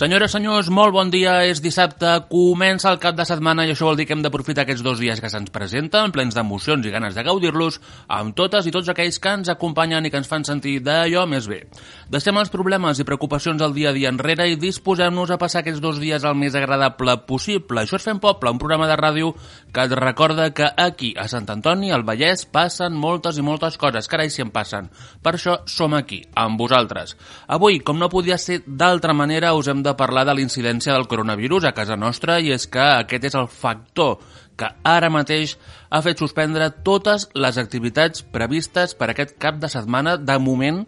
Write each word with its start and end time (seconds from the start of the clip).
Senyores, 0.00 0.32
senyors, 0.32 0.70
molt 0.72 0.94
bon 0.96 1.10
dia. 1.12 1.34
És 1.44 1.58
dissabte, 1.60 2.08
comença 2.30 2.88
el 2.88 2.96
cap 3.02 3.18
de 3.18 3.24
setmana 3.28 3.66
i 3.68 3.74
això 3.74 3.84
vol 3.84 3.98
dir 3.98 4.06
que 4.08 4.14
hem 4.16 4.22
d'aprofitar 4.24 4.62
aquests 4.62 4.80
dos 4.80 4.96
dies 4.96 5.18
que 5.20 5.28
se'ns 5.28 5.50
presenten, 5.52 6.08
plens 6.08 6.32
d'emocions 6.32 6.86
i 6.88 6.92
ganes 6.94 7.12
de 7.12 7.24
gaudir-los, 7.26 7.76
amb 8.08 8.32
totes 8.32 8.64
i 8.64 8.72
tots 8.72 8.88
aquells 8.88 9.18
que 9.20 9.34
ens 9.36 9.50
acompanyen 9.52 10.08
i 10.08 10.10
que 10.10 10.16
ens 10.16 10.30
fan 10.30 10.46
sentir 10.48 10.78
d'allò 10.86 11.26
més 11.28 11.50
bé. 11.52 11.58
Deixem 12.08 12.40
els 12.40 12.48
problemes 12.48 12.96
i 12.96 13.04
preocupacions 13.04 13.60
del 13.60 13.74
dia 13.76 13.90
a 13.90 13.92
dia 13.92 14.08
enrere 14.08 14.46
i 14.48 14.56
disposem-nos 14.56 15.34
a 15.34 15.38
passar 15.42 15.60
aquests 15.60 15.84
dos 15.84 16.00
dies 16.00 16.24
el 16.24 16.38
més 16.46 16.56
agradable 16.56 17.18
possible. 17.28 17.84
Això 17.84 18.00
és 18.00 18.08
Fem 18.08 18.24
Poble, 18.24 18.54
un 18.56 18.62
programa 18.62 18.88
de 18.88 18.96
ràdio 18.96 19.34
que 19.68 19.84
et 19.84 19.96
recorda 20.00 20.48
que 20.56 20.70
aquí, 20.80 21.12
a 21.12 21.28
Sant 21.28 21.50
Antoni, 21.52 21.92
al 21.92 22.06
Vallès, 22.08 22.46
passen 22.48 22.96
moltes 22.96 23.36
i 23.36 23.44
moltes 23.44 23.76
coses. 23.76 24.08
Carai, 24.08 24.32
si 24.32 24.40
en 24.40 24.48
passen. 24.48 24.88
Per 25.20 25.36
això 25.36 25.60
som 25.68 25.92
aquí, 25.92 26.22
amb 26.40 26.56
vosaltres. 26.56 27.18
Avui, 27.52 27.82
com 27.84 28.00
no 28.00 28.08
podia 28.08 28.40
ser 28.40 28.62
d'altra 28.64 29.12
manera, 29.12 29.52
us 29.52 29.68
hem 29.68 29.84
de 29.84 29.89
parlar 29.98 30.26
de 30.28 30.34
l'incidència 30.36 30.94
del 30.94 31.08
coronavirus 31.10 31.66
a 31.68 31.74
casa 31.76 31.96
nostra 31.96 32.38
i 32.40 32.52
és 32.54 32.66
que 32.70 32.82
aquest 32.82 33.30
és 33.30 33.36
el 33.38 33.48
factor 33.48 34.18
que 34.60 34.68
ara 34.84 35.08
mateix 35.10 35.56
ha 35.88 36.02
fet 36.04 36.20
suspendre 36.20 36.68
totes 36.84 37.28
les 37.34 37.58
activitats 37.58 38.22
previstes 38.22 38.94
per 38.94 39.10
aquest 39.10 39.38
cap 39.40 39.60
de 39.62 39.70
setmana 39.72 40.18
de 40.18 40.36
moment 40.38 40.84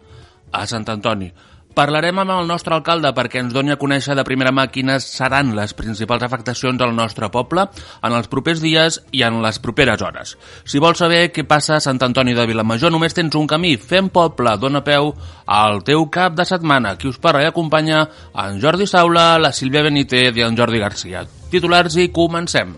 a 0.53 0.67
Sant 0.69 0.85
Antoni. 0.93 1.31
Parlarem 1.73 2.19
amb 2.21 2.29
el 2.35 2.47
nostre 2.47 2.75
alcalde 2.75 3.09
perquè 3.17 3.41
ens 3.41 3.53
doni 3.53 3.73
a 3.73 3.79
conèixer 3.81 4.13
de 4.13 4.25
primera 4.27 4.51
mà 4.53 4.67
quines 4.69 5.07
seran 5.09 5.55
les 5.57 5.73
principals 5.73 6.21
afectacions 6.25 6.81
al 6.85 6.93
nostre 6.93 7.29
poble 7.33 7.65
en 7.65 8.13
els 8.13 8.29
propers 8.29 8.61
dies 8.61 8.99
i 9.11 9.23
en 9.25 9.41
les 9.41 9.57
properes 9.63 10.01
hores. 10.05 10.35
Si 10.69 10.81
vols 10.83 11.01
saber 11.01 11.31
què 11.33 11.47
passa 11.49 11.77
a 11.77 11.83
Sant 11.83 12.01
Antoni 12.05 12.37
de 12.37 12.45
Vilamajor, 12.45 12.93
només 12.93 13.17
tens 13.17 13.33
un 13.39 13.49
camí. 13.49 13.73
Fem 13.77 14.11
poble, 14.13 14.53
dona 14.61 14.83
peu 14.85 15.13
al 15.45 15.81
teu 15.87 16.05
cap 16.13 16.37
de 16.37 16.45
setmana. 16.45 16.93
Qui 16.97 17.09
us 17.09 17.17
parla 17.17 17.41
i 17.41 17.49
acompanya 17.49 18.05
en 18.45 18.61
Jordi 18.61 18.85
Saula, 18.87 19.39
la 19.41 19.51
Sílvia 19.51 19.83
Benítez 19.89 20.37
i 20.37 20.45
en 20.45 20.57
Jordi 20.57 20.83
Garcia. 20.83 21.25
Titulars 21.49 21.97
i 21.97 22.11
comencem. 22.13 22.77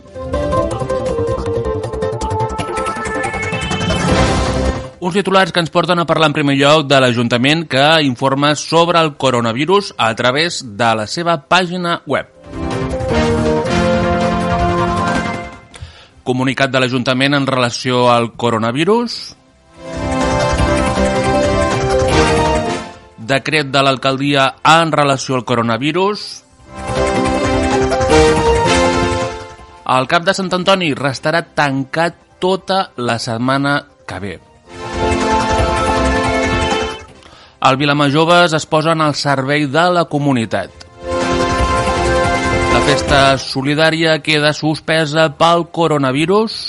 Uns 5.06 5.14
titulars 5.14 5.52
que 5.54 5.62
ens 5.62 5.70
porten 5.70 6.00
a 6.02 6.04
parlar 6.10 6.32
en 6.32 6.34
primer 6.34 6.56
lloc 6.58 6.88
de 6.90 6.98
l'Ajuntament 6.98 7.60
que 7.70 8.02
informa 8.02 8.56
sobre 8.58 8.98
el 8.98 9.12
coronavirus 9.22 9.92
a 10.02 10.08
través 10.18 10.64
de 10.80 10.88
la 10.98 11.04
seva 11.06 11.36
pàgina 11.46 12.00
web. 12.10 12.26
Comunicat 16.26 16.74
de 16.74 16.82
l'Ajuntament 16.82 17.38
en 17.38 17.46
relació 17.46 18.08
al 18.10 18.32
coronavirus. 18.34 19.20
Decret 23.30 23.70
de 23.70 23.86
l'alcaldia 23.86 24.48
en 24.74 24.96
relació 25.02 25.38
al 25.38 25.46
coronavirus. 25.46 26.26
El 30.00 30.10
cap 30.10 30.26
de 30.26 30.34
Sant 30.34 30.50
Antoni 30.58 30.96
restarà 30.98 31.46
tancat 31.54 32.18
tota 32.42 32.88
la 32.98 33.22
setmana 33.22 33.78
que 34.10 34.22
ve. 34.26 34.36
El 37.66 37.78
Vilamajoves 37.78 38.54
es 38.54 38.66
posen 38.70 39.02
al 39.02 39.16
servei 39.18 39.64
de 39.66 39.84
la 39.90 40.04
comunitat. 40.06 40.84
La 42.76 42.82
festa 42.86 43.22
solidària 43.42 44.20
queda 44.22 44.52
suspesa 44.54 45.32
pel 45.40 45.66
coronavirus. 45.74 46.60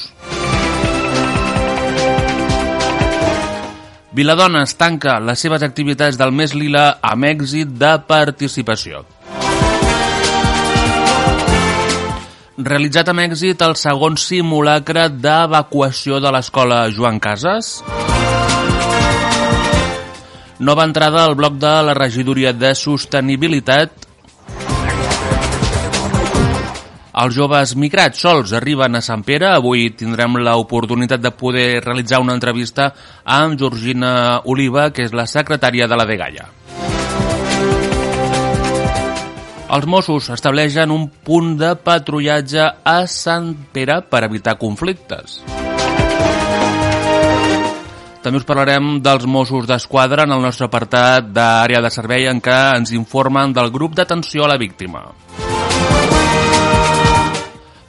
Viladona 4.17 4.63
es 4.65 4.73
tanca 4.81 5.19
les 5.21 5.45
seves 5.45 5.67
activitats 5.69 6.17
del 6.17 6.33
mes 6.33 6.57
lila 6.57 6.87
amb 7.05 7.29
èxit 7.29 7.77
de 7.77 7.93
participació. 8.09 9.05
Realitzat 12.57 13.13
amb 13.13 13.27
èxit 13.27 13.61
el 13.69 13.77
segon 13.77 14.17
simulacre 14.17 15.11
d'evacuació 15.13 16.25
de 16.25 16.33
l'escola 16.33 16.87
Joan 16.89 17.21
Casas. 17.21 17.83
Nova 20.59 20.85
entrada 20.89 21.25
al 21.25 21.35
bloc 21.37 21.59
de 21.61 21.71
la 21.85 21.93
regidoria 21.93 22.53
de 22.57 22.71
sostenibilitat. 22.75 24.07
Els 27.17 27.35
joves 27.37 27.75
migrats 27.77 28.21
sols 28.25 28.55
arriben 28.57 28.97
a 28.97 29.03
Sant 29.05 29.25
Pere. 29.25 29.51
Avui 29.53 29.91
tindrem 29.97 30.39
l'oportunitat 30.41 31.21
de 31.21 31.33
poder 31.37 31.83
realitzar 31.85 32.23
una 32.25 32.37
entrevista 32.37 32.91
amb 33.25 33.61
Georgina 33.61 34.41
Oliva, 34.45 34.91
que 34.93 35.05
és 35.05 35.13
la 35.13 35.29
secretària 35.29 35.89
de 35.89 35.97
la 35.97 36.09
Degalla. 36.09 36.49
Els 39.77 39.87
Mossos 39.91 40.29
estableixen 40.33 40.93
un 40.95 41.09
punt 41.11 41.57
de 41.61 41.75
patrullatge 41.77 42.69
a 42.85 42.99
Sant 43.11 43.53
Pere 43.77 44.01
per 44.09 44.25
evitar 44.25 44.57
conflictes. 44.61 45.41
També 48.27 48.41
us 48.41 48.47
parlarem 48.49 48.97
dels 48.99 49.23
Mossos 49.31 49.69
d'Esquadra 49.71 50.25
en 50.27 50.33
el 50.35 50.41
nostre 50.43 50.67
apartat 50.67 51.29
d'àrea 51.31 51.79
de 51.79 51.93
servei 51.95 52.25
en 52.27 52.41
què 52.43 52.57
ens 52.75 52.91
informen 52.91 53.53
del 53.55 53.71
grup 53.71 53.95
d'atenció 53.95 54.43
a 54.43 54.49
la 54.51 54.57
víctima. 54.59 55.05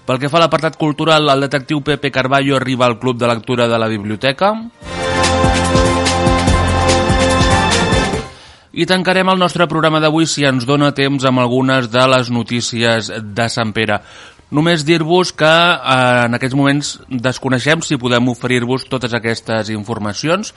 Pel 0.06 0.22
que 0.22 0.30
fa 0.30 0.38
a 0.38 0.44
l'apartat 0.44 0.78
cultural, 0.78 1.26
el 1.34 1.42
detectiu 1.48 1.82
Pepe 1.82 2.14
Carballo 2.14 2.54
arriba 2.56 2.86
al 2.86 3.00
Club 3.02 3.18
de 3.18 3.32
Lectura 3.34 3.66
de 3.66 3.82
la 3.82 3.90
Biblioteca. 3.90 4.54
I 8.78 8.86
tancarem 8.86 9.34
el 9.34 9.42
nostre 9.42 9.66
programa 9.66 9.98
d'avui, 9.98 10.30
si 10.30 10.46
ens 10.46 10.70
dona 10.70 10.94
temps, 10.94 11.26
amb 11.26 11.42
algunes 11.42 11.90
de 11.90 12.06
les 12.14 12.30
notícies 12.30 13.10
de 13.10 13.50
Sant 13.50 13.74
Pere. 13.74 14.04
Només 14.48 14.86
dir-vos 14.88 15.34
que 15.36 15.48
eh, 15.48 16.26
en 16.26 16.38
aquests 16.38 16.56
moments 16.56 16.92
desconeixem 17.10 17.82
si 17.84 17.98
podem 18.00 18.30
oferir-vos 18.32 18.86
totes 18.88 19.16
aquestes 19.18 19.72
informacions. 19.74 20.54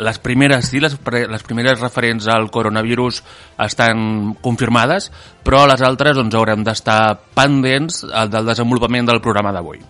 Les 0.00 0.20
primeres, 0.24 0.70
sí, 0.72 0.80
les, 0.80 0.96
les 1.28 1.44
primeres 1.44 1.82
referents 1.82 2.28
al 2.32 2.48
coronavirus 2.54 3.20
estan 3.66 4.32
confirmades, 4.40 5.10
però 5.44 5.66
les 5.68 5.84
altres 5.84 6.16
doncs, 6.16 6.38
haurem 6.40 6.64
d'estar 6.64 7.18
pendents 7.36 8.00
del 8.32 8.48
desenvolupament 8.48 9.12
del 9.12 9.20
programa 9.20 9.52
d'avui. 9.52 9.84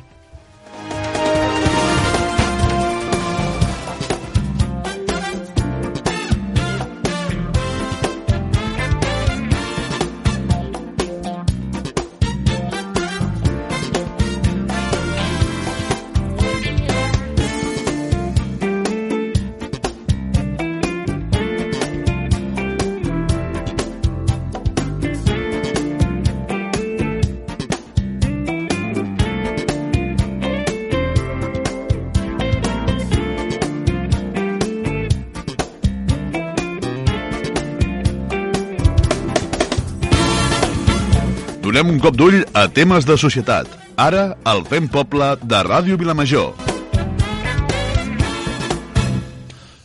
Donem 41.85 41.99
un 41.99 42.01
cop 42.01 42.15
d'ull 42.17 42.39
a 42.57 42.63
temes 42.73 43.05
de 43.05 43.13
societat. 43.21 43.69
Ara, 44.01 44.39
al 44.49 44.63
Fem 44.65 44.87
Poble 44.89 45.27
de 45.45 45.59
Ràdio 45.67 45.99
Vilamajor. 46.01 46.55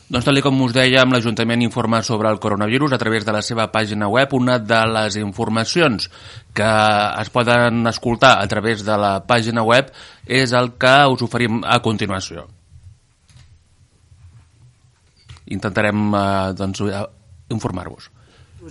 Doncs 0.08 0.28
tal 0.30 0.40
com 0.46 0.62
us 0.64 0.72
dèiem, 0.78 1.12
l'Ajuntament 1.12 1.66
informa 1.66 2.00
sobre 2.08 2.32
el 2.32 2.40
coronavirus 2.40 2.96
a 2.96 3.00
través 3.02 3.28
de 3.28 3.34
la 3.36 3.42
seva 3.44 3.66
pàgina 3.74 4.08
web. 4.08 4.32
Una 4.32 4.56
de 4.64 4.80
les 4.94 5.18
informacions 5.20 6.08
que 6.56 6.70
es 7.20 7.32
poden 7.36 7.84
escoltar 7.92 8.38
a 8.40 8.48
través 8.48 8.86
de 8.88 8.96
la 8.96 9.12
pàgina 9.28 9.66
web 9.68 9.92
és 10.24 10.56
el 10.56 10.72
que 10.80 10.94
us 11.12 11.26
oferim 11.28 11.60
a 11.68 11.82
continuació. 11.84 12.46
Intentarem 15.52 16.08
eh, 16.16 16.24
doncs, 16.64 16.86
informar-vos. 17.52 18.08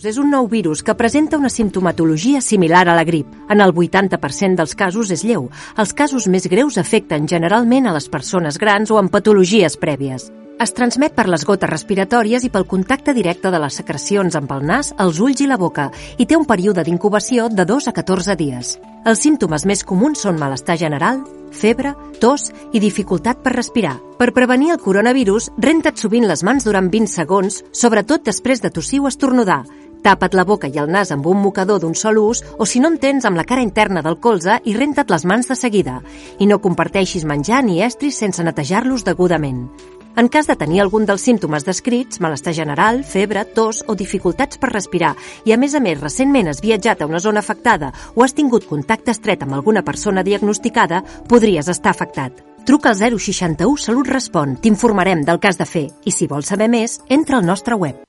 És 0.04 0.18
un 0.20 0.30
nou 0.30 0.46
virus 0.46 0.84
que 0.86 0.94
presenta 0.94 1.38
una 1.38 1.50
simptomatologia 1.50 2.40
similar 2.40 2.86
a 2.88 2.94
la 2.94 3.04
grip. 3.04 3.26
En 3.50 3.60
el 3.60 3.72
80% 3.74 4.54
dels 4.60 4.74
casos 4.78 5.10
és 5.10 5.24
lleu. 5.24 5.48
Els 5.76 5.92
casos 5.92 6.28
més 6.28 6.46
greus 6.46 6.78
afecten 6.78 7.26
generalment 7.26 7.88
a 7.88 7.94
les 7.96 8.08
persones 8.08 8.58
grans 8.58 8.90
o 8.90 8.98
amb 8.98 9.10
patologies 9.10 9.76
prèvies. 9.76 10.28
Es 10.58 10.72
transmet 10.74 11.14
per 11.14 11.28
les 11.30 11.44
gotes 11.46 11.70
respiratòries 11.70 12.42
i 12.44 12.50
pel 12.50 12.66
contacte 12.66 13.14
directe 13.14 13.50
de 13.50 13.60
les 13.62 13.76
secrecions 13.78 14.34
amb 14.34 14.50
el 14.50 14.64
nas, 14.66 14.92
els 14.98 15.20
ulls 15.22 15.40
i 15.40 15.46
la 15.46 15.56
boca 15.56 15.88
i 16.18 16.26
té 16.26 16.36
un 16.36 16.46
període 16.46 16.82
d'incubació 16.82 17.46
de 17.48 17.64
2 17.64 17.86
a 17.86 17.94
14 17.94 18.34
dies. 18.38 18.72
Els 19.06 19.22
símptomes 19.22 19.64
més 19.70 19.84
comuns 19.86 20.26
són 20.26 20.38
malestar 20.38 20.76
general, 20.76 21.22
febre, 21.54 21.94
tos 22.20 22.50
i 22.74 22.82
dificultat 22.82 23.38
per 23.42 23.54
respirar. 23.54 23.96
Per 24.18 24.32
prevenir 24.34 24.72
el 24.74 24.82
coronavirus, 24.82 25.52
renta't 25.62 25.96
sovint 25.96 26.26
les 26.26 26.42
mans 26.42 26.66
durant 26.66 26.90
20 26.90 27.06
segons, 27.06 27.62
sobretot 27.70 28.26
després 28.26 28.60
de 28.60 28.74
tossir 28.74 28.98
o 28.98 29.06
estornudar. 29.06 29.62
Tapa't 30.02 30.34
la 30.38 30.44
boca 30.46 30.70
i 30.70 30.78
el 30.78 30.90
nas 30.90 31.10
amb 31.12 31.26
un 31.26 31.40
mocador 31.42 31.82
d'un 31.82 31.94
sol 31.98 32.18
ús 32.22 32.44
o 32.58 32.66
si 32.66 32.80
no 32.80 32.92
en 32.92 32.98
tens 33.02 33.26
amb 33.26 33.36
la 33.36 33.44
cara 33.44 33.64
interna 33.64 34.02
del 34.02 34.20
colze 34.22 34.60
i 34.64 34.74
renta't 34.76 35.10
les 35.10 35.24
mans 35.24 35.48
de 35.48 35.56
seguida. 35.58 36.00
I 36.38 36.46
no 36.46 36.62
comparteixis 36.62 37.26
menjar 37.26 37.64
ni 37.64 37.82
estris 37.82 38.18
sense 38.18 38.44
netejar-los 38.44 39.04
degudament. 39.04 39.68
En 40.18 40.26
cas 40.26 40.48
de 40.48 40.56
tenir 40.58 40.80
algun 40.82 41.04
dels 41.06 41.22
símptomes 41.22 41.62
descrits, 41.62 42.18
malestar 42.18 42.54
general, 42.56 43.04
febre, 43.06 43.44
tos 43.54 43.84
o 43.86 43.94
dificultats 43.94 44.58
per 44.58 44.72
respirar, 44.72 45.12
i 45.46 45.54
a 45.54 45.58
més 45.62 45.76
a 45.78 45.82
més 45.84 46.00
recentment 46.00 46.50
has 46.50 46.62
viatjat 46.64 47.02
a 47.02 47.06
una 47.06 47.20
zona 47.22 47.38
afectada 47.38 47.92
o 48.16 48.26
has 48.26 48.34
tingut 48.34 48.66
contacte 48.66 49.14
estret 49.14 49.46
amb 49.46 49.54
alguna 49.54 49.84
persona 49.86 50.26
diagnosticada, 50.26 51.04
podries 51.30 51.70
estar 51.70 51.94
afectat. 51.94 52.42
Truca 52.66 52.90
al 52.90 52.98
061 52.98 53.78
Salut 53.78 54.10
Respon, 54.10 54.58
t'informarem 54.58 55.22
del 55.22 55.38
cas 55.38 55.56
de 55.56 55.70
fer 55.70 55.86
i 56.04 56.10
si 56.10 56.26
vols 56.26 56.50
saber 56.50 56.66
més, 56.68 56.98
entra 57.08 57.38
al 57.38 57.46
nostre 57.46 57.78
web. 57.78 58.07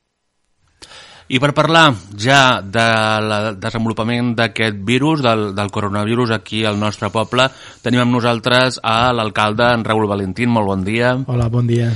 I 1.29 1.37
per 1.37 1.51
parlar 1.53 1.91
ja 2.17 2.57
del 2.65 3.27
de 3.29 3.49
desenvolupament 3.61 4.31
d'aquest 4.33 4.79
virus, 4.81 5.21
del, 5.21 5.51
del 5.53 5.67
coronavirus 5.69 6.31
aquí 6.33 6.63
al 6.65 6.79
nostre 6.81 7.11
poble, 7.13 7.45
tenim 7.85 8.01
amb 8.01 8.15
nosaltres 8.15 8.79
a 8.81 9.11
l'alcalde 9.13 9.67
en 9.75 9.83
Raül 9.85 10.07
Valentín. 10.09 10.49
Molt 10.49 10.65
bon 10.71 10.81
dia. 10.87 11.11
Hola, 11.29 11.45
bon 11.53 11.69
dia. 11.69 11.91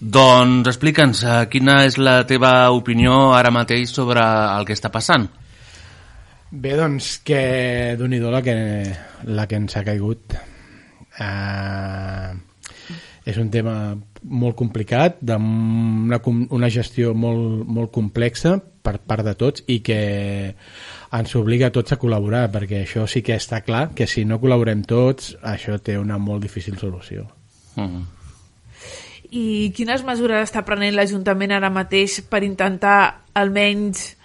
Doncs 0.00 0.70
explica'ns, 0.72 1.20
eh, 1.28 1.42
quina 1.52 1.82
és 1.84 1.98
la 2.00 2.22
teva 2.24 2.70
opinió 2.72 3.34
ara 3.36 3.52
mateix 3.52 3.92
sobre 3.92 4.24
el 4.24 4.64
que 4.64 4.72
està 4.72 4.88
passant? 4.88 5.28
Bé, 6.48 6.72
doncs 6.80 7.18
que 7.20 7.42
d'un 8.00 8.16
i 8.16 8.22
la 8.24 8.40
que, 8.40 8.56
la 9.28 9.44
que 9.44 9.60
ens 9.60 9.76
ha 9.76 9.84
caigut. 9.84 10.40
Uh, 11.20 12.32
és 13.28 13.36
un 13.36 13.52
tema 13.52 13.92
molt 14.24 14.56
complicat, 14.56 15.20
d'una 15.20 16.22
una 16.24 16.72
gestió 16.72 17.12
molt, 17.12 17.68
molt 17.68 17.92
complexa 17.92 18.56
per 18.82 18.98
part 18.98 19.24
de 19.26 19.34
tots 19.38 19.64
i 19.68 19.80
que 19.84 20.00
ens 21.12 21.34
obliga 21.36 21.68
a 21.68 21.74
tots 21.74 21.92
a 21.92 21.98
col·laborar, 22.00 22.46
perquè 22.52 22.84
això 22.84 23.06
sí 23.10 23.22
que 23.22 23.36
està 23.36 23.60
clar, 23.66 23.90
que 23.94 24.06
si 24.06 24.24
no 24.24 24.40
col·laborem 24.40 24.84
tots, 24.88 25.34
això 25.42 25.78
té 25.82 25.98
una 25.98 26.18
molt 26.18 26.42
difícil 26.42 26.78
solució. 26.78 27.26
Mm 27.76 27.86
-hmm. 27.86 28.04
I 29.30 29.70
quines 29.76 30.02
mesures 30.02 30.48
està 30.48 30.64
prenent 30.66 30.94
l'Ajuntament 30.94 31.52
ara 31.52 31.70
mateix 31.70 32.20
per 32.26 32.42
intentar 32.42 33.22
almenys 33.34 34.16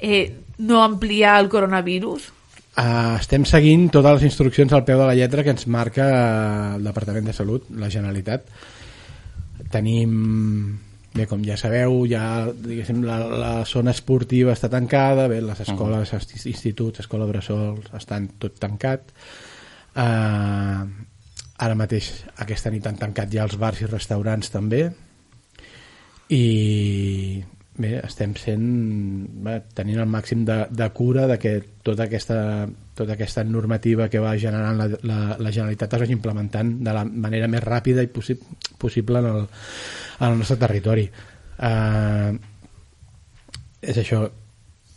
eh, 0.00 0.32
no 0.58 0.82
ampliar 0.82 1.40
el 1.40 1.48
coronavirus? 1.48 2.32
Uh, 2.74 3.20
estem 3.20 3.44
seguint 3.46 3.86
totes 3.94 4.16
les 4.16 4.24
instruccions 4.32 4.72
al 4.72 4.82
peu 4.84 4.98
de 4.98 5.06
la 5.06 5.14
lletra 5.14 5.44
que 5.44 5.52
ens 5.54 5.68
marca 5.70 6.74
el 6.74 6.82
Departament 6.82 7.28
de 7.28 7.32
Salut, 7.36 7.68
la 7.70 7.90
Generalitat. 7.90 8.48
Tenim 9.70 10.80
Bé, 11.14 11.28
com 11.30 11.42
ja 11.46 11.54
sabeu, 11.54 12.00
ja 12.10 12.50
diguéssim, 12.50 13.04
la, 13.06 13.20
la 13.30 13.50
zona 13.70 13.92
esportiva 13.94 14.50
està 14.50 14.66
tancada, 14.70 15.28
bé, 15.30 15.38
les 15.44 15.60
escoles, 15.62 16.10
uh 16.12 16.18
-huh. 16.18 16.46
instituts, 16.50 17.00
escola 17.00 17.26
bressols, 17.26 17.86
estan 17.94 18.28
tot 18.38 18.58
tancat. 18.58 19.12
Uh, 19.94 20.82
ara 21.56 21.74
mateix, 21.74 22.24
aquesta 22.36 22.70
nit 22.70 22.86
han 22.86 22.96
tancat 22.96 23.30
ja 23.30 23.44
els 23.44 23.56
bars 23.56 23.80
i 23.80 23.86
restaurants 23.86 24.50
també. 24.50 24.90
I 26.30 27.44
bé, 27.76 27.98
estem 28.06 28.34
sent, 28.38 28.64
bé, 29.44 29.58
tenint 29.74 30.00
el 30.02 30.10
màxim 30.10 30.44
de, 30.46 30.60
de 30.70 30.88
cura 30.94 31.26
de 31.30 31.38
que 31.42 31.54
tota 31.86 32.06
aquesta, 32.06 32.68
tota 32.94 33.16
aquesta 33.16 33.42
normativa 33.44 34.08
que 34.08 34.22
va 34.22 34.36
generant 34.38 34.78
la, 34.78 34.86
la, 35.02 35.18
la 35.38 35.52
Generalitat 35.52 35.96
es 35.96 36.04
vagi 36.04 36.14
implementant 36.14 36.76
de 36.86 36.94
la 36.94 37.04
manera 37.04 37.50
més 37.50 37.64
ràpida 37.64 38.04
i 38.04 38.12
possi 38.14 38.38
possible 38.78 39.20
en 39.22 39.30
el, 39.32 39.44
al 40.26 40.38
nostre 40.38 40.58
territori. 40.62 41.08
Uh, 41.58 42.34
és 43.82 44.00
això, 44.00 44.26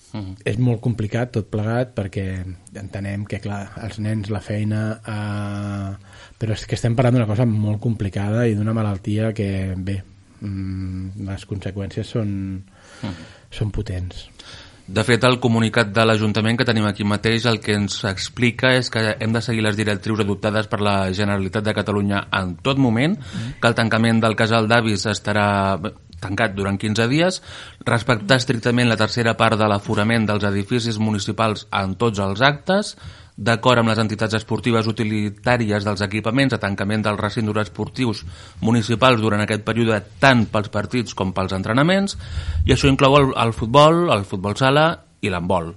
Uh 0.08 0.22
-huh. 0.22 0.36
és 0.46 0.58
molt 0.58 0.80
complicat 0.80 1.32
tot 1.32 1.50
plegat 1.52 1.94
perquè 1.94 2.46
entenem 2.80 3.26
que 3.26 3.40
clar, 3.40 3.74
els 3.84 4.00
nens, 4.00 4.30
la 4.30 4.40
feina 4.40 5.02
uh, 5.04 5.98
però 6.40 6.54
és 6.54 6.66
que 6.66 6.76
estem 6.76 6.96
parlant 6.96 7.16
d'una 7.16 7.28
cosa 7.28 7.46
molt 7.46 7.82
complicada 7.82 8.48
i 8.48 8.56
d'una 8.56 8.74
malaltia 8.74 9.34
que 9.34 9.76
bé 9.78 10.02
les 10.42 11.46
conseqüències 11.50 12.16
són, 12.16 12.64
-huh. 13.02 13.14
són 13.50 13.72
potents 13.72 14.30
de 14.88 15.04
fet, 15.04 15.24
el 15.28 15.36
comunicat 15.44 15.90
de 15.92 16.04
l'Ajuntament 16.06 16.56
que 16.56 16.66
tenim 16.68 16.86
aquí 16.88 17.04
mateix 17.04 17.44
el 17.52 17.58
que 17.60 17.74
ens 17.76 17.98
explica 18.08 18.70
és 18.78 18.88
que 18.90 19.02
hem 19.20 19.34
de 19.36 19.42
seguir 19.44 19.66
les 19.66 19.76
directrius 19.76 20.22
adoptades 20.24 20.70
per 20.72 20.80
la 20.80 21.12
Generalitat 21.12 21.66
de 21.66 21.74
Catalunya 21.76 22.22
en 22.32 22.56
tot 22.64 22.80
moment, 22.80 23.18
que 23.60 23.68
el 23.68 23.76
tancament 23.76 24.22
del 24.24 24.38
casal 24.40 24.70
d'avis 24.72 25.04
estarà 25.12 25.76
tancat 26.24 26.56
durant 26.56 26.80
15 26.80 27.10
dies, 27.12 27.42
respectar 27.84 28.40
estrictament 28.40 28.88
la 28.88 28.98
tercera 28.98 29.36
part 29.36 29.60
de 29.60 29.68
l'aforament 29.68 30.26
dels 30.26 30.48
edificis 30.48 31.02
municipals 31.04 31.68
en 31.76 32.00
tots 32.00 32.24
els 32.24 32.40
actes, 32.42 32.96
d'acord 33.38 33.80
amb 33.80 33.92
les 33.92 34.00
entitats 34.02 34.34
esportives 34.40 34.88
utilitàries 34.90 35.86
dels 35.86 36.02
equipaments 36.02 36.56
de 36.56 36.60
tancament 36.62 37.06
dels 37.06 37.22
recintos 37.22 37.62
esportius 37.62 38.24
municipals 38.66 39.22
durant 39.22 39.44
aquest 39.44 39.64
període 39.68 40.02
tant 40.20 40.48
pels 40.50 40.74
partits 40.74 41.14
com 41.14 41.36
pels 41.38 41.54
entrenaments 41.54 42.18
i 42.66 42.74
això 42.74 42.90
inclou 42.90 43.20
el, 43.20 43.32
el 43.38 43.54
futbol, 43.54 44.08
el 44.14 44.26
futbol 44.26 44.58
sala 44.58 44.90
i 45.22 45.30
l'handbol. 45.30 45.76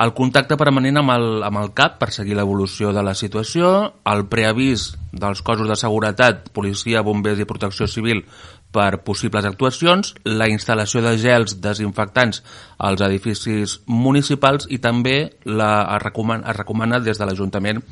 El 0.00 0.14
contacte 0.16 0.56
permanent 0.56 0.96
amb 0.96 1.12
el, 1.12 1.26
amb 1.44 1.58
el 1.60 1.74
CAP 1.76 1.98
per 2.00 2.08
seguir 2.14 2.38
l'evolució 2.38 2.94
de 2.96 3.02
la 3.04 3.12
situació, 3.18 3.72
el 4.08 4.24
preavís 4.32 4.86
dels 5.12 5.42
cossos 5.44 5.68
de 5.68 5.76
seguretat, 5.76 6.46
policia, 6.56 7.02
bombers 7.04 7.42
i 7.42 7.48
protecció 7.48 7.90
civil 7.90 8.22
per 8.70 9.02
possibles 9.06 9.46
actuacions, 9.48 10.14
la 10.24 10.46
instal·lació 10.50 11.02
de 11.02 11.16
gels 11.18 11.56
desinfectants 11.62 12.42
als 12.78 13.02
edificis 13.06 13.80
municipals 13.86 14.68
i 14.70 14.78
també 14.78 15.16
la, 15.44 15.72
es, 15.96 16.02
recomana, 16.04 16.46
es 16.50 16.58
recomana 16.58 17.00
des 17.02 17.18
de 17.18 17.26
l'Ajuntament 17.26 17.82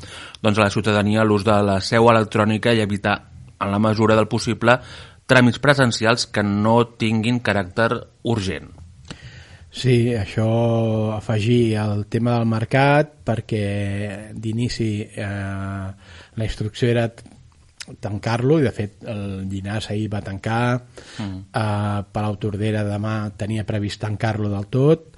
doncs, 0.41 0.57
a 0.57 0.65
la 0.65 0.73
ciutadania 0.73 1.27
l'ús 1.27 1.43
de 1.47 1.59
la 1.67 1.79
seu 1.83 2.09
electrònica 2.11 2.73
i 2.73 2.83
evitar, 2.85 3.17
en 3.59 3.71
la 3.71 3.79
mesura 3.83 4.15
del 4.15 4.31
possible, 4.31 4.79
tràmits 5.29 5.59
presencials 5.61 6.25
que 6.31 6.43
no 6.43 6.81
tinguin 6.97 7.43
caràcter 7.43 7.91
urgent. 8.23 8.71
Sí, 9.69 10.15
això 10.17 11.13
afegir 11.13 11.75
el 11.77 12.07
tema 12.09 12.39
del 12.39 12.47
mercat 12.49 13.11
perquè 13.27 14.31
d'inici 14.33 15.03
eh, 15.05 15.27
la 15.27 16.47
instrucció 16.47 16.89
era 16.89 17.05
tancar-lo 18.01 18.59
i 18.59 18.67
de 18.67 18.73
fet 18.75 19.03
el 19.09 19.47
Llinàs 19.49 19.89
ahir 19.91 20.09
va 20.11 20.21
tancar 20.25 20.77
mm. 20.77 21.39
eh, 21.49 21.99
Palau 22.13 22.37
Tordera 22.41 22.85
demà 22.87 23.15
tenia 23.37 23.67
previst 23.67 24.01
tancar-lo 24.03 24.51
del 24.51 24.69
tot 24.71 25.09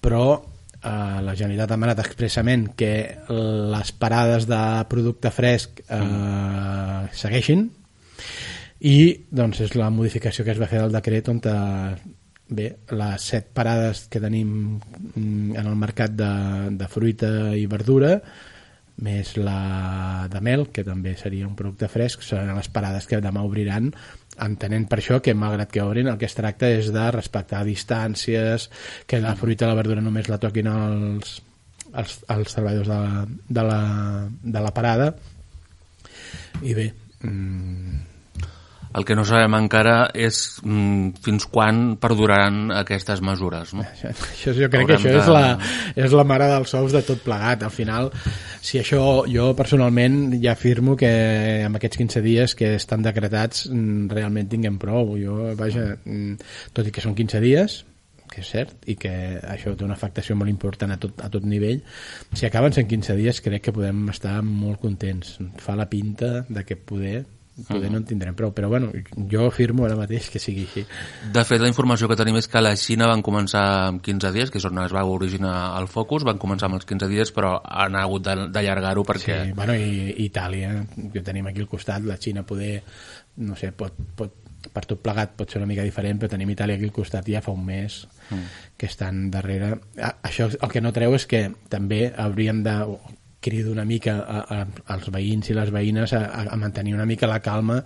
però 0.00 0.24
eh, 0.36 1.18
la 1.24 1.34
Generalitat 1.34 1.66
ha 1.66 1.74
demanat 1.74 2.04
expressament 2.04 2.70
que 2.78 2.92
les 3.28 3.92
parades 3.92 4.46
de 4.50 4.62
producte 4.90 5.32
fresc 5.34 5.82
eh, 5.88 5.98
mm. 5.98 7.12
segueixin 7.24 7.66
i 8.80 8.96
doncs 9.28 9.60
és 9.66 9.76
la 9.76 9.90
modificació 9.92 10.46
que 10.46 10.54
es 10.54 10.60
va 10.60 10.70
fer 10.70 10.80
del 10.80 10.94
decret 10.94 11.28
on 11.28 11.42
eh, 11.44 11.96
bé, 12.50 12.70
les 12.96 13.26
set 13.32 13.50
parades 13.54 14.06
que 14.10 14.22
tenim 14.22 14.52
mm, 14.78 15.56
en 15.56 15.66
el 15.66 15.76
mercat 15.76 16.14
de, 16.16 16.30
de 16.80 16.88
fruita 16.88 17.30
i 17.56 17.66
verdura 17.70 18.16
més 19.04 19.34
la 19.40 20.26
de 20.32 20.40
mel, 20.44 20.66
que 20.74 20.84
també 20.86 21.14
seria 21.18 21.48
un 21.48 21.56
producte 21.58 21.88
fresc, 21.90 22.24
seran 22.24 22.56
les 22.56 22.70
parades 22.72 23.08
que 23.08 23.20
demà 23.24 23.44
obriran, 23.46 23.90
entenent 24.40 24.86
per 24.88 25.00
això 25.00 25.20
que 25.24 25.34
malgrat 25.36 25.72
que 25.72 25.84
obrin 25.84 26.08
el 26.12 26.18
que 26.20 26.28
es 26.28 26.36
tracta 26.36 26.70
és 26.72 26.90
de 26.94 27.06
respectar 27.14 27.64
distàncies, 27.66 28.68
que 29.06 29.20
la 29.20 29.36
fruita 29.36 29.66
i 29.66 29.70
la 29.70 29.78
verdura 29.78 30.04
només 30.04 30.30
la 30.32 30.40
toquin 30.42 30.70
els, 30.72 31.40
els, 31.92 32.20
els 32.28 32.56
treballadors 32.56 32.88
de 32.88 33.00
la, 33.00 33.26
de, 33.48 33.66
la, 33.72 33.80
de 34.56 34.64
la 34.68 34.74
parada. 34.76 35.10
I 36.60 36.76
bé 36.76 36.90
mmm, 37.24 38.09
el 38.92 39.04
que 39.06 39.14
no 39.14 39.24
sabem 39.26 39.54
encara 39.54 40.10
és 40.18 40.40
mm, 40.64 41.20
fins 41.22 41.46
quan 41.52 41.94
perduraran 42.02 42.72
aquestes 42.74 43.22
mesures. 43.22 43.74
No? 43.76 43.84
Això, 43.86 44.10
això 44.10 44.54
jo 44.56 44.70
crec 44.72 44.82
Haurem 44.82 44.90
que 44.90 44.96
això 44.98 45.12
de... 45.12 45.20
és, 45.20 45.30
la, 45.30 46.04
és 46.06 46.16
la 46.18 46.26
mare 46.26 46.48
dels 46.50 46.74
ous 46.80 46.96
de 46.96 47.04
tot 47.06 47.22
plegat. 47.22 47.62
Al 47.66 47.74
final, 47.74 48.10
si 48.58 48.80
això 48.82 49.22
jo 49.30 49.50
personalment 49.58 50.34
ja 50.42 50.56
afirmo 50.56 50.96
que 50.98 51.12
amb 51.68 51.78
aquests 51.78 52.02
15 52.02 52.24
dies 52.26 52.56
que 52.58 52.74
estan 52.80 53.06
decretats 53.06 53.68
mm, 53.70 54.10
realment 54.10 54.50
tinguem 54.50 54.80
prou. 54.82 55.14
Jo, 55.20 55.52
vaja, 55.58 55.92
mm, 56.02 56.50
tot 56.74 56.90
i 56.90 56.94
que 56.94 57.04
són 57.04 57.14
15 57.14 57.46
dies, 57.46 57.80
que 58.30 58.42
és 58.42 58.50
cert, 58.50 58.74
i 58.90 58.94
que 58.98 59.12
això 59.42 59.72
té 59.74 59.86
una 59.86 59.96
afectació 59.98 60.36
molt 60.38 60.50
important 60.50 60.94
a 60.94 60.98
tot, 61.02 61.18
a 61.22 61.30
tot 61.30 61.46
nivell, 61.46 61.82
si 62.34 62.46
acaben 62.46 62.74
sent 62.74 62.86
15 62.90 63.18
dies 63.18 63.42
crec 63.42 63.68
que 63.68 63.74
podem 63.74 64.08
estar 64.10 64.40
molt 64.46 64.82
contents. 64.82 65.36
Fa 65.62 65.78
la 65.78 65.88
pinta 65.90 66.40
de 66.48 66.66
que 66.66 66.78
poder 66.78 67.20
poder 67.68 67.90
no 67.92 68.00
en 68.00 68.06
tindrem 68.08 68.36
prou, 68.36 68.52
però 68.56 68.70
bueno, 68.72 68.90
jo 69.30 69.46
afirmo 69.48 69.86
ara 69.86 69.98
mateix 69.98 70.30
que 70.32 70.42
sigui 70.42 70.66
així. 70.68 70.84
De 71.34 71.44
fet, 71.48 71.62
la 71.62 71.70
informació 71.70 72.08
que 72.10 72.18
tenim 72.18 72.38
és 72.40 72.48
que 72.50 72.62
la 72.62 72.74
Xina 72.80 73.08
van 73.10 73.24
començar 73.26 73.64
amb 73.88 74.04
15 74.04 74.32
dies, 74.36 74.52
que 74.52 74.60
és 74.62 74.68
on 74.68 74.82
es 74.84 74.94
va 74.96 75.04
originar 75.06 75.54
el 75.80 75.88
focus, 75.92 76.26
van 76.28 76.40
començar 76.42 76.70
amb 76.70 76.80
els 76.80 76.88
15 76.88 77.10
dies, 77.12 77.32
però 77.36 77.56
han 77.64 77.98
hagut 78.00 78.26
d'allargar-ho 78.26 79.06
perquè... 79.08 79.40
Sí, 79.46 79.56
bueno, 79.56 79.76
i 79.76 80.26
Itàlia, 80.26 80.74
que 81.12 81.24
tenim 81.26 81.50
aquí 81.50 81.64
al 81.64 81.70
costat, 81.70 82.06
la 82.06 82.18
Xina 82.20 82.46
poder, 82.46 82.78
no 83.46 83.58
sé, 83.58 83.72
pot, 83.76 83.96
pot 84.16 84.38
per 84.60 84.82
tot 84.84 85.00
plegat 85.00 85.32
pot 85.38 85.50
ser 85.50 85.60
una 85.60 85.68
mica 85.70 85.84
diferent, 85.86 86.18
però 86.20 86.30
tenim 86.32 86.50
Itàlia 86.52 86.76
aquí 86.76 86.88
al 86.88 86.92
costat 86.94 87.28
ja 87.32 87.40
fa 87.44 87.54
un 87.56 87.64
mes 87.64 88.02
mm. 88.28 88.58
que 88.76 88.88
estan 88.90 89.30
darrere. 89.32 89.72
Això 89.96 90.50
el 90.52 90.72
que 90.72 90.82
no 90.84 90.92
treu 90.92 91.16
és 91.16 91.26
que 91.30 91.46
també 91.72 92.10
hauríem 92.12 92.62
de 92.66 92.76
crido 93.40 93.72
una 93.72 93.84
mica 93.84 94.18
a, 94.20 94.40
a, 94.54 94.66
als 94.94 95.08
veïns 95.12 95.50
i 95.50 95.56
les 95.56 95.72
veïnes 95.72 96.12
a, 96.12 96.20
a 96.44 96.56
mantenir 96.60 96.94
una 96.94 97.06
mica 97.08 97.28
la 97.30 97.40
calma 97.40 97.78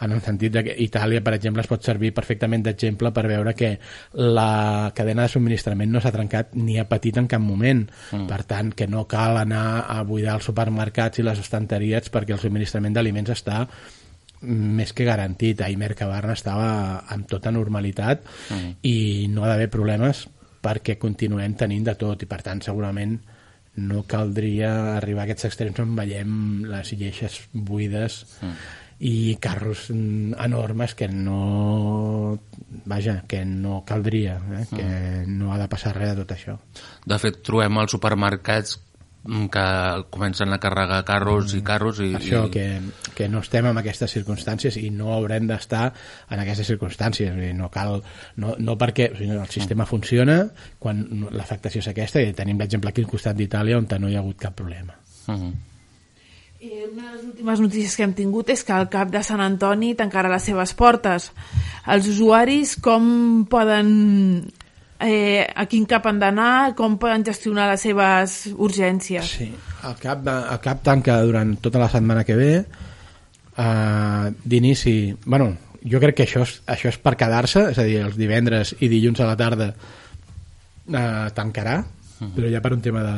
en 0.00 0.12
el 0.16 0.22
sentit 0.24 0.56
que 0.64 0.76
Itàlia, 0.84 1.22
per 1.24 1.36
exemple, 1.36 1.62
es 1.62 1.70
pot 1.70 1.84
servir 1.84 2.12
perfectament 2.16 2.64
d'exemple 2.64 3.12
per 3.12 3.26
veure 3.28 3.54
que 3.54 3.74
la 4.18 4.90
cadena 4.96 5.26
de 5.26 5.32
subministrament 5.32 5.92
no 5.92 6.00
s'ha 6.00 6.14
trencat 6.14 6.56
ni 6.56 6.78
ha 6.80 6.88
patit 6.88 7.20
en 7.20 7.28
cap 7.28 7.42
moment. 7.44 7.84
Mm. 8.12 8.28
Per 8.28 8.42
tant, 8.48 8.72
que 8.76 8.88
no 8.88 9.06
cal 9.08 9.38
anar 9.42 9.84
a 9.88 10.02
buidar 10.08 10.38
els 10.38 10.48
supermercats 10.48 11.20
i 11.20 11.26
les 11.26 11.42
estanteries 11.42 12.10
perquè 12.12 12.36
el 12.36 12.42
subministrament 12.42 12.96
d'aliments 12.96 13.34
està 13.36 13.66
més 14.42 14.92
que 14.92 15.06
garantit. 15.06 15.60
Ahir 15.60 15.78
Mercabarna 15.78 16.34
estava 16.34 17.02
amb 17.14 17.28
tota 17.30 17.52
normalitat 17.54 18.24
mm. 18.24 18.78
i 18.88 19.28
no 19.30 19.44
ha 19.44 19.52
d'haver 19.52 19.68
problemes 19.70 20.26
perquè 20.62 20.96
continuem 20.98 21.54
tenint 21.58 21.84
de 21.90 21.94
tot 21.98 22.22
i 22.22 22.30
per 22.30 22.40
tant 22.46 22.62
segurament 22.62 23.18
no 23.76 24.04
caldria 24.08 24.96
arribar 24.98 25.24
a 25.24 25.26
aquests 25.30 25.48
extrems 25.48 25.80
on 25.80 25.96
veiem 25.96 26.62
les 26.68 26.92
lleixes 26.92 27.40
buides 27.52 28.22
mm. 28.42 28.54
i 29.08 29.14
carros 29.42 29.88
enormes 29.90 30.94
que 30.94 31.08
no 31.08 32.38
vaja, 32.84 33.22
que 33.26 33.44
no 33.48 33.82
caldria 33.88 34.36
eh? 34.36 34.64
mm. 34.68 34.76
que 34.76 35.26
no 35.32 35.52
ha 35.54 35.58
de 35.58 35.68
passar 35.72 35.96
res 35.96 36.12
de 36.12 36.24
tot 36.24 36.36
això 36.36 36.58
de 37.08 37.20
fet 37.22 37.40
trobem 37.46 37.80
als 37.80 37.96
supermercats 37.96 38.78
Mm, 38.78 38.91
que 39.22 40.04
comencen 40.10 40.52
a 40.52 40.58
carregar 40.58 41.04
carros 41.06 41.54
i 41.54 41.60
mm. 41.60 41.64
carros 41.64 42.00
i, 42.02 42.10
això, 42.18 42.46
i... 42.48 42.50
Que, 42.50 42.66
que 43.14 43.28
no 43.30 43.42
estem 43.44 43.68
en 43.70 43.78
aquestes 43.78 44.10
circumstàncies 44.18 44.80
i 44.82 44.90
no 44.90 45.12
haurem 45.14 45.46
d'estar 45.50 45.84
en 46.28 46.42
aquestes 46.42 46.66
circumstàncies 46.72 47.36
no 47.54 47.70
cal, 47.70 48.00
no, 48.36 48.56
no 48.58 48.78
perquè 48.78 49.12
el 49.14 49.46
sistema 49.52 49.86
funciona 49.86 50.42
quan 50.82 51.04
l'afectació 51.30 51.84
és 51.84 51.92
aquesta 51.92 52.22
i 52.22 52.34
tenim 52.34 52.58
l'exemple 52.58 52.90
aquí 52.90 53.04
al 53.04 53.10
costat 53.10 53.38
d'Itàlia 53.38 53.78
on 53.78 53.86
no 54.02 54.10
hi 54.10 54.16
ha 54.16 54.24
hagut 54.24 54.40
cap 54.42 54.58
problema 54.58 54.98
uh 55.28 55.34
-huh. 55.34 55.52
Eh, 56.64 56.88
una 56.92 57.10
de 57.10 57.16
les 57.16 57.24
últimes 57.24 57.60
notícies 57.60 57.96
que 57.96 58.04
hem 58.04 58.12
tingut 58.14 58.48
és 58.54 58.62
que 58.62 58.72
el 58.72 58.88
CAP 58.88 59.10
de 59.10 59.22
Sant 59.26 59.40
Antoni 59.42 59.96
tancarà 59.98 60.28
les 60.30 60.44
seves 60.46 60.74
portes. 60.78 61.32
Els 61.90 62.06
usuaris 62.06 62.76
com 62.78 63.02
poden 63.50 64.52
eh, 65.02 65.42
a 65.44 65.66
quin 65.66 65.84
cap 65.90 66.06
han 66.06 66.20
d'anar, 66.22 66.74
com 66.78 66.98
poden 67.00 67.24
gestionar 67.26 67.68
les 67.70 67.84
seves 67.88 68.36
urgències. 68.54 69.34
Sí, 69.38 69.50
el 69.88 69.98
cap, 70.00 70.24
el 70.28 70.62
cap 70.64 70.82
tanca 70.86 71.20
durant 71.26 71.56
tota 71.62 71.82
la 71.82 71.90
setmana 71.92 72.24
que 72.24 72.38
ve, 72.38 72.52
eh, 73.56 74.32
d'inici... 74.44 74.96
bueno, 75.26 75.52
jo 75.82 75.98
crec 75.98 76.20
que 76.20 76.26
això 76.28 76.44
és, 76.46 76.56
això 76.70 76.92
és 76.92 76.98
per 77.02 77.16
quedar-se, 77.18 77.68
és 77.72 77.78
a 77.78 77.86
dir, 77.86 78.00
els 78.06 78.16
divendres 78.18 78.76
i 78.80 78.88
dilluns 78.88 79.20
a 79.20 79.28
la 79.28 79.36
tarda 79.36 79.72
eh, 79.72 81.28
tancarà, 81.34 81.78
uh. 81.82 81.86
-huh. 82.20 82.34
però 82.36 82.50
ja 82.50 82.60
per 82.60 82.72
un 82.72 82.80
tema 82.80 83.02
de 83.02 83.16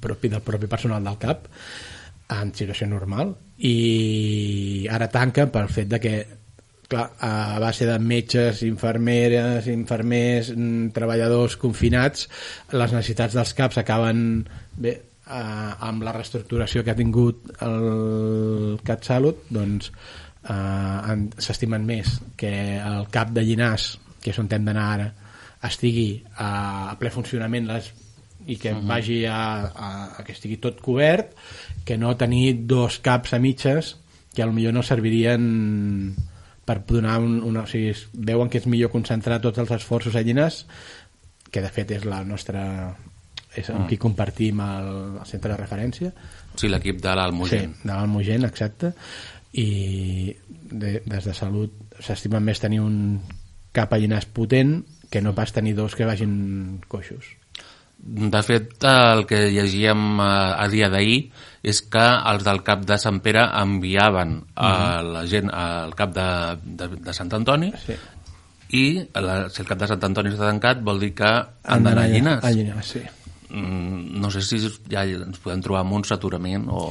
propi 0.00 0.28
del 0.28 0.42
propi 0.44 0.66
personal 0.66 1.02
del 1.04 1.18
CAP 1.18 1.48
en 2.32 2.52
situació 2.54 2.86
normal 2.86 3.34
i 3.58 4.86
ara 4.90 5.08
tanca 5.12 5.46
pel 5.52 5.68
fet 5.68 5.88
de 5.88 6.00
que 6.00 6.14
clar, 6.92 7.06
a 7.18 7.58
base 7.62 7.86
de 7.88 7.98
metges, 7.98 8.62
infermeres, 8.66 9.66
infermers, 9.72 10.52
mm, 10.54 10.92
treballadors 10.96 11.56
confinats, 11.60 12.28
les 12.72 12.92
necessitats 12.92 13.36
dels 13.38 13.54
CAPs 13.56 13.80
acaben 13.80 14.44
bé, 14.76 14.92
eh, 15.26 15.72
amb 15.88 16.04
la 16.04 16.12
reestructuració 16.12 16.84
que 16.84 16.92
ha 16.92 16.98
tingut 16.98 17.48
el 17.64 18.78
CatSalut, 18.84 19.48
doncs 19.48 19.90
eh, 20.44 21.16
s'estimen 21.38 21.86
més 21.88 22.18
que 22.36 22.52
el 22.78 23.08
CAP 23.10 23.32
de 23.38 23.46
Llinàs, 23.48 23.96
que 24.22 24.30
és 24.30 24.38
on 24.38 24.50
hem 24.52 24.68
d'anar 24.68 24.86
ara, 24.94 25.08
estigui 25.62 26.22
a, 26.36 26.90
a 26.92 26.96
ple 26.98 27.10
funcionament 27.14 27.66
les, 27.70 27.92
i 28.46 28.56
que 28.58 28.72
uh 28.72 28.76
-huh. 28.76 28.86
vagi 28.86 29.24
a, 29.26 29.62
a, 29.64 29.90
a 30.18 30.24
que 30.24 30.32
estigui 30.32 30.58
tot 30.58 30.80
cobert, 30.80 31.34
que 31.84 31.96
no 31.96 32.16
tenir 32.16 32.66
dos 32.66 32.98
caps 32.98 33.32
a 33.32 33.38
mitges 33.38 33.96
que 34.34 34.44
potser 34.46 34.72
no 34.72 34.82
servirien 34.82 36.14
per 36.72 36.96
donar 36.96 37.18
un, 37.20 37.40
una, 37.44 37.64
o 37.66 37.70
sigui, 37.70 37.92
veuen 38.14 38.50
que 38.50 38.60
és 38.62 38.68
millor 38.70 38.92
concentrar 38.92 39.40
tots 39.44 39.60
els 39.62 39.72
esforços 39.76 40.16
a 40.16 40.22
Llinars 40.24 40.64
que 41.52 41.60
de 41.60 41.70
fet 41.72 41.90
és 41.98 42.06
la 42.08 42.22
nostra 42.24 42.62
és 43.52 43.68
amb 43.68 43.82
mm. 43.82 43.88
qui 43.90 43.98
compartim 44.00 44.62
el, 44.64 44.88
el 45.20 45.28
centre 45.28 45.52
de 45.52 45.58
referència. 45.60 46.12
Sí, 46.56 46.70
l'equip 46.72 47.02
de 47.04 47.12
l'Almogent 47.18 47.74
Sí, 47.76 47.84
de 47.84 47.92
l'Almogent, 47.92 48.46
exacte. 48.48 48.94
I 49.60 50.32
de, 50.72 50.94
des 51.04 51.28
de 51.28 51.36
salut 51.36 52.00
s'estima 52.00 52.40
més 52.40 52.62
tenir 52.62 52.80
un 52.80 52.96
cap 53.76 53.92
a 53.92 54.00
Llinars 54.00 54.30
potent 54.32 54.78
que 55.12 55.20
no 55.20 55.34
pas 55.36 55.52
tenir 55.52 55.76
dos 55.76 55.92
que 55.96 56.08
vagin 56.08 56.80
coixos 56.88 57.34
de 58.02 58.42
fet, 58.42 58.74
el 58.82 59.24
que 59.30 59.44
llegíem 59.54 60.18
a, 60.20 60.58
a 60.58 60.66
dia 60.68 60.88
d'ahir 60.90 61.30
és 61.62 61.78
que 61.86 62.02
els 62.02 62.42
del 62.42 62.62
cap 62.66 62.82
de 62.86 62.98
Sant 62.98 63.20
Pere 63.22 63.44
enviaven 63.60 64.34
a 64.56 64.70
mhm. 64.72 65.12
la 65.14 65.22
gent 65.30 65.52
al 65.54 65.94
cap 65.98 66.14
de, 66.16 66.28
de, 66.64 66.88
de 67.06 67.14
Sant 67.14 67.30
Antoni 67.38 67.70
sí. 67.78 67.94
i 68.74 68.84
la, 69.22 69.46
si 69.54 69.62
el 69.62 69.70
cap 69.70 69.78
de 69.78 69.90
Sant 69.92 70.02
Antoni 70.10 70.34
està 70.34 70.50
tancat 70.50 70.82
vol 70.82 70.98
dir 71.04 71.12
que 71.22 71.30
han 71.30 71.86
d'anar 71.86 72.08
a 72.08 72.10
Llinars. 72.10 72.44
A 72.48 72.50
Llinars, 72.50 72.94
sí. 72.96 73.04
Mm, 73.52 74.18
no 74.18 74.32
sé 74.34 74.42
si 74.42 74.58
ja 74.90 75.04
ens 75.06 75.38
podem 75.44 75.62
trobar 75.62 75.84
amb 75.86 76.00
un 76.00 76.08
saturament 76.08 76.66
o... 76.72 76.88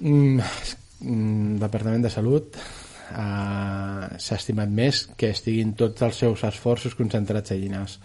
Mm, 0.00 0.40
mm, 0.40 1.60
Departament 1.60 2.08
de 2.08 2.10
Salut 2.10 2.56
uh, 2.56 4.08
s'ha 4.16 4.40
estimat 4.40 4.72
més 4.72 5.04
que 5.18 5.34
estiguin 5.36 5.76
tots 5.76 6.08
els 6.08 6.24
seus 6.24 6.48
esforços 6.48 6.96
concentrats 6.96 7.52
a 7.52 7.60
Llinars. 7.60 8.00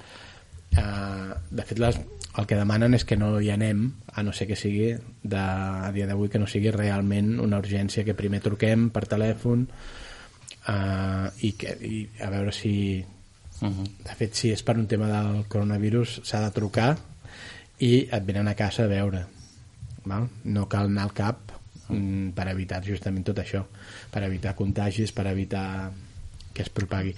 Uh, 0.75 1.38
de 1.50 1.63
fet, 1.63 1.79
les, 1.79 1.97
el 2.38 2.45
que 2.45 2.57
demanen 2.57 2.93
és 2.93 3.05
que 3.07 3.17
no 3.17 3.31
hi 3.41 3.50
anem 3.50 3.88
a 4.13 4.24
no 4.25 4.33
ser 4.36 4.47
que 4.50 4.57
sigui 4.59 4.91
de, 4.93 5.39
a 5.39 5.89
dia 5.93 6.07
d'avui 6.09 6.29
que 6.29 6.39
no 6.41 6.50
sigui 6.50 6.71
realment 6.74 7.38
una 7.41 7.59
urgència 7.62 8.05
que 8.05 8.17
primer 8.17 8.43
truquem 8.45 8.89
per 8.93 9.07
telèfon 9.09 9.65
uh, 9.65 11.27
i, 11.41 11.53
que, 11.57 11.74
i 11.81 12.03
a 12.21 12.29
veure 12.33 12.53
si 12.53 12.74
uh 13.01 13.67
-huh. 13.67 13.88
de 14.05 14.15
fet 14.19 14.36
si 14.36 14.51
és 14.51 14.63
per 14.63 14.77
un 14.77 14.88
tema 14.88 15.07
del 15.09 15.45
coronavirus 15.47 16.21
s'ha 16.24 16.41
de 16.45 16.51
trucar 16.51 16.97
i 17.79 18.07
et 18.12 18.25
venen 18.25 18.47
a 18.47 18.55
casa 18.55 18.83
a 18.83 18.88
veure 18.88 19.25
val? 20.05 20.29
no 20.43 20.67
cal 20.69 20.86
anar 20.86 21.03
al 21.03 21.13
cap 21.13 21.51
mm, 21.89 22.29
per 22.29 22.47
evitar 22.50 22.83
justament 22.86 23.25
tot 23.25 23.39
això 23.39 23.65
per 24.12 24.24
evitar 24.24 24.55
contagis, 24.55 25.12
per 25.12 25.27
evitar 25.27 25.91
que 26.53 26.62
es 26.62 26.69
propagui 26.69 27.15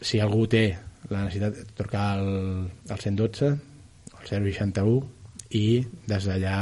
si 0.00 0.18
algú 0.18 0.46
té 0.46 0.78
la 1.10 1.24
necessitat 1.24 1.58
de 1.58 1.66
trucar 1.76 2.06
al, 2.18 2.70
al 2.88 2.98
112 2.98 3.50
al 3.50 4.26
061 4.28 5.02
i 5.58 5.66
des 6.08 6.28
d'allà 6.28 6.56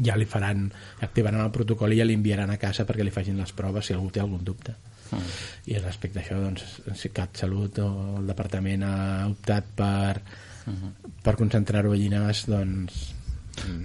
ja 0.00 0.14
li 0.16 0.26
faran, 0.28 0.68
activaran 1.02 1.42
el 1.42 1.50
protocol 1.54 1.92
i 1.92 1.98
ja 1.98 2.06
li 2.06 2.14
enviaran 2.14 2.52
a 2.52 2.60
casa 2.60 2.86
perquè 2.86 3.04
li 3.04 3.14
facin 3.14 3.40
les 3.40 3.52
proves 3.56 3.88
si 3.88 3.96
algú 3.96 4.10
té 4.14 4.22
algun 4.22 4.44
dubte 4.46 4.76
mm. 5.10 5.30
i 5.72 5.80
respecte 5.80 6.20
a 6.20 6.22
això 6.22 6.38
doncs 6.40 7.08
CatSalut 7.14 7.80
o 7.82 7.88
el 8.20 8.30
departament 8.30 8.86
ha 8.86 8.96
optat 9.30 9.72
per 9.76 10.20
mm 10.66 10.74
-hmm. 10.74 10.92
per 11.22 11.36
concentrar-ho 11.36 11.92
a 11.92 11.96
Llinars 11.96 12.46
doncs. 12.46 13.14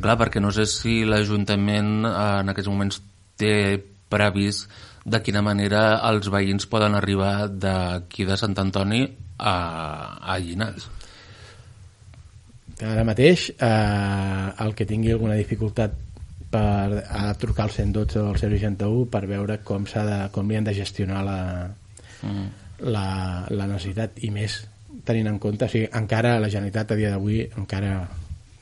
Clar, 0.01 0.17
perquè 0.17 0.39
no 0.39 0.51
sé 0.51 0.65
si 0.65 1.03
l'Ajuntament 1.03 2.05
eh, 2.05 2.39
en 2.39 2.49
aquests 2.49 2.69
moments 2.69 3.01
té 3.35 3.83
previst 4.09 4.69
de 5.05 5.21
quina 5.21 5.43
manera 5.45 6.01
els 6.09 6.29
veïns 6.33 6.65
poden 6.69 6.97
arribar 6.97 7.47
d'aquí 7.47 8.25
de 8.25 8.37
Sant 8.41 8.57
Antoni 8.61 9.03
a, 9.37 9.55
a 10.17 10.37
Llinars 10.41 10.89
ara 12.81 13.05
mateix 13.07 13.51
eh, 13.55 14.47
el 14.65 14.75
que 14.75 14.87
tingui 14.89 15.13
alguna 15.13 15.37
dificultat 15.39 15.93
per 16.51 17.03
a 17.09 17.33
trucar 17.39 17.67
al 17.67 17.73
112 17.75 18.19
o 18.19 18.27
al 18.31 18.39
061 18.39 19.07
per 19.11 19.25
veure 19.29 19.59
com 19.63 19.87
s'ha 19.89 20.03
de, 20.07 20.19
com 20.35 20.49
li 20.49 20.57
han 20.59 20.67
de 20.67 20.75
gestionar 20.75 21.23
la, 21.25 21.39
mm. 22.21 22.45
la, 22.91 23.07
la 23.51 23.67
necessitat 23.71 24.21
i 24.23 24.31
més 24.33 24.61
tenint 25.05 25.27
en 25.29 25.39
compte, 25.41 25.67
o 25.67 25.71
sigui, 25.71 25.89
encara 25.97 26.37
la 26.39 26.49
Generalitat 26.51 26.93
a 26.93 26.99
dia 26.99 27.11
d'avui 27.13 27.41
encara 27.45 27.97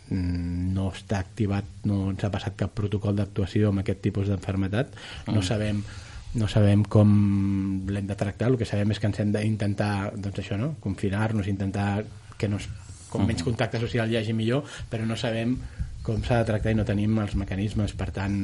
mm, 0.10 0.72
no 0.76 0.90
està 0.92 1.20
activat, 1.22 1.86
no 1.90 2.08
ens 2.12 2.26
ha 2.26 2.32
passat 2.34 2.58
cap 2.60 2.74
protocol 2.76 3.16
d'actuació 3.20 3.70
amb 3.70 3.84
aquest 3.84 4.02
tipus 4.08 4.32
d'enfermetat, 4.32 4.94
mm. 4.94 5.36
no 5.36 5.46
sabem 5.46 5.84
no 6.40 6.48
sabem 6.50 6.84
com 6.90 7.10
l'hem 7.88 8.08
de 8.10 8.18
tractar, 8.18 8.50
el 8.50 8.58
que 8.58 8.66
sabem 8.66 8.94
és 8.94 9.00
que 9.00 9.10
ens 9.10 9.20
hem 9.22 9.34
d'intentar 9.36 10.14
doncs 10.18 10.42
això, 10.42 10.58
no? 10.58 10.74
confinar-nos, 10.84 11.50
intentar 11.52 12.04
que 12.38 12.50
no 12.50 12.58
es 12.62 12.70
com 13.14 13.28
menys 13.30 13.46
contacte 13.46 13.78
social 13.82 14.10
hi 14.10 14.18
hagi 14.18 14.34
millor, 14.34 14.64
però 14.90 15.06
no 15.06 15.18
sabem 15.20 15.54
com 16.04 16.24
s'ha 16.26 16.42
de 16.42 16.48
tractar 16.50 16.74
i 16.74 16.78
no 16.80 16.86
tenim 16.88 17.20
els 17.22 17.36
mecanismes, 17.40 17.94
per 17.96 18.10
tant 18.16 18.40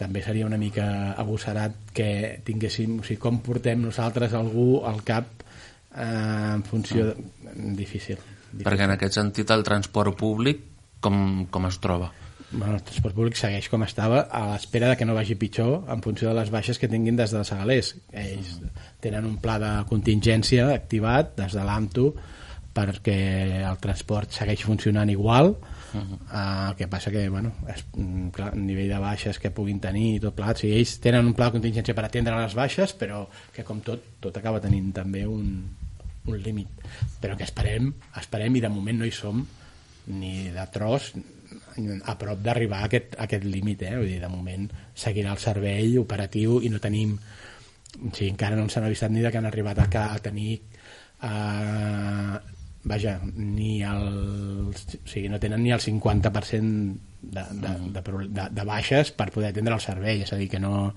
també 0.00 0.22
seria 0.24 0.48
una 0.48 0.58
mica 0.60 1.12
agosserat 1.20 1.92
que 1.94 2.40
tinguéssim, 2.44 2.98
o 3.00 3.06
sigui, 3.06 3.20
com 3.20 3.38
portem 3.44 3.82
nosaltres 3.84 4.34
algú 4.36 4.82
al 4.88 5.02
cap 5.06 5.44
eh, 5.44 6.56
en 6.56 6.64
funció 6.66 7.10
de... 7.10 7.14
difícil, 7.54 8.18
difícil. 8.18 8.64
Perquè 8.64 8.88
en 8.88 8.96
aquest 8.96 9.20
sentit 9.20 9.52
el 9.54 9.64
transport 9.66 10.16
públic 10.18 10.64
com, 11.04 11.46
com 11.52 11.68
es 11.68 11.78
troba? 11.84 12.10
Bueno, 12.52 12.74
el 12.74 12.82
transport 12.82 13.14
públic 13.14 13.36
segueix 13.38 13.68
com 13.70 13.84
estava 13.86 14.24
a 14.34 14.42
l'espera 14.50 14.88
de 14.90 14.96
que 14.98 15.06
no 15.06 15.14
vagi 15.14 15.36
pitjor 15.38 15.84
en 15.92 16.02
funció 16.02 16.30
de 16.30 16.34
les 16.40 16.50
baixes 16.50 16.80
que 16.82 16.88
tinguin 16.90 17.18
des 17.18 17.30
de 17.30 17.44
Segalers. 17.46 17.92
Ells 18.10 18.56
tenen 19.04 19.28
un 19.28 19.36
pla 19.42 19.58
de 19.62 19.70
contingència 19.90 20.66
activat 20.74 21.36
des 21.38 21.54
de 21.54 21.66
l'AMTO 21.66 22.08
perquè 22.74 23.20
el 23.66 23.78
transport 23.82 24.34
segueix 24.34 24.66
funcionant 24.66 25.10
igual 25.10 25.54
Uh 25.90 25.98
-huh. 25.98 26.18
uh, 26.30 26.70
el 26.70 26.76
que 26.76 26.86
passa 26.86 27.10
que 27.10 27.28
bueno, 27.28 27.50
és, 27.66 27.84
mm, 27.96 28.28
clar, 28.28 28.54
el 28.54 28.64
nivell 28.64 28.88
de 28.88 28.98
baixes 28.98 29.40
que 29.40 29.50
puguin 29.50 29.80
tenir 29.80 30.14
i 30.14 30.20
tot 30.20 30.34
plat, 30.34 30.56
o 30.56 30.60
sigui, 30.60 30.78
ells 30.78 31.00
tenen 31.00 31.26
un 31.26 31.34
pla 31.34 31.46
de 31.46 31.52
contingència 31.58 31.94
per 31.94 32.04
atendre 32.04 32.36
les 32.40 32.54
baixes 32.54 32.94
però 32.94 33.26
que 33.52 33.64
com 33.64 33.80
tot, 33.80 34.00
tot 34.20 34.36
acaba 34.36 34.60
tenint 34.60 34.92
també 34.92 35.26
un, 35.26 35.66
un 36.26 36.38
límit 36.38 36.68
però 37.20 37.36
que 37.36 37.42
esperem, 37.42 37.92
esperem 38.16 38.54
i 38.54 38.60
de 38.60 38.68
moment 38.68 38.98
no 38.98 39.04
hi 39.04 39.10
som 39.10 39.44
ni 40.06 40.48
de 40.50 40.66
tros 40.70 41.12
a 42.04 42.14
prop 42.18 42.40
d'arribar 42.44 42.82
a 42.82 42.88
aquest, 42.90 43.16
a 43.18 43.26
aquest 43.26 43.44
límit 43.44 43.82
eh? 43.88 43.96
Vull 43.96 44.08
dir, 44.12 44.20
de 44.22 44.30
moment 44.30 44.68
seguirà 44.94 45.34
el 45.34 45.42
servei 45.42 45.98
operatiu 45.98 46.60
i 46.62 46.70
no 46.72 46.80
tenim 46.82 47.16
o 47.16 48.12
sigui, 48.14 48.30
encara 48.30 48.56
no 48.56 48.68
ens 48.68 48.76
han 48.78 48.86
avisat 48.86 49.10
ni 49.10 49.24
de 49.24 49.32
que 49.32 49.40
han 49.40 49.48
arribat 49.50 49.82
a, 49.82 50.04
a 50.14 50.18
tenir 50.22 50.60
eh, 51.26 52.38
vaja, 52.82 53.20
ni 53.34 53.82
el, 53.82 54.70
o 54.70 55.08
sigui, 55.08 55.28
no 55.28 55.40
tenen 55.40 55.62
ni 55.62 55.72
el 55.72 55.80
50% 55.80 56.96
de, 57.20 57.42
de, 57.50 57.74
de, 57.92 58.02
de, 58.28 58.46
de 58.50 58.64
baixes 58.64 59.12
per 59.12 59.30
poder 59.30 59.50
atendre 59.52 59.76
el 59.76 59.84
servei, 59.84 60.22
és 60.24 60.32
a 60.32 60.38
dir, 60.40 60.48
que 60.48 60.60
no, 60.62 60.94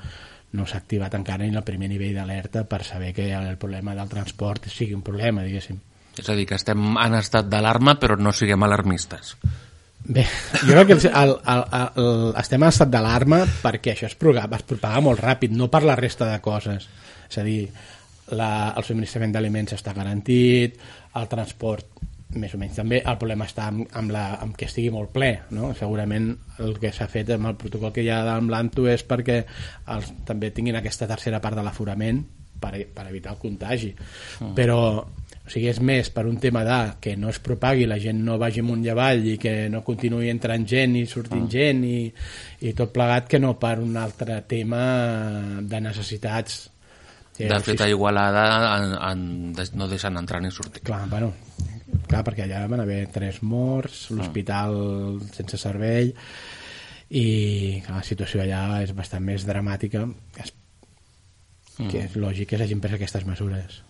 no 0.53 0.67
s'ha 0.69 0.79
activat 0.79 1.17
encara 1.19 1.43
ni 1.43 1.55
el 1.55 1.67
primer 1.67 1.89
nivell 1.91 2.15
d'alerta 2.15 2.63
per 2.69 2.83
saber 2.87 3.11
que 3.13 3.27
el 3.35 3.57
problema 3.57 3.95
del 3.97 4.09
transport 4.09 4.69
sigui 4.71 4.95
un 4.95 5.03
problema, 5.03 5.43
diguéssim. 5.43 5.81
És 6.17 6.29
a 6.29 6.37
dir, 6.37 6.45
que 6.47 6.55
estem 6.55 6.93
en 7.01 7.17
estat 7.17 7.49
d'alarma 7.49 7.97
però 7.99 8.15
no 8.19 8.31
siguem 8.31 8.63
alarmistes. 8.63 9.35
Bé, 10.03 10.25
jo 10.67 10.73
crec 10.73 10.89
que 10.89 10.95
el, 11.07 11.13
el, 11.13 11.33
el, 11.47 11.63
el, 12.03 12.09
estem 12.41 12.63
en 12.63 12.73
estat 12.73 12.91
d'alarma 12.91 13.43
perquè 13.63 13.93
això 13.93 14.09
es 14.09 14.17
propaga, 14.19 14.59
es 14.59 14.65
propaga 14.67 14.99
molt 15.05 15.21
ràpid, 15.23 15.55
no 15.55 15.69
per 15.71 15.85
la 15.87 15.95
resta 15.95 16.27
de 16.27 16.41
coses. 16.43 16.89
És 17.29 17.39
a 17.39 17.45
dir, 17.47 17.61
la, 18.35 18.73
el 18.75 18.83
subministrament 18.83 19.31
d'aliments 19.35 19.77
està 19.77 19.95
garantit, 19.95 20.75
el 21.15 21.29
transport 21.31 21.93
més 22.39 22.53
o 22.55 22.59
menys 22.59 22.77
també, 22.79 22.99
el 22.99 23.17
problema 23.21 23.47
està 23.49 23.67
amb, 23.69 23.85
amb, 23.99 24.11
la, 24.13 24.23
amb 24.41 24.55
que 24.57 24.67
estigui 24.69 24.89
molt 24.93 25.11
ple 25.13 25.31
no? 25.53 25.71
segurament 25.77 26.31
el 26.65 26.77
que 26.81 26.89
s'ha 26.95 27.07
fet 27.11 27.29
amb 27.35 27.51
el 27.51 27.57
protocol 27.61 27.93
que 27.93 28.05
hi 28.05 28.09
ha 28.09 28.23
amb 28.35 28.49
l'ANTO 28.53 28.87
és 28.89 29.03
perquè 29.05 29.43
els, 29.93 30.09
també 30.25 30.49
tinguin 30.55 30.79
aquesta 30.79 31.05
tercera 31.09 31.41
part 31.43 31.59
de 31.59 31.65
l'aforament 31.65 32.23
per, 32.63 32.73
per 32.95 33.05
evitar 33.09 33.35
el 33.35 33.41
contagi 33.41 33.91
mm. 33.93 34.53
però 34.57 34.79
o 35.43 35.51
sigui, 35.51 35.67
és 35.67 35.79
més 35.83 36.07
per 36.13 36.23
un 36.29 36.37
tema 36.39 36.63
de 36.63 36.79
que 37.03 37.17
no 37.19 37.27
es 37.31 37.39
propagui, 37.43 37.83
la 37.89 37.99
gent 37.99 38.21
no 38.23 38.37
vagi 38.39 38.61
amunt 38.63 38.83
i 38.85 38.91
avall 38.93 39.25
i 39.27 39.35
que 39.41 39.67
no 39.71 39.83
continuï 39.83 40.29
entrant 40.31 40.63
gent 40.67 40.95
i 40.95 41.03
sortint 41.09 41.43
mm. 41.43 41.51
gent 41.51 41.81
i, 41.83 41.97
i 42.69 42.71
tot 42.77 42.93
plegat 42.95 43.27
que 43.31 43.41
no 43.43 43.57
per 43.59 43.75
un 43.83 43.97
altre 43.99 44.39
tema 44.47 44.83
de 45.59 45.83
necessitats 45.83 46.69
Sí, 47.33 47.47
de 47.49 47.57
fet, 47.65 47.81
a 47.81 47.87
Igualada 47.89 48.43
en, 48.77 48.91
en, 49.09 49.69
no 49.73 49.87
deixen 49.89 50.19
entrar 50.19 50.37
ni 50.43 50.51
sortir. 50.53 50.83
Clar, 50.85 51.07
bueno, 51.09 51.31
clar, 52.05 52.21
perquè 52.27 52.43
allà 52.45 52.59
van 52.69 52.83
haver 52.83 53.07
tres 53.09 53.39
morts, 53.41 54.03
l'hospital 54.13 54.75
mm. 54.75 55.31
sense 55.39 55.57
servei, 55.57 56.11
i 57.09 57.25
clar, 57.87 58.03
la 58.03 58.05
situació 58.05 58.43
allà 58.43 58.83
és 58.85 58.93
bastant 58.93 59.25
més 59.25 59.47
dramàtica, 59.49 60.03
és, 60.45 60.53
mm. 61.79 61.89
que 61.89 62.03
és 62.03 62.19
lògic 62.21 62.53
que 62.53 62.61
s'hagin 62.61 62.85
pres 62.85 62.99
aquestes 62.99 63.25
mesures. 63.25 63.81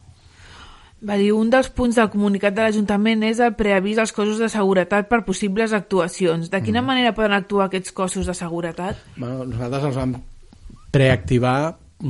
Va 1.03 1.17
dir, 1.19 1.33
un 1.36 1.50
dels 1.51 1.67
punts 1.75 1.98
del 2.00 2.10
comunicat 2.13 2.55
de 2.55 2.63
l'Ajuntament 2.63 3.25
és 3.27 3.41
el 3.43 3.55
preavís 3.60 4.00
als 4.00 4.13
cossos 4.15 4.39
de 4.39 4.48
seguretat 4.51 5.10
per 5.10 5.23
possibles 5.27 5.73
actuacions. 5.75 6.47
De 6.49 6.62
quina 6.63 6.82
mm. 6.82 6.88
manera 6.88 7.15
poden 7.15 7.36
actuar 7.36 7.67
aquests 7.67 7.91
cossos 7.91 8.30
de 8.30 8.36
seguretat? 8.38 9.01
Bueno, 9.17 9.43
nosaltres 9.51 9.89
els 9.89 9.99
vam 9.99 10.15
preactivar 10.93 11.58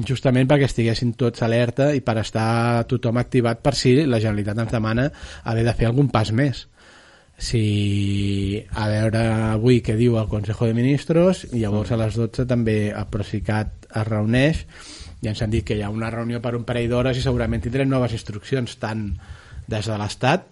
justament 0.08 0.50
perquè 0.50 0.68
estiguessin 0.70 1.14
tots 1.18 1.42
alerta 1.46 1.92
i 1.94 2.02
per 2.06 2.18
estar 2.22 2.84
tothom 2.90 3.18
activat 3.22 3.62
per 3.66 3.74
si 3.78 3.96
la 4.06 4.20
Generalitat 4.22 4.64
ens 4.66 4.74
demana 4.74 5.10
haver 5.44 5.66
de 5.68 5.74
fer 5.78 5.90
algun 5.90 6.10
pas 6.14 6.32
més 6.34 6.68
si 7.38 8.62
a 8.78 8.88
veure 8.90 9.22
avui 9.54 9.82
què 9.86 9.96
diu 9.98 10.18
el 10.22 10.30
Consejo 10.32 10.70
de 10.70 10.78
Ministros 10.78 11.44
i 11.52 11.62
llavors 11.62 11.92
a 11.92 12.00
les 12.00 12.18
12 12.18 12.46
també 12.50 12.78
el 12.94 13.08
Procicat 13.12 13.88
es 13.90 14.08
reuneix 14.08 14.66
i 15.24 15.30
ens 15.32 15.42
han 15.42 15.52
dit 15.54 15.64
que 15.64 15.78
hi 15.78 15.84
ha 15.86 15.92
una 15.94 16.12
reunió 16.12 16.42
per 16.44 16.54
un 16.58 16.66
parell 16.68 16.90
d'hores 16.92 17.18
i 17.18 17.24
segurament 17.24 17.64
tindrem 17.64 17.88
noves 17.90 18.16
instruccions 18.16 18.76
tant 18.82 19.06
des 19.72 19.88
de 19.88 20.00
l'Estat 20.00 20.50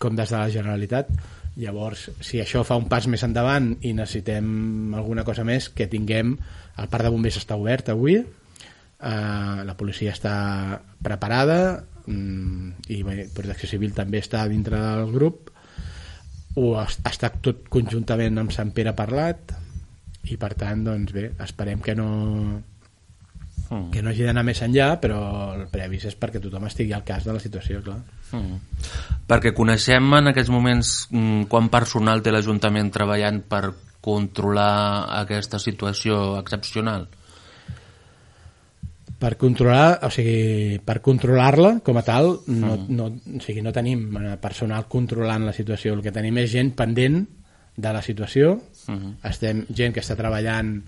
com 0.00 0.14
des 0.14 0.30
de 0.30 0.38
la 0.38 0.50
Generalitat. 0.54 1.10
Llavors 1.58 2.08
si 2.22 2.40
això 2.42 2.64
fa 2.66 2.78
un 2.78 2.86
pas 2.90 3.06
més 3.10 3.22
endavant 3.26 3.72
i 3.82 3.92
necessitem 3.94 4.94
alguna 4.98 5.26
cosa 5.26 5.44
més 5.46 5.68
que 5.70 5.90
tinguem 5.90 6.34
el 6.34 6.90
parc 6.90 7.06
de 7.06 7.12
bombers 7.14 7.38
està 7.38 7.58
obert 7.58 7.90
avui 7.92 8.16
eh, 8.18 8.24
la 9.66 9.76
policia 9.78 10.14
està 10.14 10.34
preparada 11.02 11.58
mm, 12.06 12.90
i 12.90 13.02
bé, 13.06 13.28
Protecció 13.34 13.70
Civil 13.70 13.94
també 13.94 14.18
està 14.22 14.42
dintre 14.50 14.82
del 14.82 15.14
grup 15.14 15.52
ho 16.58 16.74
estat 16.82 17.38
tot 17.42 17.68
conjuntament 17.70 18.42
amb 18.42 18.54
Sant 18.54 18.74
Pere 18.74 18.94
parlat 18.98 19.54
i 20.30 20.38
per 20.40 20.54
tant 20.58 20.82
doncs 20.86 21.14
bé, 21.14 21.28
esperem 21.44 21.82
que 21.84 21.94
no 21.98 22.10
mm. 23.70 23.90
que 23.92 24.02
no 24.02 24.10
hagi 24.10 24.26
d'anar 24.26 24.44
més 24.46 24.62
enllà 24.66 24.90
però 25.00 25.18
el 25.54 25.66
previst 25.72 26.10
és 26.12 26.18
perquè 26.20 26.42
tothom 26.42 26.66
estigui 26.68 26.94
al 26.96 27.04
cas 27.06 27.24
de 27.24 27.34
la 27.36 27.42
situació 27.42 27.82
clar. 27.84 27.98
Mm. 28.32 28.60
perquè 29.30 29.54
coneixem 29.56 30.12
en 30.20 30.32
aquests 30.32 30.52
moments 30.52 30.94
mm, 31.10 31.48
quan 31.50 31.70
personal 31.72 32.22
té 32.22 32.34
l'Ajuntament 32.34 32.92
treballant 32.94 33.42
per 33.48 33.64
controlar 34.04 35.20
aquesta 35.22 35.58
situació 35.58 36.38
excepcional? 36.40 37.06
per 39.24 39.36
controlar, 39.40 40.00
o 40.04 40.10
sigui, 40.12 40.80
per 40.84 40.98
controlar-la 41.00 41.78
com 41.86 41.96
a 41.96 42.02
tal, 42.04 42.34
no, 42.50 42.74
mm. 42.74 42.96
no, 42.98 43.06
o 43.38 43.40
sigui, 43.40 43.62
no 43.64 43.72
tenim 43.72 44.02
eh, 44.20 44.34
personal 44.42 44.84
controlant 44.90 45.46
la 45.48 45.54
situació, 45.56 45.94
el 45.96 46.02
que 46.04 46.12
tenim 46.12 46.42
és 46.42 46.50
gent 46.52 46.74
pendent 46.76 47.22
de 47.74 47.92
la 47.94 48.02
situació, 48.02 48.58
mm 48.86 48.94
-hmm. 48.94 49.14
estem 49.30 49.64
gent 49.70 49.94
que 49.94 50.00
està 50.00 50.16
treballant 50.16 50.82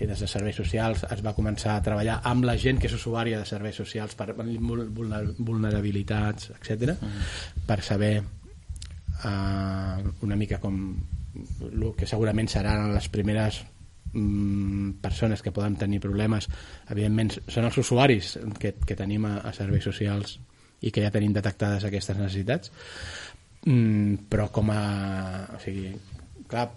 i 0.00 0.06
des 0.08 0.20
de 0.20 0.26
serveis 0.28 0.56
socials 0.58 1.04
es 1.10 1.22
va 1.24 1.34
començar 1.36 1.76
a 1.76 1.82
treballar 1.84 2.20
amb 2.28 2.44
la 2.48 2.56
gent 2.60 2.80
que 2.80 2.88
és 2.90 2.96
usuària 2.96 3.38
de 3.40 3.46
serveis 3.48 3.76
socials 3.78 4.14
per 4.18 4.34
vulnerabilitats, 4.36 6.50
etc 6.56 6.96
mm. 6.96 7.08
per 7.68 7.78
saber 7.82 8.14
uh, 8.22 9.96
una 10.22 10.36
mica 10.36 10.60
com 10.60 10.74
el 11.66 11.94
que 11.96 12.08
segurament 12.08 12.48
seran 12.48 12.94
les 12.94 13.08
primeres 13.12 13.62
mm, 14.12 14.90
persones 15.02 15.42
que 15.42 15.52
poden 15.52 15.76
tenir 15.76 16.00
problemes. 16.00 16.48
Evidentment 16.88 17.34
són 17.46 17.64
els 17.68 17.78
usuaris 17.82 18.36
que, 18.60 18.74
que 18.80 18.98
tenim 18.98 19.26
a, 19.28 19.38
a 19.44 19.52
serveis 19.56 19.84
socials 19.84 20.38
i 20.80 20.92
que 20.92 21.04
ja 21.04 21.12
tenim 21.12 21.34
detectades 21.36 21.84
aquestes 21.84 22.16
necessitats. 22.18 22.72
Mm, 23.66 24.28
però 24.30 24.48
com 24.54 24.70
a 24.72 24.82
o 25.56 25.62
sigui, 25.62 25.92
clar 26.48 26.68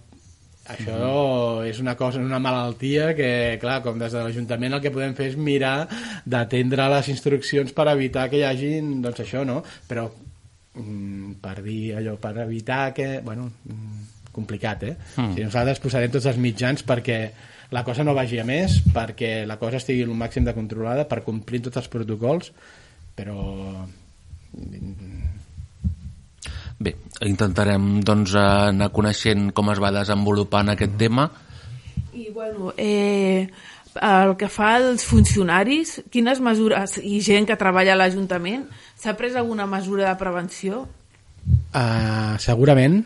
això 0.75 0.95
mm 0.97 1.39
és 1.69 1.79
una 1.81 1.95
cosa, 1.95 2.19
una 2.23 2.39
malaltia 2.39 3.13
que, 3.17 3.57
clar, 3.61 3.79
com 3.83 3.99
des 3.99 4.13
de 4.13 4.23
l'Ajuntament 4.23 4.75
el 4.75 4.81
que 4.83 4.91
podem 4.93 5.15
fer 5.17 5.29
és 5.31 5.37
mirar 5.37 5.87
d'atendre 6.25 6.87
les 6.93 7.09
instruccions 7.11 7.73
per 7.75 7.87
evitar 7.91 8.29
que 8.31 8.39
hi 8.39 8.45
hagi, 8.47 8.71
doncs 9.03 9.21
això, 9.23 9.43
no? 9.47 9.59
Però 9.89 10.07
mm, 10.07 11.37
per 11.43 11.55
dir 11.65 11.95
allò, 11.99 12.15
per 12.21 12.35
evitar 12.45 12.93
que, 12.95 13.09
bueno, 13.25 13.49
mm, 13.65 14.31
complicat, 14.35 14.87
eh? 14.87 14.95
Mm. 15.17 15.35
Si 15.35 15.45
nosaltres 15.45 15.83
posarem 15.83 16.13
tots 16.15 16.29
els 16.31 16.41
mitjans 16.41 16.85
perquè 16.87 17.19
la 17.75 17.83
cosa 17.85 18.05
no 18.05 18.17
vagi 18.17 18.39
a 18.41 18.47
més, 18.47 18.79
perquè 18.93 19.45
la 19.49 19.59
cosa 19.61 19.77
estigui 19.77 20.05
el 20.07 20.15
màxim 20.17 20.47
de 20.47 20.55
controlada, 20.57 21.05
per 21.09 21.21
complir 21.27 21.61
tots 21.65 21.81
els 21.83 21.91
protocols, 21.91 22.53
però... 23.17 23.39
Bé, 26.79 26.93
intentarem 27.27 27.99
doncs, 28.07 28.35
anar 28.39 28.91
coneixent 28.95 29.49
com 29.55 29.71
es 29.73 29.81
va 29.83 29.91
desenvolupant 29.91 30.71
aquest 30.71 30.95
tema. 30.99 31.27
I 32.15 32.29
bueno, 32.31 32.71
eh, 32.77 33.49
el 33.95 34.35
que 34.39 34.47
fa 34.51 34.75
als 34.77 35.03
funcionaris, 35.07 35.97
quines 36.13 36.39
mesures, 36.39 36.95
i 37.03 37.19
gent 37.25 37.49
que 37.49 37.59
treballa 37.59 37.97
a 37.97 37.99
l'Ajuntament, 37.99 38.63
s'ha 38.95 39.15
pres 39.19 39.35
alguna 39.35 39.67
mesura 39.67 40.07
de 40.07 40.15
prevenció? 40.21 40.85
Uh, 41.73 42.35
segurament 42.41 43.01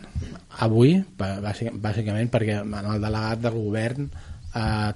avui, 0.64 0.96
bàsicament 1.18 2.30
perquè 2.30 2.60
en 2.62 2.74
el 2.78 3.02
delegat 3.02 3.42
del 3.42 3.56
govern 3.56 4.06
uh, 4.06 4.90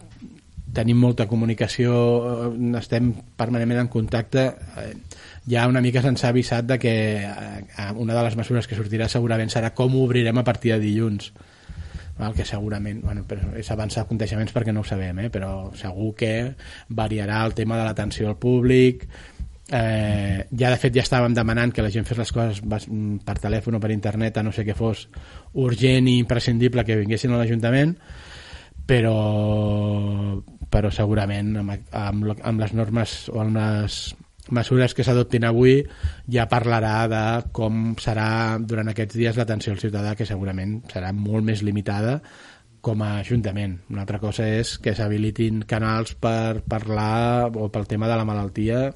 tenim 0.75 0.99
molta 1.01 1.27
comunicació 1.31 1.95
estem 2.79 3.13
permanentment 3.39 3.83
en 3.85 3.91
contacte 3.93 4.45
uh, 4.53 4.91
ja 5.49 5.67
una 5.71 5.83
mica 5.85 6.03
se'ns 6.05 6.25
ha 6.25 6.33
avisat 6.33 6.67
de 6.69 6.79
que 6.79 6.95
uh, 7.25 7.93
una 7.97 8.17
de 8.17 8.25
les 8.27 8.37
mesures 8.37 8.69
que 8.69 8.77
sortirà 8.79 9.09
segurament 9.09 9.53
serà 9.53 9.73
com 9.75 9.97
obrirem 10.01 10.39
a 10.39 10.45
partir 10.45 10.75
de 10.75 10.83
dilluns 10.85 11.33
el 12.19 12.35
que 12.35 12.45
segurament, 12.45 12.99
bueno, 13.05 13.23
però 13.31 13.53
és 13.55 13.69
avançar 13.71 14.03
coneixements 14.09 14.51
perquè 14.51 14.73
no 14.75 14.83
ho 14.83 14.87
sabem, 14.87 15.21
eh? 15.23 15.29
però 15.31 15.71
segur 15.79 16.17
que 16.19 16.33
variarà 16.91 17.45
el 17.47 17.55
tema 17.55 17.79
de 17.79 17.85
l'atenció 17.87 18.33
al 18.33 18.41
públic 18.43 19.07
eh, 19.71 20.47
ja 20.51 20.71
de 20.73 20.79
fet 20.81 20.97
ja 20.97 21.05
estàvem 21.05 21.35
demanant 21.37 21.73
que 21.75 21.85
la 21.85 21.93
gent 21.95 22.09
fes 22.09 22.19
les 22.19 22.33
coses 22.33 22.63
mm, 22.65 23.21
per 23.27 23.39
telèfon 23.43 23.79
o 23.79 23.83
per 23.83 23.93
internet 23.95 24.39
a 24.39 24.45
no 24.47 24.53
sé 24.55 24.65
què 24.67 24.77
fos 24.77 25.07
urgent 25.55 26.09
i 26.09 26.19
imprescindible 26.23 26.85
que 26.89 26.99
vinguessin 26.99 27.35
a 27.35 27.41
l'Ajuntament 27.41 27.95
però 28.89 29.19
però 30.69 30.91
segurament 30.93 31.55
amb, 31.61 31.77
amb, 31.93 32.33
amb 32.43 32.65
les 32.65 32.75
normes 32.77 33.21
o 33.33 33.41
amb 33.45 33.57
les 33.61 34.01
mesures 34.55 34.95
que 34.95 35.05
s'adoptin 35.07 35.47
avui 35.49 35.83
ja 36.31 36.49
parlarà 36.51 36.95
de 37.11 37.25
com 37.57 37.95
serà 38.01 38.59
durant 38.61 38.89
aquests 38.93 39.19
dies 39.19 39.39
l'atenció 39.39 39.75
al 39.75 39.83
ciutadà 39.83 40.15
que 40.17 40.27
segurament 40.29 40.81
serà 40.93 41.13
molt 41.17 41.45
més 41.45 41.63
limitada 41.67 42.19
com 42.81 43.03
a 43.03 43.19
Ajuntament. 43.19 43.75
Una 43.91 44.05
altra 44.07 44.21
cosa 44.23 44.47
és 44.47 44.77
que 44.79 44.95
s'habilitin 44.95 45.65
canals 45.69 46.15
per 46.15 46.63
parlar 46.63 47.51
o 47.55 47.69
pel 47.75 47.89
tema 47.91 48.09
de 48.09 48.17
la 48.17 48.27
malaltia 48.29 48.87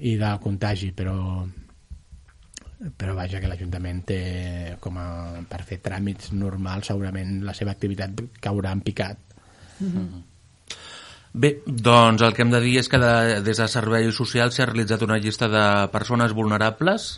i 0.00 0.16
del 0.20 0.40
contagi, 0.42 0.92
però 0.96 1.46
però 2.96 3.12
vaja 3.14 3.40
que 3.40 3.48
l'Ajuntament 3.50 4.00
té 4.08 4.20
com 4.80 4.96
a, 4.96 5.06
per 5.44 5.60
fer 5.68 5.82
tràmits 5.84 6.32
normals 6.32 6.88
segurament 6.88 7.42
la 7.44 7.52
seva 7.56 7.74
activitat 7.76 8.22
caurà 8.40 8.72
en 8.72 8.80
picat 8.80 9.20
Bé, 11.32 11.60
doncs 11.64 12.24
el 12.26 12.34
que 12.34 12.42
hem 12.42 12.50
de 12.50 12.60
dir 12.62 12.78
és 12.80 12.88
que 12.90 12.98
de, 12.98 13.40
des 13.46 13.60
de 13.62 13.68
Serveis 13.70 14.16
Socials 14.16 14.56
s'ha 14.58 14.66
realitzat 14.66 15.04
una 15.06 15.20
llista 15.22 15.46
de 15.48 15.64
persones 15.92 16.34
vulnerables. 16.34 17.10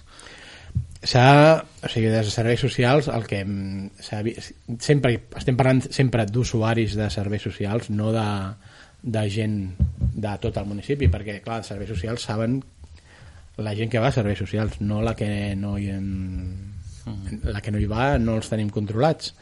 s'ha, 1.03 1.63
o 1.83 1.89
sigui, 1.89 2.11
des 2.13 2.29
de 2.29 2.31
serveis 2.31 2.61
socials 2.61 3.09
el 3.11 3.25
que 3.27 3.41
sempre, 4.79 5.17
estem 5.41 5.57
parlant 5.59 5.81
sempre 5.91 6.27
d'usuaris 6.31 6.95
de 6.95 7.09
serveis 7.11 7.43
socials 7.43 7.89
no 7.91 8.13
de, 8.15 8.29
de 9.03 9.25
gent 9.31 9.57
de 10.15 10.37
tot 10.45 10.61
el 10.61 10.69
municipi, 10.71 11.09
perquè 11.11 11.41
clar, 11.43 11.59
els 11.63 11.73
serveis 11.73 11.91
socials 11.91 12.29
saben 12.29 12.61
la 13.57 13.75
gent 13.75 13.91
que 13.91 13.99
va 13.99 14.13
a 14.13 14.15
serveis 14.15 14.39
socials, 14.39 14.79
no 14.81 15.03
la 15.03 15.17
que 15.19 15.57
no 15.57 15.75
hi 15.79 15.91
en, 15.91 16.07
la 17.43 17.61
que 17.61 17.73
no 17.75 17.81
hi 17.81 17.89
va 17.91 18.19
no 18.19 18.37
els 18.39 18.51
tenim 18.53 18.71
controlats. 18.71 19.33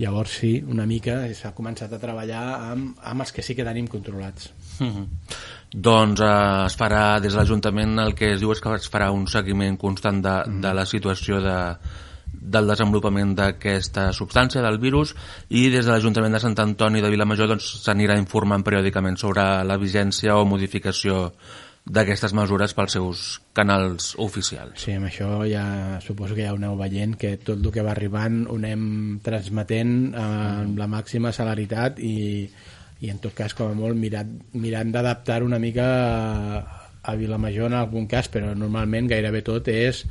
Llavors 0.00 0.38
sí, 0.40 0.52
una 0.66 0.86
mica 0.88 1.18
s'ha 1.36 1.52
començat 1.56 1.92
a 1.92 2.00
treballar 2.02 2.44
amb, 2.72 2.96
amb 3.02 3.26
els 3.26 3.34
que 3.36 3.44
sí 3.44 3.56
que 3.56 3.66
tenim 3.66 3.88
controlats. 3.92 4.50
Mhm. 4.80 5.06
Doncs 5.76 6.20
eh, 6.20 6.32
es 6.66 6.78
farà 6.78 7.20
des 7.20 7.32
de 7.32 7.40
l'Ajuntament 7.40 7.98
el 8.00 8.14
que 8.14 8.32
es 8.34 8.40
diu 8.40 8.52
és 8.52 8.60
que 8.60 8.74
es 8.76 8.90
farà 8.90 9.10
un 9.12 9.26
seguiment 9.26 9.76
constant 9.76 10.22
de, 10.22 10.36
de 10.62 10.74
la 10.74 10.86
situació 10.86 11.40
de, 11.44 11.56
del 12.32 12.68
desenvolupament 12.70 13.34
d'aquesta 13.36 14.10
substància, 14.16 14.62
del 14.62 14.78
virus, 14.78 15.14
i 15.48 15.68
des 15.72 15.86
de 15.86 15.92
l'Ajuntament 15.92 16.36
de 16.36 16.42
Sant 16.42 16.56
Antoni 16.62 17.02
de 17.02 17.10
Vilamajor 17.12 17.50
doncs, 17.52 17.68
s'anirà 17.84 18.16
informant 18.20 18.64
periòdicament 18.66 19.18
sobre 19.20 19.44
la 19.66 19.78
vigència 19.80 20.36
o 20.36 20.46
modificació 20.48 21.30
d'aquestes 21.86 22.32
mesures 22.34 22.72
pels 22.74 22.96
seus 22.96 23.24
canals 23.54 24.14
oficials. 24.18 24.80
Sí, 24.82 24.96
amb 24.98 25.06
això 25.06 25.44
ja 25.46 26.00
suposo 26.02 26.34
que 26.34 26.42
ja 26.42 26.54
ho 26.54 26.58
aneu 26.58 26.74
veient 26.80 27.14
que 27.18 27.36
tot 27.38 27.62
el 27.62 27.70
que 27.72 27.84
va 27.86 27.92
arribant 27.94 28.42
ho 28.50 28.56
anem 28.58 29.20
transmetent 29.22 29.92
eh, 30.10 30.24
amb 30.64 30.80
la 30.82 30.88
màxima 30.90 31.30
celeritat 31.36 32.02
i, 32.02 32.42
i 33.06 33.12
en 33.12 33.22
tot 33.22 33.36
cas 33.38 33.54
com 33.54 33.70
a 33.70 33.78
molt 33.78 33.98
mirant, 33.98 34.34
mirant 34.58 34.90
d'adaptar 34.90 35.44
una 35.46 35.62
mica 35.62 35.86
a, 35.86 36.64
a 37.06 37.14
Vilamajor 37.14 37.70
en 37.70 37.78
algun 37.78 38.10
cas 38.10 38.32
però 38.34 38.50
normalment 38.58 39.06
gairebé 39.12 39.44
tot 39.46 39.70
és 39.70 40.04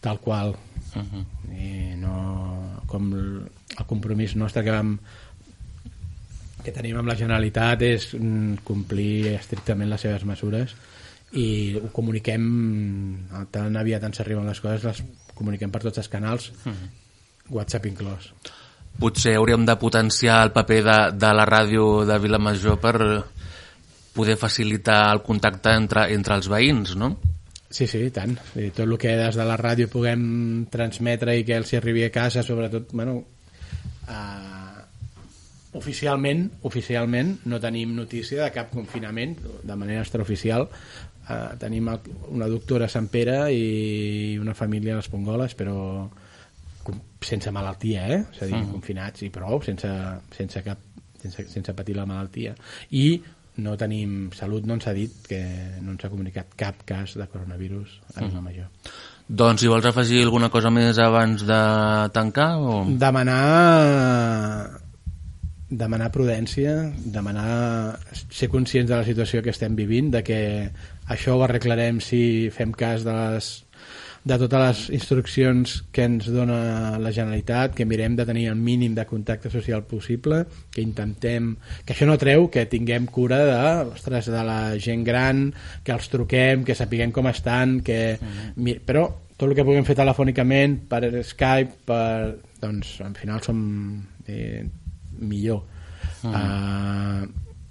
tal 0.00 0.20
qual 0.24 0.56
Uh 0.90 1.02
-huh. 1.06 1.24
i 1.54 1.94
no 1.94 2.82
com 2.86 3.12
el, 3.14 3.46
el 3.78 3.86
compromís 3.86 4.34
nostre 4.34 4.64
que 4.64 4.72
vam 4.72 4.98
que 6.64 6.72
tenim 6.72 6.96
amb 6.96 7.06
la 7.06 7.14
Generalitat 7.14 7.82
és 7.82 8.14
mm, 8.14 8.64
complir 8.64 9.36
estrictament 9.36 9.88
les 9.88 10.00
seves 10.00 10.24
mesures 10.24 10.74
i 11.38 11.78
ho 11.78 11.90
comuniquem 11.94 12.46
tan 13.54 13.76
aviat 13.78 14.08
ens 14.08 14.22
arriben 14.22 14.48
les 14.48 14.60
coses 14.62 14.86
les 14.88 15.02
comuniquem 15.34 15.70
per 15.70 15.82
tots 15.84 16.02
els 16.02 16.10
canals 16.10 16.50
WhatsApp 17.50 17.86
inclòs 17.86 18.32
Potser 19.00 19.36
hauríem 19.38 19.62
de 19.64 19.76
potenciar 19.80 20.42
el 20.44 20.50
paper 20.52 20.80
de, 20.84 20.98
de 21.16 21.28
la 21.32 21.46
ràdio 21.48 22.04
de 22.04 22.18
Vilamajor 22.20 22.80
per 22.82 22.96
poder 24.12 24.36
facilitar 24.36 25.12
el 25.14 25.22
contacte 25.22 25.72
entre, 25.72 26.08
entre 26.12 26.36
els 26.36 26.50
veïns, 26.50 26.96
no? 26.98 27.14
Sí, 27.70 27.86
sí, 27.86 28.02
i 28.08 28.10
tant. 28.10 28.34
I 28.58 28.72
tot 28.74 28.84
el 28.84 28.96
que 28.98 29.14
des 29.16 29.38
de 29.38 29.46
la 29.46 29.56
ràdio 29.56 29.86
puguem 29.88 30.66
transmetre 30.72 31.36
i 31.38 31.46
que 31.46 31.54
els 31.60 31.70
arribi 31.78 32.02
a 32.04 32.10
casa, 32.10 32.42
sobretot, 32.42 32.90
bueno, 32.98 33.20
uh, 34.10 34.82
oficialment, 35.78 36.48
oficialment 36.66 37.36
no 37.46 37.60
tenim 37.62 37.94
notícia 37.94 38.42
de 38.42 38.50
cap 38.52 38.74
confinament, 38.74 39.36
de 39.62 39.76
manera 39.78 40.02
extraoficial. 40.02 40.66
Uh, 41.28 41.54
tenim 41.60 41.86
una 42.32 42.48
doctora 42.50 42.88
a 42.88 42.90
Sant 42.90 43.06
Pere 43.12 43.52
i 43.54 44.38
una 44.40 44.54
família 44.56 44.96
a 44.96 44.98
les 44.98 45.10
Pongoles, 45.12 45.54
però 45.54 46.08
sense 47.22 47.52
malaltia, 47.54 48.06
eh? 48.08 48.22
És 48.32 48.40
a 48.42 48.48
dir, 48.48 48.62
confinats 48.70 49.22
i 49.26 49.28
prou, 49.30 49.60
sense, 49.62 49.90
sense, 50.34 50.62
cap, 50.64 50.80
sense, 51.20 51.44
sense 51.52 51.74
patir 51.76 51.94
la 51.98 52.08
malaltia. 52.08 52.56
I 52.96 53.20
no 53.60 53.76
tenim 53.76 54.30
salut, 54.36 54.64
no 54.66 54.74
ens 54.78 54.88
ha 54.88 54.94
dit 54.96 55.14
que 55.28 55.40
no 55.84 55.94
ens 55.94 56.04
ha 56.04 56.10
comunicat 56.10 56.54
cap 56.58 56.84
cas 56.88 57.16
de 57.18 57.26
coronavirus 57.28 57.98
a 58.16 58.24
Vilamajor. 58.24 58.68
Doncs 59.30 59.62
si 59.62 59.70
vols 59.70 59.86
afegir 59.86 60.24
alguna 60.24 60.48
cosa 60.50 60.72
més 60.74 60.98
abans 60.98 61.44
de 61.46 61.62
tancar 62.16 62.52
o... 62.58 62.84
Demanar 62.98 64.80
demanar 65.70 66.08
prudència, 66.10 66.72
demanar 67.14 67.98
ser 68.18 68.48
conscients 68.50 68.88
de 68.90 68.96
la 68.96 69.06
situació 69.06 69.38
que 69.42 69.52
estem 69.54 69.76
vivint, 69.78 70.10
de 70.10 70.24
que 70.26 70.40
això 71.10 71.34
ho 71.36 71.42
arreglarem 71.44 71.98
si 72.04 72.48
fem 72.54 72.72
cas 72.72 73.02
de 73.06 73.12
les 73.16 73.50
de 74.20 74.36
totes 74.36 74.60
les 74.60 74.80
instruccions 74.98 75.78
que 75.96 76.04
ens 76.04 76.26
dona 76.28 76.98
la 77.00 77.08
Generalitat, 77.08 77.72
que 77.72 77.86
mirem 77.88 78.18
de 78.18 78.26
tenir 78.28 78.50
el 78.50 78.58
mínim 78.60 78.92
de 78.94 79.06
contacte 79.08 79.48
social 79.48 79.86
possible, 79.88 80.42
que 80.68 80.82
intentem... 80.84 81.54
que 81.86 81.94
això 81.94 82.04
no 82.04 82.18
treu 82.20 82.50
que 82.52 82.66
tinguem 82.68 83.06
cura 83.08 83.38
de, 83.48 83.54
ostres, 83.94 84.28
de 84.28 84.42
la 84.44 84.76
gent 84.76 85.06
gran, 85.08 85.40
que 85.82 85.94
els 85.96 86.10
truquem, 86.12 86.66
que 86.68 86.76
sapiguem 86.76 87.14
com 87.16 87.30
estan, 87.32 87.78
que... 87.80 88.18
mi- 88.60 88.76
Però 88.84 89.06
tot 89.40 89.48
el 89.48 89.56
que 89.56 89.64
puguem 89.64 89.88
fer 89.88 89.96
telefònicament, 89.96 90.82
per 90.92 91.00
Skype, 91.24 91.80
per... 91.88 92.36
doncs 92.60 92.98
al 93.00 93.16
final 93.16 93.40
som 93.40 93.64
eh, 94.28 94.66
millor. 95.16 95.64
Uh, 96.20 97.24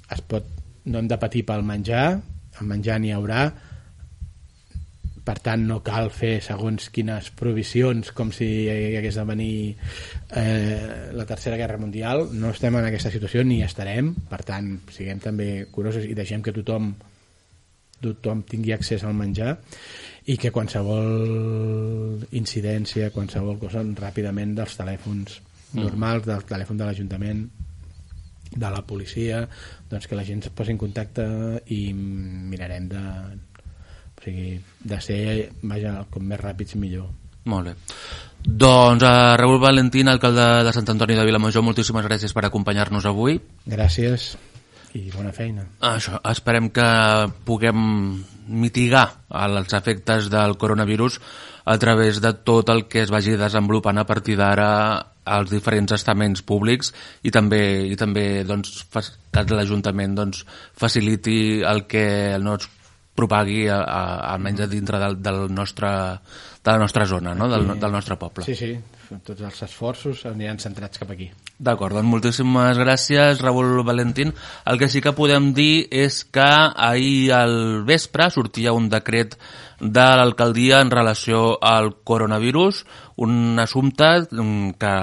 es 0.10 0.26
pot, 0.26 0.50
no 0.90 0.98
hem 0.98 1.08
de 1.14 1.22
patir 1.22 1.46
pel 1.46 1.62
menjar, 1.62 2.08
el 2.60 2.70
menjar 2.70 3.00
n'hi 3.00 3.14
haurà, 3.16 3.50
per 5.30 5.38
tant 5.46 5.62
no 5.70 5.78
cal 5.86 6.10
fer 6.10 6.40
segons 6.42 6.88
quines 6.94 7.30
provisions 7.38 8.10
com 8.18 8.32
si 8.34 8.48
hi 8.66 8.96
hagués 8.98 9.20
de 9.20 9.26
venir 9.30 9.54
eh, 10.42 11.12
la 11.14 11.26
tercera 11.30 11.60
guerra 11.60 11.78
mundial. 11.78 12.26
No 12.34 12.50
estem 12.56 12.80
en 12.80 12.88
aquesta 12.88 13.12
situació 13.14 13.44
ni 13.46 13.60
estarem. 13.62 14.16
Per 14.30 14.42
tant 14.48 14.72
siguem 14.96 15.22
també 15.22 15.68
curosos 15.72 16.08
i 16.10 16.18
deixem 16.18 16.42
que 16.42 16.56
tothom 16.56 16.94
tothom 18.00 18.46
tingui 18.48 18.72
accés 18.72 19.04
al 19.04 19.14
menjar 19.14 19.58
i 20.32 20.38
que 20.40 20.54
qualsevol 20.56 22.24
incidència, 22.40 23.12
qualsevol 23.12 23.60
cosa 23.60 23.84
ràpidament 23.84 24.56
dels 24.56 24.78
telèfons 24.80 25.40
normals, 25.76 26.26
del 26.26 26.46
telèfon 26.48 26.80
de 26.80 26.88
l'Ajuntament 26.88 27.44
de 28.50 28.70
la 28.70 28.82
policia 28.86 29.44
doncs 29.90 30.08
que 30.10 30.18
la 30.18 30.26
gent 30.26 30.44
es 30.48 30.54
posi 30.56 30.74
en 30.74 30.82
contacte 30.82 31.26
i 31.76 31.94
mirarem 31.94 32.90
de 32.90 33.04
o 34.20 34.24
sigui, 34.24 34.60
de 34.84 35.00
ser 35.02 35.24
vaja, 35.62 36.04
com 36.12 36.26
més 36.26 36.42
ràpids 36.42 36.76
millor 36.76 37.10
Molt 37.50 37.70
bé. 37.70 37.74
Doncs 38.44 39.04
a 39.08 39.38
Raül 39.40 39.58
Valentín, 39.64 40.10
alcalde 40.12 40.44
de 40.68 40.74
Sant 40.76 40.90
Antoni 40.92 41.16
de 41.18 41.24
Vilamajor, 41.26 41.64
moltíssimes 41.64 42.06
gràcies 42.06 42.36
per 42.36 42.44
acompanyar-nos 42.46 43.08
avui. 43.10 43.40
gràcies 43.66 44.36
i 44.98 45.10
bona 45.14 45.32
feina 45.36 45.66
Això, 45.86 46.18
esperem 46.32 46.72
que 46.74 46.88
puguem 47.46 47.80
mitigar 48.50 49.06
els 49.30 49.74
efectes 49.78 50.30
del 50.34 50.58
coronavirus 50.58 51.20
a 51.70 51.78
través 51.78 52.22
de 52.22 52.34
tot 52.34 52.70
el 52.74 52.88
que 52.90 53.04
es 53.04 53.12
vagi 53.14 53.38
desenvolupant 53.38 54.02
a 54.02 54.08
partir 54.10 54.38
d'ara 54.40 54.70
als 55.38 55.54
diferents 55.54 55.94
estaments 55.96 56.44
públics 56.46 56.94
i 57.24 57.34
també, 57.34 57.62
i 57.90 57.96
també 58.00 58.44
doncs, 58.48 58.84
que 58.90 59.46
l'Ajuntament 59.54 60.18
doncs, 60.18 60.44
faciliti 60.80 61.62
el 61.66 61.86
que 61.90 62.38
no 62.42 62.58
es 62.60 62.70
propagui 63.20 63.68
a, 63.68 63.82
a, 63.84 64.02
almenys 64.34 64.64
a 64.64 64.70
dintre 64.72 65.02
del, 65.02 65.20
del 65.22 65.46
nostre, 65.52 65.90
de 66.64 66.72
la 66.72 66.80
nostra 66.80 67.06
zona, 67.06 67.36
no? 67.36 67.50
del, 67.52 67.68
del 67.80 67.92
nostre 67.92 68.16
poble. 68.20 68.48
sí, 68.48 68.56
sí, 68.56 68.74
tots 69.26 69.44
els 69.44 69.64
esforços 69.68 70.26
aniran 70.30 70.62
centrats 70.62 71.02
cap 71.02 71.12
aquí 71.16 71.30
D'acord, 71.60 71.92
doncs 71.98 72.08
moltíssimes 72.08 72.78
gràcies, 72.80 73.42
Raül 73.44 73.82
Valentín. 73.84 74.32
El 74.64 74.78
que 74.80 74.88
sí 74.88 75.02
que 75.04 75.12
podem 75.12 75.50
dir 75.52 75.90
és 75.92 76.22
que 76.24 76.46
ahir 76.88 77.34
al 77.36 77.84
vespre 77.84 78.30
sortia 78.32 78.72
un 78.72 78.88
decret 78.88 79.36
de 79.80 80.06
l'alcaldia 80.20 80.82
en 80.84 80.92
relació 80.92 81.58
al 81.64 81.94
coronavirus, 82.04 82.84
un 83.18 83.60
assumpte 83.60 84.28
mm, 84.32 84.76
que 84.80 84.94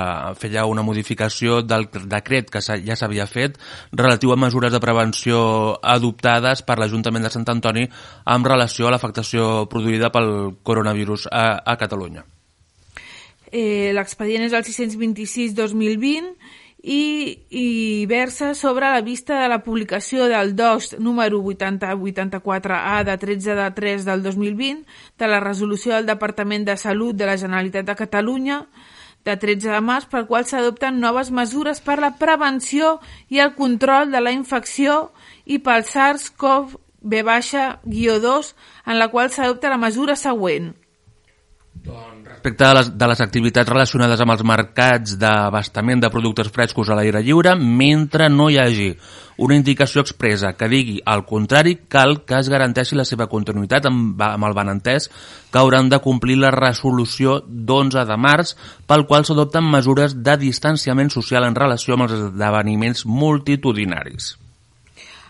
feia 0.41 0.67
una 0.69 0.85
modificació 0.87 1.63
del 1.63 1.89
decret 2.09 2.51
que 2.53 2.61
ja 2.61 2.97
s'havia 2.97 3.27
fet 3.27 3.59
relatiu 3.93 4.33
a 4.33 4.39
mesures 4.41 4.73
de 4.73 4.81
prevenció 4.81 5.41
adoptades 5.83 6.63
per 6.63 6.79
l'Ajuntament 6.79 7.25
de 7.25 7.33
Sant 7.33 7.49
Antoni 7.49 7.87
en 7.89 8.45
relació 8.45 8.89
a 8.89 8.95
l'afectació 8.95 9.67
produïda 9.73 10.13
pel 10.13 10.57
coronavirus 10.63 11.29
a, 11.33 11.63
a 11.65 11.77
Catalunya. 11.81 12.25
Eh, 13.53 13.93
L'expedient 13.95 14.45
és 14.49 14.55
el 14.57 14.65
626-2020 14.67 16.35
i, 16.87 17.43
i 17.51 18.07
versa 18.07 18.55
sobre 18.55 18.87
la 18.87 19.03
vista 19.03 19.43
de 19.43 19.51
la 19.51 19.67
publicació 19.67 20.31
del 20.31 20.55
DOS 20.55 21.03
número 21.03 21.43
8084A 21.43 23.03
de 23.03 23.19
13 23.19 23.59
de 23.59 23.67
3 23.75 24.07
del 24.07 24.23
2020 24.23 24.87
de 25.19 25.27
la 25.27 25.43
resolució 25.43 25.91
del 25.97 26.07
Departament 26.07 26.63
de 26.65 26.77
Salut 26.79 27.19
de 27.19 27.27
la 27.27 27.35
Generalitat 27.37 27.85
de 27.91 27.97
Catalunya 27.99 28.71
de 29.27 29.35
13 29.35 29.75
de 29.75 29.83
març 29.83 30.07
per 30.07 30.31
qual 30.31 30.47
s'adopten 30.47 31.03
noves 31.03 31.35
mesures 31.35 31.83
per 31.83 31.99
la 31.99 32.15
prevenció 32.23 33.03
i 33.35 33.43
el 33.43 33.59
control 33.59 34.15
de 34.15 34.23
la 34.23 34.31
infecció 34.31 35.11
i 35.43 35.59
pel 35.59 35.83
SARS-CoV-2 35.91 38.55
en 38.87 38.95
la 39.03 39.11
qual 39.11 39.35
s'adopta 39.35 39.75
la 39.75 39.83
mesura 39.83 40.15
següent. 40.15 40.79
Doncs 41.83 42.16
respecte 42.47 42.65
de 42.65 42.75
les, 42.75 42.99
de 42.99 43.07
les 43.09 43.21
activitats 43.21 43.69
relacionades 43.69 44.21
amb 44.23 44.33
els 44.37 44.43
mercats 44.47 45.17
d'abastament 45.19 46.01
de 46.01 46.11
productes 46.11 46.51
frescos 46.55 46.89
a 46.89 46.95
l'aire 46.95 47.23
lliure, 47.23 47.57
mentre 47.57 48.29
no 48.31 48.49
hi 48.51 48.59
hagi 48.63 48.93
una 49.43 49.57
indicació 49.57 50.01
expressa 50.01 50.55
que 50.55 50.69
digui 50.71 51.01
al 51.05 51.25
contrari, 51.27 51.75
cal 51.89 52.23
que 52.25 52.39
es 52.39 52.49
garanteixi 52.49 52.97
la 52.97 53.05
seva 53.05 53.27
continuïtat 53.27 53.91
amb, 53.91 54.23
amb 54.23 54.47
el 54.47 54.55
benentès 54.55 55.11
que 55.51 55.59
hauran 55.59 55.91
de 55.91 56.01
complir 56.01 56.39
la 56.39 56.55
resolució 56.55 57.41
d'11 57.47 58.07
de 58.07 58.17
març 58.17 58.55
pel 58.87 59.07
qual 59.11 59.27
s'adopten 59.27 59.67
mesures 59.67 60.17
de 60.23 60.39
distanciament 60.39 61.11
social 61.11 61.45
en 61.45 61.59
relació 61.59 61.99
amb 61.99 62.07
els 62.07 62.19
esdeveniments 62.31 63.07
multitudinaris. 63.07 64.37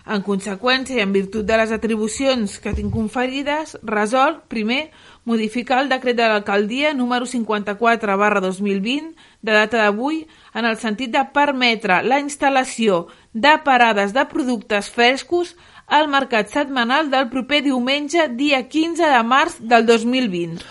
En 0.07 0.21
conseqüència 0.23 0.95
i 0.95 1.03
en 1.03 1.11
virtut 1.11 1.43
de 1.43 1.57
les 1.59 1.71
atribucions 1.75 2.53
que 2.63 2.71
tinc 2.75 2.93
conferides, 2.95 3.75
resol, 3.83 4.37
primer, 4.47 4.87
modificar 5.27 5.81
el 5.83 5.89
decret 5.91 6.15
de 6.15 6.29
l'alcaldia 6.31 6.93
número 6.95 7.27
54 7.27 8.15
barra 8.17 8.39
2020 8.45 9.11
de 9.43 9.51
data 9.51 9.81
d'avui 9.83 10.21
en 10.55 10.65
el 10.69 10.77
sentit 10.79 11.11
de 11.11 11.25
permetre 11.35 11.99
la 12.07 12.21
instal·lació 12.23 13.07
de 13.33 13.57
parades 13.65 14.15
de 14.15 14.23
productes 14.31 14.87
frescos 14.89 15.57
al 15.87 16.07
mercat 16.11 16.55
setmanal 16.55 17.11
del 17.11 17.27
proper 17.31 17.61
diumenge 17.67 18.29
dia 18.39 18.63
15 18.67 19.11
de 19.11 19.23
març 19.27 19.59
del 19.59 19.85
2020. 19.87 20.63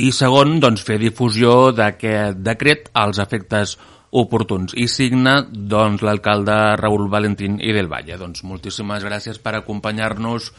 I 0.00 0.12
segon, 0.16 0.58
doncs, 0.60 0.84
fer 0.84 0.96
difusió 1.00 1.72
d'aquest 1.76 2.38
decret 2.44 2.88
als 2.96 3.20
efectes 3.20 3.76
oportuns. 4.12 4.76
I 4.76 4.86
signa 4.92 5.40
doncs, 5.48 6.04
l'alcalde 6.04 6.76
Raül 6.76 7.08
Valentín 7.10 7.58
i 7.60 7.72
del 7.72 7.88
Valle. 7.88 8.20
Doncs 8.20 8.44
moltíssimes 8.44 9.04
gràcies 9.08 9.40
per 9.40 9.56
acompanyar-nos 9.56 10.52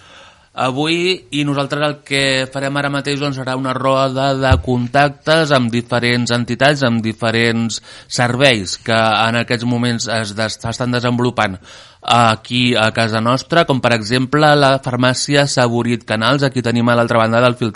avui 0.54 1.18
i 1.34 1.42
nosaltres 1.46 1.82
el 1.88 1.96
que 2.06 2.46
farem 2.54 2.76
ara 2.78 2.92
mateix 2.94 3.18
doncs, 3.22 3.40
serà 3.40 3.56
una 3.58 3.74
roda 3.74 4.32
de 4.38 4.52
contactes 4.66 5.54
amb 5.54 5.72
diferents 5.74 6.34
entitats, 6.34 6.84
amb 6.86 7.02
diferents 7.02 7.80
serveis 8.08 8.78
que 8.86 8.94
en 8.94 9.42
aquests 9.42 9.66
moments 9.66 10.08
es 10.14 10.36
estan 10.38 10.94
desenvolupant 10.94 11.58
aquí 12.04 12.76
a 12.76 12.92
casa 12.94 13.22
nostra, 13.22 13.66
com 13.66 13.82
per 13.82 13.94
exemple 13.96 14.50
la 14.56 14.78
farmàcia 14.84 15.48
Saborit 15.48 16.06
Canals, 16.06 16.44
aquí 16.44 16.62
tenim 16.62 16.90
a 16.90 16.98
l'altra 17.00 17.22
banda 17.22 17.42
del 17.42 17.56
fil 17.56 17.72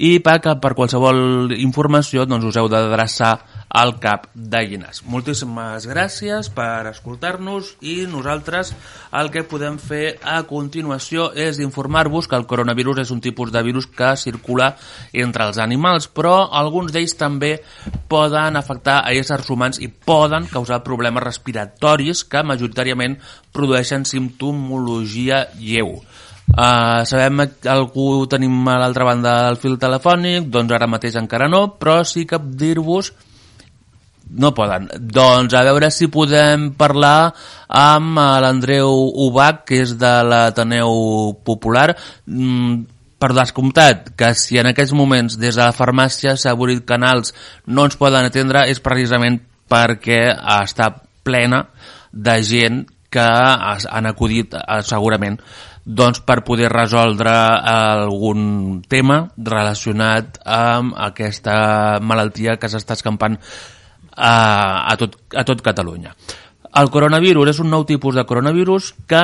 i 0.02 0.18
per, 0.20 0.40
per 0.42 0.74
qualsevol 0.74 1.54
informació 1.56 2.26
doncs, 2.26 2.50
us 2.50 2.58
heu 2.58 2.68
d'adreçar 2.68 3.36
al 3.68 3.98
cap 4.00 4.28
de 4.34 4.62
Llinars. 4.64 5.02
Moltíssimes 5.10 5.86
gràcies 5.90 6.48
per 6.54 6.86
escoltar-nos 6.90 7.74
i 7.82 8.06
nosaltres 8.10 8.72
el 9.16 9.30
que 9.34 9.44
podem 9.48 9.78
fer 9.82 10.16
a 10.22 10.38
continuació 10.48 11.28
és 11.34 11.60
informar-vos 11.62 12.28
que 12.30 12.38
el 12.38 12.46
coronavirus 12.46 13.02
és 13.04 13.12
un 13.14 13.20
tipus 13.24 13.52
de 13.52 13.62
virus 13.66 13.88
que 13.88 14.14
circula 14.16 14.74
entre 15.12 15.48
els 15.48 15.58
animals, 15.62 16.08
però 16.08 16.46
alguns 16.50 16.94
d'ells 16.94 17.16
també 17.18 17.56
poden 18.08 18.56
afectar 18.56 19.00
a 19.02 19.12
éssers 19.16 19.50
humans 19.50 19.80
i 19.82 19.88
poden 19.88 20.46
causar 20.52 20.84
problemes 20.86 21.24
respiratoris 21.24 22.24
que 22.24 22.46
majoritàriament 22.46 23.18
produeixen 23.52 24.06
simptomologia 24.06 25.46
lleu. 25.58 25.98
Uh, 26.46 27.02
sabem 27.02 27.42
que 27.58 27.68
algú 27.68 28.22
tenim 28.30 28.54
a 28.70 28.76
l'altra 28.78 29.04
banda 29.04 29.32
del 29.48 29.58
fil 29.58 29.74
telefònic, 29.82 30.46
doncs 30.46 30.72
ara 30.76 30.86
mateix 30.86 31.18
encara 31.18 31.48
no, 31.50 31.72
però 31.74 32.04
sí 32.06 32.22
que 32.24 32.38
dir-vos 32.38 33.10
no 34.30 34.52
poden. 34.54 34.88
Doncs 34.98 35.54
a 35.54 35.62
veure 35.66 35.90
si 35.94 36.08
podem 36.12 36.70
parlar 36.78 37.32
amb 37.68 38.18
l'Andreu 38.42 38.90
Ubach, 39.26 39.64
que 39.68 39.82
és 39.84 39.96
de 39.98 40.12
l'Ateneu 40.26 41.36
Popular. 41.46 41.92
Mm, 42.26 42.84
per 43.16 43.32
descomptat, 43.32 44.10
que 44.16 44.34
si 44.36 44.58
en 44.60 44.68
aquests 44.70 44.92
moments 44.92 45.38
des 45.40 45.56
de 45.56 45.62
la 45.62 45.72
farmàcia 45.72 46.36
s'ha 46.36 46.52
obrit 46.54 46.84
canals 46.84 47.32
no 47.66 47.86
ens 47.88 47.96
poden 47.96 48.28
atendre 48.28 48.66
és 48.68 48.82
precisament 48.84 49.40
perquè 49.70 50.20
està 50.60 50.90
plena 51.24 51.64
de 52.12 52.36
gent 52.44 52.84
que 53.10 53.24
han 53.24 54.06
acudit 54.10 54.54
eh, 54.54 54.82
segurament 54.84 55.38
doncs, 55.86 56.20
per 56.26 56.42
poder 56.44 56.68
resoldre 56.72 57.30
algun 57.30 58.82
tema 58.90 59.20
relacionat 59.38 60.40
amb 60.42 60.96
aquesta 60.98 61.98
malaltia 62.02 62.56
que 62.58 62.68
s'està 62.68 62.98
escampant 62.98 63.38
a, 64.16 64.86
a, 64.88 64.96
tot, 64.96 65.18
a 65.36 65.44
tot 65.44 65.62
Catalunya. 65.62 66.14
El 66.76 66.90
coronavirus 66.92 67.54
és 67.54 67.60
un 67.62 67.70
nou 67.72 67.84
tipus 67.88 68.16
de 68.16 68.24
coronavirus 68.28 68.94
que 69.08 69.22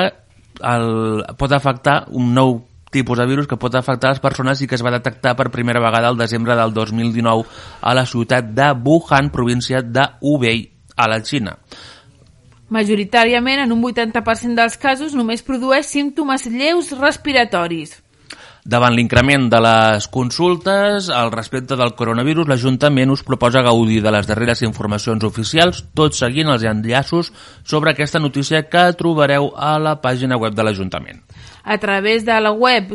el, 0.63 1.25
pot 1.41 1.53
afectar 1.53 2.05
un 2.13 2.33
nou 2.37 2.61
tipus 2.93 3.19
de 3.19 3.27
virus 3.27 3.49
que 3.49 3.57
pot 3.57 3.75
afectar 3.75 4.13
les 4.13 4.21
persones 4.21 4.61
i 4.61 4.69
que 4.69 4.77
es 4.77 4.85
va 4.85 4.93
detectar 4.93 5.33
per 5.35 5.49
primera 5.51 5.81
vegada 5.81 6.13
el 6.13 6.21
desembre 6.21 6.55
del 6.55 6.75
2019 6.77 7.49
a 7.81 7.95
la 7.97 8.05
ciutat 8.07 8.53
de 8.53 8.69
Wuhan, 8.85 9.33
província 9.33 9.81
de 9.81 10.05
Hubei, 10.21 10.69
a 10.97 11.09
la 11.09 11.23
Xina. 11.25 11.57
Majoritàriament, 12.73 13.65
en 13.65 13.73
un 13.73 13.83
80% 13.85 14.57
dels 14.57 14.79
casos, 14.81 15.17
només 15.17 15.45
produeix 15.45 15.89
símptomes 15.89 16.47
lleus 16.49 16.93
respiratoris. 16.97 17.99
Davant 18.65 18.95
l'increment 18.95 19.49
de 19.51 19.59
les 19.59 20.05
consultes 20.07 21.09
al 21.11 21.33
respecte 21.35 21.75
del 21.75 21.97
coronavirus, 21.99 22.47
l'Ajuntament 22.47 23.11
us 23.11 23.25
proposa 23.27 23.59
gaudir 23.67 23.99
de 24.05 24.13
les 24.15 24.29
darreres 24.29 24.63
informacions 24.63 25.25
oficials, 25.27 25.81
tot 25.99 26.15
seguint 26.15 26.53
els 26.53 26.63
enllaços 26.63 27.33
sobre 27.67 27.91
aquesta 27.91 28.21
notícia 28.23 28.63
que 28.71 28.85
trobareu 28.95 29.51
a 29.59 29.81
la 29.83 29.97
pàgina 30.05 30.39
web 30.39 30.55
de 30.55 30.63
l'Ajuntament. 30.63 31.19
A 31.65 31.79
través 31.83 32.23
de 32.23 32.39
la 32.39 32.53
web 32.53 32.95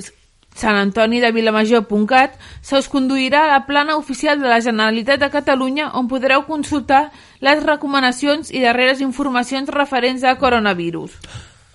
santantonidevilamajor.cat, 0.56 2.40
se 2.62 2.80
us 2.80 2.88
conduirà 2.88 3.44
a 3.44 3.52
la 3.52 3.66
plana 3.68 3.98
oficial 4.00 4.40
de 4.40 4.48
la 4.48 4.62
Generalitat 4.64 5.20
de 5.20 5.30
Catalunya 5.36 5.92
on 6.00 6.08
podreu 6.08 6.48
consultar 6.48 7.10
les 7.44 7.60
recomanacions 7.68 8.56
i 8.56 8.64
darreres 8.64 9.04
informacions 9.04 9.68
referents 9.68 10.24
a 10.24 10.38
coronavirus. 10.40 11.12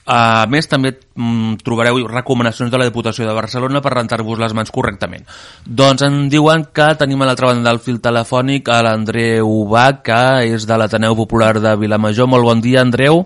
A 0.02 0.46
més, 0.50 0.66
també 0.66 0.90
mm, 0.96 1.60
trobareu 1.62 2.00
recomanacions 2.10 2.72
de 2.72 2.78
la 2.80 2.88
Diputació 2.88 3.26
de 3.28 3.34
Barcelona 3.36 3.82
per 3.84 3.92
rentar-vos 3.94 4.40
les 4.40 4.54
mans 4.56 4.72
correctament. 4.74 5.22
Doncs 5.62 6.02
en 6.02 6.26
diuen 6.32 6.66
que 6.74 6.88
tenim 6.98 7.22
a 7.22 7.28
l'altra 7.28 7.52
banda 7.52 7.70
del 7.70 7.78
fil 7.84 8.00
telefònic 8.02 8.66
a 8.72 8.80
l'Andreu 8.82 9.52
Bach, 9.70 10.02
que 10.02 10.24
és 10.50 10.66
de 10.66 10.78
l'Ateneu 10.78 11.14
Popular 11.18 11.54
de 11.62 11.76
Vilamajor. 11.78 12.26
Molt 12.26 12.48
bon 12.50 12.64
dia, 12.64 12.82
Andreu. 12.82 13.22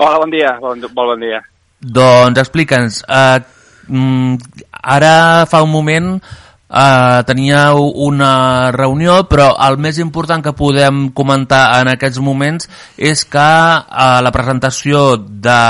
Hola, 0.00 0.18
bon 0.18 0.34
dia. 0.34 0.56
Bon, 0.58 0.82
molt 0.82 1.14
bon 1.14 1.22
dia. 1.22 1.44
Doncs 1.80 2.42
explica'ns, 2.42 3.04
eh, 3.06 3.40
mm, 3.86 4.36
ara 4.82 5.46
fa 5.46 5.62
un 5.62 5.70
moment 5.70 6.16
eh, 6.70 7.22
teníeu 7.26 7.90
una 8.06 8.70
reunió, 8.72 9.24
però 9.28 9.50
el 9.66 9.78
més 9.82 9.98
important 9.98 10.42
que 10.44 10.54
podem 10.56 11.08
comentar 11.16 11.80
en 11.80 11.90
aquests 11.92 12.22
moments 12.22 12.70
és 12.96 13.24
que 13.26 13.46
eh, 13.46 14.18
la 14.22 14.32
presentació 14.34 15.16
de, 15.18 15.62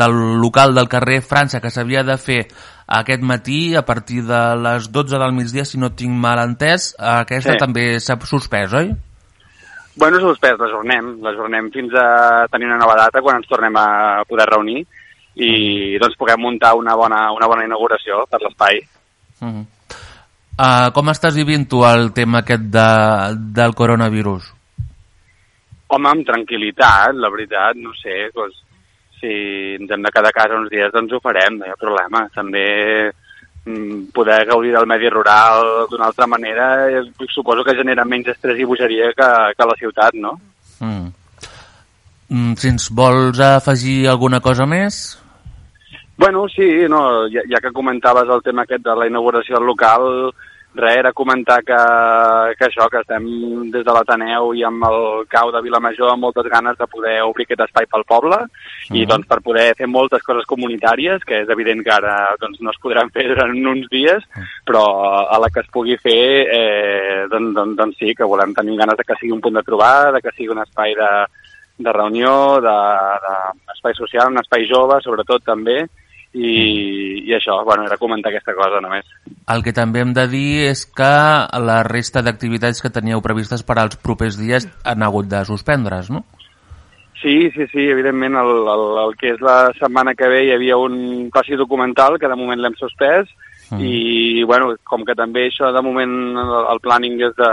del 0.00 0.20
local 0.40 0.74
del 0.74 0.88
carrer 0.88 1.20
França 1.22 1.60
que 1.60 1.72
s'havia 1.72 2.04
de 2.04 2.16
fer 2.18 2.44
aquest 2.86 3.22
matí 3.24 3.74
a 3.76 3.84
partir 3.84 4.24
de 4.24 4.42
les 4.60 4.90
12 4.92 5.18
del 5.18 5.32
migdia, 5.32 5.64
si 5.64 5.78
no 5.80 5.94
tinc 5.96 6.12
mal 6.12 6.40
entès, 6.42 6.94
aquesta 6.98 7.54
Sí. 7.54 7.58
també 7.58 8.00
s'ha 8.00 8.18
suspès, 8.20 8.72
oi? 8.72 8.92
Bueno, 9.96 10.18
suspès, 10.18 10.58
l'ajornem. 10.58 11.20
L'ajornem 11.22 11.70
fins 11.70 11.92
a 11.94 12.46
tenir 12.50 12.66
una 12.66 12.78
nova 12.78 12.96
data 12.96 13.22
quan 13.22 13.36
ens 13.36 13.46
tornem 13.46 13.76
a 13.76 14.24
poder 14.26 14.46
reunir 14.50 14.84
i 15.34 15.98
doncs 15.98 16.16
puguem 16.18 16.40
muntar 16.40 16.74
una 16.74 16.94
bona, 16.94 17.30
una 17.32 17.46
bona 17.46 17.64
inauguració 17.64 18.26
per 18.30 18.40
l'espai. 18.42 18.80
Uh 19.40 19.48
-huh. 19.48 19.64
Uh, 20.58 20.90
com 20.94 21.10
estàs 21.12 21.34
vivint 21.38 21.66
tu 21.70 21.84
el 21.86 22.12
tema 22.16 22.42
aquest 22.42 22.68
de, 22.72 22.90
del 23.56 23.74
coronavirus? 23.78 24.50
Home, 25.94 26.10
amb 26.10 26.26
tranquil·litat, 26.26 27.14
la 27.20 27.30
veritat, 27.30 27.78
no 27.78 27.92
sé, 27.98 28.28
doncs, 28.34 28.60
si 29.20 29.34
ens 29.78 29.90
hem 29.90 30.04
de 30.04 30.12
quedar 30.12 30.32
a 30.32 30.36
casa 30.36 30.58
uns 30.58 30.70
dies, 30.72 30.92
doncs 30.92 31.12
ho 31.14 31.20
farem, 31.24 31.58
no 31.58 31.66
hi 31.66 31.72
ha 31.72 31.80
problema. 31.80 32.24
També 32.34 32.64
mm, 33.64 34.12
poder 34.16 34.40
gaudir 34.50 34.74
del 34.74 34.88
medi 34.90 35.10
rural 35.12 35.86
d'una 35.90 36.10
altra 36.10 36.26
manera, 36.26 36.70
suposo 37.32 37.64
que 37.64 37.76
genera 37.78 38.04
menys 38.04 38.32
estrès 38.34 38.60
i 38.60 38.68
bogeria 38.68 39.12
que, 39.16 39.30
que 39.56 39.68
la 39.70 39.78
ciutat, 39.80 40.16
no? 40.20 40.36
Mm. 40.80 41.12
Mm, 42.28 42.56
si 42.58 42.72
ens 42.72 42.88
vols 42.90 43.40
afegir 43.40 44.08
alguna 44.08 44.40
cosa 44.44 44.66
més? 44.66 45.04
Bueno, 46.16 46.46
sí, 46.48 46.86
no, 46.88 47.28
ja, 47.28 47.42
ja 47.50 47.60
que 47.60 47.72
comentaves 47.72 48.28
el 48.30 48.42
tema 48.42 48.62
aquest 48.62 48.84
de 48.86 48.94
la 48.94 49.06
inauguració 49.10 49.56
del 49.58 49.66
local, 49.66 50.30
res, 50.74 50.96
era 50.98 51.12
comentar 51.12 51.60
que, 51.62 51.76
que 52.58 52.66
això, 52.66 52.88
que 52.90 53.00
estem 53.02 53.26
des 53.70 53.84
de 53.86 53.92
l'Ateneu 53.94 54.52
i 54.58 54.62
amb 54.66 54.82
el 54.88 55.26
cau 55.30 55.50
de 55.54 55.60
Vilamajor 55.62 56.10
amb 56.12 56.22
moltes 56.26 56.46
ganes 56.50 56.78
de 56.78 56.86
poder 56.90 57.16
obrir 57.22 57.46
aquest 57.46 57.62
espai 57.66 57.86
pel 57.86 58.04
poble 58.06 58.38
i 58.90 59.02
Mhm. 59.04 59.08
doncs 59.08 59.26
per 59.26 59.40
poder 59.42 59.74
fer 59.76 59.86
moltes 59.86 60.22
coses 60.22 60.46
comunitàries, 60.46 61.22
que 61.24 61.42
és 61.42 61.48
evident 61.48 61.82
que 61.84 61.90
ara 61.94 62.34
doncs, 62.40 62.60
no 62.60 62.70
es 62.70 62.78
podran 62.82 63.10
fer 63.14 63.28
durant 63.28 63.54
uns 63.66 63.86
dies, 63.90 64.22
però 64.66 64.84
a 65.30 65.38
la 65.38 65.50
que 65.50 65.60
es 65.60 65.70
pugui 65.70 65.96
fer, 65.96 66.46
eh, 66.50 67.26
doncs, 67.30 67.54
doncs, 67.54 67.76
doncs 67.76 67.96
sí, 67.98 68.14
que 68.14 68.24
volem 68.24 68.54
tenir 68.54 68.76
ganes 68.78 68.96
de 68.96 69.04
que 69.04 69.14
sigui 69.20 69.32
un 69.32 69.40
punt 69.40 69.54
de 69.54 69.62
trobada, 69.62 70.12
de 70.12 70.20
que 70.22 70.30
sigui 70.36 70.48
un 70.48 70.62
espai 70.62 70.94
de, 70.94 71.26
de 71.78 71.92
reunió, 71.92 72.60
de, 72.60 72.78
de 73.26 73.72
espai 73.74 73.94
social, 73.94 74.30
un 74.30 74.38
espai 74.38 74.66
jove, 74.66 75.00
sobretot 75.02 75.42
també, 75.44 75.86
i, 76.34 77.24
i 77.24 77.34
això, 77.36 77.60
bueno, 77.64 77.86
era 77.86 77.98
comentar 78.00 78.32
aquesta 78.32 78.54
cosa 78.58 78.82
només. 78.82 79.06
El 79.50 79.62
que 79.62 79.72
també 79.72 80.02
hem 80.02 80.12
de 80.16 80.26
dir 80.28 80.66
és 80.68 80.84
que 80.86 81.14
la 81.62 81.82
resta 81.86 82.24
d'activitats 82.26 82.82
que 82.82 82.92
teníeu 82.92 83.22
previstes 83.22 83.62
per 83.62 83.78
als 83.78 83.96
propers 83.96 84.38
dies 84.40 84.68
han 84.84 85.06
hagut 85.06 85.30
de 85.30 85.44
suspendre's, 85.46 86.10
no? 86.10 86.24
Sí, 87.22 87.48
sí, 87.54 87.64
sí, 87.72 87.86
evidentment 87.88 88.36
el, 88.36 88.50
el, 88.68 88.84
el 89.06 89.14
que 89.16 89.30
és 89.32 89.40
la 89.40 89.70
setmana 89.78 90.12
que 90.18 90.28
ve 90.28 90.42
hi 90.44 90.52
havia 90.52 90.76
un 90.76 91.30
passi 91.32 91.56
documental 91.56 92.18
que 92.20 92.28
de 92.28 92.36
moment 92.36 92.60
l'hem 92.60 92.76
suspès 92.76 93.30
Mm. 93.70 93.80
i 93.80 94.44
bueno, 94.44 94.74
com 94.84 95.04
que 95.04 95.14
també 95.16 95.48
això 95.48 95.70
de 95.72 95.82
moment 95.82 96.36
el, 96.36 96.52
el 96.74 96.80
planning 96.84 97.20
és 97.24 97.36
de 97.38 97.50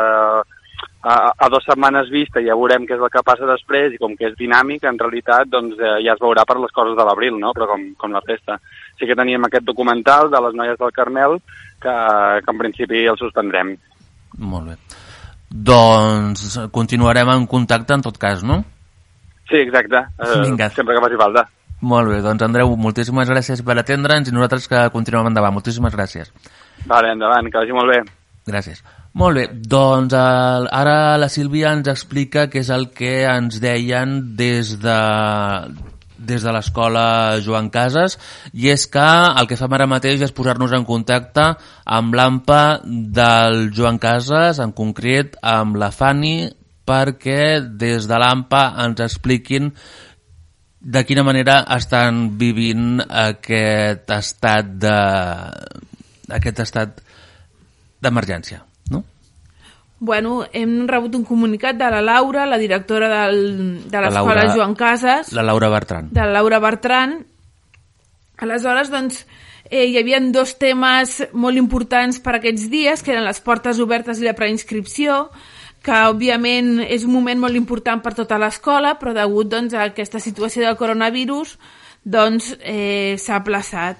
a, 1.03 1.33
a 1.33 1.49
dues 1.49 1.65
setmanes 1.65 2.11
vista 2.13 2.41
ja 2.45 2.55
veurem 2.57 2.85
què 2.85 2.95
és 2.95 3.01
el 3.01 3.09
que 3.13 3.23
passa 3.25 3.47
després 3.49 3.95
i 3.95 3.99
com 4.01 4.13
que 4.17 4.29
és 4.29 4.35
dinàmic, 4.37 4.83
en 4.85 4.99
realitat 5.01 5.49
doncs, 5.49 5.79
eh, 5.81 5.97
ja 6.05 6.13
es 6.13 6.21
veurà 6.21 6.45
per 6.45 6.59
les 6.61 6.73
coses 6.75 6.97
de 6.97 7.05
l'abril, 7.07 7.39
no? 7.41 7.53
però 7.57 7.71
com, 7.73 7.87
com 7.97 8.13
la 8.13 8.21
resta. 8.25 8.59
Sí 8.99 9.09
que 9.09 9.17
teníem 9.17 9.47
aquest 9.47 9.65
documental 9.65 10.29
de 10.33 10.41
les 10.45 10.57
noies 10.57 10.77
del 10.77 10.93
Carmel 10.93 11.39
que, 11.81 11.95
que 12.45 12.53
en 12.53 12.61
principi 12.61 13.05
el 13.09 13.17
suspendrem. 13.17 13.73
Molt 14.37 14.69
bé. 14.69 14.77
Doncs 15.51 16.59
continuarem 16.71 17.33
en 17.33 17.49
contacte 17.49 17.97
en 17.97 18.05
tot 18.05 18.21
cas, 18.21 18.45
no? 18.45 18.61
Sí, 19.49 19.57
exacte, 19.57 20.05
eh, 20.21 20.37
Vinga. 20.45 20.69
sempre 20.69 20.95
que 20.95 21.03
faci 21.03 21.19
falta. 21.19 21.47
Molt 21.81 22.13
bé, 22.13 22.21
doncs 22.21 22.45
Andreu, 22.45 22.75
moltíssimes 22.77 23.27
gràcies 23.27 23.65
per 23.65 23.75
atendre'ns 23.81 24.29
i 24.29 24.35
nosaltres 24.35 24.69
que 24.69 24.85
continuem 24.93 25.31
endavant. 25.31 25.57
Moltíssimes 25.57 25.97
gràcies. 25.97 26.29
Vale, 26.85 27.15
endavant, 27.17 27.49
que 27.49 27.57
vagi 27.57 27.73
molt 27.73 27.89
bé. 27.89 28.03
Gràcies. 28.45 28.83
Molt 29.11 29.35
bé, 29.35 29.47
doncs 29.51 30.13
el, 30.15 30.67
ara 30.71 31.17
la 31.19 31.27
Sílvia 31.27 31.73
ens 31.75 31.89
explica 31.91 32.45
què 32.47 32.61
és 32.63 32.69
el 32.71 32.87
que 32.95 33.25
ens 33.27 33.57
deien 33.59 34.13
des 34.39 34.77
de, 34.79 34.99
des 36.15 36.45
de 36.45 36.53
l'escola 36.55 37.03
Joan 37.43 37.67
Casas 37.73 38.15
i 38.53 38.69
és 38.71 38.85
que 38.93 39.09
el 39.41 39.49
que 39.49 39.57
fem 39.59 39.75
ara 39.75 39.89
mateix 39.91 40.23
és 40.23 40.31
posar-nos 40.37 40.71
en 40.77 40.87
contacte 40.87 41.49
amb 41.83 42.15
l'AMPA 42.15 42.61
del 42.87 43.59
Joan 43.75 43.99
Casas, 43.99 44.63
en 44.63 44.71
concret 44.71 45.35
amb 45.43 45.75
la 45.81 45.91
Fanny, 45.91 46.47
perquè 46.87 47.59
des 47.59 48.07
de 48.07 48.23
l'AMPA 48.23 48.63
ens 48.85 49.03
expliquin 49.03 49.73
de 50.81 51.03
quina 51.05 51.27
manera 51.27 51.59
estan 51.75 52.39
vivint 52.39 53.03
aquest 53.03 54.09
estat 54.15 54.75
de 54.81 54.97
aquest 56.31 56.63
estat 56.63 57.01
d'emergència? 58.01 58.70
Bueno, 60.01 60.47
hem 60.51 60.87
rebut 60.89 61.13
un 61.13 61.23
comunicat 61.23 61.75
de 61.77 61.87
la 61.93 61.99
Laura, 62.01 62.47
la 62.49 62.57
directora 62.57 63.07
del, 63.27 63.83
de 63.85 63.99
La 64.01 64.07
l'escola 64.09 64.33
Laura- 64.41 64.55
Joan 64.55 64.73
Casas, 64.73 65.31
La 65.31 65.43
Laura 65.45 65.69
Bertran. 65.69 66.07
de 66.09 66.19
la 66.21 66.31
Laura 66.39 66.57
Bertran. 66.59 67.19
Aleshores, 68.41 68.89
doncs, 68.89 69.27
eh, 69.69 69.85
hi 69.85 69.97
havia 69.99 70.19
dos 70.33 70.55
temes 70.57 71.19
molt 71.37 71.57
importants 71.61 72.17
per 72.19 72.39
aquests 72.39 72.65
dies, 72.71 73.03
que 73.05 73.13
eren 73.13 73.27
les 73.27 73.39
portes 73.45 73.77
obertes 73.79 74.19
i 74.19 74.25
la 74.25 74.33
preinscripció, 74.33 75.29
que 75.85 75.93
òbviament 76.09 76.79
és 76.87 77.05
un 77.05 77.13
moment 77.13 77.39
molt 77.41 77.55
important 77.57 78.01
per 78.01 78.15
tota 78.17 78.39
l'escola, 78.41 78.95
però 78.97 79.13
degut 79.13 79.49
doncs, 79.53 79.73
a 79.77 79.83
aquesta 79.91 80.19
situació 80.19 80.65
del 80.65 80.77
coronavirus 80.77 81.57
doncs, 82.03 82.55
eh, 82.61 83.15
s'ha 83.21 83.35
aplaçat. 83.37 83.97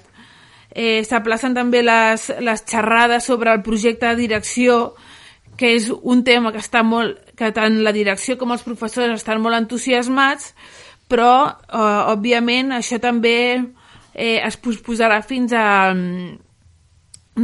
Eh, 0.74 1.04
S'aplacen 1.04 1.54
també 1.54 1.84
les, 1.84 2.30
les 2.40 2.66
xerrades 2.66 3.26
sobre 3.26 3.52
el 3.54 3.62
projecte 3.62 4.08
de 4.08 4.16
direcció, 4.16 4.96
que 5.62 5.76
és 5.78 5.91
un 5.93 6.24
tema 6.26 6.50
que 6.50 6.58
està 6.58 6.82
molt, 6.82 7.19
que 7.38 7.52
tant 7.54 7.84
la 7.86 7.93
direcció 7.93 8.34
com 8.39 8.50
els 8.56 8.63
professors 8.65 9.13
estan 9.13 9.43
molt 9.43 9.60
entusiasmats, 9.60 10.56
però, 11.12 11.34
eh, 11.52 12.13
òbviament, 12.15 12.71
això 12.74 12.97
també 13.04 13.36
eh, 13.60 14.39
es 14.41 14.58
posposarà 14.58 15.19
fins 15.21 15.54
a 15.54 15.93
mm, 15.93 16.32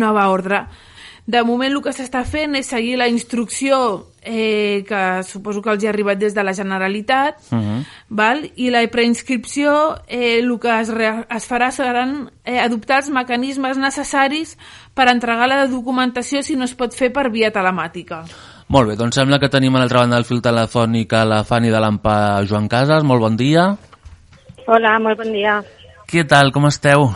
nova 0.01 0.25
ordre. 0.33 0.63
De 1.27 1.41
moment 1.43 1.73
el 1.73 1.81
que 1.83 1.91
s'està 1.91 2.21
fent 2.23 2.55
és 2.55 2.69
seguir 2.71 2.93
la 2.95 3.09
instrucció 3.11 3.77
eh, 4.23 4.85
que 4.87 5.01
suposo 5.27 5.59
que 5.61 5.73
els 5.73 5.83
hi 5.83 5.89
ha 5.89 5.91
arribat 5.91 6.17
des 6.21 6.33
de 6.33 6.43
la 6.43 6.53
Generalitat, 6.55 7.35
Uh 7.51 7.57
-huh. 7.57 7.85
val? 8.07 8.49
i 8.55 8.69
la 8.69 8.87
preinscripció 8.87 9.97
eh, 10.07 10.39
el 10.39 10.57
que 10.59 10.79
es, 10.79 10.89
re, 10.89 11.25
es 11.29 11.49
farà 11.51 11.69
seran 11.71 12.31
eh, 12.45 12.59
adoptar 12.59 12.97
els 12.97 13.09
mecanismes 13.09 13.77
necessaris 13.77 14.57
per 14.93 15.09
entregar 15.09 15.47
la 15.47 15.67
documentació 15.67 16.41
si 16.43 16.55
no 16.55 16.63
es 16.63 16.75
pot 16.75 16.93
fer 16.95 17.11
per 17.11 17.29
via 17.29 17.51
telemàtica. 17.51 18.23
Molt 18.69 18.89
bé, 18.89 18.95
doncs 18.95 19.15
sembla 19.15 19.39
que 19.39 19.49
tenim 19.49 19.75
a 19.75 19.79
l'altra 19.79 19.99
banda 19.99 20.15
del 20.15 20.25
fil 20.25 20.41
telefònic 20.41 21.13
a 21.13 21.25
la 21.25 21.43
Fanny 21.43 21.69
de 21.69 21.79
l'AMPA 21.79 22.45
Joan 22.45 22.67
Casas. 22.67 23.03
Molt 23.03 23.21
bon 23.21 23.35
dia. 23.35 23.75
Hola, 24.65 24.97
molt 24.99 25.17
bon 25.17 25.31
dia. 25.31 25.61
Què 26.07 26.25
tal, 26.27 26.51
com 26.51 26.65
esteu? 26.67 27.09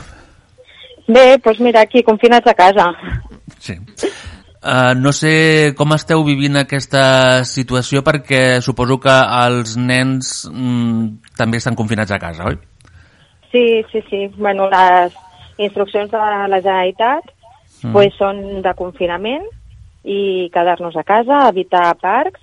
Bé, 1.08 1.38
doncs 1.44 1.60
mira, 1.60 1.82
aquí, 1.82 2.04
confinats 2.04 2.48
a 2.48 2.54
casa. 2.54 2.86
Sí. 3.62 3.78
Uh, 4.62 4.94
no 4.98 5.14
sé 5.14 5.74
com 5.78 5.94
esteu 5.96 6.22
vivint 6.26 6.60
aquesta 6.60 7.42
situació 7.50 8.04
perquè 8.06 8.60
suposo 8.62 9.00
que 9.02 9.14
els 9.42 9.74
nens 9.78 10.34
mm, 10.52 11.34
també 11.38 11.62
estan 11.62 11.78
confinats 11.78 12.14
a 12.14 12.20
casa, 12.22 12.50
oi? 12.52 12.60
Sí, 13.52 13.66
sí, 13.92 14.04
sí. 14.10 14.26
Bueno, 14.38 14.70
les 14.70 15.16
instruccions 15.58 16.12
de 16.12 16.18
la 16.18 16.62
Generalitat 16.62 17.38
Mm. 17.82 17.94
pues, 17.94 18.14
són 18.18 18.62
de 18.62 18.74
confinament 18.78 19.46
i 20.06 20.50
quedar-nos 20.54 20.96
a 20.98 21.04
casa, 21.06 21.48
evitar 21.50 21.96
parcs 22.02 22.42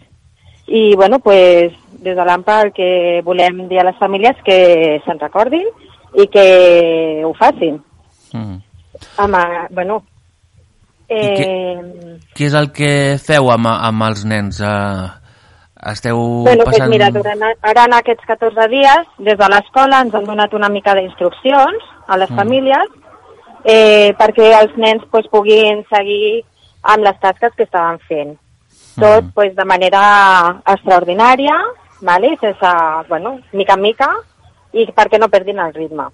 i, 0.67 0.95
bueno, 0.97 1.19
pues, 1.23 1.75
des 2.03 2.17
de 2.17 2.25
l'AMPA 2.25 2.61
el 2.67 2.73
que 2.75 2.91
volem 3.25 3.67
dir 3.71 3.81
a 3.81 3.87
les 3.89 3.99
famílies 3.99 4.39
que 4.45 5.01
se'n 5.07 5.21
recordin 5.23 5.67
i 6.15 6.27
que 6.33 7.23
ho 7.25 7.33
facin. 7.39 7.81
Mm. 8.33 8.63
Home, 9.19 9.43
bueno... 9.71 10.03
Què- 11.09 11.47
Eh, 11.49 12.19
Què 12.37 12.45
és 12.47 12.55
el 12.55 12.71
que 12.73 13.19
feu 13.19 13.51
amb, 13.51 13.67
amb 13.67 14.03
els 14.03 14.25
nens? 14.29 14.61
Uh, 14.61 15.09
esteu 15.91 16.19
Bueno, 16.45 16.65
passant... 16.65 16.85
doncs 16.85 16.91
mira, 16.91 17.11
durant, 17.11 17.43
ara 17.63 17.85
en 17.87 17.95
aquests 17.95 18.25
14 18.27 18.69
dies, 18.69 19.07
des 19.19 19.39
de 19.39 19.49
l'escola 19.49 20.03
ens 20.05 20.15
han 20.15 20.25
donat 20.27 20.53
una 20.55 20.69
mica 20.69 20.95
d'instruccions 20.95 21.83
a 22.09 22.17
les 22.19 22.31
Mm. 22.31 22.37
famílies 22.37 22.89
eh, 23.65 24.13
perquè 24.19 24.53
els 24.61 24.77
nens 24.77 25.03
pues, 25.11 25.27
puguin 25.31 25.85
seguir 25.91 26.45
amb 26.83 27.05
les 27.05 27.19
tasques 27.21 27.53
que 27.57 27.65
estaven 27.65 27.99
fent. 28.09 28.37
Tot 28.99 29.25
Mm. 29.25 29.33
pues, 29.35 29.55
de 29.57 29.65
manera 29.65 30.61
extraordinària, 30.67 31.57
vale? 32.03 32.37
sense, 32.41 32.67
bueno, 33.09 33.39
mica 33.53 33.75
en 33.75 33.81
mica, 33.81 34.09
i 34.73 34.85
perquè 34.93 35.19
no 35.19 35.29
perdin 35.29 35.59
el 35.59 35.73
ritme. 35.75 36.05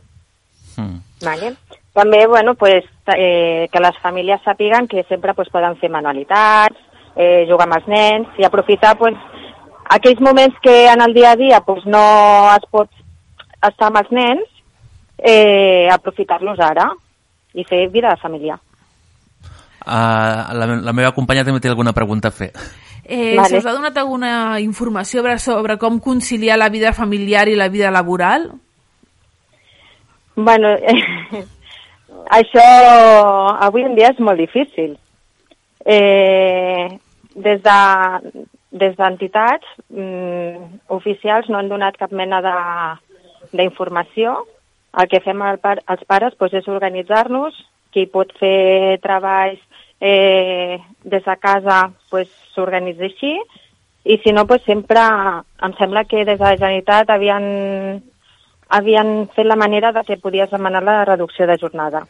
Mm. 0.77 0.99
Vale? 1.25 1.55
També, 1.93 2.27
bueno, 2.27 2.55
pues, 2.55 2.85
eh, 3.13 3.69
que 3.73 3.83
les 3.83 3.99
famílies 4.03 4.43
sàpiguen 4.45 4.89
que 4.89 5.05
sempre 5.09 5.35
pues, 5.35 5.51
poden 5.53 5.77
fer 5.81 5.91
manualitats, 5.93 6.77
eh, 7.17 7.45
jugar 7.49 7.69
amb 7.69 7.79
els 7.79 7.89
nens 7.89 8.41
i 8.41 8.47
aprofitar 8.47 8.95
pues, 8.99 9.17
aquells 9.91 10.21
moments 10.21 10.57
que 10.63 10.87
en 10.91 11.03
el 11.05 11.15
dia 11.15 11.33
a 11.33 11.37
dia 11.37 11.61
pues, 11.61 11.85
no 11.87 12.05
es 12.55 12.69
pot 12.71 12.91
estar 13.65 13.91
amb 13.91 14.01
els 14.03 14.13
nens, 14.13 14.47
eh, 15.19 15.89
aprofitar-los 15.93 16.61
ara 16.61 16.91
i 17.55 17.65
fer 17.65 17.89
vida 17.89 18.11
de 18.11 18.21
família. 18.21 18.59
Uh, 19.85 20.49
la, 20.57 20.67
la 20.81 20.95
meva 20.97 21.13
companya 21.13 21.45
també 21.45 21.61
té 21.61 21.69
alguna 21.69 21.93
pregunta 21.93 22.31
a 22.31 22.35
fer. 22.35 22.51
Eh, 23.05 23.37
Vale. 23.37 23.49
Se 23.51 23.59
us 23.59 23.67
ha 23.67 23.75
donat 23.77 23.97
alguna 24.01 24.61
informació 24.65 25.21
sobre, 25.21 25.39
sobre 25.39 25.77
com 25.79 26.01
conciliar 26.01 26.57
la 26.57 26.71
vida 26.73 26.95
familiar 26.97 27.49
i 27.53 27.57
la 27.57 27.69
vida 27.69 27.91
laboral? 27.93 28.49
Bueno, 30.35 30.73
això 32.31 32.65
avui 33.67 33.85
en 33.85 33.95
dia 33.95 34.13
és 34.13 34.21
molt 34.21 34.39
difícil. 34.39 34.97
Eh, 35.85 36.89
des 37.35 37.63
de 37.63 37.79
des 38.75 38.97
d'entitats 38.99 39.67
mm, 39.89 40.81
oficials 40.91 41.47
no 41.49 41.61
han 41.61 41.69
donat 41.71 41.97
cap 41.97 42.11
mena 42.11 42.41
d'informació. 43.53 44.35
El 44.99 45.11
que 45.11 45.21
fem 45.23 45.43
el 45.47 45.61
par 45.63 45.79
els 45.91 46.03
pares 46.11 46.35
doncs, 46.39 46.57
és 46.59 46.71
organitzar-nos, 46.71 47.55
qui 47.95 48.07
pot 48.11 48.31
fer 48.41 48.99
treballs 49.03 49.61
eh, 50.01 50.81
des 51.05 51.23
de 51.23 51.37
casa 51.39 51.85
doncs, 52.11 52.33
s'organitza 52.55 53.07
així, 53.07 53.37
i 54.05 54.19
si 54.23 54.35
no, 54.35 54.45
doncs, 54.45 54.67
sempre 54.67 55.03
em 55.63 55.79
sembla 55.79 56.05
que 56.11 56.25
des 56.25 56.39
de 56.39 56.45
la 56.45 56.57
Generalitat 56.59 57.11
havien 57.11 58.03
havien 58.69 59.29
fet 59.35 59.47
la 59.47 59.57
manera 59.57 59.93
de 59.93 60.03
que 60.05 60.17
podies 60.17 60.51
demanar 60.51 60.83
la 60.83 61.05
reducció 61.05 61.47
de 61.47 61.59
jornada 61.61 62.07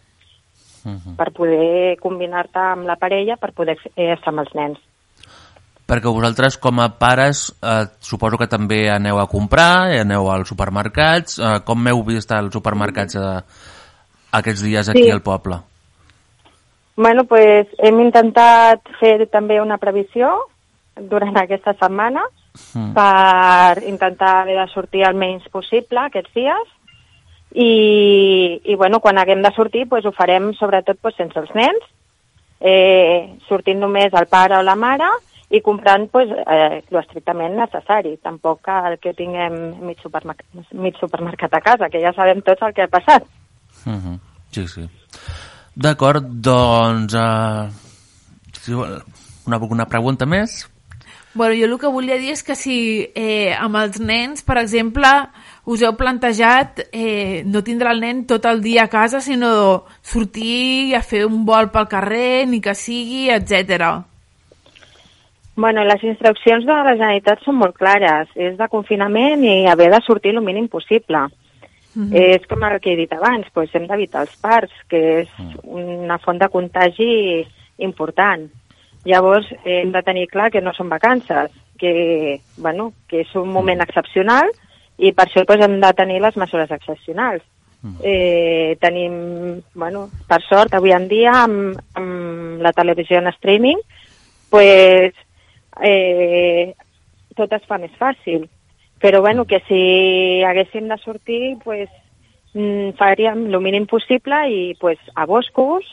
Uh 0.84 0.90
-huh. 0.90 1.16
per 1.16 1.32
poder 1.32 1.96
combinar-te 1.98 2.58
amb 2.58 2.84
la 2.84 2.96
parella 2.96 3.36
per 3.36 3.52
poder 3.54 3.78
eh, 3.96 4.12
estar 4.12 4.28
amb 4.28 4.40
els 4.40 4.54
nens. 4.54 4.78
Perquè 5.86 6.12
vosaltres, 6.12 6.58
com 6.58 6.78
a 6.80 6.98
pares, 6.98 7.54
eh, 7.62 7.86
suposo 8.00 8.36
que 8.36 8.46
també 8.46 8.90
aneu 8.90 9.18
a 9.18 9.26
comprar, 9.26 9.90
eh, 9.92 10.00
aneu 10.00 10.30
als 10.30 10.48
supermercats. 10.48 11.38
Eh, 11.38 11.60
com 11.64 11.82
m'heu 11.82 12.02
vist 12.04 12.30
als 12.32 12.52
supermercats 12.52 13.14
eh, 13.16 13.40
aquests 14.32 14.62
dies 14.62 14.88
aquí 14.88 15.04
Sí. 15.04 15.10
al 15.10 15.22
poble? 15.22 15.56
Bueno, 16.96 17.24
pues 17.24 17.66
hem 17.78 18.00
intentat 18.00 18.80
fer 19.00 19.26
també 19.30 19.60
una 19.60 19.78
previsió 19.78 20.28
durant 20.96 21.36
aquesta 21.36 21.74
setmana 21.74 22.22
Mm. 22.54 22.92
per 22.94 23.82
intentar 23.82 24.42
haver 24.42 24.60
de 24.60 24.68
sortir 24.70 25.02
el 25.02 25.16
menys 25.18 25.48
possible 25.50 25.98
aquests 26.04 26.30
dies 26.36 26.68
i, 27.54 28.60
i 28.64 28.74
bueno, 28.74 29.00
quan 29.00 29.18
haguem 29.18 29.42
de 29.42 29.50
sortir 29.54 29.88
pues, 29.88 30.04
ho 30.06 30.12
farem 30.12 30.52
sobretot 30.58 30.98
pues, 31.02 31.14
sense 31.18 31.38
els 31.38 31.52
nens, 31.54 31.86
eh, 32.60 33.38
sortint 33.48 33.78
només 33.78 34.14
el 34.14 34.26
pare 34.26 34.58
o 34.58 34.62
la 34.66 34.74
mare 34.74 35.06
i 35.54 35.60
comprant 35.62 36.08
pues, 36.10 36.30
eh, 36.30 36.82
lo 36.90 36.98
estrictament 36.98 37.54
necessari. 37.54 38.16
Tampoc 38.22 38.64
cal 38.66 38.98
que 38.98 39.14
tinguem 39.14 39.54
mig 39.86 40.02
supermercat, 40.02 40.46
mig 40.72 40.98
supermercat 40.98 41.54
a 41.54 41.62
casa, 41.62 41.90
que 41.92 42.02
ja 42.02 42.14
sabem 42.16 42.42
tots 42.42 42.62
el 42.66 42.74
que 42.74 42.82
ha 42.82 42.90
passat. 42.90 43.22
Uh 43.86 43.92
-huh. 43.92 44.18
Sí, 44.50 44.66
sí. 44.66 44.88
D'acord, 45.74 46.24
doncs... 46.24 47.14
Eh, 47.14 47.68
una, 49.46 49.58
una 49.58 49.86
pregunta 49.86 50.26
més? 50.26 50.73
Bueno, 51.34 51.54
jo 51.58 51.66
el 51.66 51.78
que 51.80 51.90
volia 51.90 52.16
dir 52.16 52.30
és 52.30 52.44
que 52.46 52.54
si 52.54 53.10
eh, 53.18 53.50
amb 53.58 53.74
els 53.80 53.98
nens, 53.98 54.44
per 54.46 54.54
exemple, 54.60 55.10
us 55.66 55.82
heu 55.82 55.96
plantejat 55.98 56.84
eh, 56.92 57.42
no 57.50 57.64
tindre 57.66 57.90
el 57.90 58.02
nen 58.04 58.22
tot 58.30 58.46
el 58.46 58.62
dia 58.62 58.84
a 58.84 58.92
casa, 58.92 59.20
sinó 59.20 59.84
sortir 60.00 60.94
a 60.94 61.02
fer 61.02 61.24
un 61.26 61.42
vol 61.44 61.72
pel 61.74 61.90
carrer, 61.90 62.46
ni 62.46 62.62
que 62.62 62.76
sigui, 62.78 63.26
etc. 63.34 64.04
Bueno, 65.56 65.82
les 65.84 66.02
instruccions 66.06 66.66
de 66.66 66.72
la 66.72 66.94
Generalitat 66.94 67.42
són 67.42 67.58
molt 67.58 67.74
clares. 67.78 68.30
És 68.34 68.54
de 68.58 68.70
confinament 68.70 69.42
i 69.42 69.64
haver 69.66 69.90
de 69.90 70.02
sortir 70.06 70.34
el 70.34 70.42
mínim 70.42 70.68
possible. 70.68 71.26
Mm 71.94 72.10
-hmm. 72.10 72.14
És 72.14 72.46
com 72.46 72.62
el 72.62 72.80
que 72.80 72.92
he 72.92 72.96
dit 72.96 73.12
abans, 73.12 73.46
doncs 73.54 73.74
hem 73.74 73.86
d'evitar 73.86 74.22
els 74.22 74.36
parcs, 74.36 74.74
que 74.88 75.20
és 75.20 75.28
una 75.62 76.18
font 76.18 76.38
de 76.38 76.48
contagi 76.48 77.46
important. 77.78 78.50
Llavors, 79.04 79.48
hem 79.64 79.92
de 79.92 80.02
tenir 80.02 80.28
clar 80.32 80.50
que 80.50 80.62
no 80.64 80.72
són 80.72 80.88
vacances, 80.88 81.52
que, 81.78 82.40
bueno, 82.56 82.92
que 83.08 83.20
és 83.24 83.34
un 83.36 83.50
moment 83.52 83.82
excepcional 83.84 84.48
i 84.96 85.10
per 85.12 85.26
això 85.26 85.42
doncs, 85.44 85.64
hem 85.66 85.80
de 85.82 85.90
tenir 85.98 86.20
les 86.22 86.38
mesures 86.40 86.70
excepcionals. 86.70 87.42
Eh, 88.00 88.78
tenim, 88.80 89.60
bueno, 89.74 90.06
per 90.24 90.40
sort, 90.46 90.72
avui 90.72 90.94
en 90.96 91.04
dia, 91.08 91.34
amb, 91.42 91.76
amb 92.00 92.62
la 92.64 92.72
televisió 92.72 93.18
en 93.20 93.28
streaming, 93.34 93.82
pues, 94.48 95.12
eh, 95.84 96.72
tot 97.36 97.52
es 97.52 97.66
fa 97.68 97.76
més 97.82 97.92
fàcil. 98.00 98.48
Però 99.02 99.20
bueno, 99.20 99.44
que 99.44 99.60
si 99.68 100.42
haguéssim 100.48 100.88
de 100.88 100.96
sortir, 101.02 101.58
pues, 101.64 101.90
mm, 102.54 102.96
faríem 102.96 103.46
el 103.52 103.60
mínim 103.60 103.86
possible 103.86 104.38
i 104.48 104.74
pues, 104.80 104.98
a 105.14 105.26
boscos, 105.26 105.84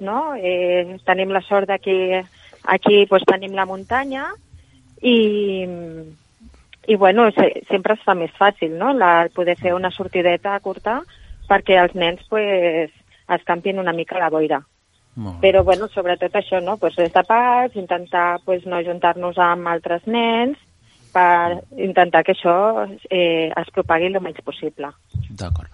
no? 0.00 0.34
Eh, 0.34 0.98
tenim 1.04 1.30
la 1.30 1.42
sort 1.42 1.68
de 1.68 1.78
que 1.78 2.24
aquí 2.66 3.06
pues, 3.06 3.24
tenim 3.26 3.54
la 3.54 3.66
muntanya 3.66 4.28
i, 5.00 5.16
i 6.86 6.96
bueno, 6.96 7.30
se, 7.32 7.62
sempre 7.70 7.94
es 7.94 8.04
fa 8.04 8.14
més 8.18 8.32
fàcil, 8.38 8.76
no? 8.78 8.92
La, 8.92 9.28
poder 9.34 9.56
fer 9.60 9.74
una 9.74 9.92
sortideta 9.94 10.58
curta 10.60 11.00
perquè 11.48 11.78
els 11.82 11.94
nens 11.94 12.22
pues, 12.30 12.90
escampin 13.28 13.78
una 13.78 13.94
mica 13.94 14.18
la 14.18 14.30
boira. 14.30 14.62
Però, 15.40 15.62
bueno, 15.64 15.86
sobretot 15.88 16.34
això, 16.36 16.58
no? 16.60 16.74
Pues 16.76 16.96
res 17.00 17.14
de 17.14 17.22
pas, 17.24 17.72
intentar 17.74 18.42
pues, 18.44 18.66
no 18.68 18.82
juntar-nos 18.84 19.38
amb 19.40 19.70
altres 19.72 20.04
nens 20.04 20.58
per 21.16 21.62
intentar 21.80 22.22
que 22.26 22.34
això 22.36 22.56
eh, 23.08 23.48
es 23.48 23.72
propagui 23.72 24.10
el 24.10 24.20
menys 24.20 24.44
possible. 24.44 24.92
D'acord. 25.30 25.72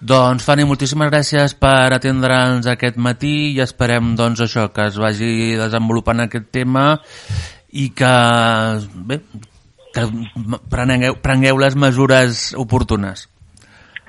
Doncs, 0.00 0.46
Fanny, 0.46 0.64
moltíssimes 0.66 1.10
gràcies 1.12 1.54
per 1.60 1.92
atendre'ns 1.94 2.66
aquest 2.72 2.96
matí 2.96 3.52
i 3.52 3.60
esperem, 3.62 4.14
doncs, 4.18 4.42
això, 4.46 4.66
que 4.74 4.88
es 4.90 4.98
vagi 4.98 5.32
desenvolupant 5.60 6.24
aquest 6.24 6.50
tema 6.56 6.86
i 7.76 7.90
que, 7.94 8.14
bé, 9.10 9.20
que 9.94 10.06
prengueu, 10.72 11.20
prengueu 11.22 11.60
les 11.62 11.76
mesures 11.78 12.48
oportunes. 12.58 13.28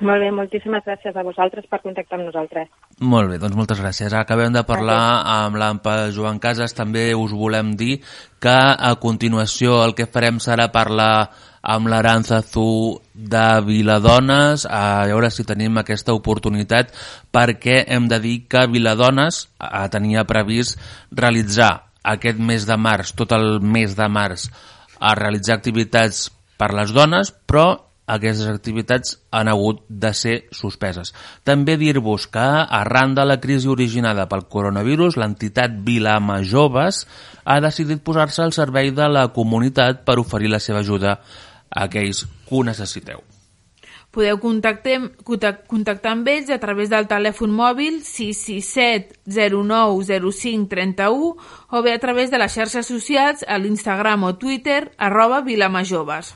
Molt 0.02 0.18
bé, 0.18 0.32
moltíssimes 0.34 0.82
gràcies 0.82 1.14
a 1.14 1.22
vosaltres 1.22 1.68
per 1.70 1.78
contactar 1.84 2.18
amb 2.18 2.26
nosaltres. 2.26 2.66
Molt 3.06 3.30
bé, 3.30 3.36
doncs 3.38 3.54
moltes 3.54 3.78
gràcies. 3.78 4.10
Acabem 4.18 4.50
de 4.54 4.64
parlar 4.66 5.22
amb 5.30 5.58
l'AMPA 5.60 6.10
Joan 6.14 6.40
Casas. 6.42 6.74
També 6.74 7.12
us 7.14 7.30
volem 7.38 7.76
dir 7.78 8.00
que 8.42 8.50
a 8.50 8.90
continuació 8.98 9.78
el 9.84 9.94
que 9.94 10.08
farem 10.10 10.40
serà 10.42 10.66
parlar 10.74 11.30
amb 11.62 11.86
l'Aranzazu 11.86 12.98
de 13.14 13.44
Viladones, 13.62 14.66
a 14.66 15.06
veure 15.06 15.30
si 15.30 15.46
tenim 15.46 15.78
aquesta 15.78 16.16
oportunitat, 16.18 16.90
perquè 17.30 17.84
hem 17.86 18.10
de 18.10 18.18
dir 18.18 18.34
que 18.50 18.66
Viladones 18.66 19.44
tenia 19.94 20.26
previst 20.26 20.82
realitzar 21.14 21.70
aquest 22.02 22.42
mes 22.42 22.66
de 22.66 22.74
març, 22.74 23.14
tot 23.14 23.30
el 23.38 23.60
mes 23.62 23.94
de 23.94 24.10
març, 24.10 24.50
a 24.98 25.14
realitzar 25.14 25.60
activitats 25.60 26.26
per 26.58 26.72
les 26.74 26.90
dones, 26.90 27.30
però 27.46 27.91
aquestes 28.06 28.48
activitats 28.50 29.18
han 29.30 29.48
hagut 29.48 29.82
de 29.88 30.12
ser 30.14 30.34
suspeses. 30.50 31.12
També 31.44 31.76
dir-vos 31.78 32.26
que 32.26 32.46
arran 32.82 33.14
de 33.14 33.26
la 33.26 33.38
crisi 33.40 33.70
originada 33.70 34.28
pel 34.28 34.46
coronavirus, 34.50 35.16
l'entitat 35.16 35.78
Vilama 35.86 36.42
Joves 36.42 37.06
ha 37.44 37.60
decidit 37.60 38.02
posar-se 38.02 38.42
al 38.42 38.52
servei 38.52 38.90
de 38.90 39.08
la 39.08 39.28
comunitat 39.32 40.02
per 40.06 40.18
oferir 40.18 40.50
la 40.50 40.60
seva 40.60 40.82
ajuda 40.82 41.20
a 41.70 41.84
aquells 41.86 42.26
que 42.48 42.56
ho 42.56 42.64
necessiteu. 42.66 43.22
Podeu 44.12 44.36
contactar, 44.36 44.98
contactar 45.24 46.10
amb 46.12 46.26
ells 46.28 46.50
a 46.52 46.58
través 46.60 46.90
del 46.92 47.06
telèfon 47.08 47.54
mòbil 47.56 48.02
667 48.04 49.22
09 49.24 50.04
05 50.04 50.68
31 50.68 51.30
o 51.72 51.80
bé 51.80 51.94
a 51.94 52.02
través 52.02 52.28
de 52.28 52.42
les 52.42 52.52
xarxes 52.52 52.90
socials 52.92 53.46
a 53.48 53.56
l'Instagram 53.56 54.28
o 54.28 54.34
Twitter 54.36 54.90
arroba 54.98 55.40
vilamajoves. 55.40 56.34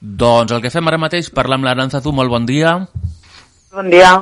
Doncs 0.00 0.52
el 0.54 0.62
que 0.62 0.70
fem 0.70 0.86
ara 0.86 1.00
mateix, 1.00 1.30
parlar 1.34 1.58
amb 1.58 1.66
l'Aranzazu, 1.66 2.12
molt 2.14 2.30
bon 2.30 2.46
dia. 2.46 2.76
Bon 3.74 3.90
dia. 3.90 4.12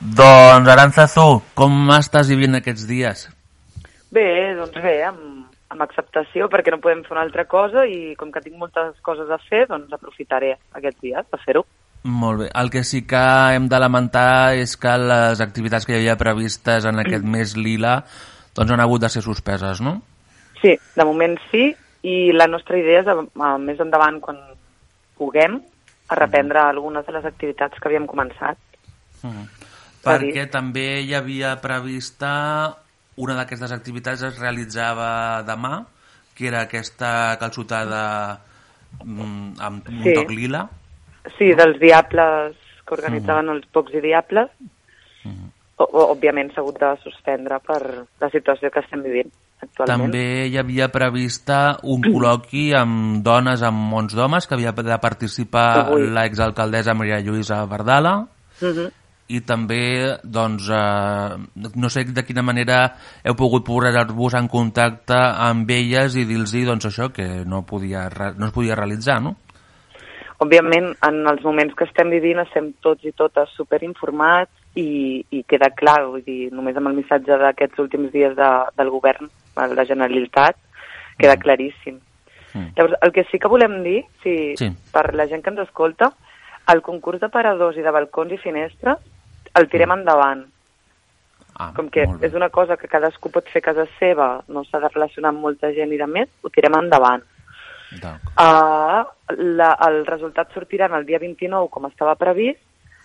Doncs, 0.00 0.68
Aranzazu, 0.68 1.38
com 1.54 1.76
estàs 1.94 2.28
vivint 2.32 2.58
aquests 2.58 2.88
dies? 2.88 3.28
Bé, 4.14 4.26
doncs 4.58 4.74
bé, 4.82 4.96
amb, 5.06 5.46
amb 5.70 5.84
acceptació, 5.86 6.48
perquè 6.50 6.74
no 6.74 6.80
podem 6.82 7.04
fer 7.06 7.14
una 7.14 7.22
altra 7.22 7.46
cosa 7.46 7.86
i 7.86 8.16
com 8.18 8.32
que 8.34 8.42
tinc 8.42 8.58
moltes 8.58 8.98
coses 9.06 9.30
a 9.30 9.38
fer, 9.46 9.64
doncs 9.70 9.94
aprofitaré 9.94 10.56
aquests 10.74 11.00
dies 11.06 11.30
per 11.30 11.40
fer-ho. 11.46 11.64
Molt 12.04 12.42
bé. 12.42 12.48
El 12.60 12.68
que 12.74 12.82
sí 12.84 13.04
que 13.08 13.22
hem 13.54 13.70
de 13.70 13.80
lamentar 13.80 14.58
és 14.60 14.74
que 14.76 14.92
les 15.00 15.40
activitats 15.40 15.86
que 15.86 15.94
hi 15.94 16.02
havia 16.02 16.18
previstes 16.20 16.84
en 16.90 17.00
aquest 17.00 17.24
mes 17.24 17.54
lila 17.56 18.00
doncs 18.54 18.74
han 18.74 18.82
hagut 18.82 19.06
de 19.06 19.08
ser 19.14 19.22
suspeses, 19.24 19.80
no? 19.80 19.96
Sí, 20.60 20.74
de 20.74 21.06
moment 21.06 21.38
sí, 21.50 21.70
i 22.04 22.32
la 22.36 22.46
nostra 22.50 22.76
idea 22.78 23.00
és, 23.00 23.24
més 23.64 23.80
endavant, 23.80 24.20
quan 24.20 24.36
puguem, 25.18 25.60
a 26.08 26.14
reprendre 26.18 26.60
algunes 26.60 27.06
de 27.06 27.12
les 27.16 27.24
activitats 27.24 27.80
que 27.80 27.88
havíem 27.88 28.06
començat. 28.10 28.58
Mm. 29.22 29.46
Perquè 30.04 30.48
també 30.52 31.00
hi 31.00 31.14
havia 31.16 31.54
prevista 31.62 32.30
una 33.16 33.36
d'aquestes 33.38 33.72
activitats 33.72 34.24
es 34.26 34.40
realitzava 34.40 35.42
demà, 35.46 35.84
que 36.34 36.48
era 36.50 36.64
aquesta 36.66 37.36
calçotada 37.40 38.02
mm, 39.00 39.54
amb 39.62 39.88
un 39.88 40.02
Sí. 40.02 40.14
toc 40.18 40.34
lila. 40.34 40.66
Sí, 41.38 41.54
dels 41.54 41.78
diables 41.80 42.58
que 42.84 42.94
organitzaven 42.98 43.48
els 43.48 43.64
pocs 43.72 43.94
i 43.94 44.02
diables. 44.04 44.50
O, 45.76 45.84
o, 45.84 46.02
òbviament 46.12 46.52
s'ha 46.52 46.60
hagut 46.60 46.76
de 46.78 46.90
suspendre 47.02 47.56
per 47.64 47.80
la 48.20 48.28
situació 48.30 48.70
que 48.70 48.82
estem 48.84 49.00
vivint 49.02 49.32
actualment. 49.64 50.10
També 50.12 50.46
hi 50.48 50.58
havia 50.60 50.90
prevista 50.94 51.78
un 51.82 52.04
col·loqui 52.04 52.68
amb 52.78 53.22
dones, 53.26 53.62
amb 53.62 53.88
mons 53.92 54.14
d'homes, 54.16 54.46
que 54.46 54.54
havia 54.54 54.72
de 54.72 54.98
participar 55.02 55.88
l'exalcaldessa 55.94 56.94
Maria 56.94 57.22
Lluïsa 57.24 57.64
Verdala, 57.70 58.20
Mhm. 58.60 58.90
i 59.28 59.40
també, 59.40 60.18
doncs, 60.22 60.68
eh, 60.68 61.70
no 61.74 61.88
sé 61.88 62.04
de 62.04 62.24
quina 62.24 62.42
manera 62.42 62.96
heu 63.24 63.34
pogut 63.34 63.64
posar-vos 63.64 64.34
en 64.34 64.48
contacte 64.48 65.16
amb 65.16 65.70
elles 65.70 66.16
i 66.16 66.24
dir-los 66.24 66.52
doncs, 66.52 66.86
això, 66.86 67.10
que 67.12 67.44
no, 67.44 67.64
podia, 67.64 68.08
no 68.36 68.46
es 68.46 68.52
podia 68.52 68.76
realitzar, 68.76 69.22
no? 69.22 69.36
Òbviament, 70.44 70.90
en 71.06 71.26
els 71.30 71.44
moments 71.44 71.74
que 71.78 71.86
estem 71.86 72.10
vivint 72.10 72.40
estem 72.42 72.72
tots 72.82 73.04
i 73.06 73.12
totes 73.12 73.52
superinformats 73.56 74.50
i, 74.74 75.24
i 75.30 75.44
queda 75.48 75.70
clar, 75.70 76.02
vull 76.10 76.24
dir, 76.26 76.50
només 76.52 76.76
amb 76.76 76.90
el 76.90 76.98
missatge 76.98 77.38
d'aquests 77.38 77.78
últims 77.78 78.10
dies 78.12 78.34
de, 78.36 78.50
del 78.76 78.90
govern, 78.90 79.30
de 79.56 79.74
la 79.74 79.84
Generalitat, 79.86 80.56
queda 81.18 81.36
claríssim. 81.36 82.00
Mm. 82.54 82.68
Llavors, 82.76 82.96
el 83.02 83.12
que 83.12 83.24
sí 83.30 83.38
que 83.38 83.48
volem 83.48 83.82
dir, 83.82 84.04
si, 84.22 84.56
Sí. 84.56 84.70
per 84.92 85.14
la 85.14 85.26
gent 85.26 85.42
que 85.42 85.50
ens 85.50 85.60
escolta, 85.60 86.12
el 86.72 86.82
concurs 86.82 87.20
de 87.20 87.28
paradors 87.28 87.76
i 87.76 87.82
de 87.82 87.90
balcons 87.90 88.32
i 88.32 88.38
finestres 88.38 88.98
el 89.54 89.68
tirem 89.68 89.92
endavant. 89.92 90.46
Ah, 91.56 91.72
Com 91.76 91.88
que 91.88 92.02
és 92.02 92.34
una 92.34 92.48
cosa 92.50 92.76
que 92.76 92.88
cadascú 92.88 93.30
pot 93.30 93.46
fer 93.48 93.60
a 93.62 93.66
casa 93.72 93.86
seva, 94.00 94.42
no 94.48 94.64
s'ha 94.64 94.80
de 94.80 94.88
relacionar 94.88 95.28
amb 95.30 95.38
molta 95.40 95.70
gent 95.72 95.92
i 95.92 95.96
de 95.96 96.06
més, 96.06 96.28
ho 96.42 96.50
tirem 96.50 96.74
endavant. 96.74 97.22
Uh, 98.02 99.04
la, 99.54 99.76
el 99.86 100.04
resultat 100.06 100.50
sortirà 100.52 100.88
el 100.96 101.04
dia 101.06 101.20
29, 101.20 101.68
com 101.70 101.86
estava 101.86 102.16
previst, 102.16 102.60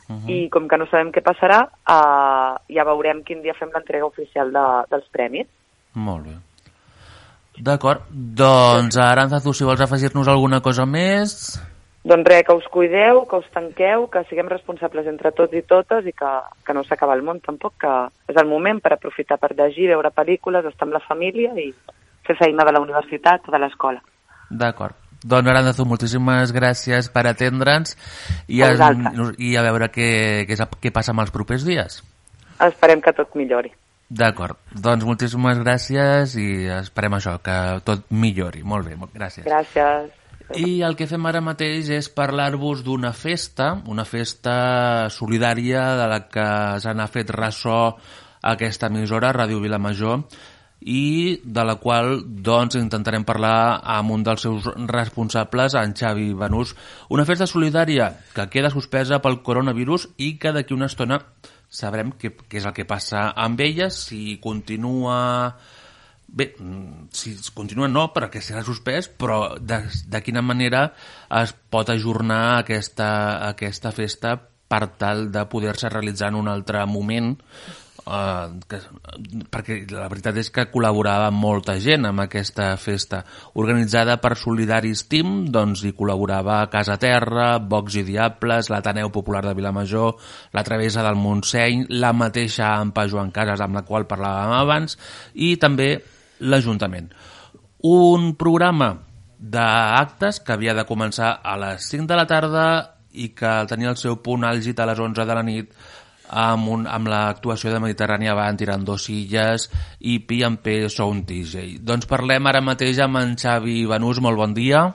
Mhm. 0.09 0.29
i 0.29 0.49
com 0.49 0.67
que 0.67 0.77
no 0.77 0.87
sabem 0.87 1.11
què 1.11 1.21
passarà, 1.21 1.59
uh, 1.69 2.57
ja 2.73 2.83
veurem 2.83 3.23
quin 3.23 3.43
dia 3.43 3.53
fem 3.53 3.69
l'entrega 3.69 4.07
oficial 4.07 4.51
de, 4.51 4.63
dels 4.89 5.07
premis. 5.09 5.45
Molt 5.93 6.27
bé. 6.27 6.35
D'acord. 7.59 8.05
Doncs, 8.09 8.97
Aranzazu, 8.97 9.53
si 9.53 9.67
vols 9.67 9.81
afegir-nos 9.83 10.27
alguna 10.27 10.61
cosa 10.61 10.85
més... 10.85 11.59
Doncs 12.09 12.23
res, 12.31 12.45
que 12.47 12.55
us 12.55 12.67
cuideu, 12.71 13.25
que 13.27 13.41
us 13.41 13.47
tanqueu, 13.51 14.05
que 14.07 14.21
siguem 14.29 14.47
responsables 14.47 15.09
entre 15.11 15.33
tots 15.35 15.53
i 15.53 15.61
totes 15.67 16.07
i 16.07 16.13
que, 16.15 16.29
que 16.63 16.73
no 16.73 16.85
s'acaba 16.87 17.17
el 17.17 17.25
món 17.27 17.41
tampoc, 17.43 17.75
que 17.83 17.91
és 18.31 18.39
el 18.39 18.47
moment 18.47 18.79
per 18.79 18.93
aprofitar 18.95 19.35
per 19.37 19.51
llegir, 19.51 19.89
veure 19.91 20.13
pel·lícules, 20.15 20.63
estar 20.65 20.87
amb 20.87 20.95
la 20.95 21.03
família 21.03 21.51
i 21.59 21.67
fer 22.25 22.37
feina 22.39 22.63
de 22.63 22.73
la 22.73 22.81
universitat 22.85 23.51
o 23.51 23.53
de 23.53 23.59
l'escola. 23.59 23.99
D'acord. 24.49 24.95
Doncs, 25.19 25.51
Aranzazu, 25.51 25.83
moltíssimes 25.83 26.55
gràcies 26.55 27.11
per 27.11 27.25
atendre'ns 27.27 27.97
i, 28.47 28.63
A 28.63 28.71
i 29.35 29.51
a 29.59 29.65
veure 29.67 29.91
què, 29.91 30.09
què, 30.47 30.55
què 30.55 30.95
passa 30.95 31.11
amb 31.11 31.25
els 31.25 31.35
propers 31.35 31.67
dies. 31.67 31.99
Esperem 32.63 33.03
que 33.03 33.11
tot 33.17 33.35
millori. 33.35 33.75
D'acord. 34.09 34.57
Doncs 34.73 35.05
moltíssimes 35.05 35.59
gràcies 35.61 36.33
i 36.41 36.65
esperem 36.79 37.13
això, 37.19 37.35
que 37.45 37.57
tot 37.85 38.07
millori. 38.09 38.63
Molt 38.65 38.89
bé, 38.89 38.97
molt 38.97 39.13
gràcies. 39.13 39.45
Gràcies. 39.45 40.15
I 40.57 40.79
el 40.81 40.95
que 40.97 41.05
fem 41.05 41.27
ara 41.29 41.43
mateix 41.45 41.91
és 41.93 42.07
parlar-vos 42.09 42.81
d'una 42.81 43.11
festa, 43.13 43.75
una 43.85 44.05
festa 44.09 45.09
solidària 45.13 45.83
de 45.99 46.07
la 46.09 46.23
que 46.25 46.47
se 46.81 46.93
n'ha 46.97 47.05
fet 47.13 47.29
ressò 47.35 47.81
aquesta 48.41 48.89
emissora, 48.89 49.29
Ràdio 49.35 49.61
Vilamajor, 49.61 50.23
i 50.79 51.39
de 51.43 51.63
la 51.67 51.75
qual 51.75 52.23
doncs 52.25 52.79
intentarem 52.79 53.27
parlar 53.27 53.81
amb 53.83 54.15
un 54.15 54.23
dels 54.25 54.41
seus 54.47 54.65
responsables, 54.89 55.75
en 55.75 55.93
Xavi 55.93 56.31
Benús. 56.33 56.73
Una 57.13 57.27
festa 57.29 57.45
solidària 57.45 58.13
que 58.33 58.49
queda 58.49 58.73
suspesa 58.73 59.21
pel 59.21 59.41
coronavirus 59.43 60.09
i 60.17 60.37
que 60.39 60.55
d'aquí 60.55 60.73
una 60.73 60.89
estona 60.89 61.21
sabrem 61.69 62.13
què, 62.17 62.33
què 62.49 62.59
és 62.59 62.65
el 62.65 62.75
que 62.75 62.87
passa 62.89 63.29
amb 63.37 63.61
ella, 63.61 63.89
si 63.93 64.39
continua... 64.43 65.19
Bé, 66.29 66.51
mm, 66.59 67.07
si 67.15 67.31
continua 67.57 67.87
no, 67.89 68.03
perquè 68.13 68.41
serà 68.45 68.61
suspès, 68.61 69.07
però 69.09 69.55
de, 69.57 69.79
de 70.13 70.19
quina 70.21 70.43
manera 70.45 70.83
es 71.39 71.55
pot 71.73 71.89
ajornar 71.89 72.59
aquesta, 72.59 73.07
aquesta 73.47 73.89
festa 73.89 74.35
per 74.69 74.83
tal 75.01 75.31
de 75.33 75.47
poder-se 75.49 75.89
realitzar 75.89 76.29
en 76.29 76.37
un 76.43 76.51
altre 76.51 76.83
moment 76.85 77.31
eh, 78.09 78.59
que, 78.69 78.79
perquè 79.53 79.79
la 79.93 80.07
veritat 80.11 80.37
és 80.41 80.49
que 80.53 80.67
col·laborava 80.71 81.29
molta 81.33 81.77
gent 81.81 82.07
amb 82.09 82.23
aquesta 82.25 82.71
festa. 82.81 83.21
Organitzada 83.61 84.17
per 84.21 84.35
Solidaris 84.39 85.05
Team 85.11 85.47
doncs 85.53 85.85
hi 85.85 85.93
col·laborava 85.97 86.61
Casa 86.73 86.97
Terra 87.01 87.51
Vox 87.59 87.99
i 88.01 88.05
Diables, 88.07 88.71
l'Ateneu 88.73 89.11
Popular 89.13 89.43
de 89.47 89.55
Vilamajor 89.57 90.15
la 90.53 90.63
Travessa 90.65 91.03
del 91.05 91.19
Montseny 91.19 91.85
la 92.01 92.13
mateixa 92.13 92.73
Ampa 92.77 93.07
Joan 93.09 93.33
Casas 93.35 93.61
amb 93.63 93.79
la 93.79 93.85
qual 93.87 94.07
parlàvem 94.09 94.55
abans 94.59 94.97
i 95.35 95.55
també 95.61 95.93
l'Ajuntament. 96.39 97.11
Un 97.87 98.33
programa 98.39 98.93
d'actes 99.39 100.41
que 100.43 100.53
havia 100.53 100.75
de 100.75 100.83
començar 100.87 101.37
a 101.43 101.55
les 101.59 101.85
5 101.87 102.09
de 102.09 102.17
la 102.19 102.27
tarda 102.27 102.65
i 103.15 103.29
que 103.35 103.53
tenia 103.69 103.93
el 103.93 103.97
seu 103.97 104.19
punt 104.23 104.43
àlgid 104.45 104.79
a 104.79 104.87
les 104.89 104.99
11 104.99 105.25
de 105.25 105.37
la 105.37 105.45
nit 105.45 105.71
amb, 106.29 106.69
un, 106.69 106.85
amb 106.87 107.09
l'actuació 107.09 107.73
de 107.73 107.81
Mediterrània 107.83 108.37
Van 108.37 108.57
tirant 108.57 108.85
dos 108.85 109.09
illes 109.09 109.67
i 109.99 110.19
P&P 110.21 110.87
Sound 110.93 111.25
DJ. 111.27 111.79
Doncs 111.81 112.09
parlem 112.09 112.47
ara 112.47 112.61
mateix 112.61 113.01
amb 113.03 113.21
en 113.21 113.35
Xavi 113.39 113.83
Benús, 113.89 114.21
molt 114.21 114.39
bon 114.39 114.55
dia. 114.57 114.87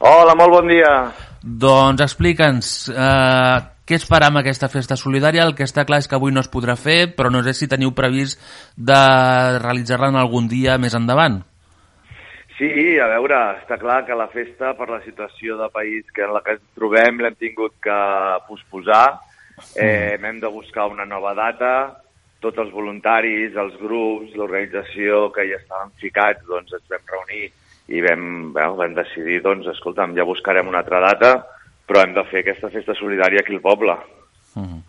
Hola, 0.00 0.34
molt 0.36 0.58
bon 0.58 0.68
dia. 0.68 0.92
Doncs 1.40 2.02
explica'ns 2.04 2.70
eh, 2.92 3.58
què 3.86 3.96
es 3.96 4.06
farà 4.08 4.32
amb 4.32 4.40
aquesta 4.42 4.68
festa 4.68 4.96
solidària. 4.98 5.44
El 5.46 5.54
que 5.56 5.64
està 5.64 5.86
clar 5.88 6.00
és 6.02 6.08
que 6.10 6.16
avui 6.18 6.34
no 6.34 6.42
es 6.42 6.50
podrà 6.52 6.74
fer, 6.76 7.14
però 7.16 7.30
no 7.30 7.44
sé 7.46 7.54
si 7.54 7.68
teniu 7.70 7.94
previst 7.94 8.40
de 8.76 9.02
realitzar-la 9.62 10.10
en 10.10 10.18
algun 10.20 10.50
dia 10.50 10.76
més 10.82 10.96
endavant. 10.98 11.44
Sí, 12.56 12.96
a 12.96 13.06
veure, 13.12 13.38
està 13.60 13.76
clar 13.76 14.00
que 14.08 14.16
la 14.16 14.30
festa, 14.32 14.72
per 14.78 14.88
la 14.88 15.02
situació 15.04 15.58
de 15.60 15.68
país 15.74 16.06
que 16.16 16.24
en 16.24 16.32
la 16.32 16.40
que 16.42 16.56
ens 16.56 16.62
trobem, 16.74 17.20
l'hem 17.20 17.36
tingut 17.36 17.74
que 17.84 17.96
posposar. 18.48 19.18
Eh, 19.74 20.18
hem 20.20 20.40
de 20.40 20.48
buscar 20.52 20.88
una 20.92 21.04
nova 21.04 21.34
data. 21.34 22.02
Tots 22.40 22.58
els 22.60 22.72
voluntaris, 22.72 23.56
els 23.56 23.76
grups, 23.80 24.34
l'organització 24.36 25.30
que 25.32 25.46
hi 25.46 25.54
estaven 25.56 25.94
ficats, 26.00 26.44
doncs 26.48 26.74
ens 26.76 26.90
vam 26.92 27.06
reunir 27.14 27.46
i 27.88 28.02
vam, 28.02 28.52
bueno, 28.52 28.74
vam 28.76 28.96
decidir, 28.96 29.40
doncs, 29.44 29.68
escolta'm, 29.72 30.14
ja 30.18 30.26
buscarem 30.26 30.68
una 30.68 30.82
altra 30.82 31.00
data, 31.04 31.30
però 31.86 32.02
hem 32.02 32.12
de 32.16 32.24
fer 32.30 32.42
aquesta 32.42 32.70
festa 32.74 32.96
solidària 32.98 33.40
aquí 33.40 33.54
al 33.54 33.62
poble. 33.64 33.96
Mm. 34.58 34.82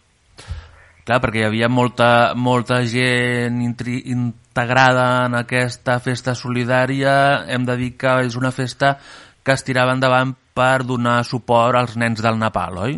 Clar, 1.07 1.21
perquè 1.23 1.39
hi 1.39 1.47
havia 1.47 1.69
molta, 1.71 2.33
molta 2.35 2.81
gent 2.83 3.61
integrada 3.63 5.05
en 5.29 5.37
aquesta 5.39 6.01
festa 6.03 6.33
solidària. 6.35 7.13
Hem 7.47 7.63
de 7.63 7.77
dir 7.79 7.93
que 7.95 8.17
és 8.25 8.35
una 8.35 8.51
festa 8.51 8.97
que 9.39 9.55
es 9.55 9.63
tirava 9.63 9.93
endavant 9.95 10.33
per 10.57 10.83
donar 10.83 11.21
suport 11.23 11.79
als 11.79 11.95
nens 11.95 12.19
del 12.19 12.35
Nepal, 12.41 12.81
oi? 12.83 12.97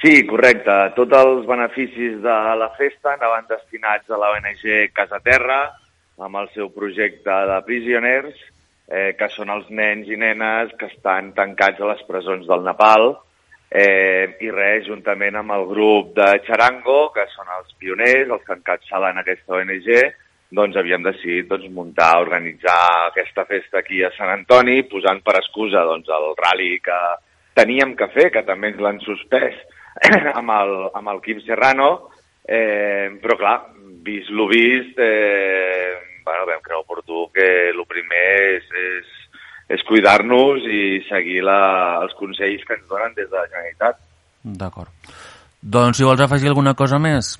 Sí, 0.00 0.22
correcte. 0.24 0.74
Tots 0.96 1.12
els 1.12 1.42
beneficis 1.44 2.14
de 2.24 2.34
la 2.56 2.70
festa 2.78 3.12
anaven 3.12 3.44
destinats 3.50 4.08
a 4.08 4.16
la 4.16 4.30
ONG 4.32 4.62
Casa 4.96 5.18
Terra, 5.20 5.58
amb 6.16 6.38
el 6.40 6.46
seu 6.54 6.70
projecte 6.72 7.34
de 7.50 7.58
Prisoners, 7.66 8.38
eh, 8.88 9.10
que 9.18 9.26
són 9.34 9.50
els 9.52 9.66
nens 9.68 10.08
i 10.08 10.16
nenes 10.16 10.70
que 10.80 10.88
estan 10.88 11.34
tancats 11.36 11.82
a 11.84 11.90
les 11.90 12.00
presons 12.08 12.46
del 12.48 12.64
Nepal, 12.64 13.12
eh, 13.68 14.38
i 14.40 14.48
res, 14.54 14.86
juntament 14.86 15.36
amb 15.36 15.52
el 15.58 15.66
grup 15.68 16.14
de 16.16 16.28
Charango, 16.46 17.10
que 17.12 17.26
són 17.34 17.52
els 17.58 17.74
pioners, 17.76 18.32
els 18.32 18.46
que 18.46 18.56
encapçalen 18.56 19.20
aquesta 19.20 19.58
ONG, 19.58 19.90
doncs 20.60 20.78
havíem 20.80 21.04
decidit 21.04 21.50
doncs, 21.50 21.68
muntar, 21.76 22.14
organitzar 22.22 23.10
aquesta 23.10 23.44
festa 23.44 23.82
aquí 23.84 24.00
a 24.00 24.10
Sant 24.16 24.32
Antoni, 24.32 24.78
posant 24.88 25.20
per 25.20 25.36
excusa 25.42 25.84
doncs, 25.84 26.08
el 26.08 26.32
rally 26.40 26.78
que 26.88 27.02
teníem 27.60 27.92
que 28.00 28.08
fer, 28.16 28.30
que 28.32 28.42
també 28.48 28.72
ens 28.72 28.80
l'han 28.80 29.02
suspès 29.04 29.60
amb 30.40 30.56
el, 30.56 30.74
amb 30.94 31.14
el 31.14 31.20
Quim 31.24 31.42
Serrano, 31.44 31.90
Eh, 32.50 33.18
però 33.22 33.36
clar, 33.38 33.58
vist 34.02 34.30
lo 34.30 34.48
vist, 34.48 34.98
eh, 34.98 35.94
bueno, 36.24 36.46
vam 36.46 36.62
creure 36.64 36.82
oportú 36.82 37.28
que 37.32 37.68
el 37.70 37.84
primer 37.86 38.56
és, 38.56 38.64
és, 38.74 39.12
és 39.76 39.84
cuidar-nos 39.86 40.64
i 40.66 40.98
seguir 41.06 41.44
la, 41.46 42.00
els 42.02 42.16
consells 42.18 42.64
que 42.66 42.74
ens 42.74 42.88
donen 42.90 43.14
des 43.14 43.28
de 43.30 43.36
la 43.36 43.46
Generalitat. 43.52 44.00
D'acord. 44.42 44.90
Doncs 45.60 46.00
si 46.00 46.08
vols 46.08 46.24
afegir 46.24 46.50
alguna 46.50 46.74
cosa 46.74 46.98
més... 46.98 47.36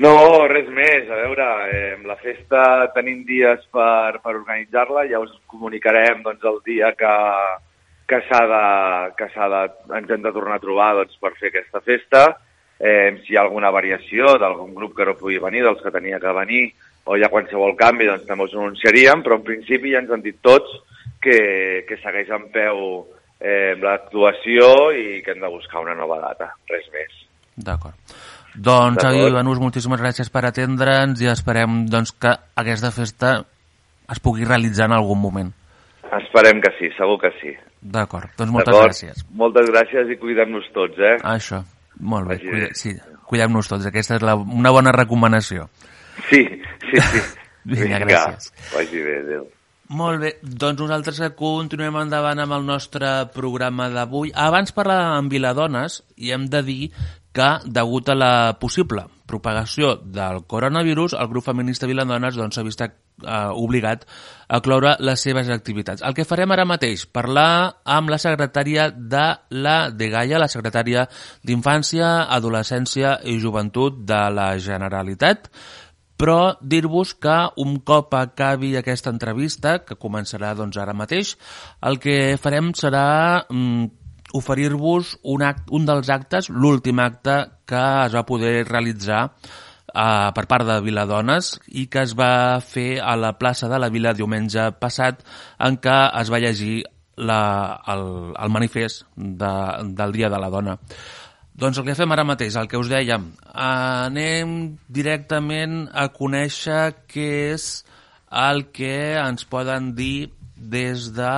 No, 0.00 0.14
res 0.48 0.68
més. 0.72 1.10
A 1.12 1.16
veure, 1.18 1.46
eh, 1.76 1.96
la 2.08 2.14
festa 2.22 2.62
tenim 2.94 3.18
dies 3.28 3.66
per, 3.74 4.20
per 4.22 4.32
organitzar-la, 4.32 5.02
ja 5.10 5.18
us 5.20 5.34
comunicarem 5.50 6.22
doncs, 6.24 6.46
el 6.48 6.56
dia 6.64 6.94
que, 6.96 7.10
que 8.10 8.20
s'ha 8.26 8.40
de, 8.50 8.62
que 9.18 9.28
de, 9.30 9.60
ens 10.00 10.10
hem 10.10 10.22
de 10.24 10.32
tornar 10.34 10.58
a 10.58 10.62
trobar 10.62 10.94
doncs, 10.98 11.18
per 11.22 11.30
fer 11.38 11.52
aquesta 11.52 11.82
festa. 11.86 12.24
Eh, 12.80 13.20
si 13.22 13.34
hi 13.34 13.38
ha 13.38 13.44
alguna 13.44 13.70
variació 13.70 14.34
d'algun 14.40 14.72
grup 14.74 14.96
que 14.96 15.06
no 15.06 15.18
pugui 15.18 15.38
venir, 15.38 15.62
dels 15.66 15.82
que 15.84 15.92
tenia 15.94 16.18
que 16.18 16.32
venir, 16.34 16.64
o 17.04 17.16
hi 17.16 17.24
ha 17.24 17.30
qualsevol 17.32 17.76
canvi, 17.78 18.08
doncs 18.08 18.26
també 18.26 18.48
us 18.48 18.56
anunciaríem, 18.56 19.22
però 19.22 19.38
en 19.38 19.46
principi 19.46 19.94
ja 19.94 20.02
ens 20.02 20.10
han 20.10 20.24
dit 20.24 20.40
tots 20.42 20.74
que, 21.22 21.38
que 21.86 22.00
segueix 22.02 22.32
en 22.34 22.48
peu 22.54 22.82
eh, 23.38 23.76
l'actuació 23.78 24.90
i 24.96 25.20
que 25.22 25.36
hem 25.36 25.44
de 25.44 25.52
buscar 25.52 25.84
una 25.84 25.96
nova 25.98 26.18
data, 26.24 26.50
res 26.72 26.90
més. 26.96 27.22
D'acord. 27.60 27.96
Doncs, 28.50 28.98
Xavi 29.04 29.28
Ivanús, 29.28 29.60
moltíssimes 29.62 30.00
gràcies 30.02 30.32
per 30.32 30.48
atendre'ns 30.48 31.20
i 31.22 31.30
esperem 31.30 31.84
doncs, 31.92 32.16
que 32.18 32.34
aquesta 32.58 32.90
festa 32.90 33.36
es 34.10 34.18
pugui 34.18 34.48
realitzar 34.48 34.88
en 34.90 34.96
algun 34.98 35.20
moment. 35.22 35.52
Esperem 36.10 36.58
que 36.64 36.72
sí, 36.80 36.90
segur 36.96 37.20
que 37.22 37.30
sí. 37.38 37.54
D'acord, 37.80 38.32
doncs 38.36 38.52
moltes 38.52 38.76
gràcies. 38.76 39.22
Moltes 39.32 39.70
gràcies 39.72 40.10
i 40.12 40.18
cuidem-nos 40.20 40.66
tots, 40.74 40.98
eh? 41.00 41.16
Això, 41.24 41.62
molt 42.00 42.28
bé, 42.28 42.36
cuida, 42.42 42.72
sí, 42.76 42.92
cuidem-nos 43.30 43.70
tots. 43.70 43.86
Aquesta 43.88 44.18
és 44.18 44.26
la, 44.26 44.34
una 44.36 44.72
bona 44.74 44.92
recomanació. 44.92 45.70
Sí, 46.28 46.42
sí, 46.90 47.00
sí. 47.00 47.22
Vinga, 47.70 48.02
gràcies. 48.04 48.52
Vagi 48.74 49.00
bé, 49.04 49.16
adéu. 49.24 49.48
Molt 49.90 50.20
bé, 50.22 50.34
doncs 50.42 50.84
nosaltres 50.84 51.18
continuem 51.38 51.96
endavant 52.04 52.38
amb 52.44 52.54
el 52.54 52.66
nostre 52.68 53.08
programa 53.34 53.88
d'avui. 53.90 54.30
Abans 54.38 54.70
parlàvem 54.76 55.16
amb 55.16 55.32
Viladones 55.34 56.02
i 56.14 56.30
hem 56.36 56.44
de 56.52 56.60
dir 56.62 56.82
que, 57.34 57.48
degut 57.66 58.12
a 58.12 58.14
la 58.14 58.32
possible 58.60 59.08
propagació 59.30 59.94
del 60.02 60.42
coronavirus, 60.50 61.14
el 61.14 61.30
grup 61.30 61.46
feminista 61.46 61.88
Viladones 61.90 62.36
doncs, 62.36 62.58
s'ha 62.58 62.64
doncs, 62.64 62.70
vist 62.70 62.82
eh, 62.84 63.50
obligat 63.54 64.06
a 64.48 64.60
cloure 64.64 64.96
les 65.06 65.22
seves 65.26 65.50
activitats. 65.54 66.02
El 66.02 66.16
que 66.16 66.26
farem 66.28 66.50
ara 66.50 66.66
mateix, 66.68 67.06
parlar 67.06 67.82
amb 67.98 68.10
la 68.10 68.18
secretària 68.22 68.90
de 68.90 69.26
la 69.62 69.76
DEGAIA, 69.94 70.40
la 70.42 70.50
secretària 70.50 71.06
d'Infància, 71.46 72.10
Adolescència 72.40 73.18
i 73.30 73.38
Joventut 73.42 74.02
de 74.08 74.24
la 74.34 74.50
Generalitat, 74.58 75.48
però 76.20 76.58
dir-vos 76.60 77.14
que 77.16 77.36
un 77.62 77.78
cop 77.86 78.12
acabi 78.18 78.74
aquesta 78.76 79.08
entrevista, 79.12 79.78
que 79.86 79.96
començarà 79.96 80.52
doncs, 80.58 80.76
ara 80.76 80.92
mateix, 80.92 81.32
el 81.88 81.96
que 82.02 82.36
farem 82.42 82.74
serà 82.76 83.46
mm, 83.46 83.86
oferir-vos 84.34 85.16
un, 85.22 85.44
un 85.44 85.88
dels 85.88 86.10
actes, 86.12 86.50
l'últim 86.50 87.00
acte 87.02 87.42
que 87.68 87.82
es 88.06 88.14
va 88.14 88.26
poder 88.26 88.64
realitzar 88.68 89.22
eh, 89.94 90.30
per 90.36 90.46
part 90.50 90.66
de 90.68 90.80
Viladones 90.84 91.54
i 91.68 91.86
que 91.90 92.04
es 92.06 92.14
va 92.18 92.60
fer 92.64 93.00
a 93.00 93.16
la 93.18 93.34
plaça 93.38 93.68
de 93.70 93.80
la 93.80 93.90
Vila 93.90 94.14
diumenge 94.16 94.70
passat 94.80 95.24
en 95.58 95.78
què 95.82 95.98
es 96.20 96.32
va 96.32 96.42
llegir 96.42 96.82
la, 97.20 97.80
el, 97.92 98.04
el 98.32 98.52
manifest 98.52 99.04
de, 99.16 99.54
del 99.96 100.12
Dia 100.16 100.30
de 100.32 100.40
la 100.40 100.50
Dona. 100.50 100.78
Doncs 101.60 101.76
el 101.76 101.84
que 101.84 101.96
fem 101.98 102.12
ara 102.14 102.24
mateix, 102.24 102.56
el 102.56 102.68
que 102.70 102.78
us 102.80 102.88
dèiem, 102.88 103.26
anem 103.52 104.54
directament 104.88 105.82
a 105.92 106.06
conèixer 106.14 107.04
què 107.10 107.30
és 107.52 107.70
el 108.30 108.70
que 108.72 108.94
ens 109.20 109.44
poden 109.44 109.90
dir 109.98 110.30
des 110.56 111.10
de 111.16 111.34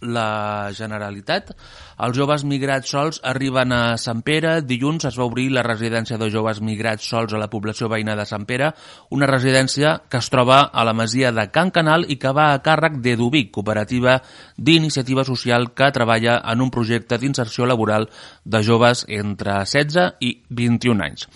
la 0.00 0.70
Generalitat. 0.76 1.52
Els 2.00 2.16
joves 2.16 2.44
migrats 2.48 2.90
sols 2.90 3.20
arriben 3.26 3.72
a 3.76 3.96
Sant 4.00 4.22
Pere. 4.24 4.60
Dilluns 4.64 5.04
es 5.08 5.18
va 5.20 5.26
obrir 5.28 5.50
la 5.52 5.64
residència 5.66 6.18
de 6.20 6.30
joves 6.32 6.62
migrats 6.64 7.04
sols 7.04 7.34
a 7.34 7.40
la 7.40 7.50
població 7.52 7.90
veïna 7.92 8.16
de 8.16 8.26
Sant 8.28 8.46
Pere, 8.48 8.72
una 9.10 9.28
residència 9.28 9.98
que 10.08 10.20
es 10.20 10.30
troba 10.32 10.62
a 10.72 10.84
la 10.88 10.96
masia 10.96 11.32
de 11.36 11.46
Can 11.52 11.70
Canal 11.70 12.06
i 12.08 12.16
que 12.16 12.32
va 12.36 12.50
a 12.54 12.60
càrrec 12.64 13.00
d'Edubic, 13.04 13.50
cooperativa 13.52 14.20
d'iniciativa 14.56 15.24
social 15.24 15.72
que 15.74 15.92
treballa 15.92 16.40
en 16.52 16.64
un 16.64 16.70
projecte 16.70 17.18
d'inserció 17.18 17.66
laboral 17.66 18.08
de 18.44 18.62
joves 18.64 19.04
entre 19.08 19.60
16 19.64 20.16
i 20.20 20.36
21 20.48 21.04
anys. 21.04 21.28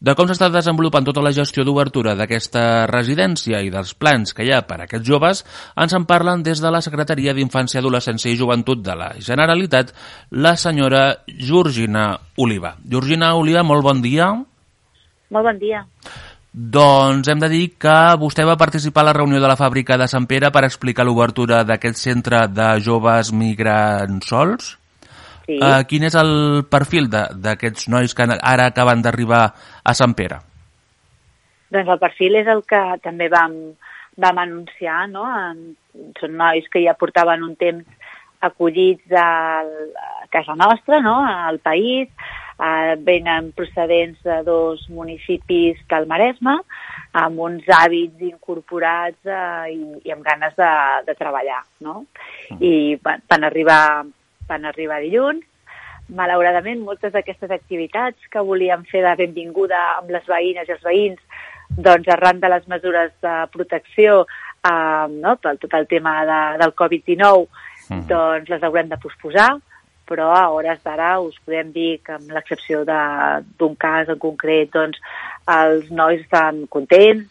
De 0.00 0.14
com 0.16 0.24
s'està 0.30 0.46
desenvolupant 0.48 1.04
tota 1.04 1.20
la 1.20 1.32
gestió 1.36 1.60
d'obertura 1.60 2.14
d'aquesta 2.16 2.86
residència 2.88 3.58
i 3.60 3.68
dels 3.68 3.92
plans 3.92 4.32
que 4.32 4.46
hi 4.46 4.52
ha 4.56 4.62
per 4.64 4.78
a 4.78 4.86
aquests 4.86 5.04
joves, 5.04 5.42
ens 5.76 5.92
en 5.92 6.06
parlen 6.08 6.40
des 6.46 6.62
de 6.64 6.70
la 6.72 6.80
Secretaria 6.80 7.34
d'Infància, 7.36 7.82
Adolescència 7.82 8.32
i 8.32 8.38
Joventut 8.40 8.80
de 8.80 8.96
la 8.96 9.10
Generalitat, 9.20 9.92
la 10.32 10.54
senyora 10.56 11.04
Georgina 11.28 12.14
Oliva. 12.40 12.78
Georgina 12.80 13.34
Oliva, 13.36 13.60
molt 13.60 13.84
bon 13.84 14.00
dia. 14.00 14.32
Molt 15.36 15.50
bon 15.50 15.60
dia. 15.60 15.84
Doncs 16.50 17.28
hem 17.28 17.44
de 17.44 17.52
dir 17.52 17.64
que 17.76 17.98
vostè 18.24 18.48
va 18.48 18.56
participar 18.56 19.04
a 19.04 19.10
la 19.10 19.18
reunió 19.20 19.36
de 19.36 19.52
la 19.52 19.60
fàbrica 19.60 20.00
de 20.00 20.08
Sant 20.08 20.24
Pere 20.26 20.48
per 20.50 20.64
explicar 20.64 21.04
l'obertura 21.04 21.60
d'aquest 21.62 22.00
centre 22.00 22.46
de 22.48 22.72
joves 22.80 23.36
migrants 23.36 24.32
sols? 24.32 24.78
Sí. 25.50 25.58
Uh, 25.58 25.82
quin 25.90 26.06
és 26.06 26.14
el 26.14 26.32
perfil 26.70 27.08
d'aquests 27.10 27.88
nois 27.90 28.14
que 28.14 28.26
ara 28.38 28.70
acaben 28.70 29.02
d'arribar 29.02 29.42
a 29.82 29.94
Sant 29.98 30.14
Pere? 30.14 30.38
Doncs 31.74 31.90
el 31.90 32.02
perfil 32.02 32.38
és 32.38 32.50
el 32.50 32.62
que 32.70 32.80
també 33.02 33.26
vam, 33.32 33.56
vam 34.22 34.38
anunciar, 34.42 35.08
no? 35.10 35.26
Són 36.20 36.36
nois 36.38 36.66
que 36.70 36.82
ja 36.84 36.94
portaven 36.98 37.42
un 37.46 37.56
temps 37.58 37.86
acollits 38.40 39.12
a 39.12 39.64
casa 40.30 40.54
nostra, 40.54 41.00
no? 41.04 41.18
al 41.26 41.58
país, 41.58 42.08
eh, 42.58 42.94
venen 42.98 43.50
procedents 43.52 44.22
de 44.22 44.42
dos 44.46 44.86
municipis 44.88 45.82
del 45.90 46.06
Maresme, 46.06 46.56
amb 47.12 47.42
uns 47.42 47.66
hàbits 47.66 48.22
incorporats 48.30 49.26
eh, 49.26 49.74
i, 49.74 49.82
i 50.06 50.14
amb 50.14 50.24
ganes 50.24 50.54
de, 50.56 50.70
de 51.10 51.18
treballar. 51.18 51.60
No? 51.84 52.04
Mm. 52.54 52.62
I 52.62 52.72
van, 53.02 53.26
van 53.28 53.46
arribar 53.50 53.82
van 54.50 54.66
arribar 54.68 55.00
dilluns. 55.04 55.46
Malauradament, 56.10 56.82
moltes 56.82 57.14
d'aquestes 57.14 57.52
activitats 57.54 58.30
que 58.32 58.42
volíem 58.42 58.82
fer 58.90 59.04
de 59.06 59.14
benvinguda 59.22 59.78
amb 60.00 60.10
les 60.10 60.26
veïnes 60.26 60.68
i 60.68 60.74
els 60.74 60.86
veïns, 60.86 61.46
doncs 61.70 62.10
arran 62.10 62.40
de 62.42 62.50
les 62.50 62.66
mesures 62.68 63.12
de 63.22 63.34
protecció, 63.54 64.24
eh, 64.66 65.06
no, 65.10 65.36
pel 65.38 65.60
tot 65.62 65.74
el 65.78 65.86
tema 65.86 66.16
de, 66.26 66.40
del 66.64 66.74
Covid-19, 66.82 67.46
mm. 67.88 68.06
doncs 68.10 68.50
les 68.50 68.66
haurem 68.66 68.90
de 68.90 68.98
posposar, 69.02 69.52
però 70.10 70.32
a 70.34 70.48
hores 70.50 70.80
d'ara 70.82 71.12
us 71.22 71.36
podem 71.46 71.70
dir 71.70 72.00
que 72.02 72.16
amb 72.16 72.32
l'excepció 72.34 72.82
d'un 72.84 73.76
cas 73.78 74.10
en 74.10 74.18
concret, 74.18 74.72
doncs 74.74 74.98
els 75.46 75.90
nois 75.94 76.24
estan 76.24 76.64
contents, 76.74 77.28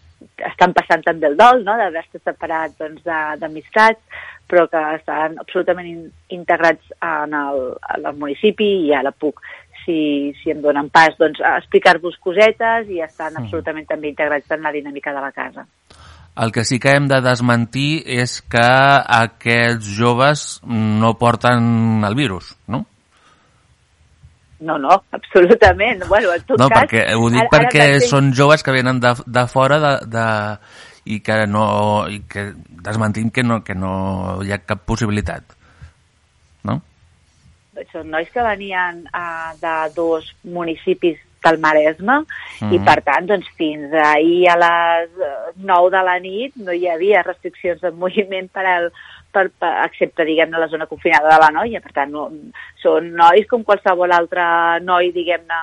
estan 0.47 0.73
passant 0.75 1.03
també 1.03 1.27
el 1.29 1.37
dol 1.39 1.63
no? 1.63 1.75
d'haver-se 1.79 2.19
separat 2.23 2.75
doncs, 2.79 3.03
d'amistats, 3.39 4.23
però 4.49 4.65
que 4.71 4.81
estan 4.97 5.37
absolutament 5.41 6.07
integrats 6.35 6.93
en 7.05 7.35
el, 7.37 7.65
en 7.95 8.05
el 8.09 8.19
municipi 8.19 8.69
i 8.87 8.93
a 8.97 9.03
la 9.05 9.13
PUC. 9.13 9.41
Si, 9.85 9.99
si 10.41 10.51
em 10.51 10.59
donen 10.61 10.89
pas 10.93 11.15
doncs, 11.17 11.39
a 11.41 11.55
explicar-vos 11.61 12.17
cosetes 12.21 12.89
i 12.93 12.99
estan 13.01 13.33
mm. 13.33 13.45
absolutament 13.45 13.87
també 13.89 14.11
integrats 14.11 14.51
en 14.53 14.65
la 14.65 14.73
dinàmica 14.75 15.13
de 15.15 15.23
la 15.23 15.31
casa. 15.33 15.65
El 16.39 16.53
que 16.55 16.63
sí 16.63 16.77
que 16.79 16.93
hem 16.95 17.07
de 17.09 17.19
desmentir 17.25 18.03
és 18.05 18.39
que 18.41 18.67
aquests 19.15 19.89
joves 19.97 20.45
no 20.67 21.15
porten 21.19 22.05
el 22.07 22.15
virus, 22.15 22.53
no? 22.67 22.85
No, 24.59 24.77
no, 24.77 25.03
absolutament. 25.11 26.03
Bueno, 26.07 26.33
en 26.35 26.43
tot 26.43 26.59
no, 26.59 26.67
cas, 26.67 26.83
perquè, 26.83 27.05
ho 27.15 27.29
dic 27.31 27.45
ara, 27.45 27.49
perquè 27.53 27.83
ara 27.95 27.99
són 28.03 28.33
joves 28.35 28.63
que 28.63 28.75
venen 28.75 28.99
de, 28.99 29.13
de 29.25 29.45
fora 29.51 29.79
de, 29.79 29.93
de, 30.11 30.25
i 31.09 31.19
que 31.25 31.45
no 31.49 31.63
i 32.11 32.21
que 32.29 32.51
desmentim 32.85 33.31
que 33.33 33.43
no, 33.43 33.63
que 33.65 33.75
no 33.75 33.93
hi 34.45 34.53
ha 34.53 34.61
cap 34.61 34.85
possibilitat. 34.89 35.55
No? 36.67 36.79
Són 37.93 38.11
nois 38.13 38.29
que 38.33 38.43
venien 38.45 39.05
uh, 39.09 39.55
de 39.61 39.75
dos 39.95 40.27
municipis 40.43 41.17
del 41.43 41.57
Maresme 41.63 42.19
mm 42.19 42.25
-hmm. 42.59 42.73
i, 42.75 42.79
per 42.83 42.99
tant, 43.01 43.25
doncs, 43.25 43.47
fins 43.57 43.93
ahir 43.93 44.49
a 44.49 44.57
les 44.59 45.09
9 45.55 45.89
de 45.89 46.01
la 46.03 46.17
nit 46.19 46.55
no 46.55 46.71
hi 46.71 46.87
havia 46.87 47.23
restriccions 47.23 47.81
de 47.81 47.91
moviment 47.91 48.49
per 48.51 48.65
al, 48.65 48.91
per, 49.31 49.49
per, 49.59 49.71
excepte, 49.85 50.25
diguem-ne, 50.25 50.59
la 50.59 50.67
zona 50.67 50.85
confinada 50.85 51.29
de 51.29 51.39
la 51.39 51.51
noia. 51.51 51.81
Per 51.81 51.93
tant, 51.93 52.11
no, 52.11 52.29
són 52.81 53.13
nois 53.13 53.47
com 53.47 53.63
qualsevol 53.63 54.11
altre 54.11 54.43
noi, 54.81 55.11
diguem-ne, 55.11 55.61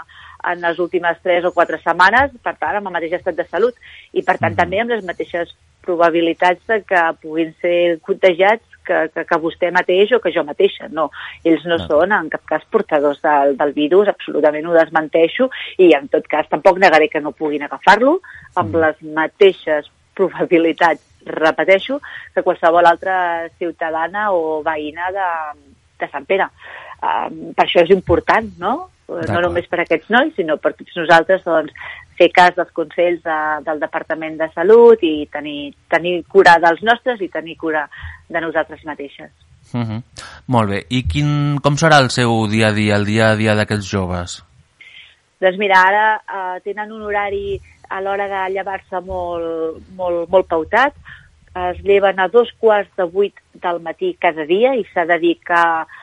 en 0.53 0.61
les 0.61 0.79
últimes 0.79 1.19
3 1.23 1.45
o 1.45 1.53
4 1.53 1.81
setmanes, 1.83 2.33
per 2.43 2.55
tant, 2.57 2.77
amb 2.77 2.91
el 2.91 2.97
mateix 2.99 3.19
estat 3.19 3.37
de 3.37 3.47
salut 3.49 3.75
i, 4.13 4.23
per 4.23 4.39
tant, 4.39 4.53
mm 4.53 4.55
-hmm. 4.55 4.63
també 4.63 4.81
amb 4.81 4.91
les 4.91 5.05
mateixes 5.05 5.55
probabilitats 5.87 6.61
de 6.67 6.83
que 6.83 7.03
puguin 7.23 7.55
ser 7.61 7.99
contagiats 8.03 8.65
que, 8.87 9.09
que, 9.15 9.25
que 9.29 9.39
vostè 9.43 9.71
mateix 9.75 10.13
o 10.13 10.21
que 10.23 10.33
jo 10.35 10.45
mateixa. 10.47 10.89
No, 10.89 11.11
ells 11.45 11.65
no 11.67 11.77
Ah. 11.77 11.87
són 11.87 12.13
en 12.13 12.31
cap 12.33 12.45
cas 12.47 12.65
portadors 12.71 13.21
del, 13.23 13.57
del 13.57 13.73
virus, 13.73 14.09
absolutament 14.09 14.67
ho 14.67 14.75
desmenteixo 14.77 15.51
i 15.79 15.93
en 15.99 16.09
tot 16.09 16.27
cas 16.27 16.49
tampoc 16.49 16.79
negaré 16.79 17.09
que 17.09 17.21
no 17.21 17.33
puguin 17.33 17.67
agafar-lo 17.67 18.21
amb 18.55 18.75
les 18.75 19.03
mateixes 19.03 19.91
probabilitats, 20.17 21.03
repeteixo, 21.27 22.01
que 22.35 22.43
qualsevol 22.43 22.87
altra 22.87 23.49
ciutadana 23.59 24.31
o 24.33 24.63
veïna 24.65 25.11
de, 25.13 25.31
de 26.01 26.09
Sant 26.13 26.25
Pere. 26.25 26.47
Um, 27.03 27.53
per 27.53 27.67
això 27.67 27.83
és 27.83 27.91
important, 27.93 28.49
no? 28.59 28.77
No 29.07 29.41
només 29.41 29.69
per 29.71 29.81
aquests 29.83 30.11
nois, 30.11 30.33
sinó 30.35 30.57
per 30.59 30.73
tots 30.75 30.97
nosaltres, 30.99 31.45
doncs, 31.47 31.75
fer 32.19 32.31
cas 32.35 32.57
dels 32.57 32.73
consells 32.75 33.21
de, 33.23 33.37
del 33.67 33.83
Departament 33.83 34.39
de 34.41 34.49
Salut 34.55 35.03
i 35.07 35.29
tenir, 35.33 35.75
tenir 35.93 36.17
cura 36.33 36.57
dels 36.63 36.83
nostres 36.83 37.23
i 37.23 37.29
tenir 37.31 37.57
cura 37.61 37.85
de 38.29 38.43
nosaltres 38.43 38.83
mateixes. 38.89 39.31
Uh 39.73 39.83
-huh. 39.83 40.03
Molt 40.47 40.71
bé. 40.71 40.87
I 40.91 41.03
quin, 41.03 41.59
com 41.63 41.75
serà 41.75 42.01
el 42.03 42.11
seu 42.11 42.47
dia 42.49 42.69
a 42.69 42.73
dia, 42.73 42.97
el 42.97 43.05
dia 43.05 43.31
a 43.31 43.37
dia 43.37 43.55
d'aquests 43.55 43.91
joves? 43.91 44.43
Doncs 45.41 45.59
mira, 45.59 45.83
ara 45.83 46.07
eh, 46.17 46.61
tenen 46.65 46.93
un 46.93 47.03
horari 47.03 47.61
a 47.89 48.01
l'hora 48.01 48.27
de 48.29 48.53
llevar-se 48.55 49.01
molt, 49.01 49.79
molt, 49.97 50.29
molt 50.29 50.49
pautat. 50.49 50.95
Es 51.55 51.79
lleven 51.85 52.21
a 52.21 52.29
dos 52.29 52.53
quarts 52.59 52.91
de 52.97 53.05
vuit 53.05 53.35
del 53.55 53.81
matí 53.81 54.17
cada 54.21 54.45
dia 54.45 54.75
i 54.75 54.85
s'ha 54.93 55.05
de 55.05 55.19
dir 55.19 55.39
que 55.41 55.63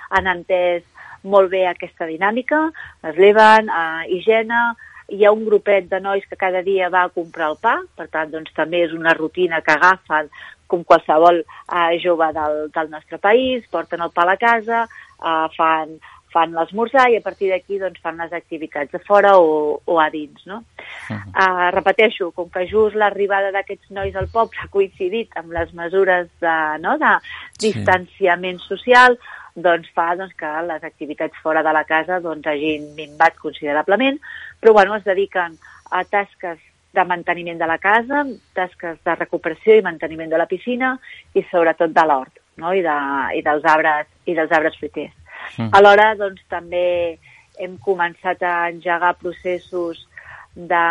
han 0.10 0.28
entès 0.28 0.84
molt 1.24 1.52
bé 1.52 1.66
aquesta 1.68 2.08
dinàmica. 2.10 2.66
Es 3.04 3.16
lleven 3.18 3.70
a 3.70 4.06
higiene, 4.08 4.64
hi 5.10 5.26
ha 5.26 5.34
un 5.36 5.46
grupet 5.46 5.90
de 5.92 6.00
nois 6.00 6.26
que 6.30 6.40
cada 6.40 6.62
dia 6.64 6.90
va 6.90 7.04
a 7.04 7.14
comprar 7.14 7.52
el 7.52 7.60
pa, 7.62 7.78
per 7.98 8.08
tant, 8.08 8.32
doncs, 8.32 8.54
també 8.56 8.84
és 8.86 8.94
una 8.96 9.14
rutina 9.18 9.62
que 9.62 9.76
agafen 9.76 10.30
com 10.68 10.84
qualsevol 10.88 11.44
eh, 11.44 12.00
jove 12.02 12.32
del, 12.34 12.72
del 12.74 12.90
nostre 12.90 13.20
país, 13.22 13.66
porten 13.70 14.02
el 14.02 14.14
pa 14.16 14.24
a 14.24 14.32
la 14.32 14.38
casa, 14.42 14.86
eh, 15.22 15.48
fan, 15.58 15.98
fan 16.34 16.56
l'esmorzar 16.56 17.10
i 17.12 17.20
a 17.20 17.22
partir 17.22 17.52
d'aquí 17.52 17.78
doncs, 17.78 18.02
fan 18.02 18.18
les 18.18 18.34
activitats 18.34 18.96
a 18.98 19.02
fora 19.06 19.36
o, 19.38 19.78
o 19.86 20.00
a 20.02 20.08
dins. 20.10 20.48
No? 20.50 20.64
Uh, 21.12 21.70
repeteixo, 21.76 22.32
com 22.32 22.50
que 22.50 22.66
just 22.72 22.98
l'arribada 22.98 23.52
d'aquests 23.54 23.92
nois 23.94 24.16
al 24.18 24.32
poble 24.34 24.58
ha 24.64 24.72
coincidit 24.74 25.36
amb 25.38 25.54
les 25.54 25.74
mesures 25.78 26.30
de, 26.42 26.58
no, 26.82 26.98
de 26.98 27.14
Sí. 27.60 27.70
distanciament 27.70 28.58
social, 28.64 29.20
doncs 29.56 29.90
fa 29.94 30.14
doncs, 30.18 30.36
que 30.38 30.52
les 30.68 30.84
activitats 30.84 31.40
fora 31.44 31.64
de 31.64 31.74
la 31.74 31.84
casa 31.86 32.20
doncs, 32.20 32.48
hagin 32.48 32.94
minvat 32.98 33.38
considerablement, 33.42 34.20
però 34.60 34.74
bueno, 34.74 34.96
es 34.96 35.04
dediquen 35.06 35.58
a 35.92 36.04
tasques 36.04 36.60
de 36.94 37.04
manteniment 37.10 37.58
de 37.58 37.68
la 37.68 37.80
casa, 37.82 38.24
tasques 38.54 39.00
de 39.06 39.16
recuperació 39.18 39.78
i 39.78 39.86
manteniment 39.86 40.30
de 40.30 40.38
la 40.38 40.50
piscina 40.50 40.94
i 41.34 41.46
sobretot 41.50 41.94
de 41.94 42.06
l'hort 42.06 42.44
no? 42.58 42.74
I, 42.74 42.82
de, 42.86 42.96
i, 43.38 43.44
dels 43.46 43.66
arbres, 43.66 44.10
i 44.26 44.36
dels 44.38 44.52
arbres 44.52 44.78
fruiters. 44.80 45.14
Mm. 45.58 45.70
Alhora, 45.78 46.14
doncs, 46.20 46.44
també 46.52 46.86
hem 47.62 47.78
començat 47.86 48.42
a 48.46 48.70
engegar 48.72 49.16
processos 49.20 50.04
de, 50.56 50.84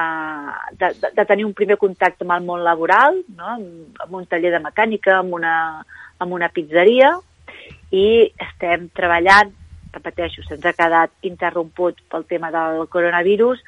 de, 0.79 0.91
de, 1.03 1.25
tenir 1.27 1.47
un 1.47 1.55
primer 1.59 1.79
contacte 1.79 2.27
amb 2.27 2.37
el 2.37 2.47
món 2.47 2.65
laboral, 2.67 3.21
no? 3.37 3.57
amb, 3.57 4.01
amb 4.05 4.17
un 4.19 4.27
taller 4.31 4.55
de 4.55 4.63
mecànica, 4.63 5.21
amb 5.21 5.39
una, 5.39 5.55
amb 6.23 6.39
una 6.39 6.51
pizzeria, 6.55 7.15
i 7.93 8.07
estem 8.41 8.89
treballant, 8.97 9.53
repeteixo, 9.93 10.45
se'ns 10.47 10.65
ha 10.65 10.73
quedat 10.77 11.13
interromput 11.29 12.01
pel 12.11 12.25
tema 12.29 12.51
del 12.55 12.87
coronavirus, 12.93 13.61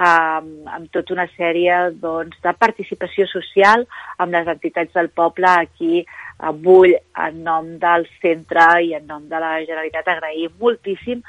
amb, 0.00 0.66
amb 0.66 0.88
tota 0.92 1.14
una 1.14 1.26
sèrie 1.36 1.76
doncs, 2.00 2.38
de 2.42 2.52
participació 2.58 3.26
social 3.28 3.84
amb 4.18 4.34
les 4.34 4.48
entitats 4.48 4.92
del 4.96 5.10
poble 5.10 5.50
aquí 5.50 6.00
eh, 6.00 6.52
vull 6.64 6.94
en 6.94 7.40
nom 7.44 7.76
del 7.82 8.08
centre 8.22 8.66
i 8.86 8.94
en 8.98 9.06
nom 9.06 9.28
de 9.28 9.40
la 9.42 9.56
Generalitat 9.60 10.08
agrair 10.08 10.50
moltíssim 10.58 11.22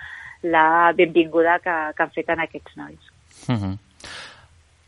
la 0.43 0.91
benvinguda 0.97 1.59
que, 1.61 1.77
que 1.95 2.03
han 2.03 2.13
fet 2.15 2.29
en 2.33 2.45
aquests 2.45 2.77
nois. 2.77 3.11
Uh 3.47 3.55
-huh. 3.55 3.77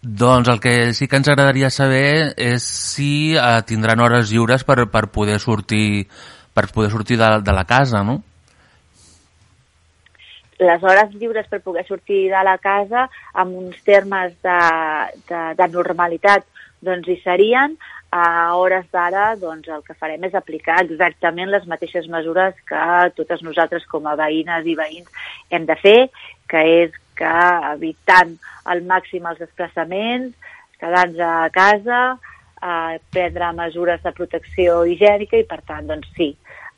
Doncs 0.02 0.50
el 0.50 0.60
que 0.60 0.94
sí 0.94 1.08
que 1.08 1.16
ens 1.16 1.30
agradaria 1.30 1.70
saber 1.70 2.34
és 2.36 2.64
si 2.64 3.36
eh, 3.36 3.62
tindran 3.66 4.00
hores 4.00 4.32
lliures 4.32 4.64
per, 4.64 4.90
per 4.90 5.08
poder 5.08 5.40
sortir 5.40 6.08
per 6.54 6.70
poder 6.72 6.92
sortir 6.92 7.18
de, 7.18 7.30
de 7.42 7.56
la 7.56 7.66
casa, 7.66 8.04
no? 8.04 8.22
les 10.64 10.84
hores 10.84 11.14
lliures 11.18 11.48
per 11.50 11.60
poder 11.66 11.84
sortir 11.88 12.30
de 12.32 12.44
la 12.46 12.58
casa 12.62 13.08
amb 13.34 13.58
uns 13.58 13.80
termes 13.84 14.36
de, 14.46 14.60
de, 15.28 15.42
de 15.60 15.68
normalitat 15.74 16.46
doncs 16.84 17.10
hi 17.10 17.18
serien 17.24 17.76
a 18.14 18.54
hores 18.56 18.86
d'ara 18.94 19.34
doncs 19.42 19.70
el 19.74 19.82
que 19.88 19.96
farem 19.98 20.28
és 20.28 20.36
aplicar 20.38 20.82
exactament 20.84 21.50
les 21.50 21.66
mateixes 21.70 22.08
mesures 22.12 22.58
que 22.70 22.84
totes 23.18 23.42
nosaltres 23.46 23.88
com 23.90 24.06
a 24.08 24.18
veïnes 24.20 24.68
i 24.70 24.76
veïns 24.78 25.32
hem 25.50 25.66
de 25.70 25.78
fer, 25.82 26.00
que 26.50 26.62
és 26.84 27.00
que 27.18 27.32
evitant 27.74 28.36
al 28.70 28.84
màxim 28.90 29.26
els 29.30 29.42
desplaçaments, 29.42 30.34
quedar-nos 30.78 31.24
a 31.26 31.50
casa, 31.54 32.04
eh, 32.64 33.00
prendre 33.12 33.52
mesures 33.58 34.02
de 34.04 34.14
protecció 34.16 34.84
higiènica 34.86 35.38
i 35.38 35.48
per 35.50 35.62
tant 35.68 35.88
doncs 35.90 36.10
sí, 36.18 36.32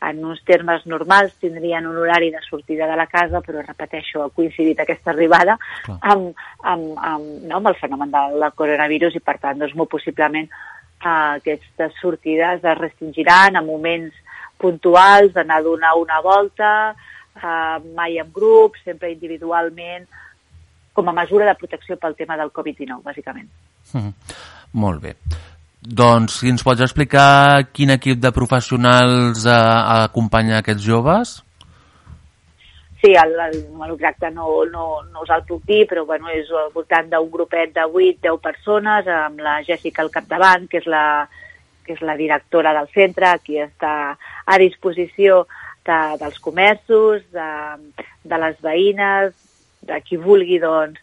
en 0.06 0.22
uns 0.26 0.42
termes 0.46 0.86
normals 0.86 1.34
tindrien 1.42 1.88
un 1.88 1.98
horari 1.98 2.30
de 2.32 2.42
sortida 2.46 2.88
de 2.88 2.98
la 3.00 3.08
casa, 3.08 3.42
però 3.42 3.62
repeteixo, 3.64 4.24
ha 4.24 4.34
coincidit 4.34 4.82
aquesta 4.82 5.14
arribada 5.14 5.58
amb, 5.88 6.34
amb, 6.62 6.92
amb, 6.98 7.30
no, 7.46 7.58
amb 7.60 7.72
el 7.72 7.80
fenomen 7.80 8.12
del, 8.14 8.46
coronavirus 8.56 9.18
i 9.18 9.24
per 9.24 9.38
tant, 9.42 9.62
doncs, 9.62 9.76
molt 9.78 9.92
possiblement 9.96 10.50
eh, 10.50 11.08
aquestes 11.08 11.98
sortides 12.02 12.64
es 12.64 12.80
restringiran 12.82 13.56
a 13.56 13.64
moments 13.66 14.14
puntuals, 14.62 15.34
d'anar 15.34 15.62
a 15.62 15.66
donar 15.66 15.96
una 16.00 16.22
volta, 16.24 16.70
eh, 17.36 17.80
mai 17.96 18.20
en 18.22 18.32
grup, 18.34 18.78
sempre 18.84 19.12
individualment, 19.14 20.08
com 20.96 21.10
a 21.10 21.16
mesura 21.16 21.50
de 21.50 21.58
protecció 21.60 21.98
pel 22.00 22.16
tema 22.16 22.38
del 22.40 22.54
Covid-19, 22.56 23.02
bàsicament. 23.04 23.50
Uh 23.94 24.02
-huh. 24.02 24.14
Molt 24.74 25.02
bé. 25.02 25.16
Doncs 25.86 26.40
si 26.42 26.50
ens 26.50 26.64
pots 26.66 26.82
explicar 26.82 27.68
quin 27.70 27.94
equip 27.94 28.18
de 28.18 28.32
professionals 28.34 29.46
eh, 29.46 29.58
acompanya 30.06 30.60
aquests 30.60 30.82
joves? 30.82 31.36
Sí, 33.04 33.12
el, 33.14 33.36
el 33.38 33.58
número 33.70 33.94
exacte 33.94 34.32
no, 34.34 34.66
no, 34.66 35.04
no 35.04 35.22
us 35.22 35.30
el 35.30 35.44
puc 35.46 35.62
dir, 35.70 35.84
però 35.86 36.08
bueno, 36.10 36.32
és 36.34 36.50
al 36.50 36.72
voltant 36.74 37.12
d'un 37.12 37.30
grupet 37.30 37.76
de 37.76 37.86
8-10 37.86 38.40
persones, 38.42 39.10
amb 39.14 39.44
la 39.46 39.60
Jèssica 39.68 40.02
al 40.02 40.10
capdavant, 40.10 40.66
que 40.72 40.82
és 40.82 40.88
la, 40.90 41.28
que 41.86 41.94
és 41.94 42.02
la 42.02 42.16
directora 42.18 42.74
del 42.74 42.90
centre, 42.96 43.36
qui 43.46 43.60
està 43.62 43.94
a 44.18 44.58
disposició 44.58 45.44
de, 45.86 46.00
dels 46.24 46.42
comerços, 46.42 47.22
de, 47.36 47.52
de 48.26 48.42
les 48.42 48.58
veïnes, 48.66 49.38
de 49.86 50.02
qui 50.02 50.18
vulgui 50.18 50.58
doncs, 50.64 50.98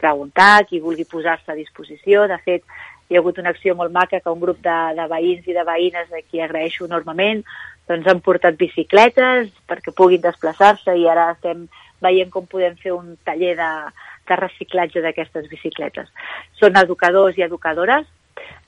preguntar, 0.00 0.66
qui 0.70 0.78
vulgui 0.80 1.04
posar-se 1.04 1.50
a 1.50 1.58
disposició. 1.58 2.28
De 2.30 2.38
fet, 2.46 2.62
hi 3.10 3.16
ha 3.16 3.20
hagut 3.20 3.40
una 3.42 3.50
acció 3.50 3.74
molt 3.74 3.90
maca 3.92 4.20
que 4.22 4.30
un 4.30 4.40
grup 4.40 4.60
de, 4.62 4.78
de 4.96 5.06
veïns 5.10 5.48
i 5.50 5.56
de 5.56 5.66
veïnes 5.66 6.12
a 6.14 6.22
qui 6.22 6.40
agraeixo 6.40 6.86
enormement 6.86 7.42
doncs 7.90 8.06
han 8.06 8.22
portat 8.22 8.58
bicicletes 8.58 9.50
perquè 9.68 9.92
puguin 9.96 10.22
desplaçar-se 10.22 10.94
i 10.94 11.08
ara 11.10 11.32
estem 11.34 11.66
veient 12.00 12.30
com 12.30 12.46
podem 12.46 12.76
fer 12.80 12.94
un 12.94 13.16
taller 13.26 13.56
de, 13.58 13.70
de 14.30 14.38
reciclatge 14.38 15.02
d'aquestes 15.02 15.48
bicicletes. 15.50 16.08
Són 16.60 16.78
educadors 16.80 17.38
i 17.38 17.44
educadores. 17.46 18.06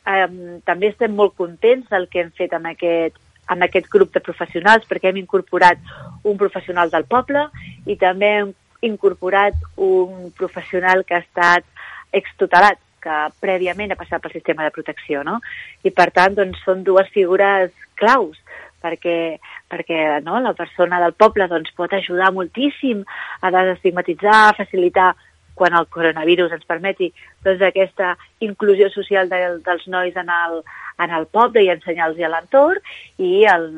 Um, 0.03 0.59
també 0.67 0.91
estem 0.91 1.15
molt 1.15 1.37
contents 1.39 1.87
del 1.93 2.09
que 2.11 2.25
hem 2.25 2.33
fet 2.35 2.53
amb 2.59 2.73
aquest, 2.73 3.15
amb 3.47 3.63
aquest 3.63 3.87
grup 3.93 4.11
de 4.15 4.23
professionals 4.25 4.89
perquè 4.91 5.13
hem 5.13 5.21
incorporat 5.23 5.79
un 6.27 6.35
professional 6.41 6.91
del 6.91 7.07
poble 7.07 7.47
i 7.87 7.95
també 8.01 8.33
hem 8.41 8.51
incorporat 8.83 9.55
un 9.79 10.33
professional 10.35 11.07
que 11.07 11.15
ha 11.15 11.23
estat 11.23 11.69
extutelat, 12.13 12.82
que 13.03 13.19
prèviament 13.43 13.93
ha 13.93 13.99
passat 14.01 14.23
pel 14.23 14.35
sistema 14.37 14.67
de 14.67 14.75
protecció, 14.75 15.25
no? 15.27 15.41
I 15.83 15.91
per 15.91 16.11
tant, 16.15 16.37
doncs, 16.39 16.63
són 16.67 16.85
dues 16.87 17.11
figures 17.15 17.73
claus 17.99 18.39
perquè, 18.83 19.39
perquè 19.71 19.99
no, 20.27 20.41
la 20.43 20.55
persona 20.59 21.01
del 21.03 21.15
poble 21.15 21.47
doncs, 21.51 21.71
pot 21.79 21.93
ajudar 21.95 22.33
moltíssim 22.35 23.05
a 23.41 23.53
desestigmatitzar, 23.55 24.39
a 24.49 24.57
facilitar 24.59 25.13
quan 25.55 25.77
el 25.77 25.87
coronavirus 25.93 26.55
ens 26.57 26.67
permeti 26.69 27.11
doncs, 27.45 27.63
aquesta 27.63 28.15
inclusió 28.45 28.89
social 28.91 29.29
de, 29.31 29.43
dels 29.67 29.87
nois 29.93 30.17
en 30.17 30.33
el, 30.33 30.63
en 31.03 31.15
el 31.19 31.29
poble 31.31 31.65
i 31.65 31.71
ensenyar-los 31.75 32.23
a 32.23 32.33
l'entorn 32.33 32.81
i 33.23 33.45
el, 33.51 33.69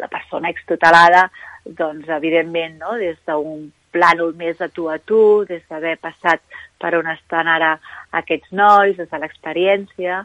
la 0.00 0.08
persona 0.12 0.52
extutelada 0.54 1.28
doncs, 1.64 2.08
evidentment, 2.08 2.78
no, 2.80 2.96
des 3.00 3.18
d'un 3.28 3.68
plànol 3.98 4.34
més 4.38 4.58
de 4.58 4.68
tu 4.74 4.88
a 4.90 4.98
tu, 4.98 5.44
des 5.48 5.64
d'haver 5.68 5.96
passat 6.00 6.42
per 6.80 6.94
on 6.98 7.10
estan 7.10 7.50
ara 7.50 7.74
aquests 8.20 8.54
nois, 8.54 8.96
des 8.96 9.10
de 9.10 9.18
l'experiència, 9.22 10.22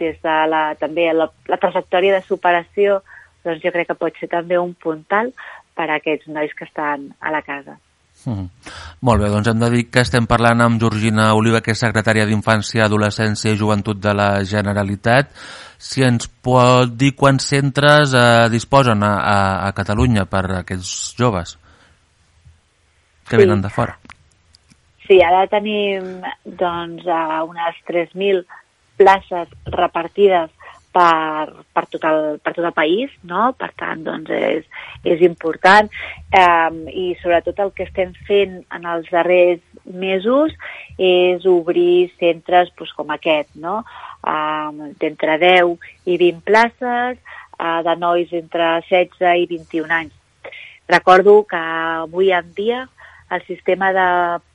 des 0.00 0.20
de 0.22 0.36
la, 0.50 0.64
també 0.80 1.08
la, 1.14 1.30
la 1.48 1.60
trajectòria 1.62 2.18
de 2.18 2.26
superació, 2.26 3.00
doncs 3.44 3.62
jo 3.64 3.72
crec 3.72 3.90
que 3.90 3.98
pot 4.00 4.20
ser 4.20 4.30
també 4.32 4.60
un 4.60 4.74
puntal 4.74 5.32
per 5.74 5.88
a 5.88 5.98
aquests 5.98 6.30
nois 6.32 6.52
que 6.56 6.68
estan 6.68 7.10
a 7.20 7.32
la 7.34 7.42
casa. 7.46 7.76
Mm. 8.24 8.46
Molt 9.04 9.20
bé, 9.20 9.28
doncs 9.28 9.50
hem 9.50 9.58
de 9.60 9.68
dir 9.72 9.82
que 9.92 10.04
estem 10.04 10.28
parlant 10.30 10.62
amb 10.64 10.80
Georgina 10.80 11.32
Oliva, 11.36 11.60
que 11.60 11.74
és 11.74 11.82
secretària 11.82 12.24
d'Infància, 12.28 12.86
Adolescència 12.86 13.52
i 13.52 13.58
Joventut 13.60 13.98
de 14.00 14.14
la 14.16 14.28
Generalitat. 14.48 15.34
Si 15.76 16.06
ens 16.06 16.30
pot 16.40 16.94
dir 16.96 17.12
quants 17.18 17.50
centres 17.52 18.14
eh, 18.16 18.46
disposen 18.54 19.02
a, 19.04 19.12
a, 19.18 19.38
a 19.66 19.74
Catalunya 19.76 20.24
per 20.30 20.46
a 20.46 20.62
aquests 20.62 21.12
joves 21.18 21.58
que 23.28 23.36
Sí. 23.36 23.42
venen 23.42 23.62
de 23.62 23.70
fora. 23.70 23.98
Sí, 25.06 25.20
ara 25.22 25.46
tenim 25.46 26.22
doncs, 26.44 27.04
unes 27.04 27.80
3.000 27.86 28.44
places 28.96 29.48
repartides 29.66 30.50
per, 30.94 31.50
per, 31.74 31.84
tot 31.90 32.06
el, 32.06 32.20
per 32.38 32.54
tot 32.54 32.64
el 32.64 32.72
país, 32.72 33.10
no? 33.26 33.50
per 33.58 33.72
tant 33.76 34.04
doncs 34.06 34.30
és, 34.30 34.64
és 35.02 35.24
important 35.26 35.90
um, 36.38 36.78
i 36.88 37.10
sobretot 37.20 37.58
el 37.64 37.72
que 37.74 37.88
estem 37.88 38.14
fent 38.28 38.60
en 38.72 38.86
els 38.86 39.10
darrers 39.12 39.60
mesos 39.84 40.54
és 40.96 41.44
obrir 41.50 42.12
centres 42.20 42.70
doncs, 42.78 42.94
com 42.94 43.10
aquest, 43.10 43.50
no? 43.58 43.80
um, 44.22 44.84
d'entre 45.02 45.38
10 45.42 45.74
i 46.06 46.18
20 46.22 46.44
places, 46.46 47.18
uh, 47.58 47.80
de 47.84 47.96
nois 47.98 48.30
entre 48.32 48.76
16 48.88 49.42
i 49.42 49.48
21 49.50 49.90
anys. 49.90 50.14
Recordo 50.88 51.42
que 51.48 51.58
avui 51.58 52.30
en 52.36 52.50
dia 52.54 52.84
el 53.34 53.42
sistema 53.48 53.92
de 53.96 54.08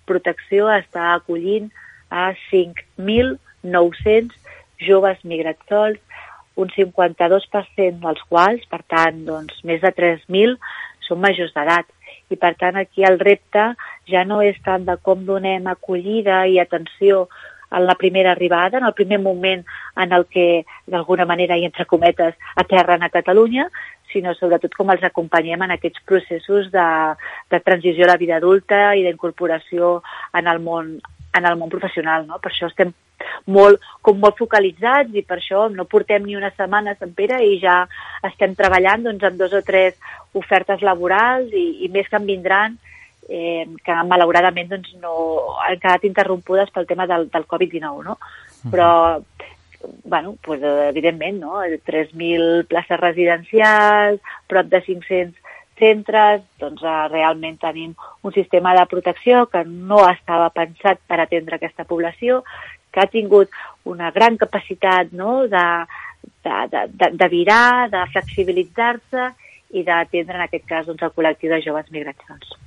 protecció 0.10 0.70
està 0.74 1.14
acollint 1.16 1.70
a 2.10 2.34
5.900 2.50 4.34
joves 4.80 5.20
migrats 5.28 5.66
sols, 5.70 6.00
un 6.60 6.68
52% 6.76 8.00
dels 8.04 8.24
quals, 8.32 8.66
per 8.72 8.82
tant, 8.88 9.26
doncs, 9.28 9.62
més 9.64 9.82
de 9.84 9.92
3.000 9.96 10.58
són 11.08 11.22
majors 11.24 11.54
d'edat. 11.56 11.88
I, 12.30 12.36
per 12.38 12.54
tant, 12.60 12.76
aquí 12.78 13.06
el 13.08 13.20
repte 13.20 13.74
ja 14.10 14.26
no 14.28 14.42
és 14.46 14.58
tant 14.66 14.86
de 14.86 14.98
com 15.02 15.26
donem 15.26 15.68
acollida 15.72 16.46
i 16.48 16.60
atenció 16.62 17.28
en 17.72 17.86
la 17.86 17.96
primera 17.96 18.32
arribada, 18.32 18.80
en 18.80 18.86
el 18.86 18.94
primer 18.98 19.20
moment 19.22 19.64
en 19.96 20.14
el 20.14 20.26
que, 20.26 20.66
d'alguna 20.90 21.26
manera, 21.30 21.58
i 21.58 21.66
entre 21.68 21.86
cometes, 21.86 22.36
aterren 22.56 23.04
a 23.06 23.12
Catalunya, 23.14 23.70
sinó 24.14 24.34
sobretot 24.38 24.74
com 24.78 24.90
els 24.94 25.04
acompanyem 25.06 25.62
en 25.66 25.76
aquests 25.76 26.04
processos 26.06 26.72
de, 26.74 26.88
de 27.52 27.60
transició 27.66 28.06
a 28.06 28.14
la 28.14 28.20
vida 28.22 28.38
adulta 28.38 28.96
i 28.96 29.06
d'incorporació 29.06 30.00
en 30.34 30.52
el 30.52 30.62
món 30.66 30.98
en 31.38 31.46
el 31.46 31.60
món 31.60 31.70
professional, 31.70 32.26
no? 32.26 32.40
Per 32.42 32.50
això 32.50 32.66
estem 32.72 32.90
molt, 33.54 33.84
com 34.02 34.20
molt 34.20 34.38
focalitzats 34.40 35.14
i 35.14 35.24
per 35.28 35.38
això 35.38 35.68
no 35.70 35.86
portem 35.90 36.26
ni 36.26 36.36
una 36.40 36.52
setmana 36.56 36.96
a 36.96 37.00
Sant 37.00 37.14
Pere 37.18 37.40
i 37.46 37.60
ja 37.62 37.84
estem 38.26 38.56
treballant 38.58 39.06
doncs, 39.06 39.26
amb 39.28 39.38
dos 39.38 39.54
o 39.54 39.62
tres 39.66 39.98
ofertes 40.34 40.82
laborals 40.86 41.54
i, 41.54 41.86
i 41.86 41.92
més 41.94 42.10
que 42.10 42.18
en 42.18 42.28
vindran 42.30 42.78
eh, 43.30 43.66
que 43.86 43.98
malauradament 44.10 44.72
doncs, 44.74 44.94
no, 45.04 45.14
han 45.66 45.78
quedat 45.78 46.06
interrompudes 46.10 46.72
pel 46.74 46.90
tema 46.90 47.08
del, 47.10 47.30
del 47.34 47.48
Covid-19, 47.50 48.06
no? 48.06 48.18
Però 48.72 48.90
bueno, 50.04 50.36
pues, 50.44 50.62
evidentment, 50.64 51.40
no? 51.40 51.62
3.000 51.64 52.66
places 52.68 53.00
residencials, 53.00 54.22
prop 54.48 54.68
de 54.68 54.82
500 54.84 55.36
centres, 55.80 56.44
doncs 56.60 56.84
eh, 56.84 57.08
realment 57.08 57.58
tenim 57.62 57.94
un 58.28 58.34
sistema 58.36 58.74
de 58.76 58.86
protecció 58.92 59.46
que 59.48 59.64
no 59.66 60.02
estava 60.10 60.50
pensat 60.52 61.00
per 61.08 61.22
atendre 61.24 61.56
aquesta 61.56 61.86
població, 61.88 62.44
que 62.92 63.00
ha 63.00 63.08
tingut 63.08 63.50
una 63.88 64.12
gran 64.12 64.36
capacitat 64.38 65.14
no? 65.16 65.46
de, 65.48 65.66
de, 66.44 66.84
de, 66.90 67.12
de, 67.16 67.28
virar, 67.32 67.90
de 67.94 68.04
flexibilitzar-se 68.12 69.30
i 69.78 69.84
d'atendre 69.86 70.36
en 70.40 70.48
aquest 70.48 70.66
cas 70.68 70.88
doncs, 70.90 71.06
el 71.06 71.14
col·lectiu 71.16 71.54
de 71.54 71.62
joves 71.64 71.88
migracions. 71.94 72.58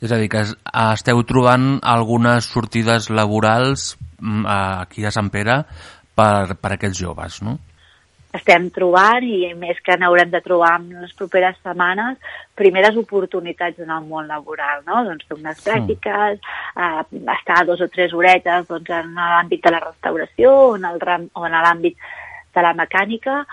És 0.00 0.12
a 0.12 0.18
dir, 0.20 0.28
que 0.30 0.40
es- 0.44 0.56
esteu 0.94 1.22
trobant 1.26 1.78
algunes 1.82 2.48
sortides 2.48 3.10
laborals 3.10 3.96
mm, 4.20 4.46
aquí 4.46 5.04
a 5.04 5.12
Sant 5.14 5.30
Pere 5.34 5.62
per, 6.14 6.56
per 6.60 6.74
aquests 6.74 7.00
joves, 7.00 7.42
no? 7.42 7.58
estem 8.34 8.66
trobant 8.74 9.22
i 9.22 9.52
més 9.58 9.78
que 9.86 9.94
n'haurem 9.98 10.30
de 10.32 10.40
trobar 10.42 10.72
en 10.80 10.88
les 11.04 11.12
properes 11.18 11.56
setmanes 11.62 12.18
primeres 12.58 12.96
oportunitats 12.98 13.78
en 13.84 13.92
el 13.94 14.08
món 14.08 14.26
laboral, 14.30 14.82
no? 14.88 15.04
Doncs 15.06 15.28
fer 15.28 15.36
unes 15.38 15.60
pràctiques, 15.62 16.40
eh, 16.74 17.04
estar 17.36 17.60
dos 17.68 17.84
o 17.86 17.88
tres 17.88 18.12
horetes 18.12 18.66
doncs, 18.70 18.90
en 18.90 19.14
l'àmbit 19.14 19.62
de 19.62 19.74
la 19.76 19.84
restauració 19.86 20.50
o 20.50 20.74
en 20.76 20.88
el 20.90 21.00
ram- 21.00 21.30
o 21.32 21.46
en 21.46 21.52
l'àmbit 21.52 21.96
de 22.54 22.62
la 22.62 22.74
mecànica, 22.74 23.44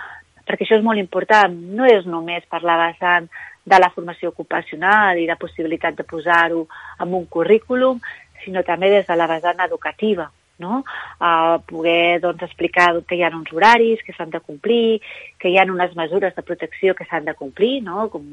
perquè 0.48 0.66
això 0.66 0.78
és 0.80 0.84
molt 0.84 0.98
important. 0.98 1.54
No 1.78 1.86
és 1.86 2.06
només 2.06 2.44
per 2.50 2.64
la 2.64 2.78
vessant 2.88 3.30
de 3.64 3.80
la 3.80 3.92
formació 3.94 4.30
ocupacional 4.30 5.18
i 5.18 5.28
la 5.28 5.38
possibilitat 5.38 5.96
de 5.96 6.04
posar-ho 6.04 6.68
en 7.00 7.14
un 7.14 7.26
currículum, 7.26 8.02
sinó 8.44 8.64
també 8.64 8.90
des 8.90 9.06
de 9.06 9.16
la 9.16 9.28
vessant 9.28 9.60
educativa 9.62 10.32
no? 10.62 10.84
Uh, 11.18 11.58
poder 11.68 12.22
doncs, 12.24 12.46
explicar 12.48 12.94
que 13.08 13.18
hi 13.18 13.26
ha 13.26 13.32
uns 13.34 13.52
horaris 13.54 14.04
que 14.06 14.16
s'han 14.16 14.32
de 14.34 14.40
complir, 14.46 15.02
que 15.42 15.50
hi 15.50 15.58
ha 15.58 15.66
unes 15.66 15.98
mesures 15.98 16.38
de 16.38 16.46
protecció 16.46 16.96
que 16.96 17.08
s'han 17.10 17.26
de 17.26 17.36
complir, 17.36 17.82
no? 17.84 18.08
com, 18.14 18.24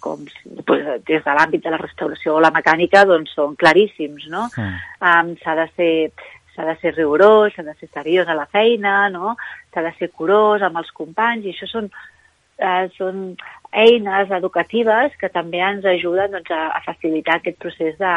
com 0.00 0.24
pues, 0.66 0.88
des 1.06 1.22
de 1.24 1.36
l'àmbit 1.38 1.62
de 1.64 1.74
la 1.74 1.82
restauració 1.84 2.34
o 2.36 2.42
la 2.42 2.54
mecànica 2.54 3.04
doncs, 3.08 3.36
són 3.36 3.54
claríssims. 3.60 4.26
No? 4.32 4.48
Mm. 4.56 4.82
Um, 5.12 5.32
s'ha 5.44 5.56
de 5.62 5.70
ser 5.76 5.94
s'ha 6.58 6.66
de 6.66 6.74
ser 6.80 6.96
rigorós, 6.96 7.54
s'ha 7.54 7.62
de 7.62 7.74
ser 7.78 7.86
seriós 7.94 8.26
a 8.26 8.34
la 8.34 8.48
feina, 8.50 9.08
no? 9.14 9.36
s'ha 9.70 9.84
de 9.84 9.92
ser 9.94 10.10
curós 10.10 10.64
amb 10.66 10.80
els 10.80 10.90
companys, 10.90 11.46
i 11.46 11.52
això 11.54 11.68
són, 11.70 11.86
eh, 12.58 12.88
són 12.96 13.36
eines 13.70 14.32
educatives 14.34 15.14
que 15.20 15.30
també 15.30 15.62
ens 15.62 15.86
ajuden 15.86 16.34
doncs, 16.34 16.50
a, 16.50 16.64
a 16.74 16.82
facilitar 16.82 17.38
aquest 17.38 17.60
procés 17.62 17.94
de, 18.02 18.14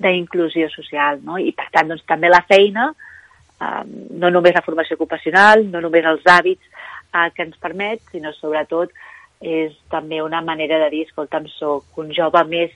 d'inclusió 0.00 0.68
social, 0.72 1.20
no? 1.26 1.38
I 1.38 1.52
per 1.56 1.68
tant, 1.74 1.90
doncs, 1.92 2.06
també 2.08 2.30
la 2.32 2.42
feina, 2.48 2.88
eh, 3.60 3.84
no 4.16 4.30
només 4.32 4.56
la 4.56 4.64
formació 4.64 4.96
ocupacional, 4.98 5.66
no 5.70 5.82
només 5.84 6.08
els 6.08 6.24
hàbits 6.24 6.64
eh, 6.66 7.28
que 7.34 7.46
ens 7.46 7.58
permet, 7.60 8.02
sinó 8.12 8.32
sobretot 8.36 8.94
és 9.40 9.72
també 9.88 10.20
una 10.20 10.42
manera 10.44 10.78
de 10.82 10.90
dir, 10.92 11.06
escolta'm, 11.08 11.46
soc 11.56 12.00
un 12.00 12.10
jove 12.12 12.42
més 12.48 12.72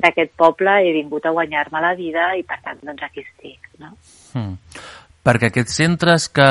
d'aquest 0.00 0.32
poble, 0.36 0.78
he 0.84 0.92
vingut 0.94 1.26
a 1.26 1.32
guanyar-me 1.32 1.80
la 1.80 1.94
vida 1.96 2.30
i 2.36 2.44
per 2.44 2.56
tant, 2.64 2.80
doncs 2.84 3.04
aquí 3.04 3.24
estic, 3.24 3.68
no? 3.80 3.94
Mm. 4.36 4.56
Perquè 5.26 5.50
aquests 5.50 5.76
centres 5.80 6.28
que, 6.30 6.46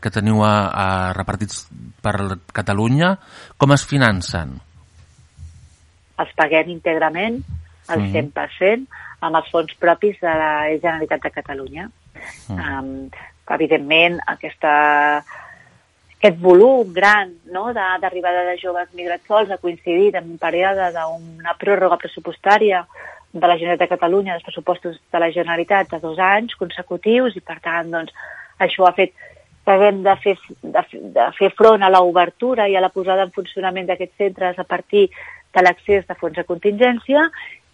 que 0.00 0.12
teniu 0.14 0.44
a, 0.46 0.54
a 0.70 0.86
repartits 1.16 1.64
per 2.04 2.14
Catalunya, 2.54 3.16
com 3.58 3.74
es 3.74 3.84
financen? 3.88 4.54
Els 6.22 6.36
paguem 6.38 6.70
íntegrament, 6.76 7.40
al 7.88 8.00
Mhm. 8.04 8.12
100%, 8.12 8.86
amb 9.20 9.40
els 9.40 9.48
fons 9.50 9.72
propis 9.80 10.18
de 10.20 10.34
la 10.42 10.52
Generalitat 10.76 11.22
de 11.22 11.30
Catalunya. 11.30 11.88
Mhm. 12.48 12.58
Um, 12.58 13.10
evidentment, 13.54 14.18
aquesta, 14.26 15.22
aquest 16.18 16.38
volum 16.42 16.92
gran 16.92 17.34
no, 17.52 17.72
d'arribada 17.72 18.44
de, 18.44 18.54
de 18.54 18.62
joves 18.62 18.88
migrats 18.94 19.26
sols 19.28 19.50
ha 19.50 19.60
coincidit 19.62 20.16
en 20.18 20.32
un 20.32 20.38
període 20.38 20.90
d'una 20.96 21.54
pròrroga 21.60 22.00
pressupostària 22.02 22.86
de 23.32 23.46
la 23.46 23.56
Generalitat 23.58 23.88
de 23.88 23.94
Catalunya, 23.94 24.32
dels 24.34 24.46
pressupostos 24.46 24.98
de 25.12 25.18
la 25.20 25.30
Generalitat 25.30 25.90
de 25.92 26.00
dos 26.00 26.18
anys 26.18 26.56
consecutius 26.56 27.36
i, 27.36 27.44
per 27.44 27.60
tant, 27.62 27.90
doncs, 27.92 28.12
això 28.58 28.86
ha 28.88 28.94
fet 28.96 29.12
que 29.66 29.74
haguem 29.74 30.02
de 30.06 30.14
fer, 30.22 30.36
de, 30.62 30.82
de 31.14 31.26
fer 31.36 31.50
front 31.58 31.82
a 31.82 31.90
l'obertura 31.90 32.68
i 32.70 32.76
a 32.78 32.82
la 32.84 32.92
posada 32.94 33.26
en 33.26 33.34
funcionament 33.34 33.88
d'aquests 33.88 34.22
centres 34.22 34.58
a 34.58 34.64
partir 34.64 35.08
de 35.10 35.62
l'accés 35.62 36.06
de 36.06 36.14
fons 36.14 36.36
de 36.38 36.44
contingència 36.46 37.26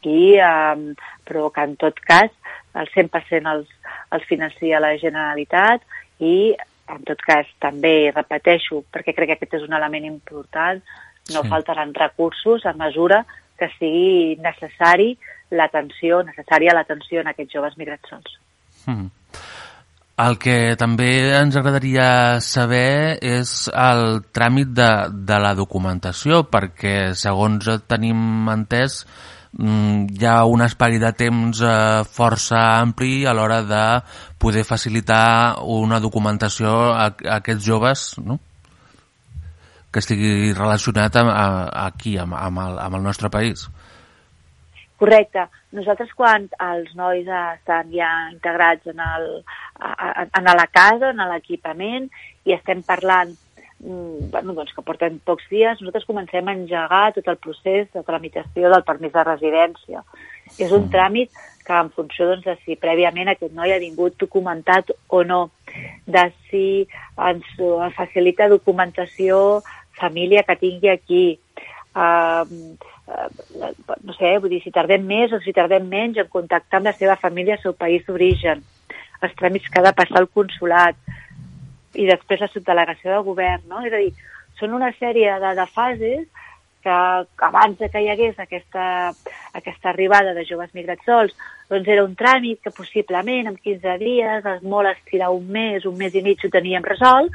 i, 0.09 0.35
eh, 0.37 0.95
però 1.27 1.51
que 1.53 1.65
en 1.67 1.77
tot 1.81 1.99
cas 2.01 2.31
el 2.75 2.89
100% 2.95 3.51
els, 3.53 3.69
els 4.13 4.29
financia 4.29 4.81
la 4.81 4.95
Generalitat 5.01 5.85
i 6.21 6.55
en 6.93 7.05
tot 7.09 7.21
cas 7.25 7.49
també 7.63 8.13
repeteixo, 8.15 8.83
perquè 8.93 9.15
crec 9.17 9.33
que 9.33 9.39
aquest 9.39 9.59
és 9.61 9.67
un 9.69 9.77
element 9.79 10.05
important, 10.05 10.83
no 11.33 11.43
Sí. 11.43 11.49
faltaran 11.49 11.95
recursos 11.95 12.67
a 12.67 12.73
mesura 12.73 13.25
que 13.59 13.69
sigui 13.79 14.37
necessari 14.43 15.17
l'atenció, 15.51 16.23
necessària 16.23 16.75
l'atenció 16.75 17.21
en 17.21 17.29
aquests 17.29 17.53
joves 17.55 17.77
migrats 17.79 18.09
sols. 18.09 18.39
Mm. 18.87 19.11
El 20.23 20.37
que 20.39 20.77
també 20.77 21.33
ens 21.39 21.57
agradaria 21.57 22.41
saber 22.45 23.19
és 23.23 23.71
el 23.73 24.21
tràmit 24.35 24.75
de, 24.77 24.91
de 25.31 25.39
la 25.41 25.55
documentació, 25.55 26.43
perquè 26.53 27.15
segons 27.19 27.71
tenim 27.89 28.49
entès 28.53 29.07
hi 29.59 30.25
ha 30.25 30.45
un 30.49 30.63
espai 30.65 30.97
de 30.99 31.11
temps 31.13 31.61
eh, 31.61 32.05
força 32.09 32.61
ampli 32.81 33.27
a 33.29 33.35
l'hora 33.37 33.61
de 33.69 33.83
poder 34.41 34.65
facilitar 34.65 35.61
una 35.69 36.01
documentació 36.01 36.73
a, 36.95 37.11
a 37.13 37.37
aquests 37.37 37.67
joves, 37.67 38.07
no? 38.25 38.39
que 39.93 40.01
estigui 40.01 40.55
relacionat 40.57 41.17
amb, 41.21 41.29
a, 41.29 41.45
aquí, 41.87 42.17
amb, 42.17 42.33
amb, 42.39 42.63
el, 42.65 42.79
amb 42.81 42.97
el 42.97 43.03
nostre 43.05 43.29
país. 43.29 43.67
Correcte. 44.97 45.45
Nosaltres 45.77 46.13
quan 46.17 46.47
els 46.63 46.93
nois 46.97 47.27
estan 47.29 47.91
ja 47.93 48.09
integrats 48.33 48.87
en, 48.89 49.01
el, 49.05 49.27
a- 49.83 50.27
en 50.39 50.49
la 50.49 50.67
casa, 50.73 51.11
en 51.13 51.21
l'equipament, 51.33 52.09
i 52.49 52.55
estem 52.57 52.81
parlant 52.87 53.33
mm, 53.35 53.42
bueno, 53.83 54.55
doncs 54.55 54.73
que 54.77 54.85
portem 54.87 55.19
pocs 55.27 55.49
dies, 55.51 55.81
nosaltres 55.81 56.07
comencem 56.07 56.47
a 56.47 56.55
engegar 56.55 57.13
tot 57.17 57.27
el 57.29 57.39
procés 57.43 57.89
de 57.95 58.03
tramitació 58.07 58.71
del 58.71 58.85
permís 58.87 59.13
de 59.15 59.25
residència. 59.27 60.05
És 60.59 60.71
un 60.75 60.87
tràmit 60.93 61.33
que 61.67 61.75
en 61.75 61.91
funció 61.95 62.29
doncs, 62.31 62.45
de 62.47 62.55
si 62.63 62.79
prèviament 62.79 63.33
aquest 63.33 63.55
noi 63.59 63.75
ha 63.75 63.83
vingut 63.83 64.15
documentat 64.21 64.93
o 65.09 65.23
no, 65.27 65.43
de 66.07 66.25
si 66.51 66.67
ens 67.19 67.49
facilita 67.97 68.51
documentació 68.53 69.63
família 69.99 70.45
que 70.47 70.59
tingui 70.61 70.91
aquí, 70.91 71.25
uh, 71.95 72.47
uh, 72.47 73.75
no 74.03 74.15
sé, 74.19 74.37
vull 74.39 74.51
dir, 74.55 74.63
si 74.63 74.75
tardem 74.75 75.07
més 75.07 75.35
o 75.35 75.43
si 75.43 75.55
tardem 75.55 75.87
menys 75.91 76.23
en 76.23 76.31
contactar 76.31 76.81
amb 76.81 76.91
la 76.91 76.95
seva 76.99 77.19
família 77.19 77.59
al 77.59 77.65
seu 77.67 77.75
país 77.75 78.07
d'origen, 78.07 78.63
els 79.23 79.35
tràmits 79.39 79.71
que 79.71 79.83
ha 79.83 79.87
de 79.87 79.95
passar 79.99 80.23
al 80.23 80.31
consulat 80.31 80.99
i 81.95 82.07
després 82.09 82.41
la 82.41 82.51
subdelegació 82.53 83.13
del 83.13 83.27
govern, 83.27 83.65
no? 83.69 83.83
És 83.87 83.93
a 83.93 84.01
dir, 84.01 84.13
són 84.59 84.77
una 84.79 84.93
sèrie 84.99 85.39
de, 85.43 85.55
de 85.59 85.67
fases 85.75 86.29
que 86.83 86.95
abans 87.47 87.79
de 87.79 87.89
que 87.91 88.03
hi 88.03 88.09
hagués 88.11 88.39
aquesta, 88.43 88.85
aquesta 89.55 89.91
arribada 89.93 90.35
de 90.35 90.45
joves 90.49 90.73
migrats 90.75 91.07
sols, 91.07 91.35
doncs 91.71 91.89
era 91.89 92.05
un 92.05 92.17
tràmit 92.19 92.61
que 92.65 92.75
possiblement 92.75 93.49
en 93.49 93.57
15 93.57 93.97
dies, 94.03 94.47
es 94.57 94.63
molt 94.67 94.91
estirar 94.91 95.31
un 95.31 95.47
mes, 95.55 95.87
un 95.87 95.97
mes 95.99 96.15
i 96.19 96.25
mig 96.27 96.43
ho 96.43 96.51
teníem 96.51 96.85
resolt, 96.85 97.33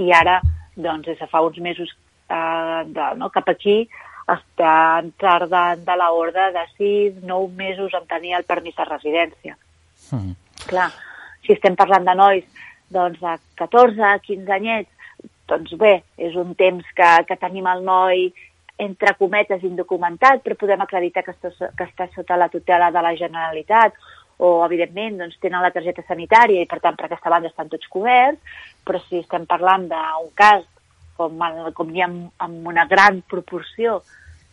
i 0.00 0.08
ara, 0.14 0.38
doncs, 0.74 1.10
des 1.10 1.18
de 1.20 1.28
fa 1.28 1.42
uns 1.44 1.58
mesos 1.60 1.92
eh, 1.92 2.82
de, 2.88 3.08
no, 3.20 3.28
cap 3.34 3.50
aquí, 3.52 3.82
estan 4.28 5.12
tardant 5.20 5.84
de 5.84 5.96
l'ordre 5.96 6.48
de 6.56 6.64
6, 6.76 7.20
9 7.28 7.52
mesos 7.56 7.94
en 7.96 8.08
tenir 8.08 8.34
el 8.38 8.48
permís 8.48 8.76
de 8.76 8.88
residència. 8.88 9.56
Mm. 10.12 10.34
Clar, 10.68 10.88
si 11.44 11.54
estem 11.56 11.76
parlant 11.76 12.08
de 12.08 12.16
nois 12.18 12.64
doncs, 12.94 13.20
de 13.20 13.34
14, 13.60 14.12
15 14.26 14.54
anyets, 14.54 14.90
doncs 15.48 15.72
bé, 15.80 15.94
és 16.20 16.36
un 16.36 16.54
temps 16.58 16.84
que, 16.96 17.10
que 17.28 17.36
tenim 17.40 17.66
el 17.70 17.84
noi 17.84 18.28
entre 18.78 19.14
cometes 19.18 19.64
indocumentat, 19.66 20.44
però 20.44 20.54
podem 20.58 20.84
acreditar 20.84 21.24
que 21.26 21.34
està, 21.34 21.50
que 21.74 21.86
està 21.88 22.06
sota 22.14 22.38
la 22.38 22.50
tutela 22.52 22.92
de 22.94 23.02
la 23.02 23.14
Generalitat 23.18 23.96
o, 24.38 24.62
evidentment, 24.64 25.18
doncs, 25.18 25.38
tenen 25.42 25.64
la 25.64 25.72
targeta 25.74 26.04
sanitària 26.06 26.62
i, 26.62 26.68
per 26.70 26.78
tant, 26.84 26.96
per 26.96 27.08
aquesta 27.08 27.32
banda 27.32 27.50
estan 27.50 27.70
tots 27.72 27.90
coberts, 27.90 28.38
però 28.86 29.00
si 29.08 29.18
estem 29.18 29.48
parlant 29.50 29.88
d'un 29.90 30.30
cas 30.38 30.62
com, 31.18 31.42
com 31.74 31.90
hi 31.90 32.04
ha 32.04 32.08
amb 32.46 32.68
una 32.70 32.86
gran 32.86 33.22
proporció 33.26 33.98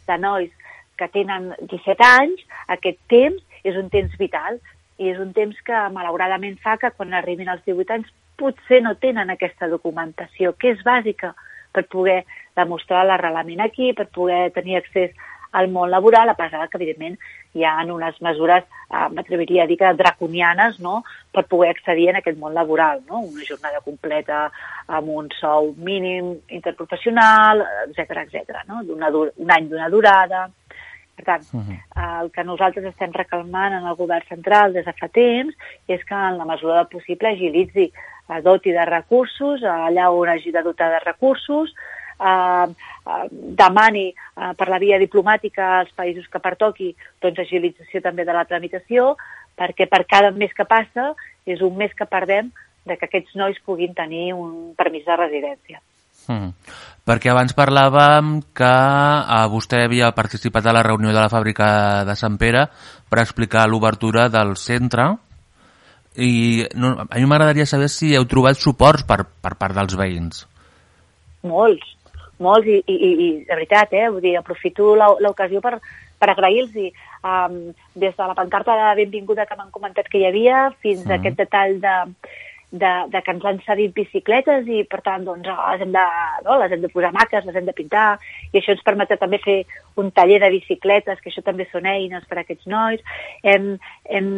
de 0.07 0.17
nois 0.17 0.49
que 0.97 1.07
tenen 1.13 1.51
17 1.61 2.07
anys, 2.07 2.41
aquest 2.73 2.97
temps 3.11 3.61
és 3.67 3.77
un 3.77 3.91
temps 3.93 4.17
vital 4.17 4.57
i 4.97 5.11
és 5.11 5.19
un 5.21 5.33
temps 5.35 5.57
que 5.67 5.81
malauradament 5.93 6.57
fa 6.63 6.79
que 6.81 6.93
quan 6.97 7.13
arribin 7.13 7.51
als 7.51 7.65
18 7.67 7.99
anys 7.99 8.13
potser 8.37 8.81
no 8.83 8.95
tenen 9.01 9.29
aquesta 9.29 9.69
documentació, 9.71 10.53
que 10.59 10.73
és 10.75 10.83
bàsica 10.85 11.33
per 11.75 11.85
poder 11.91 12.23
demostrar 12.55 13.05
l'arrelament 13.05 13.63
aquí, 13.65 13.93
per 13.93 14.07
poder 14.07 14.49
tenir 14.55 14.77
accés 14.79 15.15
al 15.55 15.69
món 15.71 15.89
laboral, 15.91 16.29
a 16.29 16.35
pesar 16.35 16.67
que, 16.67 16.77
evidentment, 16.77 17.15
hi 17.55 17.63
ha 17.63 17.77
unes 17.87 18.17
mesures, 18.21 18.65
eh, 18.91 19.07
m'atreviria 19.15 19.63
a 19.63 19.67
dir 19.67 19.77
que 19.79 19.93
draconianes, 19.95 20.81
no?, 20.83 21.03
per 21.31 21.45
poder 21.51 21.71
accedir 21.71 22.09
en 22.11 22.19
aquest 22.19 22.37
món 22.39 22.53
laboral, 22.53 23.01
no?, 23.07 23.21
una 23.23 23.47
jornada 23.47 23.79
completa 23.85 24.49
amb 24.87 25.07
un 25.15 25.31
sou 25.39 25.71
mínim 25.77 26.35
interprofessional, 26.49 27.63
etc 27.87 28.25
etc. 28.25 28.65
no?, 28.67 28.83
un 28.83 29.57
any 29.57 29.71
d'una 29.71 29.89
durada... 29.89 30.49
Per 31.15 31.23
tant, 31.23 31.43
uh 31.53 31.61
-huh. 31.61 32.21
el 32.21 32.31
que 32.31 32.43
nosaltres 32.43 32.85
estem 32.85 33.11
recalmant 33.13 33.73
en 33.73 33.85
el 33.87 33.95
govern 33.95 34.25
central 34.27 34.73
des 34.73 34.85
de 34.85 34.93
fa 34.93 35.07
temps 35.07 35.55
és 35.87 36.03
que 36.03 36.15
en 36.15 36.37
la 36.37 36.45
mesura 36.45 36.75
del 36.75 36.87
possible 36.87 37.29
agilitzi, 37.29 37.91
eh, 38.29 38.41
doti 38.41 38.71
de 38.71 38.85
recursos, 38.85 39.61
allà 39.63 40.09
on 40.11 40.29
hagi 40.29 40.51
de 40.51 40.61
dotar 40.61 40.89
de 40.91 40.99
recursos, 40.99 41.73
eh, 42.19 42.67
eh, 43.07 43.27
demani 43.31 44.09
eh, 44.09 44.53
per 44.57 44.67
la 44.67 44.79
via 44.79 44.99
diplomàtica 44.99 45.79
als 45.79 45.91
països 45.95 46.27
que 46.27 46.39
pertoqui 46.39 46.95
doncs, 47.21 47.39
agilització 47.39 48.01
també 48.01 48.25
de 48.25 48.33
la 48.33 48.45
tramitació, 48.45 49.15
perquè 49.55 49.87
per 49.87 50.05
cada 50.05 50.31
mes 50.31 50.53
que 50.53 50.65
passa 50.65 51.13
és 51.45 51.61
un 51.61 51.75
mes 51.77 51.93
que 51.93 52.05
perdem 52.05 52.51
de 52.85 52.97
que 52.97 53.05
aquests 53.05 53.35
nois 53.35 53.59
puguin 53.65 53.93
tenir 53.93 54.33
un 54.33 54.73
permís 54.77 55.05
de 55.05 55.15
residència. 55.15 55.81
Mm. 56.31 56.51
Perquè 57.05 57.29
abans 57.29 57.53
parlàvem 57.53 58.39
que 58.57 58.71
eh, 58.71 59.43
vostè 59.53 59.83
havia 59.85 60.09
participat 60.17 60.65
a 60.65 60.73
la 60.73 60.83
reunió 60.85 61.13
de 61.13 61.19
la 61.19 61.29
fàbrica 61.29 61.67
de 62.07 62.15
Sant 62.17 62.39
Pere 62.41 62.65
per 63.09 63.21
explicar 63.21 63.67
l'obertura 63.69 64.25
del 64.33 64.55
centre 64.57 65.11
i 66.15 66.65
no, 66.79 66.95
a 67.03 67.19
mi 67.19 67.27
m'agradaria 67.27 67.67
saber 67.67 67.89
si 67.91 68.13
heu 68.15 68.25
trobat 68.31 68.57
suports 68.57 69.03
per, 69.05 69.21
per 69.25 69.53
part 69.59 69.75
dels 69.77 69.97
veïns. 69.99 70.45
Molts, 71.45 71.91
molts 72.41 72.67
i, 72.71 72.79
i, 72.87 73.11
i 73.11 73.29
de 73.43 73.53
veritat, 73.53 73.93
eh, 73.93 74.07
vull 74.09 74.23
dir, 74.23 74.37
aprofito 74.39 74.95
l'ocasió 74.95 75.61
per, 75.61 75.77
per 76.17 76.31
agrair-los 76.31 76.73
um, 76.79 77.59
des 77.93 78.15
de 78.15 78.29
la 78.31 78.37
pancarta 78.37 78.77
de 78.79 79.03
benvinguda 79.03 79.45
que 79.45 79.59
m'han 79.59 79.73
comentat 79.75 80.09
que 80.09 80.23
hi 80.23 80.29
havia 80.29 80.69
fins 80.81 81.03
mm. 81.03 81.11
a 81.11 81.19
aquest 81.19 81.37
detall 81.43 81.77
de, 81.83 81.95
de, 82.71 82.91
de 83.11 83.21
que 83.21 83.33
ens 83.35 83.45
han 83.45 83.59
cedit 83.65 83.93
bicicletes 83.95 84.67
i 84.67 84.83
per 84.89 85.01
tant 85.05 85.25
doncs, 85.27 85.47
les, 85.47 85.83
hem 85.85 85.93
de, 85.95 86.05
no, 86.47 86.57
les 86.61 86.73
hem 86.75 86.83
de 86.83 86.91
posar 86.91 87.11
maques, 87.15 87.45
les 87.45 87.55
hem 87.55 87.67
de 87.67 87.75
pintar 87.77 88.07
i 88.51 88.59
això 88.59 88.75
ens 88.75 88.83
permetrà 88.85 89.17
també 89.21 89.39
fer 89.43 89.57
un 90.01 90.11
taller 90.11 90.41
de 90.43 90.51
bicicletes, 90.57 91.21
que 91.21 91.31
això 91.31 91.43
també 91.45 91.67
són 91.71 91.87
eines 91.87 92.25
per 92.27 92.39
a 92.39 92.43
aquests 92.43 92.67
nois. 92.71 93.03
Hem, 93.43 93.75
hem, 94.11 94.29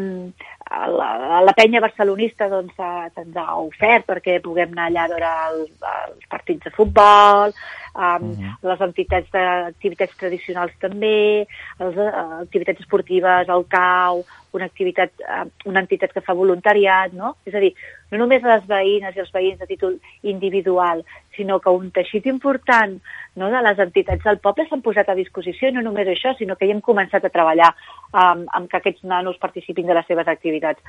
la, 0.70 1.42
la 1.42 1.54
penya 1.56 1.82
barcelonista 1.84 2.48
doncs, 2.52 2.76
se'ns 2.78 3.38
ha 3.40 3.58
ofert 3.60 4.08
perquè 4.08 4.40
puguem 4.44 4.74
anar 4.74 4.88
allà 4.90 5.06
a 5.06 5.12
veure 5.14 5.34
el, 5.50 5.60
els 5.92 6.30
partits 6.32 6.68
de 6.68 6.74
futbol, 6.76 7.54
um, 7.98 8.32
uh 8.32 8.38
-huh. 8.38 8.56
les 8.70 8.82
entitats 8.82 9.30
d'activitats 9.32 10.18
tradicionals 10.18 10.74
també, 10.80 11.48
les 11.80 11.96
uh, 11.96 12.42
activitats 12.42 12.80
esportives, 12.80 13.50
el 13.50 13.66
CAU, 13.68 14.24
una, 14.52 14.66
activitat, 14.66 15.12
uh, 15.20 15.48
una 15.66 15.80
entitat 15.80 16.14
que 16.14 16.22
fa 16.22 16.34
voluntariat, 16.34 17.12
no? 17.14 17.36
És 17.46 17.54
a 17.54 17.60
dir, 17.60 17.74
no 18.12 18.18
només 18.18 18.44
les 18.44 18.64
veïnes 18.68 19.16
i 19.16 19.20
els 19.20 19.34
veïns 19.34 19.60
de 19.60 19.66
títol 19.66 20.00
individual, 20.22 21.04
sinó 21.38 21.60
que 21.62 21.72
un 21.74 21.92
teixit 21.96 22.26
important 22.28 22.98
no, 23.36 23.52
de 23.54 23.62
les 23.64 23.80
entitats 23.80 24.26
del 24.26 24.42
poble 24.44 24.68
s'han 24.68 24.84
posat 24.86 25.10
a 25.10 25.16
disposició, 25.18 25.70
i 25.70 25.78
no 25.78 25.86
només 25.86 26.10
això, 26.12 26.34
sinó 26.36 26.58
que 26.58 26.68
hi 26.68 26.74
hem 26.74 26.82
començat 26.84 27.24
a 27.24 27.34
treballar 27.34 27.72
um, 28.12 28.44
amb 28.60 28.68
que 28.72 28.82
aquests 28.82 29.06
nanos 29.08 29.40
participin 29.40 29.88
de 29.88 29.96
les 29.98 30.10
seves 30.10 30.28
activitats. 30.28 30.82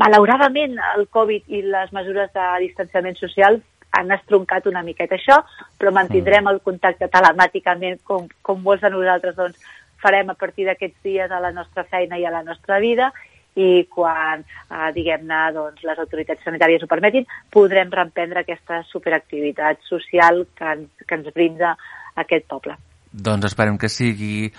Malauradament, 0.00 0.78
el 0.96 1.06
Covid 1.12 1.52
i 1.52 1.62
les 1.62 1.92
mesures 1.92 2.32
de 2.32 2.50
distanciament 2.64 3.18
social 3.20 3.60
han 3.96 4.12
estroncat 4.12 4.66
una 4.66 4.82
miqueta 4.82 5.16
això, 5.16 5.40
però 5.78 5.92
mantindrem 5.94 6.48
el 6.50 6.60
contacte 6.64 7.08
telemàticament 7.12 8.00
com, 8.04 8.26
com 8.42 8.62
molts 8.64 8.84
de 8.84 8.92
nosaltres 8.92 9.36
doncs, 9.38 9.60
farem 10.02 10.30
a 10.30 10.36
partir 10.36 10.66
d'aquests 10.66 11.00
dies 11.04 11.32
a 11.32 11.40
la 11.40 11.52
nostra 11.56 11.84
feina 11.88 12.18
i 12.20 12.26
a 12.26 12.32
la 12.34 12.42
nostra 12.44 12.78
vida 12.82 13.12
i 13.56 13.86
quan, 13.92 14.44
eh, 14.70 14.90
diguem-ne, 14.96 15.42
doncs, 15.56 15.84
les 15.88 15.98
autoritats 15.98 16.44
sanitàries 16.44 16.82
ho 16.84 16.90
permetin, 16.90 17.26
podrem 17.50 17.90
reemprendre 17.92 18.42
aquesta 18.44 18.82
superactivitat 18.90 19.80
social 19.88 20.44
que 20.54 20.74
ens, 20.76 20.90
que 21.06 21.14
ens 21.14 21.32
brinda 21.34 21.76
aquest 22.16 22.46
poble. 22.48 22.76
Doncs 23.16 23.46
esperem 23.48 23.78
que 23.80 23.88
sigui 23.88 24.50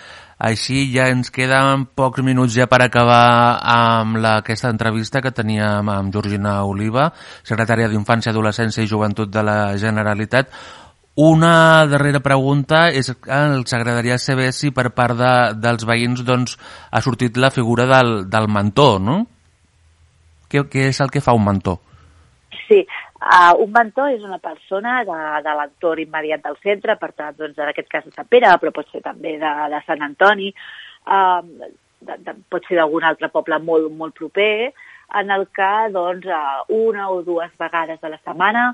així. 0.42 0.88
Ja 0.90 1.08
ens 1.14 1.30
queden 1.34 1.86
pocs 1.98 2.24
minuts 2.26 2.56
ja 2.58 2.66
per 2.66 2.80
acabar 2.82 3.60
amb 3.62 4.18
la, 4.24 4.38
aquesta 4.42 4.72
entrevista 4.74 5.22
que 5.22 5.34
teníem 5.36 5.92
amb 5.94 6.14
Georgina 6.14 6.64
Oliva, 6.66 7.12
secretària 7.46 7.90
d'Infància, 7.92 8.34
Adolescència 8.34 8.82
i 8.82 8.90
Joventut 8.90 9.30
de 9.30 9.46
la 9.46 9.60
Generalitat. 9.78 10.50
Una 11.18 11.88
darrera 11.90 12.20
pregunta 12.22 12.88
és 12.94 13.10
que 13.10 13.34
ens 13.34 13.74
agradaria 13.74 14.20
saber 14.22 14.52
si 14.54 14.70
per 14.70 14.92
part 14.94 15.18
de, 15.18 15.34
dels 15.58 15.88
veïns 15.90 16.22
doncs, 16.28 16.54
ha 16.92 17.02
sortit 17.02 17.40
la 17.42 17.50
figura 17.50 17.88
del, 17.90 18.30
del 18.30 18.46
mentor, 18.54 19.00
no? 19.02 19.18
Què, 20.48 20.62
què 20.70 20.92
és 20.92 21.02
el 21.02 21.10
que 21.12 21.24
fa 21.26 21.34
un 21.34 21.48
mentor? 21.48 21.82
Sí, 22.68 22.84
Uh, 23.18 23.56
un 23.64 23.72
mentor 23.74 24.12
és 24.14 24.22
una 24.22 24.38
persona 24.38 25.00
de, 25.04 25.16
de 25.42 25.54
l'entorn 25.58 26.04
immediat 26.04 26.44
del 26.44 26.58
centre, 26.62 26.94
per 27.02 27.10
tant, 27.18 27.34
doncs, 27.40 27.58
en 27.58 27.72
aquest 27.72 27.88
cas 27.90 28.06
de 28.06 28.14
Sant 28.14 28.28
Pere, 28.30 28.52
però 28.62 28.72
pot 28.76 28.92
ser 28.94 29.02
també 29.02 29.34
de, 29.42 29.54
de 29.74 29.80
Sant 29.88 30.04
Antoni, 30.06 30.52
uh, 31.10 31.42
de, 31.42 32.18
de, 32.28 32.36
pot 32.54 32.70
ser 32.70 32.78
d'algun 32.78 33.08
altre 33.10 33.32
poble 33.34 33.58
molt, 33.66 33.90
molt 33.90 34.14
proper, 34.22 34.70
en 35.18 35.34
el 35.34 35.48
que 35.58 35.72
doncs, 35.96 36.30
uh, 36.30 36.62
una 36.78 37.10
o 37.10 37.24
dues 37.26 37.50
vegades 37.58 38.06
a 38.06 38.14
la 38.14 38.22
setmana 38.22 38.68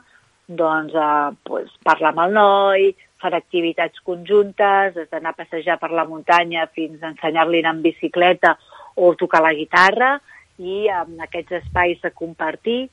doncs, 0.59 0.93
uh, 0.95 1.33
pues, 1.47 1.71
parlar 1.85 2.13
amb 2.13 2.23
el 2.25 2.37
noi, 2.37 2.91
fer 3.23 3.33
activitats 3.37 4.03
conjuntes, 4.03 4.93
des 4.95 5.09
d'anar 5.11 5.31
a 5.33 5.39
passejar 5.39 5.79
per 5.79 5.91
la 5.95 6.05
muntanya 6.09 6.67
fins 6.75 7.01
a 7.01 7.11
ensenyar-li 7.13 7.63
en 7.65 7.81
bicicleta 7.81 8.57
o 8.95 9.13
tocar 9.15 9.41
la 9.45 9.53
guitarra, 9.57 10.17
i 10.59 10.87
en 10.93 11.21
aquests 11.23 11.63
espais 11.63 12.01
de 12.03 12.11
compartir 12.13 12.89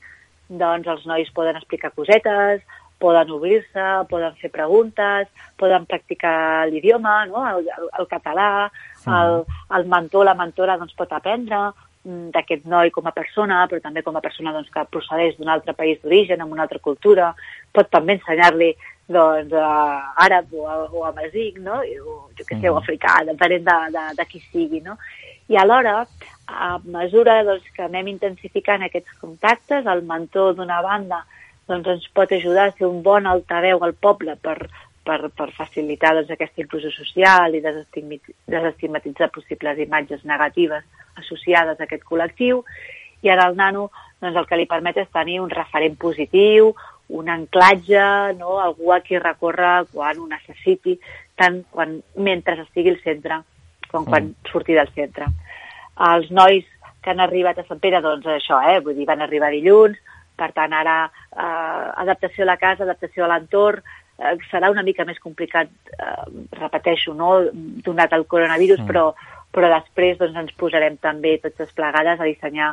doncs 0.49 0.87
els 0.87 1.03
nois 1.07 1.29
poden 1.35 1.55
explicar 1.59 1.93
cosetes, 1.95 2.63
poden 3.01 3.31
obrir-se, 3.33 3.85
poden 4.09 4.35
fer 4.41 4.51
preguntes, 4.53 5.29
poden 5.57 5.87
practicar 5.89 6.67
l'idioma, 6.69 7.25
no? 7.29 7.45
el, 7.49 7.69
el, 7.77 7.87
el 7.99 8.09
català, 8.11 8.69
sí. 8.99 9.09
el, 9.09 9.41
el 9.77 9.87
mentor, 9.89 10.27
la 10.27 10.37
mentora 10.37 10.77
doncs, 10.77 10.93
pot 10.97 11.13
aprendre 11.17 11.71
d'aquest 12.03 12.65
noi 12.65 12.89
com 12.89 13.05
a 13.05 13.13
persona, 13.13 13.59
però 13.69 13.81
també 13.81 14.01
com 14.01 14.15
a 14.17 14.23
persona 14.23 14.53
doncs, 14.55 14.71
que 14.73 14.85
procedeix 14.89 15.35
d'un 15.37 15.51
altre 15.53 15.75
país 15.77 15.99
d'origen, 16.01 16.41
amb 16.41 16.53
una 16.55 16.65
altra 16.65 16.81
cultura, 16.81 17.33
pot 17.73 17.91
també 17.93 18.17
ensenyar-li 18.17 18.71
doncs, 19.11 19.53
uh, 19.53 19.99
àrab 20.25 20.53
o, 20.57 20.65
o 20.97 21.03
amazigh, 21.05 21.59
no? 21.61 21.81
o 21.81 22.15
jo 22.37 22.47
què 22.47 22.57
sé, 22.57 22.69
o 22.71 22.79
africà, 22.79 23.19
depenent 23.27 23.67
de, 23.67 23.77
de, 23.97 24.05
de 24.17 24.25
qui 24.29 24.41
sigui, 24.47 24.81
no? 24.81 24.97
I 25.51 25.59
alhora, 25.59 26.05
a 26.47 26.77
mesura 26.85 27.41
doncs, 27.45 27.67
que 27.75 27.85
anem 27.85 28.13
intensificant 28.15 28.87
aquests 28.87 29.19
contactes, 29.21 29.85
el 29.85 30.01
mentor 30.07 30.55
d'una 30.57 30.81
banda 30.85 31.21
doncs, 31.67 31.87
ens 31.87 32.07
pot 32.15 32.31
ajudar 32.33 32.69
a 32.69 32.77
ser 32.77 32.87
un 32.87 33.01
bon 33.03 33.27
altaveu 33.29 33.83
al 33.83 33.93
poble 33.93 34.37
per, 34.41 34.57
per, 35.05 35.19
per 35.35 35.49
facilitar 35.55 36.13
doncs, 36.15 36.31
aquesta 36.33 36.61
inclusió 36.63 36.91
social 36.93 37.55
i 37.55 37.61
desestigmatitzar 37.63 39.31
possibles 39.33 39.79
imatges 39.81 40.23
negatives 40.25 40.85
associades 41.19 41.79
a 41.79 41.87
aquest 41.87 42.05
col·lectiu. 42.07 42.63
I 43.21 43.29
ara 43.29 43.49
el 43.49 43.57
nano 43.57 43.89
doncs, 44.21 44.35
el 44.35 44.47
que 44.49 44.59
li 44.59 44.69
permet 44.69 45.01
és 45.01 45.13
tenir 45.13 45.39
un 45.41 45.49
referent 45.53 45.97
positiu, 45.99 46.73
un 47.11 47.29
anclatge, 47.29 48.03
no? 48.39 48.59
algú 48.63 48.93
a 48.93 49.01
qui 49.03 49.19
recórrer 49.19 49.87
quan 49.91 50.19
ho 50.19 50.27
necessiti, 50.29 50.95
tant 51.35 51.61
quan, 51.71 51.97
mentre 52.15 52.61
estigui 52.61 52.93
al 52.93 53.01
centre 53.03 53.41
com 53.91 54.05
quan 54.07 54.29
mm. 54.29 54.51
surti 54.51 54.77
del 54.77 54.89
centre. 54.95 55.27
Els 56.11 56.29
nois 56.31 56.67
que 57.03 57.11
han 57.11 57.19
arribat 57.19 57.59
a 57.59 57.65
Sant 57.67 57.81
Pere, 57.81 57.99
doncs 58.01 58.29
això, 58.29 58.61
eh? 58.71 58.79
vull 58.85 58.95
dir, 58.95 59.07
van 59.09 59.23
arribar 59.25 59.51
dilluns, 59.51 59.97
per 60.37 60.51
tant 60.55 60.73
ara 60.73 60.95
eh, 61.05 61.87
adaptació 62.03 62.45
a 62.45 62.51
la 62.53 62.59
casa, 62.61 62.85
adaptació 62.85 63.25
a 63.25 63.31
l'entorn, 63.33 63.83
eh, 64.21 64.37
serà 64.51 64.69
una 64.71 64.85
mica 64.85 65.05
més 65.07 65.19
complicat, 65.19 65.71
eh, 65.97 66.13
repeteixo, 66.59 67.13
no? 67.17 67.33
donat 67.85 68.13
el 68.13 68.27
coronavirus, 68.29 68.83
mm. 68.83 68.87
però, 68.87 69.09
però 69.51 69.71
després 69.73 70.19
doncs, 70.21 70.37
ens 70.45 70.55
posarem 70.57 70.97
també 71.01 71.37
totes 71.43 71.73
plegades 71.77 72.19
a 72.19 72.29
dissenyar 72.29 72.71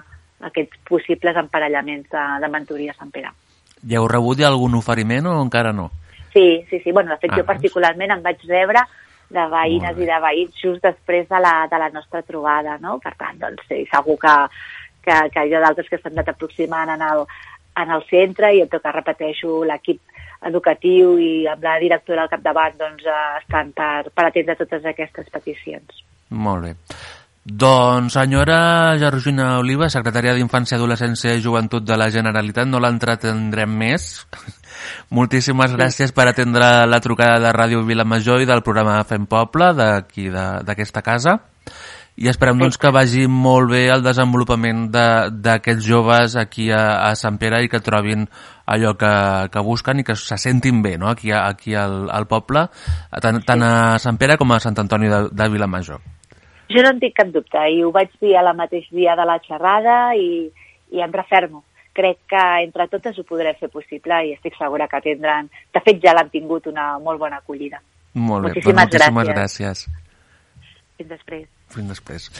aquests 0.48 0.78
possibles 0.88 1.36
emparellaments 1.36 2.10
de, 2.12 2.24
de 2.44 2.50
mentoria 2.52 2.94
a 2.94 2.98
Sant 2.98 3.10
Pere. 3.14 3.32
Ja 3.88 4.00
heu 4.00 4.08
rebut 4.10 4.38
ja 4.38 4.50
algun 4.50 4.76
oferiment 4.78 5.26
o 5.30 5.36
encara 5.42 5.72
no? 5.72 5.90
Sí, 6.32 6.64
sí, 6.70 6.80
sí. 6.84 6.92
Bueno, 6.92 7.10
de 7.10 7.18
fet, 7.22 7.32
ah, 7.32 7.40
jo 7.40 7.46
particularment 7.46 8.12
em 8.14 8.22
vaig 8.22 8.42
rebre 8.46 8.82
de 9.34 9.44
veïnes 9.52 9.98
i 9.98 10.08
de 10.08 10.18
veïns 10.24 10.56
just 10.60 10.84
després 10.84 11.28
de 11.28 11.40
la, 11.42 11.54
de 11.70 11.78
la 11.80 11.88
nostra 11.94 12.22
trobada, 12.22 12.78
no? 12.82 12.98
Per 13.02 13.14
tant, 13.18 13.38
doncs, 13.40 13.64
sí, 13.68 13.82
segur 13.90 14.16
que, 14.22 14.34
que, 15.04 15.16
que 15.34 15.44
hi 15.44 15.54
ha 15.54 15.62
d'altres 15.64 15.88
que 15.90 16.00
s'han 16.00 16.16
anat 16.16 16.32
aproximant 16.32 16.94
en 16.94 17.04
el, 17.04 17.24
en 17.82 17.94
el 17.96 18.04
centre 18.10 18.52
i 18.54 18.62
en 18.64 18.70
tot 18.72 18.84
cas 18.84 18.96
repeteixo 18.96 19.62
l'equip 19.68 20.00
educatiu 20.46 21.16
i 21.18 21.46
amb 21.50 21.64
la 21.64 21.78
directora 21.82 22.24
al 22.24 22.32
capdavant 22.32 22.76
doncs, 22.78 23.06
eh, 23.06 23.38
estan 23.42 23.72
per, 23.76 24.10
per 24.14 24.28
atendre 24.28 24.58
totes 24.58 24.84
aquestes 24.86 25.30
peticions. 25.34 26.04
Molt 26.30 26.68
bé. 26.68 26.74
Doncs, 27.48 28.12
senyora 28.12 28.98
Georgina 29.00 29.56
Oliva, 29.58 29.88
secretària 29.88 30.34
d'Infància, 30.36 30.76
Adolescència 30.76 31.32
i 31.32 31.40
Joventut 31.40 31.86
de 31.86 31.96
la 31.96 32.10
Generalitat, 32.12 32.68
no 32.68 32.80
l'entretendrem 32.82 33.72
més. 33.72 34.26
Moltíssimes 35.16 35.72
gràcies 35.72 36.12
per 36.12 36.28
atendre 36.28 36.84
la 36.86 37.00
trucada 37.00 37.40
de 37.40 37.52
Ràdio 37.56 37.80
Vilamajor 37.88 38.44
i 38.44 38.48
del 38.50 38.60
programa 38.66 39.00
Fem 39.08 39.24
Poble 39.26 39.72
d'aquí, 39.78 40.28
d'aquesta 40.28 41.02
casa. 41.02 41.38
I 42.18 42.26
esperem 42.26 42.58
doncs, 42.58 42.74
que 42.82 42.90
vagi 42.90 43.28
molt 43.30 43.70
bé 43.70 43.84
el 43.94 44.02
desenvolupament 44.02 44.88
d'aquests 44.90 45.84
de, 45.84 45.86
joves 45.86 46.34
aquí 46.40 46.66
a, 46.74 46.82
a 47.06 47.12
Sant 47.18 47.36
Pere 47.38 47.60
i 47.62 47.68
que 47.70 47.78
trobin 47.84 48.24
allò 48.66 48.96
que, 48.98 49.10
que 49.54 49.62
busquen 49.62 50.00
i 50.02 50.04
que 50.06 50.16
se 50.18 50.38
sentin 50.42 50.80
bé 50.82 50.96
no? 50.98 51.12
aquí, 51.12 51.30
aquí 51.30 51.76
al, 51.78 52.08
al 52.10 52.26
poble, 52.26 52.64
tant, 53.22 53.38
tant 53.46 53.62
a 53.62 53.72
Sant 54.02 54.18
Pere 54.18 54.34
com 54.40 54.50
a 54.50 54.58
Sant 54.64 54.80
Antoni 54.82 55.10
de, 55.12 55.20
de 55.30 55.46
Vilamajor. 55.52 56.02
Jo 56.68 56.82
no 56.82 56.90
en 56.90 56.98
tinc 57.00 57.14
cap 57.20 57.30
dubte 57.32 57.62
i 57.70 57.84
ho 57.86 57.92
vaig 57.94 58.10
dir 58.20 58.34
a 58.36 58.42
la 58.44 58.54
mateix 58.56 58.88
dia 58.90 59.14
de 59.16 59.26
la 59.28 59.38
xerrada 59.44 59.98
i, 60.18 60.48
i 60.90 61.04
em 61.04 61.14
refermo. 61.14 61.62
Crec 61.94 62.18
que 62.30 62.42
entre 62.64 62.88
totes 62.90 63.18
ho 63.18 63.24
podrem 63.28 63.54
fer 63.60 63.70
possible 63.70 64.18
i 64.26 64.34
estic 64.34 64.58
segura 64.58 64.90
que 64.90 65.00
tindran... 65.06 65.46
De 65.74 65.82
fet, 65.86 66.02
ja 66.02 66.16
l'han 66.18 66.34
tingut 66.34 66.66
una 66.70 66.96
molt 66.98 67.22
bona 67.22 67.38
acollida. 67.38 67.78
Molt 68.18 68.42
bé, 68.42 68.50
moltíssimes, 68.50 68.74
doncs 68.74 68.82
moltíssimes 68.82 69.30
gràcies. 69.30 69.86
gràcies. 69.86 69.86
Fins 70.98 71.14
després. 71.14 71.46
Fins 71.74 71.94
després. 71.94 72.30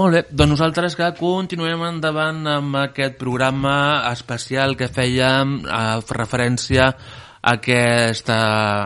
Molt 0.00 0.14
bé, 0.14 0.20
doncs 0.30 0.54
nosaltres 0.54 0.94
que 0.96 1.08
continuem 1.18 1.82
endavant 1.88 2.44
amb 2.48 2.78
aquest 2.86 3.18
programa 3.20 3.74
especial 4.12 4.76
que 4.78 4.88
fèiem 4.88 5.58
a 5.66 5.82
referència 6.06 6.86
a 6.88 7.54
aquesta, 7.56 8.38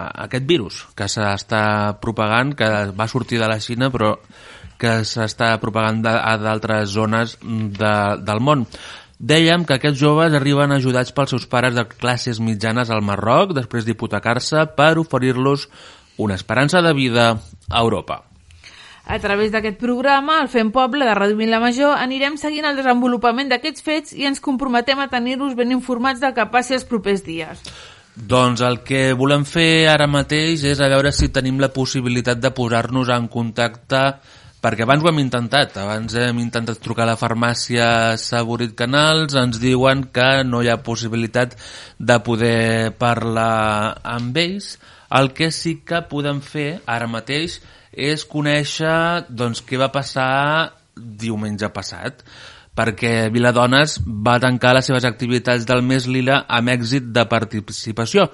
a 0.08 0.24
aquest 0.26 0.48
virus 0.48 0.80
que 0.98 1.06
s'està 1.10 1.62
propagant, 2.02 2.54
que 2.58 2.70
va 2.96 3.08
sortir 3.10 3.38
de 3.42 3.50
la 3.50 3.60
Xina 3.60 3.92
però 3.94 4.14
que 4.80 4.96
s'està 5.06 5.54
propagant 5.62 6.02
a 6.10 6.34
d'altres 6.40 6.90
zones 6.96 7.38
de, 7.42 7.94
del 8.24 8.42
món. 8.42 8.66
Dèiem 9.18 9.62
que 9.64 9.78
aquests 9.78 10.00
joves 10.00 10.34
arriben 10.34 10.74
ajudats 10.74 11.14
pels 11.14 11.36
seus 11.36 11.46
pares 11.46 11.76
de 11.76 11.86
classes 11.86 12.42
mitjanes 12.42 12.90
al 12.90 13.04
Marroc 13.06 13.54
després 13.54 13.86
d'hipotecar-se 13.86 14.66
per 14.74 14.96
oferir-los 14.98 15.68
una 16.18 16.34
esperança 16.34 16.82
de 16.82 16.92
vida 16.94 17.30
a 17.70 17.80
Europa. 17.80 18.24
A 19.06 19.18
través 19.20 19.50
d'aquest 19.52 19.76
programa, 19.76 20.38
el 20.40 20.48
Fem 20.48 20.70
Poble 20.72 21.04
de 21.04 21.14
Ràdio 21.16 21.48
la 21.50 21.60
Major, 21.60 21.92
anirem 22.00 22.38
seguint 22.40 22.64
el 22.64 22.78
desenvolupament 22.80 23.50
d'aquests 23.52 23.84
fets 23.84 24.14
i 24.16 24.24
ens 24.24 24.40
comprometem 24.40 24.98
a 24.98 25.10
tenir-los 25.12 25.52
ben 25.54 25.74
informats 25.76 26.20
del 26.20 26.32
que 26.32 26.46
passi 26.48 26.72
els 26.72 26.88
propers 26.88 27.20
dies. 27.22 27.60
Doncs 28.14 28.62
el 28.62 28.80
que 28.86 29.12
volem 29.12 29.44
fer 29.44 29.90
ara 29.90 30.06
mateix 30.06 30.64
és 30.70 30.80
a 30.80 30.88
veure 30.88 31.12
si 31.12 31.28
tenim 31.28 31.60
la 31.60 31.68
possibilitat 31.74 32.40
de 32.40 32.52
posar-nos 32.54 33.10
en 33.12 33.28
contacte 33.28 34.02
perquè 34.64 34.86
abans 34.86 35.02
ho 35.04 35.10
hem 35.10 35.18
intentat, 35.20 35.76
abans 35.76 36.14
hem 36.16 36.38
intentat 36.40 36.80
trucar 36.80 37.04
a 37.04 37.10
la 37.10 37.18
farmàcia 37.20 38.16
Saborit 38.16 38.72
Canals, 38.78 39.34
ens 39.36 39.60
diuen 39.60 40.06
que 40.14 40.28
no 40.48 40.62
hi 40.62 40.70
ha 40.72 40.80
possibilitat 40.80 41.58
de 41.98 42.16
poder 42.24 42.94
parlar 42.96 44.00
amb 44.00 44.40
ells. 44.40 44.78
El 45.12 45.34
que 45.36 45.50
sí 45.52 45.82
que 45.84 46.00
podem 46.08 46.40
fer 46.40 46.80
ara 46.88 47.10
mateix 47.10 47.60
és 47.96 48.24
conèixer 48.26 49.24
doncs, 49.28 49.62
què 49.64 49.80
va 49.80 49.92
passar 49.94 50.72
diumenge 50.94 51.68
passat 51.74 52.22
perquè 52.74 53.30
Viladones 53.30 54.00
va 54.04 54.40
tancar 54.42 54.74
les 54.74 54.90
seves 54.90 55.06
activitats 55.06 55.66
del 55.66 55.82
mes 55.86 56.08
lila 56.10 56.42
amb 56.48 56.74
èxit 56.74 57.12
de 57.14 57.24
participació. 57.30 58.28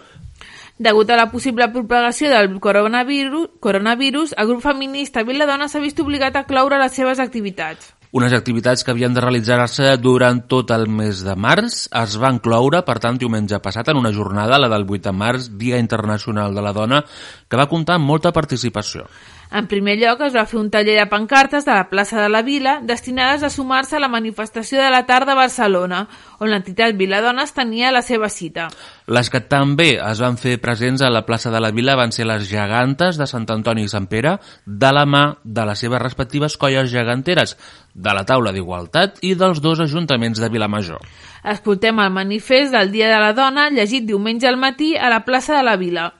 Degut 0.80 1.11
a 1.12 1.16
la 1.20 1.28
possible 1.28 1.66
propagació 1.68 2.30
del 2.32 2.54
coronavirus, 2.58 3.50
coronavirus 3.61 4.32
el 4.40 4.46
grup 4.48 4.62
feminista 4.64 5.26
Viladona 5.28 5.68
s'ha 5.68 5.82
vist 5.82 6.00
obligat 6.00 6.38
a 6.40 6.46
cloure 6.48 6.78
les 6.80 6.94
seves 6.96 7.20
activitats. 7.20 7.90
Unes 8.16 8.32
activitats 8.32 8.82
que 8.82 8.90
havien 8.90 9.12
de 9.14 9.20
realitzar-se 9.22 9.92
durant 10.02 10.40
tot 10.50 10.72
el 10.74 10.88
mes 10.90 11.20
de 11.22 11.36
març 11.36 11.84
es 12.00 12.16
van 12.18 12.40
cloure, 12.42 12.80
per 12.82 12.96
tant, 12.98 13.20
diumenge 13.20 13.61
passat, 13.62 13.92
en 13.92 14.00
una 14.00 14.11
jornada, 14.11 14.58
la 14.58 14.72
del 14.72 14.88
8 14.88 15.04
de 15.04 15.12
març, 15.14 15.50
Dia 15.61 15.78
Internacional 15.78 16.56
de 16.56 16.64
la 16.64 16.72
Dona, 16.72 17.04
que 17.46 17.61
va 17.61 17.68
comptar 17.70 18.00
amb 18.00 18.08
molta 18.08 18.32
participació. 18.32 19.04
En 19.51 19.66
primer 19.66 19.96
lloc, 19.98 20.20
es 20.22 20.34
va 20.36 20.44
fer 20.46 20.61
un 20.61 20.68
taller 20.70 20.94
de 20.94 21.09
pancartes 21.11 21.64
de 21.66 21.74
la 21.74 21.88
plaça 21.90 22.20
de 22.22 22.28
la 22.30 22.42
Vila 22.46 22.76
destinades 22.86 23.42
a 23.42 23.51
sumar-se 23.51 23.96
a 23.96 24.01
la 24.01 24.09
manifestació 24.09 24.78
de 24.78 24.90
la 24.94 25.03
tarda 25.09 25.34
a 25.34 25.40
Barcelona, 25.40 26.05
on 26.38 26.53
l'entitat 26.53 26.94
Viladones 26.94 27.51
tenia 27.57 27.90
la 27.90 28.05
seva 28.07 28.28
cita. 28.30 28.68
Les 29.11 29.26
que 29.26 29.40
també 29.42 29.96
es 29.98 30.22
van 30.22 30.38
fer 30.38 30.61
presents 30.62 31.03
a 31.03 31.11
la 31.11 31.24
plaça 31.26 31.51
de 31.51 31.59
la 31.59 31.72
Vila 31.74 31.96
van 31.98 32.14
ser 32.14 32.28
les 32.30 32.46
gegantes 32.46 33.18
de 33.18 33.26
Sant 33.26 33.48
Antoni 33.51 33.88
i 33.88 33.90
Sant 33.90 34.07
Pere, 34.07 34.36
de 34.66 34.92
la 34.94 35.03
mà 35.03 35.24
de 35.42 35.66
les 35.66 35.82
seves 35.82 36.03
respectives 36.03 36.55
colles 36.57 36.92
geganteres, 36.94 37.57
de 37.94 38.14
la 38.14 38.22
taula 38.22 38.55
d'igualtat 38.55 39.18
i 39.26 39.34
dels 39.34 39.59
dos 39.59 39.82
ajuntaments 39.82 40.38
de 40.38 40.48
Vilamajor. 40.48 41.03
Escoltem 41.42 41.98
el 41.98 42.14
manifest 42.14 42.70
del 42.70 42.94
Dia 42.94 43.11
de 43.11 43.18
la 43.18 43.34
Dona 43.34 43.66
llegit 43.74 44.07
diumenge 44.07 44.46
al 44.46 44.62
matí 44.62 44.94
a 44.94 45.11
la 45.11 45.24
plaça 45.26 45.57
de 45.57 45.66
la 45.66 45.76
Vila. 45.76 46.19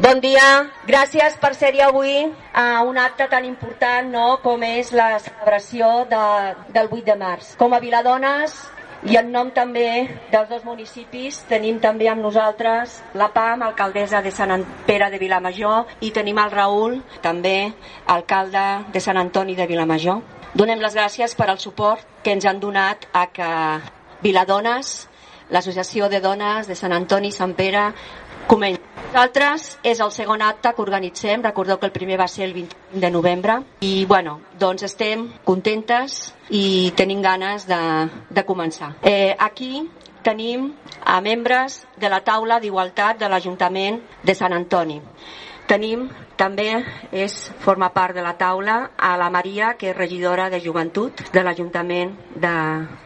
Bon 0.00 0.16
dia, 0.16 0.64
gràcies 0.88 1.34
per 1.36 1.50
ser-hi 1.52 1.82
avui 1.84 2.14
a 2.56 2.80
un 2.88 2.96
acte 2.96 3.26
tan 3.28 3.44
important 3.44 4.06
no, 4.08 4.38
com 4.40 4.62
és 4.64 4.94
la 4.96 5.18
celebració 5.20 5.90
de, 6.08 6.20
del 6.72 6.88
8 6.88 7.02
de 7.04 7.16
març. 7.20 7.50
Com 7.60 7.74
a 7.76 7.80
Viladones 7.82 8.54
i 9.12 9.18
en 9.20 9.28
nom 9.34 9.50
també 9.52 10.06
dels 10.32 10.48
dos 10.48 10.64
municipis 10.64 11.42
tenim 11.50 11.82
també 11.84 12.08
amb 12.08 12.24
nosaltres 12.24 12.96
la 13.12 13.28
PAM, 13.34 13.66
alcaldessa 13.66 14.22
de 14.24 14.32
Sant 14.32 14.64
Pere 14.88 15.10
de 15.12 15.20
Vilamajor, 15.20 15.92
i 16.00 16.14
tenim 16.16 16.40
el 16.40 16.56
Raül, 16.56 16.96
també 17.20 17.74
alcalde 18.08 18.64
de 18.96 19.04
Sant 19.04 19.20
Antoni 19.20 19.58
de 19.58 19.68
Vilamajor. 19.68 20.24
Donem 20.56 20.80
les 20.80 20.96
gràcies 20.96 21.36
per 21.36 21.50
al 21.50 21.60
suport 21.60 22.08
que 22.24 22.32
ens 22.32 22.48
han 22.48 22.64
donat 22.64 23.04
a 23.12 23.28
que 23.28 23.52
Viladones, 24.24 25.10
l'Associació 25.50 26.08
de 26.08 26.20
Dones 26.22 26.68
de 26.70 26.76
Sant 26.78 26.94
Antoni 26.94 27.28
i 27.28 27.36
Sant 27.36 27.52
Pere, 27.58 27.90
comenci. 28.50 28.82
Nosaltres 29.10 29.64
és 29.82 29.98
el 30.02 30.10
segon 30.14 30.42
acte 30.42 30.70
que 30.74 30.82
organitzem, 30.82 31.42
recordeu 31.42 31.78
que 31.78 31.88
el 31.88 31.94
primer 31.94 32.18
va 32.20 32.28
ser 32.30 32.44
el 32.46 32.52
20 32.54 33.00
de 33.02 33.10
novembre, 33.10 33.56
i 33.82 34.04
bueno, 34.10 34.36
doncs 34.58 34.86
estem 34.86 35.26
contentes 35.46 36.20
i 36.54 36.92
tenim 36.98 37.22
ganes 37.22 37.66
de, 37.66 37.80
de 38.30 38.44
començar. 38.46 38.92
Eh, 39.02 39.34
aquí 39.38 39.82
tenim 40.22 40.70
a 41.02 41.18
membres 41.24 41.80
de 41.98 42.10
la 42.12 42.20
taula 42.22 42.60
d'igualtat 42.62 43.18
de 43.18 43.30
l'Ajuntament 43.30 43.98
de 44.22 44.34
Sant 44.38 44.54
Antoni. 44.54 45.00
Tenim 45.70 46.08
també 46.34 46.66
és, 47.14 47.34
forma 47.62 47.92
part 47.94 48.16
de 48.16 48.24
la 48.24 48.32
taula 48.34 48.90
a 48.98 49.12
la 49.20 49.28
Maria, 49.30 49.74
que 49.78 49.92
és 49.92 49.96
regidora 49.96 50.48
de 50.50 50.58
joventut 50.64 51.22
de 51.30 51.44
l'Ajuntament 51.46 52.16
de, 52.34 52.54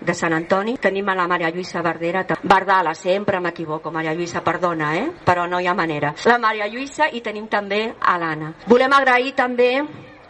de 0.00 0.14
Sant 0.16 0.32
Antoni. 0.32 0.78
Tenim 0.80 1.10
a 1.12 1.16
la 1.18 1.26
Maria 1.28 1.50
Lluïsa 1.52 1.82
Bardera, 1.84 2.24
Bardala, 2.40 2.94
sempre 2.94 3.42
m'equivoco, 3.44 3.92
Maria 3.92 4.14
Lluïsa, 4.16 4.40
perdona, 4.46 4.94
eh? 4.96 5.10
però 5.26 5.44
no 5.50 5.60
hi 5.60 5.68
ha 5.68 5.74
manera. 5.76 6.14
La 6.24 6.38
Maria 6.40 6.70
Lluïsa 6.72 7.10
i 7.12 7.20
tenim 7.20 7.50
també 7.52 7.82
a 8.00 8.16
l'Anna. 8.22 8.54
Volem 8.70 8.96
agrair 8.96 9.34
també 9.36 9.74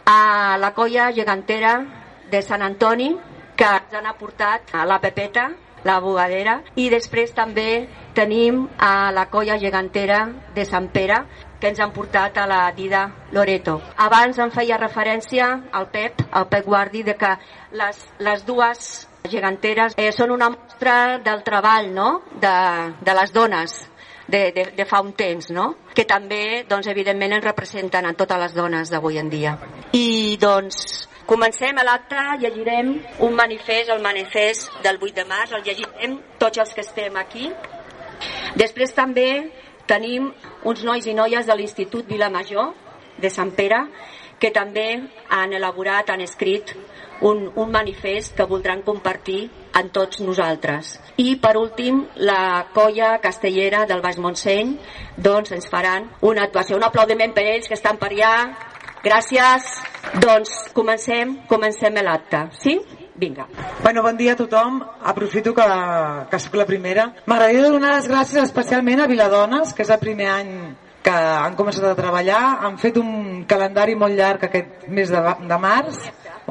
a 0.05 0.57
la 0.59 0.73
colla 0.75 1.11
gegantera 1.15 1.77
de 2.31 2.41
Sant 2.41 2.65
Antoni, 2.67 3.13
que 3.55 3.69
ens 3.79 3.95
han 3.95 4.11
aportat 4.11 4.75
a 4.75 4.83
la 4.83 4.99
Pepeta, 4.99 5.53
la 5.85 5.99
bugadera, 6.01 6.59
i 6.75 6.89
després 6.89 7.31
també 7.37 7.85
tenim 8.17 8.63
a 8.81 9.11
la 9.13 9.27
colla 9.29 9.59
gegantera 9.61 10.23
de 10.55 10.65
Sant 10.65 10.89
Pere, 10.91 11.19
que 11.65 11.71
ens 11.73 11.79
han 11.81 11.91
portat 11.91 12.37
a 12.37 12.45
la 12.45 12.71
Dida 12.77 13.07
Loreto. 13.33 13.79
Abans 13.97 14.37
em 14.37 14.51
feia 14.53 14.77
referència 14.77 15.47
al 15.73 15.87
Pep, 15.89 16.21
al 16.29 16.45
Pep 16.45 16.67
Guardi, 16.67 17.01
de 17.01 17.15
que 17.17 17.31
les, 17.73 18.03
les 18.21 18.43
dues 18.45 19.07
geganteres 19.25 19.95
eh, 19.97 20.11
són 20.13 20.35
una 20.35 20.51
mostra 20.53 21.17
del 21.25 21.41
treball 21.47 21.89
no? 21.95 22.21
de, 22.37 22.53
de 23.01 23.17
les 23.17 23.33
dones 23.33 23.73
de, 24.27 24.43
de, 24.53 24.67
de 24.77 24.85
fa 24.85 25.01
un 25.01 25.15
temps, 25.17 25.49
no? 25.57 25.71
que 25.97 26.05
també, 26.05 26.67
doncs, 26.69 26.91
evidentment, 26.93 27.33
ens 27.39 27.47
representen 27.49 28.05
en 28.05 28.13
totes 28.13 28.43
les 28.45 28.53
dones 28.53 28.93
d'avui 28.93 29.17
en 29.17 29.33
dia. 29.33 29.57
I, 29.97 30.37
doncs, 30.37 31.07
comencem 31.25 31.81
a 31.81 31.89
l'acte, 31.89 32.29
llegirem 32.45 32.93
un 33.25 33.33
manifest, 33.33 33.89
el 33.89 34.05
manifest 34.05 34.69
del 34.85 35.01
8 35.01 35.17
de 35.17 35.29
març, 35.33 35.57
el 35.57 35.65
llegirem 35.65 36.19
tots 36.37 36.61
els 36.61 36.77
que 36.77 36.85
estem 36.85 37.17
aquí. 37.25 37.49
Després 38.55 38.93
també 38.93 39.29
tenim 39.87 40.31
uns 40.63 40.83
nois 40.83 41.05
i 41.05 41.13
noies 41.17 41.47
de 41.47 41.55
l'Institut 41.55 42.07
Vilamajor 42.09 42.73
de 43.21 43.31
Sant 43.31 43.53
Pere 43.55 43.85
que 44.39 44.51
també 44.51 44.87
han 45.31 45.53
elaborat, 45.55 46.09
han 46.11 46.21
escrit 46.21 46.73
un, 47.21 47.45
un 47.55 47.71
manifest 47.71 48.35
que 48.35 48.47
voldran 48.49 48.81
compartir 48.83 49.45
amb 49.79 49.91
tots 49.95 50.19
nosaltres. 50.19 50.95
I, 51.17 51.37
per 51.39 51.55
últim, 51.57 52.03
la 52.17 52.67
colla 52.75 53.15
castellera 53.23 53.85
del 53.87 54.03
Baix 54.03 54.19
Montseny 54.19 54.75
doncs, 55.15 55.53
ens 55.55 55.69
faran 55.71 56.09
una 56.27 56.45
actuació. 56.49 56.75
Un 56.77 56.87
aplaudiment 56.87 57.33
per 57.35 57.45
ells 57.55 57.69
que 57.71 57.77
estan 57.79 57.99
per 58.01 58.11
allà. 58.11 58.35
Gràcies. 59.05 59.71
Doncs 60.21 60.53
comencem, 60.73 61.37
comencem 61.47 62.01
l'acte. 62.03 62.45
Sí? 62.59 62.79
Vinga. 63.15 63.47
Bueno, 63.81 64.03
bon 64.03 64.17
dia 64.17 64.33
a 64.33 64.35
tothom. 64.35 64.81
Aprofito 65.03 65.53
que, 65.53 65.67
que 66.29 66.39
sóc 66.39 66.55
la 66.59 66.65
primera. 66.65 67.13
M'agradaria 67.25 67.69
donar 67.69 67.95
les 67.95 68.09
gràcies 68.11 68.43
especialment 68.43 69.01
a 69.01 69.07
Viladones, 69.07 69.71
que 69.73 69.85
és 69.85 69.93
el 69.93 70.01
primer 70.01 70.27
any 70.33 70.51
que 71.05 71.13
han 71.13 71.55
començat 71.55 71.85
a 71.87 71.95
treballar. 71.95 72.41
Han 72.65 72.75
fet 72.81 72.99
un 72.99 73.45
calendari 73.47 73.95
molt 73.95 74.17
llarg 74.17 74.43
aquest 74.47 74.89
mes 74.89 75.13
de, 75.13 75.21
de 75.47 75.61
març, 75.61 76.01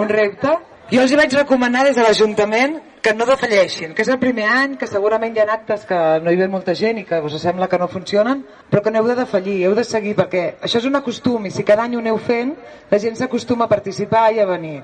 un 0.00 0.08
repte. 0.08 0.56
Jo 0.90 1.04
els 1.04 1.12
hi 1.12 1.20
vaig 1.20 1.36
recomanar 1.36 1.84
des 1.84 1.96
de 1.96 2.04
l'Ajuntament 2.04 2.80
que 3.04 3.12
no 3.12 3.26
defalleixin, 3.28 3.92
que 3.92 4.00
és 4.00 4.08
el 4.08 4.18
primer 4.20 4.46
any, 4.48 4.76
que 4.80 4.88
segurament 4.88 5.36
hi 5.36 5.42
ha 5.42 5.48
actes 5.52 5.84
que 5.88 6.00
no 6.24 6.32
hi 6.32 6.38
ve 6.40 6.48
molta 6.48 6.72
gent 6.76 7.02
i 7.02 7.04
que 7.04 7.20
us 7.20 7.36
sembla 7.42 7.68
que 7.68 7.80
no 7.80 7.88
funcionen, 7.92 8.40
però 8.70 8.80
que 8.80 8.92
no 8.92 9.02
heu 9.02 9.08
de 9.10 9.16
defallir, 9.18 9.58
heu 9.66 9.74
de 9.76 9.84
seguir, 9.84 10.14
perquè 10.16 10.44
això 10.64 10.80
és 10.80 10.88
un 10.88 10.96
costum 11.04 11.44
i 11.44 11.52
si 11.52 11.64
cada 11.68 11.84
any 11.84 11.96
ho 11.96 12.00
aneu 12.00 12.16
fent, 12.16 12.54
la 12.90 13.00
gent 13.00 13.20
s'acostuma 13.20 13.68
a 13.68 13.72
participar 13.72 14.30
i 14.32 14.40
a 14.40 14.48
venir. 14.48 14.78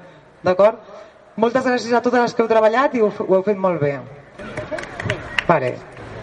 D'acord? 0.45 0.81
Moltes 1.37 1.65
gràcies 1.65 1.93
a 1.95 2.03
totes 2.03 2.21
les 2.21 2.35
que 2.35 2.43
heu 2.43 2.49
treballat 2.51 2.95
i 2.95 3.05
ho, 3.05 3.11
ho 3.11 3.37
heu 3.37 3.45
fet 3.47 3.59
molt 3.59 3.81
bé. 3.81 3.99
Vale. 5.47 5.75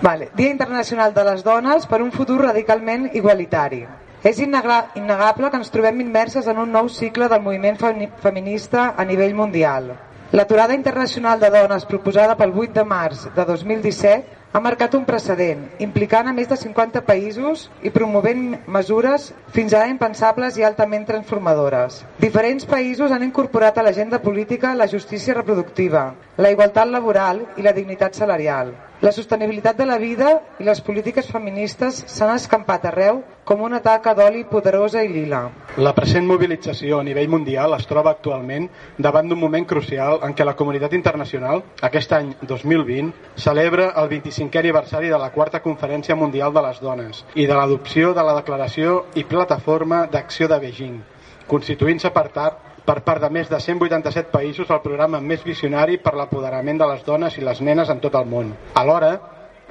Vale. 0.02 0.30
Dia 0.36 0.52
Internacional 0.52 1.14
de 1.14 1.24
les 1.26 1.44
Dones 1.44 1.88
per 1.90 2.02
un 2.04 2.12
futur 2.12 2.42
radicalment 2.44 3.08
igualitari. 3.18 3.86
És 4.24 4.40
innegable 4.42 5.50
que 5.50 5.58
ens 5.58 5.72
trobem 5.74 6.02
immerses 6.04 6.48
en 6.48 6.60
un 6.62 6.72
nou 6.74 6.90
cicle 6.90 7.30
del 7.30 7.42
moviment 7.42 7.78
feminista 8.22 8.94
a 8.98 9.06
nivell 9.06 9.36
mundial. 9.36 9.94
L'aturada 10.32 10.76
internacional 10.76 11.40
de 11.40 11.50
dones 11.50 11.86
proposada 11.88 12.36
pel 12.36 12.52
8 12.52 12.74
de 12.76 12.84
març 12.84 13.28
de 13.36 13.46
2017 13.46 14.37
ha 14.58 14.60
marcat 14.60 14.96
un 14.98 15.04
precedent, 15.06 15.60
implicant 15.86 16.26
a 16.26 16.32
més 16.34 16.48
de 16.50 16.56
50 16.58 17.04
països 17.06 17.68
i 17.86 17.92
promovent 17.94 18.56
mesures 18.74 19.28
fins 19.54 19.76
ara 19.78 19.92
impensables 19.92 20.58
i 20.58 20.66
altament 20.66 21.06
transformadores. 21.06 22.00
Diferents 22.18 22.66
països 22.66 23.14
han 23.14 23.28
incorporat 23.28 23.78
a 23.78 23.84
l'agenda 23.86 24.18
política 24.24 24.74
la 24.74 24.90
justícia 24.90 25.38
reproductiva, 25.38 26.08
la 26.42 26.50
igualtat 26.50 26.90
laboral 26.90 27.44
i 27.62 27.68
la 27.68 27.76
dignitat 27.78 28.18
salarial. 28.18 28.74
La 29.00 29.12
sostenibilitat 29.12 29.78
de 29.78 29.86
la 29.86 30.00
vida 30.02 30.32
i 30.58 30.66
les 30.66 30.80
polítiques 30.82 31.28
feministes 31.30 32.00
s'han 32.10 32.32
escampat 32.34 32.88
arreu 32.90 33.20
com 33.46 33.60
una 33.62 33.78
taca 33.86 34.16
d'oli 34.18 34.42
poderosa 34.50 35.04
i 35.06 35.12
lila. 35.12 35.42
La 35.78 35.92
present 35.94 36.26
mobilització 36.26 36.98
a 36.98 37.06
nivell 37.06 37.30
mundial 37.30 37.76
es 37.78 37.86
troba 37.86 38.16
actualment 38.16 38.66
davant 38.98 39.30
d'un 39.30 39.38
moment 39.38 39.68
crucial 39.70 40.18
en 40.26 40.34
què 40.34 40.48
la 40.50 40.56
comunitat 40.58 40.96
internacional, 40.98 41.62
aquest 41.86 42.16
any 42.18 42.32
2020, 42.42 43.14
celebra 43.38 43.92
el 44.02 44.10
25è 44.16 44.64
aniversari 44.64 45.14
de 45.14 45.22
la 45.22 45.30
quarta 45.36 45.62
Conferència 45.62 46.18
Mundial 46.18 46.56
de 46.58 46.66
les 46.66 46.82
Dones 46.82 47.22
i 47.36 47.46
de 47.46 47.54
l'adopció 47.54 48.16
de 48.18 48.26
la 48.26 48.34
Declaració 48.40 49.04
i 49.14 49.28
Plataforma 49.30 50.08
d'Acció 50.10 50.50
de 50.50 50.58
Beijing, 50.66 50.98
constituint-se 51.46 52.10
per 52.18 52.32
tard 52.34 52.66
per 52.88 53.02
part 53.04 53.20
de 53.20 53.30
més 53.30 53.50
de 53.52 53.60
187 53.60 54.32
països 54.32 54.70
el 54.72 54.84
programa 54.84 55.20
més 55.20 55.42
visionari 55.44 55.98
per 56.00 56.14
l'apoderament 56.16 56.80
de 56.80 56.88
les 56.88 57.04
dones 57.04 57.36
i 57.36 57.44
les 57.44 57.60
nenes 57.60 57.90
en 57.92 58.00
tot 58.00 58.16
el 58.16 58.30
món. 58.32 58.54
Alhora, 58.80 59.12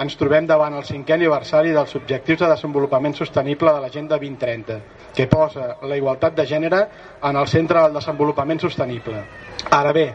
ens 0.04 0.18
trobem 0.20 0.44
davant 0.44 0.74
el 0.76 0.84
cinquè 0.84 1.14
aniversari 1.16 1.72
dels 1.72 1.94
Objectius 1.96 2.42
de 2.42 2.50
Desenvolupament 2.50 3.16
Sostenible 3.16 3.72
de 3.72 3.80
l'Agenda 3.80 4.18
2030, 4.20 4.76
que 5.16 5.26
posa 5.32 5.70
la 5.88 5.96
igualtat 5.96 6.36
de 6.36 6.44
gènere 6.44 6.82
en 7.24 7.40
el 7.40 7.48
centre 7.48 7.80
del 7.80 7.96
desenvolupament 7.96 8.60
sostenible. 8.60 9.22
Ara 9.72 9.94
bé, 9.96 10.06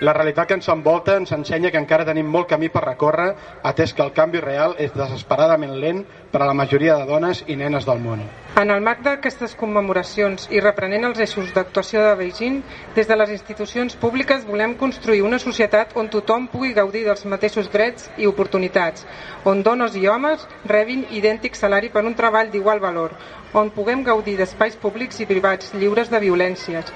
la 0.00 0.14
realitat 0.14 0.46
que 0.48 0.56
ens 0.56 0.70
envolta 0.70 1.16
ens 1.18 1.34
ensenya 1.34 1.72
que 1.74 1.82
encara 1.82 2.06
tenim 2.06 2.30
molt 2.30 2.46
camí 2.52 2.70
per 2.70 2.84
recórrer, 2.86 3.32
atès 3.66 3.92
que 3.92 4.06
el 4.06 4.14
canvi 4.14 4.40
real 4.44 4.78
és 4.78 4.94
desesperadament 4.94 5.74
lent 5.82 6.04
per 6.30 6.44
a 6.44 6.48
la 6.48 6.54
majoria 6.54 7.00
de 7.02 7.10
dones 7.10 7.42
i 7.48 7.58
nenes 7.58 7.90
del 7.90 7.98
món. 8.06 8.22
En 8.58 8.68
el 8.74 8.80
marc 8.82 8.98
d'aquestes 9.04 9.52
commemoracions 9.54 10.48
i 10.50 10.58
reprenent 10.62 11.06
els 11.08 11.20
eixos 11.22 11.52
d'actuació 11.54 12.00
de 12.02 12.14
Beijing, 12.18 12.56
des 12.96 13.06
de 13.06 13.16
les 13.16 13.30
institucions 13.34 13.94
públiques 14.04 14.42
volem 14.48 14.72
construir 14.80 15.20
una 15.22 15.38
societat 15.38 15.94
on 16.02 16.08
tothom 16.10 16.48
pugui 16.50 16.72
gaudir 16.78 17.04
dels 17.06 17.22
mateixos 17.30 17.68
drets 17.70 18.08
i 18.18 18.26
oportunitats, 18.26 19.06
on 19.52 19.62
dones 19.62 19.94
i 20.00 20.02
homes 20.10 20.42
rebin 20.66 21.04
idèntic 21.20 21.54
salari 21.54 21.92
per 21.94 22.02
un 22.10 22.16
treball 22.18 22.50
d'igual 22.50 22.82
valor, 22.82 23.14
on 23.54 23.70
puguem 23.70 24.02
gaudir 24.10 24.34
d'espais 24.40 24.74
públics 24.82 25.22
i 25.22 25.28
privats 25.30 25.70
lliures 25.78 26.10
de 26.10 26.20
violències, 26.26 26.90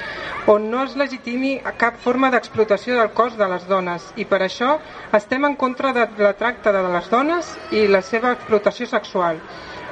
on 0.51 0.67
no 0.75 0.83
es 0.89 0.97
legitimi 0.99 1.61
cap 1.79 2.03
forma 2.03 2.33
d'explotació 2.35 2.99
del 2.99 3.15
cos 3.15 3.39
de 3.39 3.49
les 3.55 3.69
dones. 3.71 4.11
I 4.17 4.27
per 4.27 4.43
això 4.43 4.75
estem 5.15 5.47
en 5.47 5.55
contra 5.55 5.95
de 5.95 6.09
la 6.19 6.35
tracta 6.35 6.75
de 6.75 6.83
les 6.91 7.09
dones 7.15 7.55
i 7.71 7.87
la 7.87 8.03
seva 8.03 8.35
explotació 8.35 8.91
sexual 8.91 9.39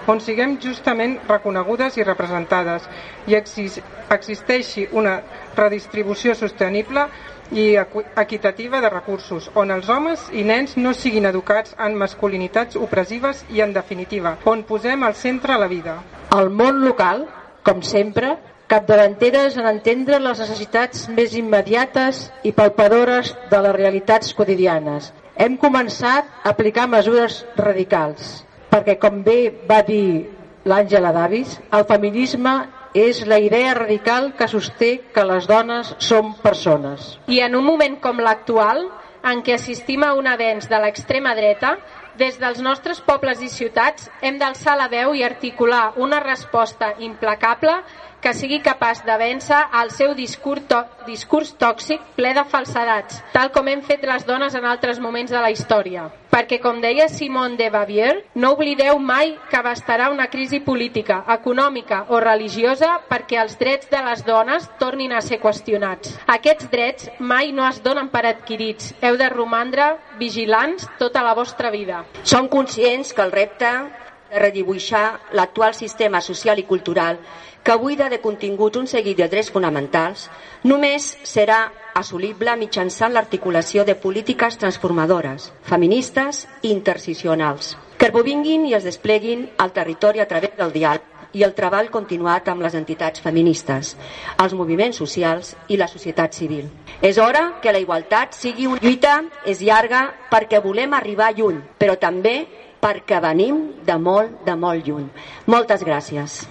on 0.06 0.20
siguem 0.20 0.56
justament 0.60 1.18
reconegudes 1.28 1.96
i 1.98 2.06
representades 2.06 2.88
i 3.30 3.36
existeixi 3.36 4.88
una 4.92 5.20
redistribució 5.56 6.34
sostenible 6.34 7.06
i 7.52 7.76
equitativa 7.76 8.80
de 8.80 8.88
recursos, 8.88 9.50
on 9.54 9.70
els 9.70 9.88
homes 9.92 10.24
i 10.32 10.42
nens 10.42 10.76
no 10.78 10.94
siguin 10.96 11.28
educats 11.28 11.74
en 11.78 11.98
masculinitats 12.00 12.78
opressives 12.80 13.44
i, 13.50 13.60
en 13.60 13.74
definitiva, 13.76 14.38
on 14.48 14.64
posem 14.64 15.04
al 15.04 15.14
centre 15.14 15.58
la 15.60 15.68
vida. 15.68 15.98
El 16.32 16.48
món 16.48 16.80
local, 16.80 17.26
com 17.62 17.82
sempre, 17.84 18.38
capdavanteres 18.72 19.58
en 19.60 19.68
entendre 19.68 20.16
les 20.22 20.38
necessitats 20.40 21.04
més 21.12 21.34
immediates 21.36 22.30
i 22.42 22.54
palpadores 22.56 23.34
de 23.50 23.60
les 23.66 23.76
realitats 23.76 24.32
quotidianes. 24.32 25.12
Hem 25.36 25.58
començat 25.60 26.24
a 26.40 26.54
aplicar 26.54 26.88
mesures 26.88 27.42
radicals, 27.58 28.46
perquè, 28.72 28.96
com 29.00 29.20
bé 29.26 29.52
va 29.68 29.82
dir 29.86 30.28
l'Àngela 30.64 31.12
Davis, 31.12 31.58
el 31.74 31.84
feminisme 31.88 32.54
és 32.94 33.22
la 33.28 33.38
idea 33.40 33.74
radical 33.76 34.32
que 34.36 34.48
sosté 34.48 34.92
que 35.14 35.24
les 35.24 35.48
dones 35.48 35.94
som 35.98 36.34
persones. 36.42 37.16
I 37.28 37.40
en 37.44 37.56
un 37.56 37.64
moment 37.64 37.98
com 38.00 38.20
l'actual, 38.20 38.86
en 39.24 39.42
què 39.44 39.56
assistim 39.56 40.04
a 40.04 40.12
un 40.18 40.28
avenç 40.28 40.68
de 40.68 40.80
l'extrema 40.82 41.34
dreta, 41.38 41.76
des 42.18 42.36
dels 42.40 42.60
nostres 42.60 43.00
pobles 43.00 43.40
i 43.40 43.48
ciutats 43.48 44.10
hem 44.20 44.36
d'alçar 44.40 44.76
la 44.76 44.88
veu 44.92 45.14
i 45.16 45.22
articular 45.24 45.92
una 45.96 46.20
resposta 46.20 46.92
implacable 47.00 47.78
que 48.22 48.32
sigui 48.38 48.60
capaç 48.62 49.02
de 49.04 49.14
vèncer 49.18 49.58
el 49.82 49.90
seu 49.90 50.14
discurs, 50.14 50.62
discurs 51.04 51.52
tòxic 51.58 52.00
ple 52.16 52.30
de 52.36 52.44
falsedats, 52.48 53.18
tal 53.34 53.50
com 53.52 53.68
hem 53.68 53.82
fet 53.82 54.06
les 54.06 54.24
dones 54.24 54.54
en 54.54 54.64
altres 54.64 55.00
moments 55.02 55.32
de 55.34 55.40
la 55.42 55.50
història. 55.50 56.06
Perquè, 56.32 56.62
com 56.62 56.78
deia 56.80 57.10
Simone 57.12 57.58
de 57.58 57.68
Bavier, 57.68 58.12
no 58.40 58.54
oblideu 58.54 58.96
mai 59.02 59.34
que 59.50 59.60
bastarà 59.60 60.08
una 60.14 60.30
crisi 60.32 60.62
política, 60.64 61.18
econòmica 61.34 62.06
o 62.08 62.22
religiosa 62.24 62.94
perquè 63.10 63.42
els 63.42 63.58
drets 63.60 63.90
de 63.90 64.00
les 64.06 64.22
dones 64.24 64.70
tornin 64.80 65.12
a 65.12 65.20
ser 65.20 65.42
qüestionats. 65.42 66.14
Aquests 66.32 66.70
drets 66.72 67.10
mai 67.18 67.52
no 67.52 67.66
es 67.68 67.82
donen 67.84 68.08
per 68.08 68.24
adquirits. 68.30 68.94
Heu 69.02 69.18
de 69.20 69.28
romandre 69.28 69.90
vigilants 70.22 70.88
tota 71.02 71.26
la 71.26 71.34
vostra 71.34 71.74
vida. 71.74 72.06
Som 72.22 72.48
conscients 72.48 73.12
que 73.12 73.26
el 73.26 73.34
repte 73.34 73.68
de 73.68 74.40
redibuixar 74.40 75.20
l'actual 75.36 75.74
sistema 75.76 76.22
social 76.24 76.58
i 76.58 76.64
cultural 76.64 77.18
que 77.62 77.76
buida 77.76 78.08
de 78.08 78.20
continguts 78.20 78.78
un 78.78 78.88
seguit 78.90 79.16
de 79.18 79.28
drets 79.30 79.52
fonamentals, 79.54 80.26
només 80.66 81.12
serà 81.22 81.70
assolible 81.94 82.56
mitjançant 82.58 83.14
l'articulació 83.14 83.84
de 83.84 83.94
polítiques 83.94 84.58
transformadores, 84.58 85.52
feministes 85.62 86.46
i 86.62 86.72
intercisionals, 86.72 87.76
que 87.98 88.10
vinguin 88.10 88.66
i 88.66 88.74
es 88.74 88.84
despleguin 88.84 89.48
al 89.58 89.72
territori 89.72 90.20
a 90.20 90.26
través 90.26 90.56
del 90.58 90.72
diàleg, 90.74 91.08
i 91.32 91.42
el 91.46 91.54
treball 91.56 91.88
continuat 91.88 92.48
amb 92.52 92.60
les 92.60 92.74
entitats 92.76 93.22
feministes, 93.24 93.94
els 94.42 94.52
moviments 94.52 94.98
socials 95.00 95.54
i 95.68 95.78
la 95.80 95.88
societat 95.88 96.36
civil. 96.36 96.68
És 97.00 97.18
hora 97.18 97.58
que 97.62 97.72
la 97.72 97.80
igualtat 97.80 98.36
sigui 98.36 98.68
una 98.68 98.82
lluita, 98.82 99.22
és 99.46 99.62
llarga 99.64 100.04
perquè 100.30 100.60
volem 100.60 100.92
arribar 100.92 101.32
lluny, 101.32 101.62
però 101.78 101.96
també 101.96 102.42
perquè 102.82 103.22
venim 103.22 103.68
de 103.86 103.96
molt, 103.96 104.42
de 104.44 104.56
molt 104.58 104.86
lluny. 104.86 105.08
Moltes 105.46 105.86
gràcies. 105.86 106.42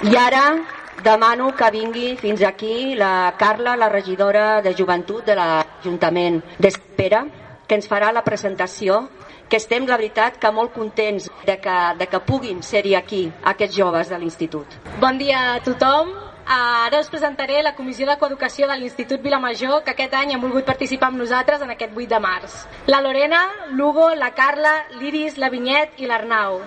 I 0.00 0.16
ara 0.16 0.56
demano 1.04 1.52
que 1.54 1.70
vingui 1.70 2.16
fins 2.16 2.42
aquí 2.42 2.94
la 2.94 3.34
Carla, 3.38 3.76
la 3.76 3.88
regidora 3.88 4.62
de 4.62 4.74
Joventut 4.74 5.26
de 5.26 5.36
l'Ajuntament 5.36 6.40
d'Espera, 6.58 7.26
que 7.66 7.76
ens 7.78 7.86
farà 7.88 8.12
la 8.12 8.24
presentació 8.24 9.08
que 9.52 9.60
estem, 9.60 9.84
la 9.84 9.98
veritat, 10.00 10.38
que 10.40 10.50
molt 10.50 10.72
contents 10.72 11.28
de 11.44 11.58
que, 11.60 11.76
de 12.00 12.08
que 12.08 12.20
puguin 12.24 12.62
ser-hi 12.64 12.94
aquí, 12.96 13.26
aquests 13.44 13.76
joves 13.76 14.08
de 14.08 14.18
l'Institut. 14.18 14.78
Bon 14.98 15.20
dia 15.20 15.42
a 15.52 15.60
tothom. 15.60 16.14
Ara 16.42 16.98
us 16.98 17.10
presentaré 17.12 17.60
la 17.62 17.74
Comissió 17.76 18.08
de 18.08 18.16
Coeducació 18.18 18.66
de 18.66 18.78
l'Institut 18.80 19.22
Vilamajor, 19.22 19.84
que 19.84 19.92
aquest 19.92 20.16
any 20.18 20.32
han 20.34 20.42
volgut 20.42 20.66
participar 20.66 21.12
amb 21.12 21.20
nosaltres 21.20 21.62
en 21.62 21.70
aquest 21.76 21.92
8 21.94 22.08
de 22.16 22.22
març. 22.24 22.62
La 22.88 23.02
Lorena, 23.04 23.44
l'Hugo, 23.76 24.08
la 24.18 24.32
Carla, 24.34 24.78
l'Iris, 24.98 25.36
la 25.38 25.52
Vinyet 25.52 26.00
i 26.00 26.08
l'Arnau. 26.10 26.62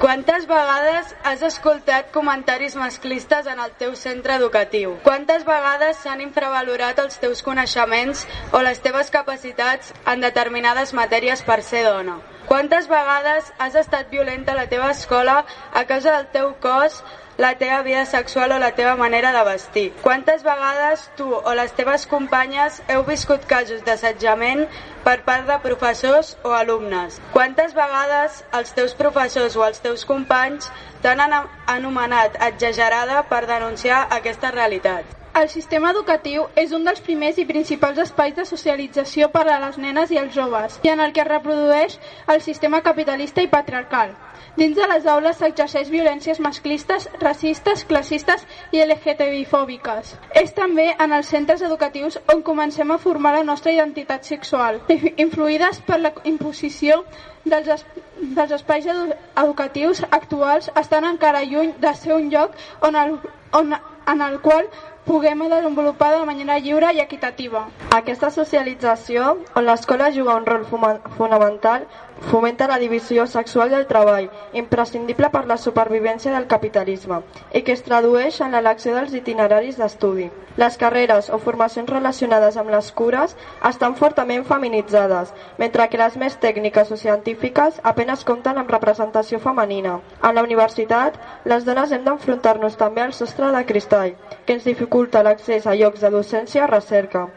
Quantes 0.00 0.46
vegades 0.46 1.10
has 1.24 1.42
escoltat 1.42 2.12
comentaris 2.14 2.76
masclistes 2.78 3.48
en 3.50 3.58
el 3.60 3.72
teu 3.80 3.96
centre 3.98 4.36
educatiu? 4.38 4.94
Quantes 5.04 5.44
vegades 5.44 5.98
s'han 6.04 6.22
infravalorat 6.24 7.02
els 7.02 7.18
teus 7.20 7.42
coneixements 7.44 8.22
o 8.56 8.62
les 8.64 8.80
teves 8.80 9.10
capacitats 9.10 9.92
en 10.06 10.24
determinades 10.24 10.94
matèries 10.96 11.42
per 11.44 11.58
ser 11.66 11.82
dona? 11.84 12.16
Quantes 12.48 12.88
vegades 12.88 13.52
has 13.58 13.74
estat 13.76 14.08
violenta 14.08 14.54
a 14.54 14.60
la 14.62 14.68
teva 14.72 14.88
escola 14.94 15.42
a 15.74 15.84
causa 15.84 16.14
del 16.16 16.30
teu 16.32 16.54
cos, 16.62 17.02
la 17.38 17.54
teva 17.54 17.82
vida 17.82 18.04
sexual 18.04 18.50
o 18.50 18.58
la 18.58 18.72
teva 18.72 18.96
manera 18.96 19.32
de 19.32 19.44
vestir. 19.48 19.92
Quantes 20.02 20.42
vegades 20.42 21.08
tu 21.16 21.32
o 21.32 21.54
les 21.54 21.72
teves 21.72 22.06
companyes 22.10 22.82
heu 22.90 23.04
viscut 23.06 23.46
casos 23.46 23.84
d'assetjament 23.86 24.66
per 25.06 25.22
part 25.22 25.46
de 25.46 25.58
professors 25.62 26.34
o 26.42 26.50
alumnes? 26.58 27.20
Quantes 27.32 27.78
vegades 27.78 28.42
els 28.58 28.74
teus 28.74 28.96
professors 28.98 29.54
o 29.54 29.64
els 29.64 29.78
teus 29.78 30.04
companys 30.04 30.72
t'han 31.00 31.22
anomenat 31.22 32.42
exagerada 32.50 33.22
per 33.30 33.46
denunciar 33.46 34.08
aquesta 34.10 34.50
realitat? 34.50 35.06
El 35.38 35.46
sistema 35.48 35.92
educatiu 35.94 36.48
és 36.58 36.72
un 36.74 36.82
dels 36.82 36.98
primers 36.98 37.38
i 37.38 37.46
principals 37.46 38.00
espais 38.02 38.34
de 38.34 38.48
socialització 38.48 39.28
per 39.30 39.46
a 39.46 39.60
les 39.62 39.78
nenes 39.78 40.10
i 40.10 40.18
els 40.18 40.34
joves 40.34 40.80
i 40.82 40.90
en 40.90 40.98
el 40.98 41.14
que 41.14 41.22
es 41.22 41.30
reprodueix 41.30 42.00
el 42.26 42.42
sistema 42.42 42.82
capitalista 42.82 43.46
i 43.46 43.52
patriarcal. 43.52 44.16
Dins 44.58 44.74
de 44.74 44.86
les 44.90 45.04
aules 45.06 45.36
s'exerceix 45.38 45.90
violències 45.92 46.38
masclistes, 46.42 47.04
racistes, 47.20 47.84
classistes 47.86 48.40
i 48.74 48.80
LGTBI-fòbiques. 48.82 50.10
És 50.40 50.50
també 50.56 50.88
en 51.04 51.14
els 51.14 51.30
centres 51.30 51.62
educatius 51.62 52.16
on 52.34 52.42
comencem 52.48 52.90
a 52.90 52.96
formar 52.98 53.36
la 53.36 53.44
nostra 53.46 53.70
identitat 53.76 54.26
sexual, 54.26 54.80
influïdes 55.26 55.78
per 55.86 56.00
la 56.02 56.10
imposició 56.32 57.04
dels, 57.44 57.70
es, 57.76 57.86
dels 58.34 58.56
espais 58.58 58.90
edu 58.90 59.12
educatius 59.44 60.02
actuals 60.10 60.72
estan 60.82 61.06
encara 61.06 61.44
lluny 61.46 61.76
de 61.78 61.94
ser 62.02 62.16
un 62.16 62.26
lloc 62.34 62.58
on, 62.82 62.98
el, 62.98 63.14
on 63.60 63.78
en 63.78 64.26
el 64.26 64.40
qual 64.42 64.66
puguem 65.06 65.46
desenvolupar 65.48 66.10
de 66.16 66.26
manera 66.26 66.58
lliure 66.58 66.90
i 66.92 67.00
equitativa. 67.00 67.62
Aquesta 67.96 68.28
socialització, 68.34 69.38
on 69.56 69.64
l'escola 69.70 70.10
juga 70.12 70.36
un 70.36 70.44
rol 70.50 70.66
fonamental, 70.68 71.86
fomenta 72.20 72.66
la 72.66 72.78
divisió 72.78 73.26
sexual 73.26 73.70
del 73.70 73.86
treball, 73.86 74.28
imprescindible 74.52 75.30
per 75.30 75.46
la 75.46 75.56
supervivència 75.56 76.32
del 76.34 76.46
capitalisme, 76.50 77.22
i 77.52 77.62
que 77.62 77.72
es 77.72 77.84
tradueix 77.86 78.40
en 78.40 78.52
l'elecció 78.56 78.94
dels 78.96 79.14
itineraris 79.14 79.78
d'estudi. 79.78 80.28
Les 80.58 80.76
carreres 80.76 81.30
o 81.30 81.38
formacions 81.38 81.90
relacionades 81.90 82.56
amb 82.58 82.72
les 82.74 82.90
cures 82.92 83.36
estan 83.68 83.94
fortament 83.94 84.44
feminitzades, 84.48 85.30
mentre 85.58 85.86
que 85.88 86.00
les 86.02 86.16
més 86.18 86.34
tècniques 86.42 86.90
o 86.90 86.98
científiques 86.98 87.78
apenes 87.92 88.24
compten 88.24 88.58
amb 88.58 88.74
representació 88.74 89.38
femenina. 89.38 90.00
A 90.20 90.32
la 90.32 90.42
universitat, 90.42 91.14
les 91.44 91.64
dones 91.64 91.92
hem 91.92 92.04
d'enfrontar-nos 92.04 92.76
també 92.76 93.06
al 93.06 93.14
sostre 93.14 93.52
de 93.54 93.64
cristall, 93.70 94.16
que 94.44 94.58
ens 94.58 94.66
dificulta 94.66 95.22
l'accés 95.22 95.66
a 95.66 95.78
llocs 95.78 96.02
de 96.02 96.10
docència 96.10 96.64
i 96.64 96.70
recerca. 96.74 97.28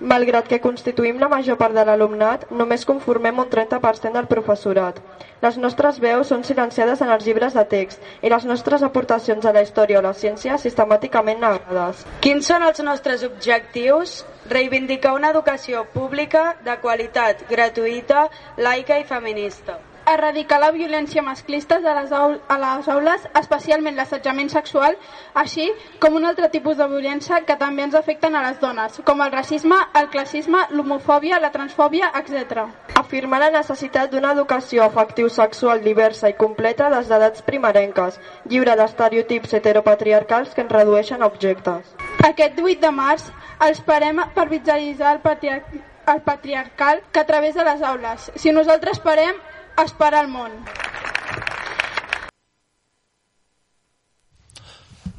Malgrat 0.00 0.46
que 0.48 0.58
constituïm 0.64 1.18
la 1.20 1.28
major 1.28 1.58
part 1.60 1.76
de 1.76 1.82
l'alumnat, 1.84 2.46
només 2.56 2.86
conformem 2.88 3.42
un 3.42 3.50
30% 3.52 4.16
del 4.16 4.28
professorat. 4.30 4.96
Les 5.42 5.58
nostres 5.60 5.98
veus 6.00 6.32
són 6.32 6.44
silenciades 6.44 7.02
en 7.04 7.12
els 7.12 7.26
llibres 7.28 7.52
de 7.56 7.64
text 7.68 8.24
i 8.24 8.32
les 8.32 8.46
nostres 8.48 8.82
aportacions 8.88 9.44
a 9.44 9.52
la 9.52 9.64
història 9.66 10.00
o 10.00 10.04
la 10.06 10.14
ciència 10.16 10.56
sistemàticament 10.64 11.44
negades. 11.44 12.06
Quins 12.24 12.48
són 12.48 12.64
els 12.64 12.80
nostres 12.80 13.26
objectius? 13.28 14.22
Reivindicar 14.48 15.12
una 15.18 15.34
educació 15.36 15.84
pública 15.92 16.56
de 16.64 16.80
qualitat, 16.80 17.44
gratuïta, 17.52 18.26
laica 18.56 18.98
i 18.98 19.04
feminista 19.04 19.76
erradicar 20.14 20.58
la 20.60 20.70
violència 20.74 21.22
masclista 21.22 21.78
de 21.80 21.94
les 21.96 22.12
a 22.12 22.56
les 22.62 22.88
aules, 22.94 23.26
especialment 23.40 23.96
l'assetjament 23.96 24.50
sexual, 24.52 24.96
així 25.42 25.68
com 26.02 26.16
un 26.18 26.26
altre 26.28 26.48
tipus 26.52 26.76
de 26.78 26.86
violència 26.90 27.40
que 27.48 27.56
també 27.60 27.84
ens 27.86 27.96
afecten 27.98 28.36
a 28.36 28.42
les 28.46 28.60
dones, 28.60 29.00
com 29.04 29.22
el 29.24 29.32
racisme, 29.32 29.78
el 30.00 30.08
classisme, 30.14 30.64
l'homofòbia, 30.70 31.40
la 31.40 31.52
transfòbia, 31.54 32.12
etc. 32.20 32.66
Afirmar 33.00 33.42
la 33.44 33.50
necessitat 33.58 34.10
d'una 34.12 34.32
educació 34.36 34.84
afectiu-sexual 34.86 35.84
diversa 35.84 36.30
i 36.30 36.38
completa 36.38 36.90
des 36.94 37.10
d'edats 37.10 37.44
primerenques, 37.46 38.18
lliure 38.46 38.76
d'estereotips 38.76 39.54
heteropatriarcals 39.60 40.54
que 40.54 40.66
ens 40.66 40.72
redueixen 40.72 41.22
a 41.22 41.30
objectes. 41.30 41.94
Aquest 42.26 42.58
8 42.60 42.80
de 42.86 42.90
març 42.94 43.30
els 43.66 43.80
parem 43.84 44.20
per 44.34 44.48
visualitzar 44.48 45.14
el 45.16 45.24
patriarcat 45.24 45.86
el 46.10 46.22
patriarcal 46.22 47.02
que 47.12 47.20
a 47.20 47.26
través 47.26 47.54
de 47.54 47.64
les 47.64 47.82
aules. 47.82 48.32
Si 48.34 48.50
nosaltres 48.52 48.98
parem, 48.98 49.36
es 49.82 49.92
para 49.92 50.20
el 50.20 50.28
món. 50.28 50.50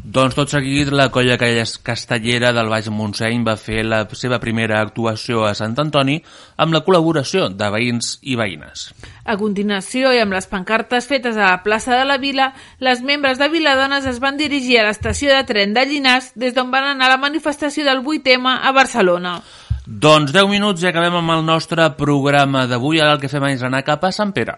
Doncs 0.03 0.33
tot 0.33 0.49
seguit, 0.49 0.89
la 0.89 1.11
colla 1.13 1.35
castellera 1.37 2.49
del 2.57 2.71
Baix 2.73 2.87
Montseny 2.89 3.43
va 3.45 3.53
fer 3.53 3.83
la 3.85 3.99
seva 4.17 4.39
primera 4.41 4.79
actuació 4.81 5.43
a 5.45 5.53
Sant 5.53 5.77
Antoni 5.77 6.15
amb 6.57 6.73
la 6.73 6.81
col·laboració 6.81 7.51
de 7.53 7.69
veïns 7.69 8.15
i 8.25 8.33
veïnes. 8.39 8.87
A 9.29 9.37
continuació, 9.37 10.09
i 10.09 10.23
amb 10.23 10.33
les 10.33 10.49
pancartes 10.49 11.05
fetes 11.05 11.37
a 11.37 11.51
la 11.51 11.61
plaça 11.61 11.99
de 11.99 12.07
la 12.09 12.17
Vila, 12.17 12.49
les 12.79 13.05
membres 13.05 13.37
de 13.37 13.51
Viladones 13.53 14.09
es 14.09 14.17
van 14.19 14.41
dirigir 14.41 14.79
a 14.81 14.87
l'estació 14.89 15.29
de 15.35 15.43
tren 15.45 15.77
de 15.77 15.85
Llinars, 15.85 16.33
des 16.33 16.57
d'on 16.57 16.73
van 16.73 16.95
anar 16.95 17.11
a 17.11 17.15
la 17.15 17.21
manifestació 17.21 17.85
del 17.85 18.01
8M 18.01 18.57
a 18.57 18.73
Barcelona. 18.73 19.37
Doncs 19.85 20.33
10 20.33 20.49
minuts 20.49 20.81
i 20.81 20.89
acabem 20.89 21.21
amb 21.21 21.37
el 21.37 21.45
nostre 21.45 21.87
programa 21.97 22.65
d'avui. 22.65 23.01
Ara 23.01 23.17
el 23.17 23.21
que 23.21 23.29
fem 23.29 23.51
és 23.53 23.61
anar 23.65 23.85
cap 23.85 24.05
a 24.05 24.11
Sant 24.15 24.33
Pere. 24.33 24.57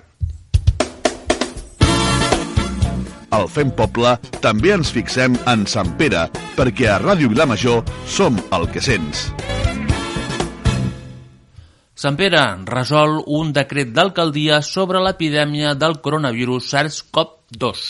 Al 3.33 3.47
Fem 3.49 3.71
Poble 3.73 4.11
també 4.43 4.75
ens 4.75 4.91
fixem 4.93 5.33
en 5.49 5.63
Sant 5.69 5.95
Pere, 5.97 6.27
perquè 6.53 6.91
a 6.93 6.99
Ràdio 7.01 7.31
Vilamajor 7.31 7.81
som 8.05 8.37
el 8.53 8.67
que 8.69 8.83
sents. 8.85 9.31
Sant 11.97 12.17
Pere 12.19 12.43
resol 12.69 13.23
un 13.39 13.49
decret 13.55 13.89
d'alcaldia 13.95 14.61
sobre 14.61 15.01
l'epidèmia 15.01 15.73
del 15.73 15.97
coronavirus 16.05 16.69
SARS-CoV-2. 16.75 17.87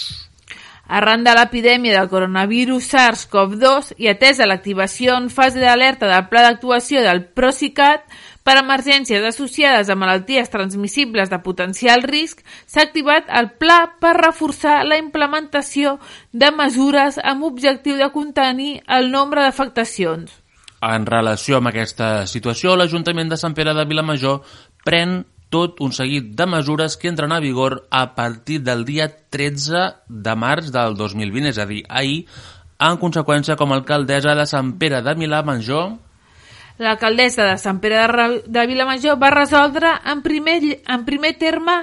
Arran 0.93 1.23
de 1.27 1.33
l'epidèmia 1.35 1.97
del 1.97 2.11
coronavirus 2.11 2.87
SARS-CoV-2 2.93 3.93
i 4.03 4.11
atesa 4.11 4.47
l'activació 4.47 5.17
en 5.19 5.27
fase 5.31 5.59
d'alerta 5.59 6.07
del 6.07 6.27
pla 6.31 6.43
d'actuació 6.47 7.03
del 7.03 7.23
Procicat 7.35 8.07
per 8.43 8.57
emergències 8.59 9.23
associades 9.25 9.89
a 9.89 9.95
malalties 9.95 10.51
transmissibles 10.51 11.31
de 11.31 11.39
potencial 11.43 12.03
risc, 12.03 12.43
s'ha 12.67 12.83
activat 12.83 13.31
el 13.31 13.53
pla 13.59 13.95
per 14.03 14.13
reforçar 14.19 14.83
la 14.85 14.99
implementació 14.99 15.97
de 16.31 16.51
mesures 16.51 17.19
amb 17.23 17.47
objectiu 17.47 17.97
de 17.97 18.11
contenir 18.11 18.81
el 18.87 19.11
nombre 19.11 19.43
d'afectacions. 19.43 20.31
En 20.83 21.05
relació 21.07 21.61
amb 21.61 21.71
aquesta 21.71 22.25
situació, 22.27 22.75
l'Ajuntament 22.75 23.29
de 23.31 23.39
Sant 23.39 23.55
Pere 23.55 23.71
de 23.75 23.85
Vilamajor 23.87 24.41
pren 24.83 25.21
tot 25.53 25.79
un 25.85 25.93
seguit 25.95 26.31
de 26.35 26.47
mesures 26.49 26.97
que 26.97 27.07
entren 27.07 27.31
a 27.31 27.39
vigor 27.39 27.85
a 27.91 28.15
partir 28.17 28.59
del 28.65 28.83
dia 28.83 29.07
13 29.07 29.83
de 30.09 30.33
març 30.35 30.71
del 30.73 30.97
2020, 30.97 31.53
és 31.53 31.59
a 31.61 31.67
dir, 31.69 31.83
ahir, 31.87 32.25
en 32.83 32.97
conseqüència 32.99 33.55
com 33.55 33.71
a 33.71 33.77
alcaldessa 33.79 34.33
de 34.35 34.47
Sant 34.49 34.73
Pere 34.81 34.99
de 35.05 35.13
Milà 35.15 35.43
Major 35.45 35.93
L'alcaldessa 36.81 37.45
de 37.45 37.57
Sant 37.61 37.77
Pere 37.83 38.01
de, 38.09 38.25
de 38.49 38.65
Vilamajor 38.65 39.19
va 39.21 39.29
resoldre 39.29 39.91
en 40.09 40.23
primer, 40.25 40.57
en 40.89 41.03
primer 41.05 41.35
terme 41.37 41.75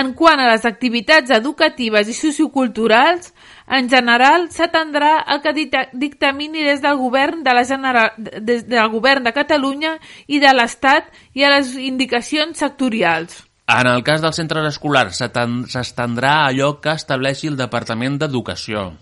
en 0.00 0.14
quant 0.16 0.40
a 0.40 0.48
les 0.48 0.64
activitats 0.64 1.34
educatives 1.36 2.08
i 2.08 2.16
socioculturals, 2.16 3.34
en 3.68 3.90
general 3.92 4.48
s'atendrà 4.54 5.18
el 5.34 5.42
que 5.44 5.52
dictamini 5.92 6.64
des 6.64 6.80
del 6.80 6.96
govern 6.96 7.44
de 7.44 7.54
la 7.54 7.66
General, 7.68 8.14
des 8.16 8.64
del 8.64 8.88
govern 8.88 9.28
de 9.28 9.34
Catalunya 9.36 9.98
i 10.26 10.40
de 10.40 10.54
l'Estat 10.56 11.12
i 11.36 11.44
a 11.44 11.52
les 11.52 11.76
indicacions 11.76 12.56
sectorials. 12.56 13.44
En 13.68 13.84
el 13.84 14.00
cas 14.00 14.22
dels 14.24 14.38
centres 14.40 14.64
escolars, 14.64 15.18
s'estendrà 15.20 16.46
allò 16.46 16.78
que 16.80 16.94
estableixi 16.96 17.50
el 17.50 17.58
Departament 17.60 18.16
d'Educació. 18.16 18.94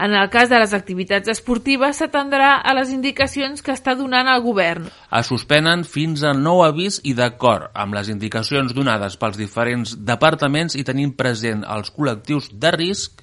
En 0.00 0.14
el 0.16 0.30
cas 0.32 0.48
de 0.48 0.56
les 0.56 0.72
activitats 0.72 1.28
esportives, 1.28 1.98
s'atendrà 2.00 2.54
a 2.64 2.72
les 2.72 2.88
indicacions 2.94 3.60
que 3.60 3.74
està 3.76 3.92
donant 3.98 4.30
el 4.32 4.40
govern. 4.40 4.86
Es 5.12 5.28
suspenen 5.28 5.84
fins 5.84 6.22
a 6.24 6.32
nou 6.32 6.62
avís 6.64 7.02
i 7.04 7.12
d'acord 7.18 7.68
amb 7.76 7.98
les 7.98 8.08
indicacions 8.08 8.72
donades 8.72 9.18
pels 9.20 9.36
diferents 9.36 9.92
departaments 10.08 10.78
i 10.80 10.86
tenint 10.88 11.12
present 11.18 11.66
els 11.68 11.92
col·lectius 11.92 12.48
de 12.56 12.72
risc, 12.78 13.20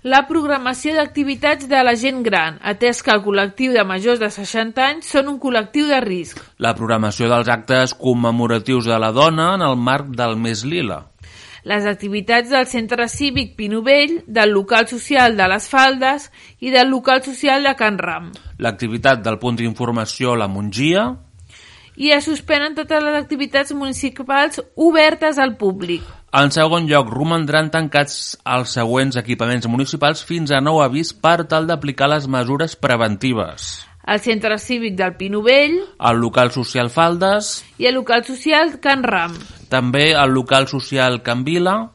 La 0.00 0.22
programació 0.24 0.94
d'activitats 0.96 1.66
de 1.68 1.82
la 1.84 1.92
gent 1.92 2.22
gran, 2.24 2.54
atès 2.64 3.02
que 3.04 3.12
el 3.12 3.20
col·lectiu 3.20 3.74
de 3.74 3.82
majors 3.84 4.16
de 4.22 4.30
60 4.32 4.80
anys 4.80 5.10
són 5.12 5.28
un 5.28 5.36
col·lectiu 5.36 5.90
de 5.92 5.98
risc. 6.00 6.40
la 6.56 6.72
programació 6.74 7.28
dels 7.28 7.48
actes 7.52 7.92
commemoratius 7.92 8.86
de 8.88 8.98
la 8.98 9.12
dona 9.12 9.54
en 9.58 9.60
el 9.60 9.76
marc 9.76 10.08
del 10.16 10.38
mes 10.40 10.64
lila, 10.64 11.09
Les 11.64 11.84
activitats 11.84 12.48
del 12.48 12.66
Centre 12.66 13.08
Cívic 13.08 13.56
Pinovell, 13.56 14.22
del 14.26 14.54
local 14.56 14.86
social 14.88 15.36
de 15.36 15.48
les 15.50 15.66
Faldes 15.68 16.30
i 16.60 16.70
del 16.72 16.88
local 16.88 17.22
social 17.22 17.64
de 17.64 17.74
Can 17.76 17.98
Ram. 17.98 18.30
l'activitat 18.58 19.22
del 19.24 19.38
punt 19.38 19.56
d'informació 19.56 20.36
La 20.36 20.48
Mongia, 20.48 21.16
I 22.00 22.12
es 22.16 22.24
suspenen 22.24 22.72
totes 22.74 23.02
les 23.04 23.16
activitats 23.18 23.74
municipals 23.76 24.62
obertes 24.76 25.38
al 25.38 25.56
públic. 25.60 26.00
En 26.32 26.48
segon 26.54 26.86
lloc, 26.88 27.10
romandran 27.12 27.68
tancats 27.74 28.38
els 28.46 28.72
següents 28.78 29.18
equipaments 29.20 29.66
municipals 29.66 30.22
fins 30.24 30.54
a 30.54 30.62
nou 30.64 30.80
avís 30.80 31.12
per 31.12 31.44
tal 31.50 31.66
d'aplicar 31.66 32.08
les 32.08 32.30
mesures 32.30 32.76
preventives. 32.78 33.89
El 34.10 34.18
Centre 34.18 34.56
Cívic 34.58 34.96
del 34.98 35.14
Pinovell 35.14 35.76
El 36.08 36.16
local 36.18 36.50
social 36.50 36.90
Faldes, 36.90 37.60
i 37.78 37.86
el 37.86 37.94
local 37.94 38.24
social 38.26 38.80
Can 38.82 39.04
Ram. 39.06 39.36
també 39.70 40.10
el 40.18 40.32
local 40.34 40.66
social 40.66 41.22
Can 41.22 41.44
Vila, 41.46 41.92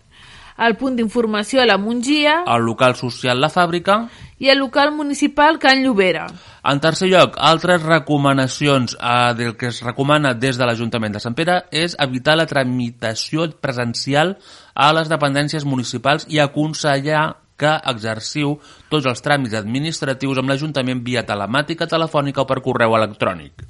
El 0.58 0.78
punt 0.80 0.96
d'informació 0.96 1.60
a 1.60 1.66
la 1.68 1.76
Mongia 1.78 2.38
el 2.48 2.64
local 2.64 2.96
social 2.96 3.42
La 3.44 3.50
Fàbrica. 3.52 4.08
i 4.40 4.48
el 4.48 4.60
local 4.60 4.94
municipal 4.96 5.60
Can 5.60 5.84
Llobera. 5.84 6.28
En 6.64 6.80
tercer 6.80 7.10
lloc, 7.10 7.36
altres 7.38 7.84
recomanacions 7.84 8.96
eh, 8.96 9.34
del 9.36 9.58
que 9.58 9.68
es 9.68 9.82
recomana 9.84 10.34
des 10.34 10.58
de 10.58 10.66
l'Ajuntament 10.66 11.14
de 11.14 11.20
Sant 11.20 11.36
Pere 11.36 11.66
és 11.72 11.96
evitar 12.00 12.38
la 12.38 12.46
tramitació 12.48 13.50
presencial 13.60 14.38
a 14.74 14.94
les 14.94 15.12
dependències 15.12 15.66
municipals 15.66 16.26
i 16.30 16.40
aconsellar 16.40 17.45
que 17.58 17.78
exerciu 17.92 18.58
tots 18.92 19.08
els 19.12 19.24
tràmits 19.26 19.56
administratius 19.58 20.42
amb 20.42 20.52
l'Ajuntament 20.52 21.04
via 21.06 21.26
telemàtica, 21.28 21.88
telefònica 21.88 22.44
o 22.44 22.50
per 22.50 22.62
correu 22.66 22.98
electrònic. 22.98 23.66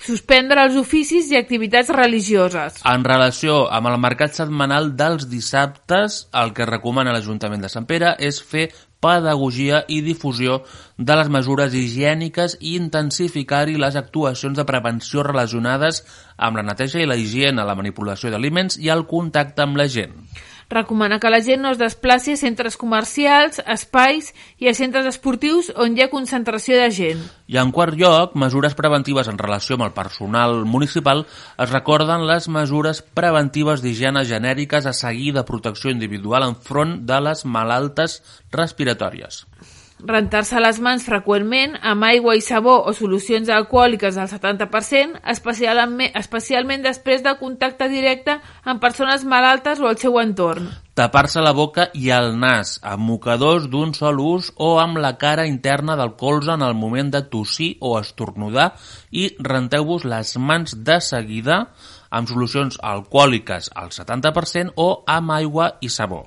Suspendre 0.00 0.62
els 0.64 0.78
oficis 0.80 1.26
i 1.28 1.36
activitats 1.36 1.90
religioses. 1.92 2.78
En 2.88 3.02
relació 3.04 3.66
amb 3.68 3.90
el 3.90 3.98
mercat 4.00 4.32
setmanal 4.38 4.94
dels 4.96 5.26
dissabtes, 5.28 6.22
el 6.40 6.54
que 6.56 6.68
recomana 6.68 7.12
l'Ajuntament 7.12 7.60
de 7.60 7.68
Sant 7.68 7.84
Pere 7.90 8.14
és 8.16 8.40
fer 8.40 8.70
pedagogia 9.00 9.82
i 9.88 10.00
difusió 10.04 10.62
de 10.96 11.16
les 11.20 11.28
mesures 11.32 11.76
higièniques 11.76 12.56
i 12.60 12.78
intensificar-hi 12.80 13.76
les 13.80 13.96
actuacions 14.00 14.56
de 14.56 14.64
prevenció 14.68 15.24
relacionades 15.26 16.00
amb 16.36 16.60
la 16.60 16.64
neteja 16.70 17.00
i 17.00 17.08
la 17.08 17.20
higiene, 17.20 17.64
la 17.64 17.76
manipulació 17.76 18.32
d'aliments 18.32 18.80
i 18.80 18.88
el 18.92 19.04
contacte 19.08 19.68
amb 19.68 19.80
la 19.80 19.88
gent. 19.88 20.16
Recomana 20.70 21.18
que 21.18 21.30
la 21.34 21.40
gent 21.42 21.64
no 21.64 21.72
es 21.74 21.80
desplaci 21.80 22.36
a 22.36 22.38
centres 22.38 22.76
comercials, 22.78 23.58
espais 23.74 24.28
i 24.62 24.70
a 24.70 24.74
centres 24.78 25.08
esportius 25.10 25.72
on 25.74 25.96
hi 25.96 26.04
ha 26.04 26.12
concentració 26.12 26.78
de 26.78 26.92
gent. 26.94 27.24
I 27.50 27.58
en 27.58 27.72
quart 27.74 27.98
lloc, 27.98 28.36
mesures 28.38 28.78
preventives 28.78 29.26
en 29.32 29.40
relació 29.42 29.74
amb 29.74 29.88
el 29.88 29.96
personal 29.96 30.62
municipal 30.70 31.24
es 31.26 31.74
recorden 31.74 32.28
les 32.30 32.46
mesures 32.46 33.02
preventives 33.02 33.82
d'higiene 33.82 34.22
genèriques 34.30 34.86
a 34.86 34.94
seguir 34.94 35.34
de 35.34 35.46
protecció 35.50 35.90
individual 35.90 36.46
enfront 36.46 37.00
de 37.10 37.18
les 37.26 37.44
malaltes 37.44 38.20
respiratòries. 38.54 39.42
Rentar-se 40.06 40.60
les 40.62 40.78
mans 40.80 41.02
freqüentment 41.04 41.74
amb 41.84 42.06
aigua 42.08 42.36
i 42.38 42.42
sabó 42.44 42.76
o 42.88 42.92
solucions 42.96 43.50
alcohòliques 43.52 44.16
al 44.16 44.30
70%, 44.30 45.20
especialment, 45.34 46.12
especialment 46.16 46.84
després 46.86 47.24
del 47.24 47.36
contacte 47.40 47.88
directe 47.92 48.38
amb 48.64 48.80
persones 48.80 49.24
malaltes 49.24 49.80
o 49.80 49.90
al 49.90 49.98
seu 50.00 50.16
entorn. 50.22 50.70
Tapar-se 50.96 51.40
la 51.40 51.52
boca 51.56 51.86
i 51.96 52.10
el 52.12 52.34
nas 52.40 52.74
amb 52.84 53.06
mocadors 53.08 53.68
d'un 53.72 53.94
sol 53.96 54.20
ús 54.20 54.50
o 54.56 54.74
amb 54.82 54.98
la 55.00 55.14
cara 55.20 55.46
interna 55.48 55.96
del 55.96 56.16
colze 56.20 56.52
en 56.52 56.64
el 56.66 56.74
moment 56.76 57.12
de 57.14 57.22
tossir 57.32 57.70
o 57.80 57.94
estornudar 58.00 58.74
i 59.10 59.30
renteu-vos 59.38 60.04
les 60.04 60.36
mans 60.36 60.76
de 60.84 61.00
seguida 61.00 61.62
amb 62.10 62.28
solucions 62.28 62.76
alcohòliques 62.82 63.70
al 63.74 63.94
70% 63.94 64.74
o 64.76 64.90
amb 65.06 65.36
aigua 65.38 65.76
i 65.80 65.88
sabó. 65.88 66.24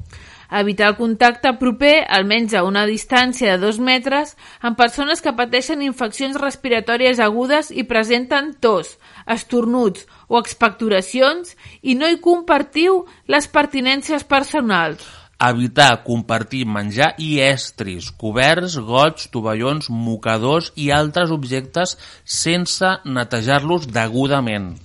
Evitar 0.54 0.92
el 0.92 0.98
contacte 1.00 1.50
proper, 1.58 2.04
almenys 2.14 2.54
a 2.54 2.62
una 2.68 2.84
distància 2.86 3.56
de 3.56 3.62
dos 3.66 3.80
metres, 3.82 4.36
amb 4.62 4.78
persones 4.78 5.24
que 5.26 5.34
pateixen 5.34 5.82
infeccions 5.82 6.38
respiratòries 6.38 7.22
agudes 7.26 7.72
i 7.74 7.88
presenten 7.90 8.52
tos, 8.62 8.92
estornuts 9.26 10.06
o 10.30 10.38
expectoracions 10.38 11.56
i 11.82 11.98
no 11.98 12.06
hi 12.06 12.22
compartiu 12.22 13.02
les 13.26 13.50
pertinències 13.50 14.28
personals. 14.30 15.02
Evitar 15.44 16.04
compartir 16.06 16.62
menjar 16.70 17.16
i 17.18 17.40
estris, 17.42 18.12
coberts, 18.14 18.78
gots, 18.78 19.32
tovallons, 19.34 19.90
mocadors 19.90 20.70
i 20.78 20.92
altres 20.94 21.34
objectes 21.34 21.98
sense 22.24 22.94
netejar-los 23.04 23.90
degudament. 23.90 24.76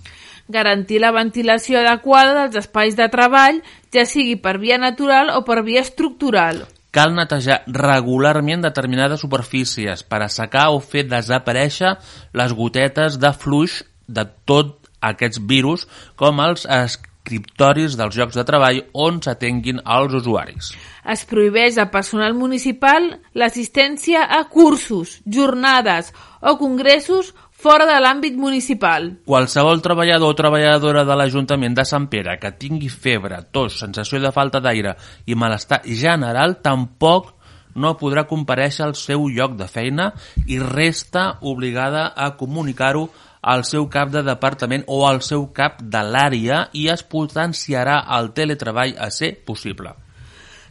Garantir 0.49 1.03
la 1.03 1.13
ventilació 1.13 1.83
adequada 1.83 2.35
dels 2.39 2.65
espais 2.65 2.97
de 2.97 3.09
treball, 3.13 3.61
ja 3.93 4.07
sigui 4.09 4.39
per 4.41 4.57
via 4.63 4.79
natural 4.81 5.35
o 5.37 5.43
per 5.45 5.61
via 5.67 5.83
estructural. 5.85 6.65
Cal 6.89 7.13
netejar 7.13 7.61
regularment 7.69 8.65
determinades 8.65 9.21
superfícies 9.21 10.03
per 10.09 10.23
assecar 10.25 10.71
o 10.73 10.81
fer 10.81 11.05
desaparèixer 11.05 11.93
les 12.41 12.55
gotetes 12.57 13.21
de 13.21 13.33
fluix 13.37 13.83
de 14.09 14.25
tot 14.49 14.89
aquests 15.05 15.43
virus, 15.51 15.85
com 16.17 16.41
els 16.41 16.65
escriptoris 16.65 17.99
dels 18.01 18.17
llocs 18.17 18.39
de 18.39 18.45
treball 18.49 18.81
on 18.97 19.21
s'atenguin 19.23 19.83
els 19.85 20.17
usuaris. 20.17 20.73
Es 21.05 21.27
prohibeix 21.29 21.77
al 21.79 21.91
personal 21.93 22.35
municipal 22.35 23.13
l'assistència 23.37 24.25
a 24.25 24.43
cursos, 24.49 25.19
jornades 25.25 26.11
o 26.41 26.57
congressos 26.57 27.35
fora 27.59 27.87
de 27.89 27.97
l'àmbit 27.99 28.37
municipal. 28.39 29.09
Qualsevol 29.27 29.83
treballador 29.83 30.31
o 30.31 30.39
treballadora 30.39 31.03
de 31.05 31.17
l'Ajuntament 31.19 31.75
de 31.75 31.85
Sant 31.89 32.07
Pere 32.11 32.37
que 32.39 32.55
tingui 32.55 32.89
febre, 32.89 33.41
tos, 33.51 33.81
sensació 33.83 34.23
de 34.23 34.33
falta 34.33 34.63
d'aire 34.63 34.95
i 35.27 35.35
malestar 35.35 35.83
general 35.85 36.61
tampoc 36.63 37.35
no 37.79 37.97
podrà 37.99 38.25
compareixer 38.31 38.87
al 38.87 38.95
seu 38.99 39.27
lloc 39.29 39.57
de 39.59 39.69
feina 39.71 40.13
i 40.47 40.59
resta 40.63 41.39
obligada 41.43 42.09
a 42.17 42.33
comunicar-ho 42.39 43.09
al 43.43 43.65
seu 43.65 43.87
cap 43.91 44.11
de 44.11 44.23
departament 44.27 44.85
o 44.87 45.05
al 45.07 45.23
seu 45.23 45.49
cap 45.55 45.83
de 45.83 46.03
l'àrea 46.03 46.67
i 46.75 46.89
es 46.95 47.05
potenciarà 47.07 48.01
el 48.19 48.33
teletreball 48.35 48.97
a 48.99 49.11
ser 49.15 49.35
possible. 49.47 49.95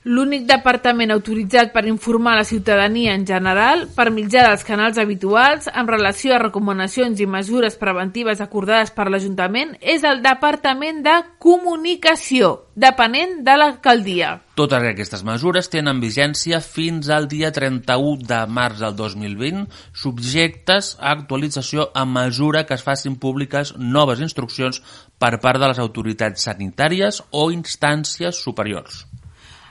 L'únic 0.07 0.45
departament 0.47 1.11
autoritzat 1.11 1.73
per 1.73 1.81
informar 1.83 2.37
la 2.37 2.45
ciutadania 2.47 3.11
en 3.17 3.25
general 3.27 3.81
per 3.91 4.05
mitjà 4.15 4.45
dels 4.45 4.61
canals 4.63 4.95
habituals 5.01 5.67
en 5.67 5.89
relació 5.89 6.31
a 6.35 6.37
recomanacions 6.39 7.19
i 7.19 7.27
mesures 7.27 7.75
preventives 7.75 8.39
acordades 8.39 8.93
per 8.95 9.09
l'Ajuntament 9.11 9.73
és 9.81 10.05
el 10.07 10.21
Departament 10.23 11.01
de 11.03 11.15
Comunicació, 11.43 12.53
depenent 12.71 13.41
de 13.43 13.57
l'alcaldia. 13.59 14.31
Totes 14.55 14.87
aquestes 14.93 15.25
mesures 15.27 15.67
tenen 15.75 15.99
vigència 15.99 16.61
fins 16.63 17.11
al 17.11 17.27
dia 17.27 17.51
31 17.51 18.23
de 18.31 18.39
març 18.47 18.79
del 18.85 18.95
2020, 18.95 19.67
subjectes 19.91 20.93
a 21.01 21.11
actualització 21.17 21.89
a 21.91 22.07
mesura 22.07 22.63
que 22.63 22.79
es 22.79 22.87
facin 22.87 23.19
públiques 23.19 23.75
noves 23.75 24.23
instruccions 24.23 24.79
per 25.19 25.35
part 25.43 25.59
de 25.59 25.73
les 25.73 25.83
autoritats 25.83 26.47
sanitàries 26.47 27.25
o 27.35 27.49
instàncies 27.51 28.39
superiors. 28.47 29.03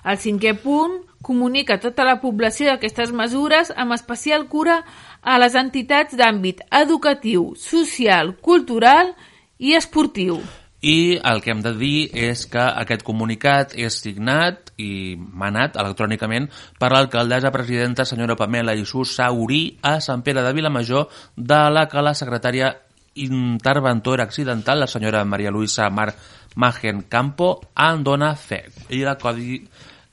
El 0.06 0.20
cinquè 0.22 0.52
punt 0.62 1.00
comunica 1.26 1.80
tota 1.82 2.04
la 2.06 2.20
població 2.22 2.68
d'aquestes 2.70 3.10
mesures 3.10 3.72
amb 3.74 3.96
especial 3.96 4.46
cura 4.46 4.82
a 5.22 5.38
les 5.42 5.56
entitats 5.58 6.14
d'àmbit 6.14 6.62
educatiu, 6.70 7.48
social, 7.58 8.36
cultural 8.38 9.10
i 9.58 9.74
esportiu. 9.74 10.38
I 10.86 11.18
el 11.24 11.40
que 11.42 11.50
hem 11.50 11.62
de 11.64 11.72
dir 11.74 12.10
és 12.14 12.44
que 12.46 12.62
aquest 12.62 13.02
comunicat 13.02 13.72
és 13.74 13.96
signat 14.04 14.70
i 14.78 15.16
manat 15.16 15.74
electrònicament 15.80 16.46
per 16.78 16.92
l'alcaldessa 16.92 17.50
presidenta 17.50 18.06
senyora 18.06 18.36
Pamela 18.38 18.76
Issús 18.78 19.16
Saurí 19.16 19.80
a 19.82 19.96
Sant 20.04 20.22
Pere 20.22 20.44
de 20.46 20.52
Vilamajor 20.54 21.08
de 21.34 21.62
la 21.72 21.88
que 21.90 22.04
la 22.04 22.14
secretària 22.14 22.70
interventora 23.16 24.28
accidental, 24.28 24.84
la 24.84 24.86
senyora 24.86 25.24
Maria 25.24 25.50
Luisa 25.50 25.88
Mar 25.90 26.12
Magen 26.54 27.02
Campo, 27.08 27.60
en 27.74 28.04
dona 28.04 28.34
fe. 28.36 28.66
I 28.92 29.02
el 29.02 29.16
codi 29.18 29.62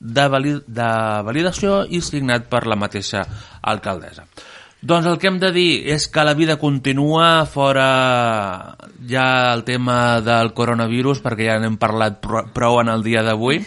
de, 0.04 0.26
valid 0.28 0.66
de 0.68 0.90
validació 1.24 1.82
i 1.88 2.02
signat 2.04 2.50
per 2.52 2.66
la 2.68 2.76
mateixa 2.76 3.24
alcaldessa. 3.62 4.28
Doncs 4.84 5.08
el 5.08 5.16
que 5.16 5.30
hem 5.30 5.38
de 5.40 5.48
dir 5.48 5.88
és 5.94 6.04
que 6.12 6.26
la 6.28 6.34
vida 6.36 6.58
continua 6.60 7.46
fora 7.48 8.76
ja 9.08 9.54
el 9.54 9.64
tema 9.64 10.20
del 10.20 10.52
coronavirus, 10.52 11.22
perquè 11.24 11.48
ja 11.48 11.56
n'hem 11.62 11.78
parlat 11.80 12.20
pr- 12.20 12.50
prou 12.52 12.82
en 12.82 12.92
el 12.92 13.06
dia 13.06 13.22
d'avui, 13.24 13.62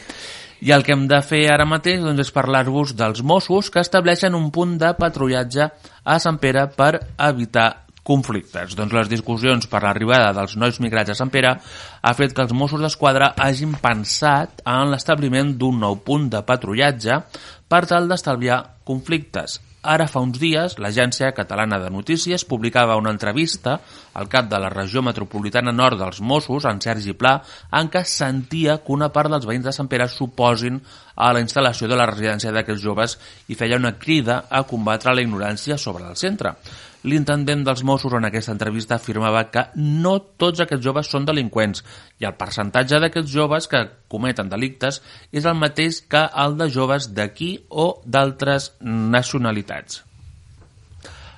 i 0.61 0.73
el 0.73 0.85
que 0.85 0.93
hem 0.93 1.07
de 1.09 1.17
fer 1.25 1.47
ara 1.53 1.65
mateix 1.65 2.03
doncs, 2.05 2.21
és 2.21 2.33
parlar-vos 2.33 2.93
dels 2.97 3.23
Mossos 3.25 3.71
que 3.73 3.81
estableixen 3.81 4.37
un 4.37 4.51
punt 4.53 4.77
de 4.77 4.93
patrullatge 4.97 5.71
a 6.05 6.19
Sant 6.21 6.37
Pere 6.41 6.67
per 6.77 6.93
evitar 7.17 7.86
conflictes. 8.07 8.75
Doncs 8.79 8.95
les 8.95 9.11
discussions 9.11 9.67
per 9.67 9.83
l'arribada 9.83 10.31
dels 10.37 10.55
nois 10.59 10.79
migrats 10.83 11.11
a 11.11 11.17
Sant 11.19 11.33
Pere 11.33 11.57
ha 11.57 12.15
fet 12.15 12.33
que 12.33 12.45
els 12.45 12.55
Mossos 12.55 12.83
d'Esquadra 12.83 13.33
hagin 13.35 13.75
pensat 13.83 14.63
en 14.65 14.93
l'establiment 14.93 15.53
d'un 15.59 15.83
nou 15.83 15.99
punt 16.07 16.31
de 16.31 16.43
patrullatge 16.47 17.21
per 17.67 17.83
tal 17.89 18.07
d'estalviar 18.07 18.63
conflictes. 18.87 19.59
Ara 19.87 20.07
fa 20.11 20.19
uns 20.19 20.35
dies, 20.41 20.73
l'Agència 20.83 21.29
Catalana 21.31 21.77
de 21.79 21.87
Notícies 21.93 22.43
publicava 22.43 22.97
una 22.99 23.13
entrevista 23.13 23.77
al 24.19 24.27
cap 24.27 24.49
de 24.51 24.57
la 24.59 24.71
regió 24.73 25.03
metropolitana 25.05 25.71
nord 25.71 26.01
dels 26.01 26.19
Mossos, 26.19 26.65
en 26.67 26.81
Sergi 26.83 27.13
Pla, 27.15 27.37
en 27.71 27.87
què 27.93 28.01
sentia 28.03 28.79
que 28.83 28.91
una 28.95 29.07
part 29.15 29.31
dels 29.31 29.47
veïns 29.47 29.63
de 29.69 29.75
Sant 29.75 29.87
Pere 29.87 30.09
s'oposin 30.11 30.81
a 31.15 31.29
la 31.31 31.43
instal·lació 31.45 31.87
de 31.87 31.99
la 31.99 32.09
residència 32.09 32.51
d'aquests 32.51 32.83
joves 32.83 33.15
i 33.47 33.55
feia 33.55 33.79
una 33.79 33.95
crida 34.01 34.41
a 34.49 34.65
combatre 34.67 35.15
la 35.15 35.23
ignorància 35.23 35.79
sobre 35.79 36.09
el 36.09 36.19
centre. 36.19 36.57
L'intendent 37.05 37.61
dels 37.67 37.83
Mossos 37.85 38.15
en 38.17 38.25
aquesta 38.25 38.53
entrevista 38.55 38.97
afirmava 38.97 39.43
que 39.53 39.67
no 39.77 40.17
tots 40.41 40.63
aquests 40.63 40.85
joves 40.85 41.11
són 41.13 41.27
delinqüents 41.27 41.83
i 42.19 42.25
el 42.29 42.35
percentatge 42.39 42.99
d'aquests 43.03 43.31
joves 43.31 43.69
que 43.69 43.85
cometen 44.09 44.49
delictes 44.49 45.01
és 45.31 45.45
el 45.45 45.59
mateix 45.61 46.01
que 46.09 46.25
el 46.45 46.57
de 46.57 46.69
joves 46.73 47.11
d'aquí 47.13 47.53
o 47.69 47.89
d'altres 48.05 48.73
nacionalitats. 48.81 50.06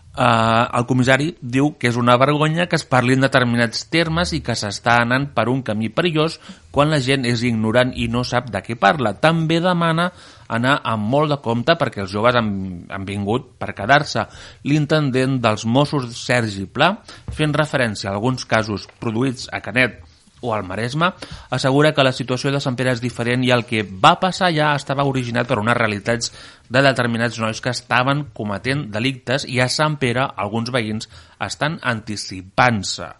Uh, 0.10 0.66
el 0.74 0.88
comissari 0.90 1.28
diu 1.40 1.76
que 1.80 1.88
és 1.92 1.98
una 2.00 2.16
vergonya 2.18 2.66
que 2.68 2.76
es 2.80 2.84
parli 2.84 3.14
en 3.14 3.22
determinats 3.24 3.86
termes 3.94 4.34
i 4.34 4.40
que 4.44 4.56
s'està 4.58 4.98
anant 5.04 5.30
per 5.36 5.46
un 5.52 5.62
camí 5.64 5.92
perillós 5.94 6.40
quan 6.74 6.90
la 6.90 7.00
gent 7.00 7.28
és 7.30 7.44
ignorant 7.46 7.94
i 7.94 8.10
no 8.10 8.26
sap 8.26 8.50
de 8.50 8.64
què 8.66 8.76
parla. 8.76 9.14
També 9.22 9.62
demana 9.62 10.10
anar 10.50 10.80
amb 10.84 11.08
molt 11.14 11.30
de 11.32 11.40
compte 11.46 11.78
perquè 11.78 12.04
els 12.04 12.12
joves 12.12 12.36
han, 12.36 12.52
han 12.90 13.06
vingut 13.06 13.54
per 13.62 13.76
quedar-se. 13.78 14.26
L'intendent 14.66 15.38
dels 15.46 15.64
Mossos, 15.70 16.10
Sergi 16.18 16.66
Pla, 16.66 16.96
fent 17.30 17.54
referència 17.56 18.10
a 18.10 18.18
alguns 18.18 18.50
casos 18.50 18.90
produïts 19.00 19.48
a 19.54 19.62
Canet 19.62 20.09
o 20.42 20.54
al 20.54 20.64
Maresme, 20.64 21.12
assegura 21.50 21.94
que 21.94 22.06
la 22.06 22.14
situació 22.16 22.54
de 22.54 22.62
Sant 22.64 22.78
Pere 22.80 22.94
és 22.96 23.04
diferent 23.04 23.44
i 23.44 23.52
el 23.56 23.66
que 23.70 23.84
va 23.84 24.16
passar 24.22 24.52
ja 24.56 24.74
estava 24.76 25.08
originat 25.10 25.50
per 25.50 25.60
unes 25.60 25.78
realitats 25.78 26.34
de 26.70 26.84
determinats 26.86 27.40
nois 27.42 27.62
que 27.62 27.74
estaven 27.74 28.28
cometent 28.34 28.88
delictes 28.94 29.48
i 29.48 29.60
a 29.60 29.70
Sant 29.70 30.00
Pere 30.02 30.30
alguns 30.36 30.72
veïns 30.76 31.10
estan 31.50 31.80
anticipant-se. 31.84 33.14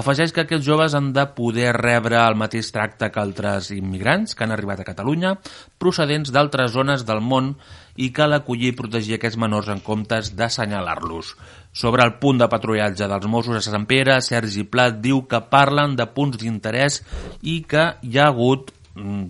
Afegeix 0.00 0.30
que 0.30 0.44
aquests 0.44 0.62
joves 0.62 0.94
han 0.94 1.10
de 1.12 1.24
poder 1.34 1.72
rebre 1.74 2.20
el 2.22 2.36
mateix 2.38 2.68
tracte 2.70 3.08
que 3.10 3.20
altres 3.22 3.72
immigrants 3.74 4.36
que 4.36 4.46
han 4.46 4.54
arribat 4.54 4.82
a 4.84 4.86
Catalunya, 4.86 5.34
procedents 5.82 6.30
d'altres 6.30 6.70
zones 6.76 7.02
del 7.08 7.20
món 7.20 7.56
i 7.98 8.12
cal 8.14 8.36
acollir 8.36 8.70
i 8.70 8.76
protegir 8.78 9.16
aquests 9.18 9.40
menors 9.42 9.68
en 9.72 9.82
comptes 9.82 10.30
d'assenyalar-los. 10.38 11.34
Sobre 11.72 12.02
el 12.02 12.16
punt 12.18 12.40
de 12.40 12.48
patrullatge 12.50 13.06
dels 13.06 13.28
Mossos 13.30 13.60
a 13.60 13.62
Sant 13.66 13.86
Pere, 13.90 14.18
Sergi 14.26 14.64
Plat 14.66 14.98
diu 15.02 15.22
que 15.30 15.42
parlen 15.52 15.94
de 15.98 16.08
punts 16.10 16.40
d'interès 16.40 16.98
i 17.42 17.60
que 17.62 17.92
hi 18.02 18.18
ha 18.18 18.26
hagut 18.32 18.72
mm, 18.98 19.28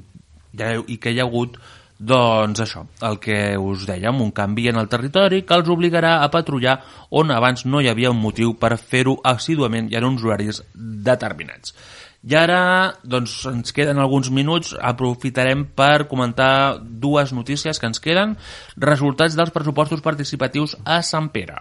i 0.88 0.96
que 0.96 1.12
hi 1.12 1.20
ha 1.20 1.28
hagut 1.28 1.60
doncs 2.00 2.62
això, 2.64 2.86
el 3.04 3.18
que 3.20 3.36
us 3.60 3.82
dèiem, 3.84 4.22
un 4.24 4.30
canvi 4.32 4.70
en 4.70 4.78
el 4.80 4.88
territori 4.88 5.42
que 5.44 5.58
els 5.58 5.68
obligarà 5.68 6.14
a 6.24 6.30
patrullar 6.32 6.78
on 7.12 7.30
abans 7.34 7.66
no 7.66 7.82
hi 7.82 7.90
havia 7.90 8.12
un 8.14 8.22
motiu 8.22 8.54
per 8.56 8.78
fer-ho 8.80 9.18
assiduament 9.20 9.90
i 9.92 9.98
en 10.00 10.06
uns 10.08 10.24
horaris 10.24 10.62
determinats. 10.74 11.74
I 12.24 12.36
ara, 12.36 12.62
doncs, 13.04 13.34
ens 13.48 13.76
queden 13.76 14.00
alguns 14.00 14.28
minuts, 14.32 14.72
aprofitarem 14.76 15.66
per 15.76 16.08
comentar 16.08 16.80
dues 16.80 17.32
notícies 17.36 17.80
que 17.80 17.88
ens 17.88 18.00
queden. 18.00 18.36
Resultats 18.76 19.36
dels 19.36 19.52
pressupostos 19.52 20.04
participatius 20.04 20.76
a 20.84 21.00
Sant 21.04 21.30
Pere. 21.32 21.60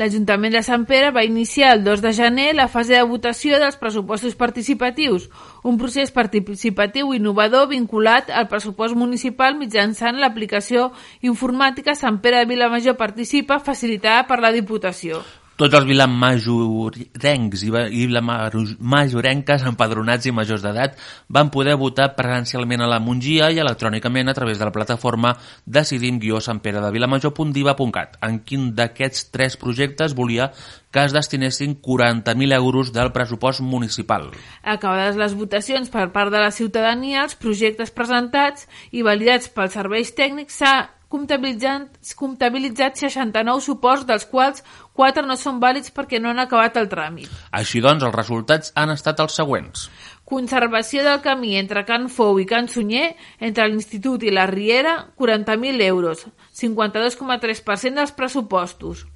L'Ajuntament 0.00 0.54
de 0.56 0.62
Sant 0.64 0.86
Pere 0.88 1.10
va 1.12 1.26
iniciar 1.26 1.74
el 1.74 1.82
2 1.84 2.00
de 2.00 2.12
gener 2.16 2.54
la 2.56 2.70
fase 2.72 2.94
de 2.94 3.02
votació 3.10 3.58
dels 3.60 3.76
pressupostos 3.76 4.38
participatius, 4.42 5.26
un 5.62 5.76
procés 5.82 6.08
participatiu 6.14 7.12
innovador 7.12 7.66
vinculat 7.68 8.30
al 8.32 8.48
pressupost 8.48 8.96
municipal 8.96 9.58
mitjançant 9.60 10.16
l'aplicació 10.22 10.88
informàtica 11.20 11.98
Sant 11.98 12.22
Pere 12.24 12.40
de 12.40 12.48
Vilamajor 12.54 12.96
Participa 12.96 13.60
facilitada 13.60 14.24
per 14.24 14.40
la 14.40 14.54
Diputació. 14.56 15.20
Tots 15.60 15.76
els 15.76 15.84
vilamajorencs 15.84 17.62
i 17.66 17.70
vilamajorenques 17.70 19.64
empadronats 19.68 20.24
i 20.24 20.32
majors 20.32 20.62
d'edat 20.64 20.96
van 21.28 21.52
poder 21.52 21.76
votar 21.76 22.16
presencialment 22.16 22.80
a 22.80 22.88
la 22.88 22.96
Mongia 23.04 23.52
i 23.52 23.60
electrònicament 23.60 24.32
a 24.32 24.34
través 24.38 24.56
de 24.56 24.64
la 24.64 24.72
plataforma 24.72 25.36
decidim-santperedevilamajor.diva.cat. 25.66 28.16
En 28.24 28.40
quin 28.40 28.72
d'aquests 28.78 29.28
tres 29.34 29.56
projectes 29.60 30.14
volia 30.16 30.48
que 30.90 31.04
es 31.04 31.12
destinessin 31.12 31.76
40.000 31.76 32.56
euros 32.56 32.92
del 32.94 33.12
pressupost 33.12 33.60
municipal. 33.60 34.30
Acabades 34.64 35.16
les 35.20 35.34
votacions 35.36 35.92
per 35.92 36.08
part 36.14 36.32
de 36.32 36.40
la 36.40 36.50
ciutadania, 36.56 37.24
els 37.28 37.36
projectes 37.36 37.92
presentats 37.92 38.64
i 38.96 39.04
validats 39.04 39.52
pels 39.52 39.76
serveis 39.76 40.16
tècnics 40.16 40.56
s'ha 40.62 41.00
comptabilitzat, 41.10 41.90
comptabilitzat 42.14 43.00
69 43.02 43.64
suports, 43.64 44.06
dels 44.06 44.26
quals 44.30 44.62
4 45.00 45.24
no 45.24 45.36
són 45.40 45.60
vàlids 45.62 45.92
perquè 45.96 46.20
no 46.20 46.28
han 46.30 46.42
acabat 46.42 46.76
el 46.76 46.88
tràmit. 46.92 47.30
Així 47.56 47.80
doncs, 47.80 48.04
els 48.04 48.16
resultats 48.16 48.74
han 48.76 48.92
estat 48.92 49.22
els 49.24 49.36
següents. 49.40 49.86
Conservació 50.30 51.02
del 51.06 51.22
camí 51.24 51.56
entre 51.58 51.86
Can 51.88 52.10
Fou 52.12 52.38
i 52.38 52.46
Can 52.46 52.68
Sunyer, 52.68 53.14
entre 53.40 53.66
l'Institut 53.66 54.26
i 54.28 54.34
la 54.34 54.44
Riera, 54.50 54.98
40.000 55.18 55.86
euros, 55.88 56.26
52,3% 56.60 57.96
dels 57.96 58.12
pressupostos. 58.14 59.06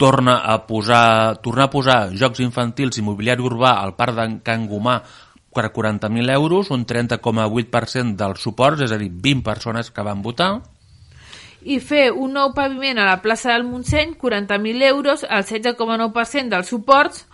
Torna 0.00 0.40
a 0.48 0.58
posar, 0.66 1.38
tornar 1.44 1.68
a 1.68 1.72
posar 1.72 1.98
jocs 2.16 2.40
infantils 2.40 2.98
i 2.98 3.04
mobiliari 3.04 3.44
urbà 3.44 3.76
al 3.78 3.94
parc 3.96 4.16
de 4.16 4.26
Can 4.44 4.66
Gomà 4.68 4.98
per 5.54 5.70
40.000 5.76 6.34
euros, 6.34 6.70
un 6.74 6.86
30,8% 6.86 8.16
dels 8.18 8.42
suports, 8.42 8.82
és 8.84 8.92
a 8.92 8.98
dir, 9.00 9.10
20 9.12 9.46
persones 9.46 9.90
que 9.94 10.04
van 10.06 10.22
votar. 10.26 10.52
I 11.62 11.78
fer 11.84 12.10
un 12.12 12.32
nou 12.36 12.54
paviment 12.56 12.98
a 12.98 13.08
la 13.08 13.20
plaça 13.20 13.52
del 13.52 13.66
Montseny, 13.68 14.16
40.000 14.20 14.86
euros, 14.88 15.26
el 15.28 15.44
16,9% 15.44 16.48
dels 16.48 16.72
suports, 16.72 17.26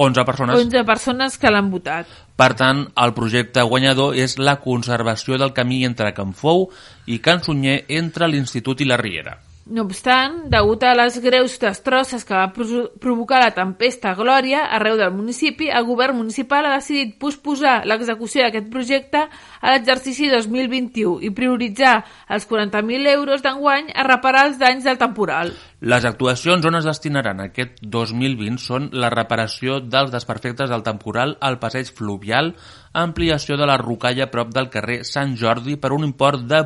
11 0.00 0.24
persones. 0.24 0.56
11 0.56 0.84
persones 0.88 1.36
que 1.36 1.50
l'han 1.52 1.68
votat. 1.68 2.08
Per 2.40 2.54
tant, 2.56 2.86
el 3.04 3.12
projecte 3.12 3.60
guanyador 3.68 4.16
és 4.16 4.38
la 4.40 4.56
conservació 4.62 5.36
del 5.36 5.52
camí 5.52 5.82
entre 5.84 6.14
Can 6.16 6.32
Fou 6.32 6.70
i 7.04 7.18
Can 7.20 7.44
Sunyer 7.44 7.82
entre 8.00 8.30
l'Institut 8.30 8.80
i 8.80 8.88
la 8.88 8.96
Riera. 8.96 9.36
No 9.70 9.84
obstant, 9.86 10.48
degut 10.50 10.82
a 10.82 10.96
les 10.98 11.20
greus 11.22 11.52
destrosses 11.62 12.24
que 12.26 12.34
va 12.34 12.48
pro- 12.50 12.88
provocar 12.98 13.38
la 13.38 13.52
tempesta 13.54 14.16
Glòria 14.18 14.64
arreu 14.74 14.96
del 14.98 15.12
municipi, 15.14 15.68
el 15.70 15.86
govern 15.86 16.16
municipal 16.18 16.66
ha 16.66 16.72
decidit 16.74 17.12
posposar 17.22 17.84
l'execució 17.86 18.42
d'aquest 18.42 18.66
projecte 18.72 19.22
a 19.28 19.70
l'exercici 19.70 20.26
2021 20.32 21.20
i 21.22 21.30
prioritzar 21.30 22.00
els 22.26 22.48
40.000 22.50 23.14
euros 23.14 23.46
d'enguany 23.46 23.92
a 23.94 24.08
reparar 24.08 24.48
els 24.48 24.58
danys 24.58 24.90
del 24.90 24.98
temporal. 24.98 25.54
Les 25.80 26.04
actuacions 26.04 26.66
on 26.66 26.74
es 26.74 26.84
destinaran 26.84 27.38
aquest 27.46 27.78
2020 27.80 28.58
són 28.58 28.90
la 28.92 29.08
reparació 29.14 29.78
dels 29.80 30.10
desperfectes 30.10 30.68
del 30.68 30.82
temporal 30.82 31.38
al 31.40 31.60
passeig 31.62 31.94
fluvial, 31.94 32.56
ampliació 32.92 33.54
de 33.56 33.70
la 33.70 33.78
rocalla 33.78 34.32
prop 34.34 34.50
del 34.50 34.68
carrer 34.68 35.04
Sant 35.06 35.38
Jordi 35.38 35.78
per 35.78 35.94
un 35.94 36.02
import 36.10 36.42
de 36.50 36.64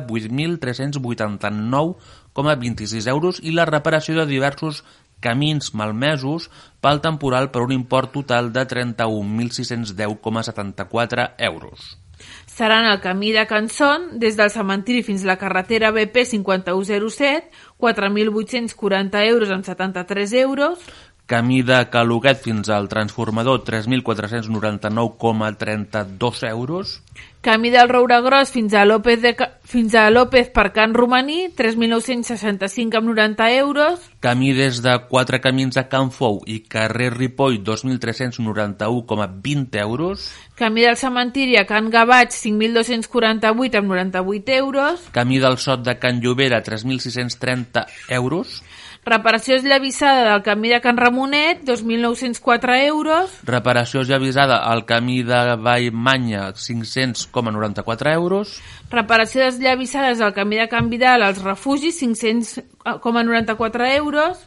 8.389,26 2.35 3.07
euros 3.07 3.39
i 3.41 3.51
la 3.51 3.65
reparació 3.65 4.15
de 4.19 4.25
diversos 4.27 4.83
camins 5.23 5.73
malmesos 5.73 6.51
pel 6.83 6.99
temporal 7.01 7.51
per 7.51 7.61
un 7.63 7.71
import 7.71 8.11
total 8.13 8.53
de 8.53 8.67
31.610,74 8.67 11.31
euros. 11.39 11.97
Seran 12.45 12.85
el 12.85 13.01
camí 13.01 13.31
de 13.31 13.47
Canson, 13.47 14.19
des 14.19 14.37
del 14.37 14.51
cementiri 14.51 15.03
fins 15.03 15.23
a 15.23 15.27
la 15.27 15.37
carretera 15.37 15.91
BP 15.91 16.23
5107, 16.23 17.49
4.840 17.77 19.25
euros 19.27 19.51
amb 19.51 19.65
73 19.67 20.33
euros, 20.39 20.79
Camí 21.25 21.63
de 21.63 21.89
Caluguet 21.89 22.37
fins 22.37 22.69
al 22.69 22.87
transformador, 22.87 23.63
3.499,32 23.63 26.47
euros. 26.47 27.01
camí 27.41 27.69
del 27.69 27.89
Roure 27.89 28.21
Gros 28.21 28.51
fins 28.51 28.73
a 28.73 28.85
López, 28.85 29.21
de, 29.21 29.35
fins 29.63 29.95
a 29.95 30.09
López 30.11 30.49
per 30.49 30.71
Can 30.73 30.93
Romaní, 30.93 31.49
3.965 31.49 32.97
amb 32.97 33.07
90 33.09 33.51
euros, 33.53 33.99
Camí 34.19 34.53
des 34.53 34.81
de 34.81 34.99
Quatre 35.09 35.39
Camins 35.41 35.77
a 35.77 35.87
Can 35.89 36.11
Fou 36.11 36.41
i 36.45 36.59
carrer 36.61 37.13
Ripoll, 37.13 37.63
2.391,20 37.63 39.81
euros. 39.81 40.31
camí 40.55 40.81
del 40.81 40.97
cementiri 40.97 41.57
a 41.57 41.65
Can 41.65 41.89
Gavatx, 41.89 42.45
5.248 42.45 43.75
amb 43.77 43.87
98 43.89 44.51
euros, 44.53 45.01
Camí 45.11 45.39
del 45.39 45.57
Sot 45.57 45.83
de 45.85 45.97
Can 45.97 46.21
Llobera, 46.21 46.63
3.630 46.63 47.85
euros. 48.09 48.63
Reparació 49.05 49.53
esllavissada 49.59 50.31
del 50.31 50.41
camí 50.41 50.71
de 50.73 50.79
Can 50.81 50.97
Ramonet, 50.97 51.61
2.904 51.61 52.77
euros. 52.87 53.35
Reparació 53.45 54.01
ja 54.01 54.15
avisada 54.17 54.57
al 54.65 54.81
camí 54.89 55.21
de 55.21 55.55
Vallmanya, 55.61 56.47
500,94 56.57 58.13
euros. 58.15 58.55
Reparació 58.89 59.43
desllavissades 59.45 60.25
al 60.25 60.33
camí 60.33 60.57
de 60.57 60.67
Can 60.69 60.89
Vidal 60.89 61.21
als 61.21 61.43
refugis, 61.43 62.01
500,94 62.01 63.93
euros. 63.93 64.41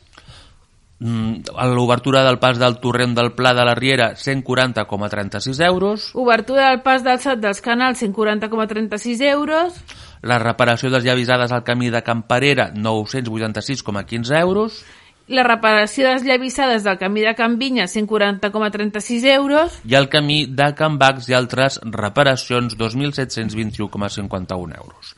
Mm, 0.98 1.46
L'obertura 1.76 2.24
del 2.26 2.40
pas 2.42 2.58
del 2.58 2.80
torrent 2.82 3.14
del 3.14 3.30
Pla 3.38 3.54
de 3.54 3.64
la 3.64 3.76
Riera, 3.76 4.16
140,36 4.16 5.60
euros. 5.64 6.10
Obertura 6.14 6.70
del 6.70 6.82
pas 6.82 7.04
del 7.04 7.20
Sot 7.20 7.38
dels 7.38 7.62
Canals, 7.62 8.02
140,36 8.02 9.22
euros. 9.22 9.78
La 10.22 10.38
reparació 10.38 10.90
de 10.90 10.98
les 10.98 11.04
llavisades 11.04 11.52
al 11.52 11.64
camí 11.64 11.90
de 11.90 12.02
Camparera, 12.02 12.72
986,15 12.74 14.40
euros. 14.40 14.84
La 15.28 15.42
reparació 15.44 16.06
de 16.06 16.14
les 16.14 16.24
llavissades 16.24 16.84
del 16.84 16.96
camí 16.96 17.20
de 17.20 17.34
Can 17.36 17.58
Vinya, 17.58 17.84
140,36 17.84 19.24
euros. 19.34 19.80
I 19.84 19.94
el 19.94 20.08
camí 20.08 20.46
de 20.46 20.74
Can 20.74 20.96
Bacs 20.98 21.28
i 21.28 21.36
altres 21.36 21.80
reparacions, 21.84 22.78
2.721,51 22.80 24.78
euros. 24.78 25.14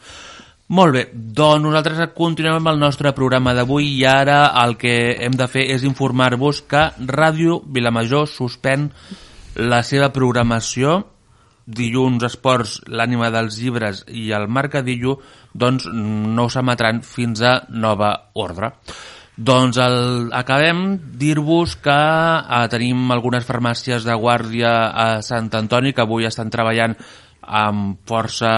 Molt 0.70 0.94
bé, 0.94 1.08
doncs 1.12 1.64
nosaltres 1.64 2.12
continuem 2.14 2.60
amb 2.60 2.70
el 2.70 2.76
nostre 2.78 3.10
programa 3.10 3.54
d'avui 3.56 3.88
i 3.90 4.04
ara 4.06 4.52
el 4.60 4.76
que 4.78 5.16
hem 5.18 5.34
de 5.34 5.48
fer 5.50 5.64
és 5.74 5.82
informar-vos 5.82 6.60
que 6.70 6.84
Ràdio 7.10 7.56
Vilamajor 7.66 8.28
suspèn 8.30 8.84
la 9.58 9.80
seva 9.82 10.12
programació 10.14 11.00
dilluns 11.76 12.24
esports, 12.26 12.80
l'ànima 12.90 13.30
dels 13.34 13.58
llibres 13.60 14.04
i 14.08 14.30
el 14.36 14.48
mercadillo 14.50 15.18
doncs 15.54 15.86
no 15.92 16.48
s'emetran 16.50 17.02
fins 17.06 17.42
a 17.42 17.56
nova 17.70 18.12
ordre. 18.34 18.72
Doncs 19.40 19.78
el, 19.80 20.28
acabem 20.36 20.98
dir-vos 21.16 21.78
que 21.80 21.96
eh, 21.96 22.66
tenim 22.72 23.08
algunes 23.14 23.46
farmàcies 23.48 24.04
de 24.04 24.16
guàrdia 24.20 24.74
a 24.90 25.06
Sant 25.24 25.48
Antoni 25.56 25.94
que 25.96 26.04
avui 26.04 26.28
estan 26.28 26.52
treballant 26.52 26.98
amb 27.40 28.02
força 28.06 28.52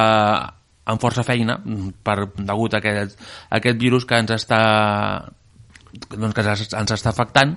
amb 0.82 0.98
força 0.98 1.22
feina 1.22 1.60
per, 2.02 2.16
degut 2.34 2.74
a 2.74 2.80
aquest, 2.82 3.20
a 3.48 3.60
aquest 3.60 3.78
virus 3.78 4.06
que 4.08 4.18
ens 4.18 4.34
està 4.34 4.62
doncs 5.92 6.34
que 6.34 6.42
ens, 6.42 6.94
està 6.96 7.12
afectant 7.12 7.54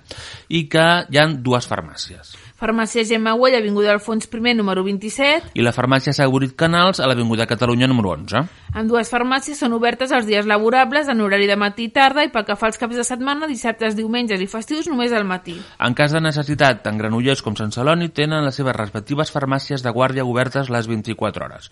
i 0.53 0.65
que 0.69 0.85
hi 1.09 1.19
han 1.21 1.39
dues 1.43 1.67
farmàcies. 1.71 2.35
Farmàcia 2.55 3.03
Gemma 3.03 3.33
Güell, 3.35 3.57
Avinguda 3.57 3.91
Alfons 3.91 4.29
I, 4.31 4.53
número 4.55 4.83
27. 4.83 5.51
I 5.59 5.63
la 5.65 5.73
farmàcia 5.75 6.13
Segurit 6.15 6.53
Canals 6.55 7.01
a 7.01 7.07
l'Avinguda 7.09 7.47
Catalunya 7.49 7.89
número 7.91 8.13
11. 8.15 8.45
En 8.79 8.87
dues 8.87 9.11
farmàcies 9.11 9.59
són 9.59 9.75
obertes 9.75 10.13
els 10.15 10.23
dies 10.25 10.47
laborables 10.47 11.11
en 11.11 11.19
horari 11.19 11.49
de 11.51 11.59
matí 11.59 11.89
i 11.89 11.91
tarda 11.91 12.23
i 12.23 12.31
pel 12.31 12.47
que 12.47 12.55
fa 12.55 12.69
als 12.71 12.79
caps 12.79 12.95
de 12.95 13.03
setmana, 13.03 13.51
dissabtes, 13.51 13.99
diumenges 13.99 14.39
i 14.39 14.47
festius 14.47 14.87
només 14.87 15.11
al 15.11 15.27
matí. 15.27 15.57
En 15.83 15.93
cas 15.99 16.15
de 16.15 16.23
necessitat, 16.23 16.79
tant 16.87 16.97
Granollers 16.97 17.43
com 17.43 17.59
Sant 17.59 17.75
Celoni 17.75 18.07
tenen 18.15 18.47
les 18.47 18.55
seves 18.55 18.75
respectives 18.79 19.35
farmàcies 19.35 19.83
de 19.83 19.91
guàrdia 19.91 20.23
obertes 20.23 20.71
les 20.71 20.87
24 20.87 21.49
hores. 21.49 21.71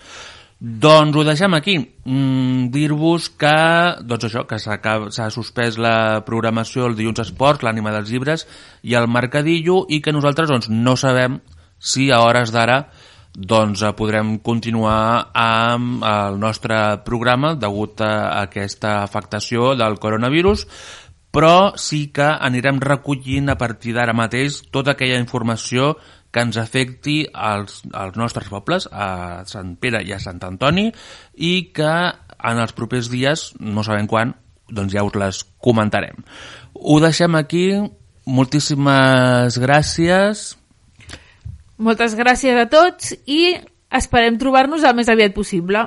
Doncs 0.60 1.18
ho 1.18 1.24
deixem 1.28 1.54
aquí. 1.54 1.78
Mm, 2.06 2.70
Dir-vos 2.72 3.30
que, 3.40 3.56
doncs 4.04 4.28
això, 4.30 4.46
que 4.48 4.60
s'ha 4.60 5.30
suspès 5.32 5.78
la 5.78 6.24
programació 6.26 6.88
el 6.88 6.96
dilluns 7.00 7.24
esports, 7.26 7.64
l'ànima 7.64 7.92
dels 7.96 8.12
llibres 8.12 8.48
i 8.84 8.96
el 8.96 9.10
mercadillo 9.12 9.84
i 9.90 10.00
que 10.02 10.14
nosaltres 10.16 10.50
doncs, 10.50 10.70
no 10.70 10.96
sabem 10.96 11.42
si 11.80 12.12
a 12.12 12.22
hores 12.24 12.54
d'ara 12.56 12.86
doncs 13.34 13.82
podrem 13.98 14.38
continuar 14.46 15.32
amb 15.34 16.04
el 16.06 16.38
nostre 16.40 17.00
programa 17.04 17.56
degut 17.58 18.02
a 18.06 18.44
aquesta 18.44 19.02
afectació 19.02 19.74
del 19.76 19.98
coronavirus 19.98 20.68
però 21.34 21.74
sí 21.82 22.12
que 22.14 22.28
anirem 22.30 22.78
recollint 22.78 23.50
a 23.50 23.58
partir 23.58 23.96
d'ara 23.96 24.14
mateix 24.14 24.62
tota 24.70 24.94
aquella 24.94 25.18
informació 25.18 25.96
que 26.34 26.41
ens 26.41 26.57
afecti 26.57 27.22
als, 27.34 27.84
als 27.93 28.18
nostres 28.18 28.49
pobles, 28.49 28.88
a 28.91 29.43
Sant 29.49 29.76
Pere 29.81 30.01
i 30.03 30.15
a 30.15 30.22
Sant 30.22 30.41
Antoni, 30.43 30.88
i 31.38 31.53
que 31.76 31.93
en 32.43 32.60
els 32.60 32.73
propers 32.76 33.11
dies, 33.14 33.51
no 33.61 33.85
sabem 33.85 34.10
quan, 34.10 34.34
doncs 34.73 34.95
ja 34.95 35.05
us 35.05 35.15
les 35.19 35.43
comentarem. 35.61 36.23
Ho 36.73 36.97
deixem 37.03 37.38
aquí, 37.38 37.68
moltíssimes 38.26 39.60
gràcies. 39.61 40.49
Moltes 41.77 42.18
gràcies 42.18 42.57
a 42.57 42.68
tots 42.72 43.14
i 43.30 43.53
esperem 43.93 44.39
trobar-nos 44.41 44.84
el 44.84 44.97
més 44.97 45.10
aviat 45.11 45.35
possible. 45.35 45.85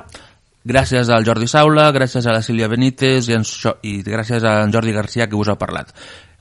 Gràcies 0.67 1.07
al 1.13 1.23
Jordi 1.23 1.47
Saula, 1.47 1.89
gràcies 1.95 2.25
a 2.27 2.33
la 2.35 2.43
Sílvia 2.43 2.67
Benítez 2.67 3.29
i, 3.29 3.35
en, 3.37 3.45
i 3.87 4.01
gràcies 4.03 4.43
a 4.43 4.57
en 4.65 4.73
Jordi 4.75 4.95
Garcia 4.95 5.27
que 5.31 5.39
us 5.39 5.51
ha 5.51 5.59
parlat. 5.59 5.93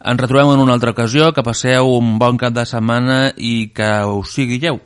Ens 0.07 0.21
retrobem 0.23 0.53
en 0.55 0.61
una 0.63 0.75
altra 0.77 0.93
ocasió, 0.95 1.33
que 1.35 1.43
passeu 1.43 1.89
un 1.97 2.13
bon 2.23 2.37
cap 2.39 2.55
de 2.55 2.63
setmana 2.71 3.33
i 3.37 3.73
que 3.75 3.89
us 4.07 4.37
sigui 4.37 4.61
lleu. 4.63 4.79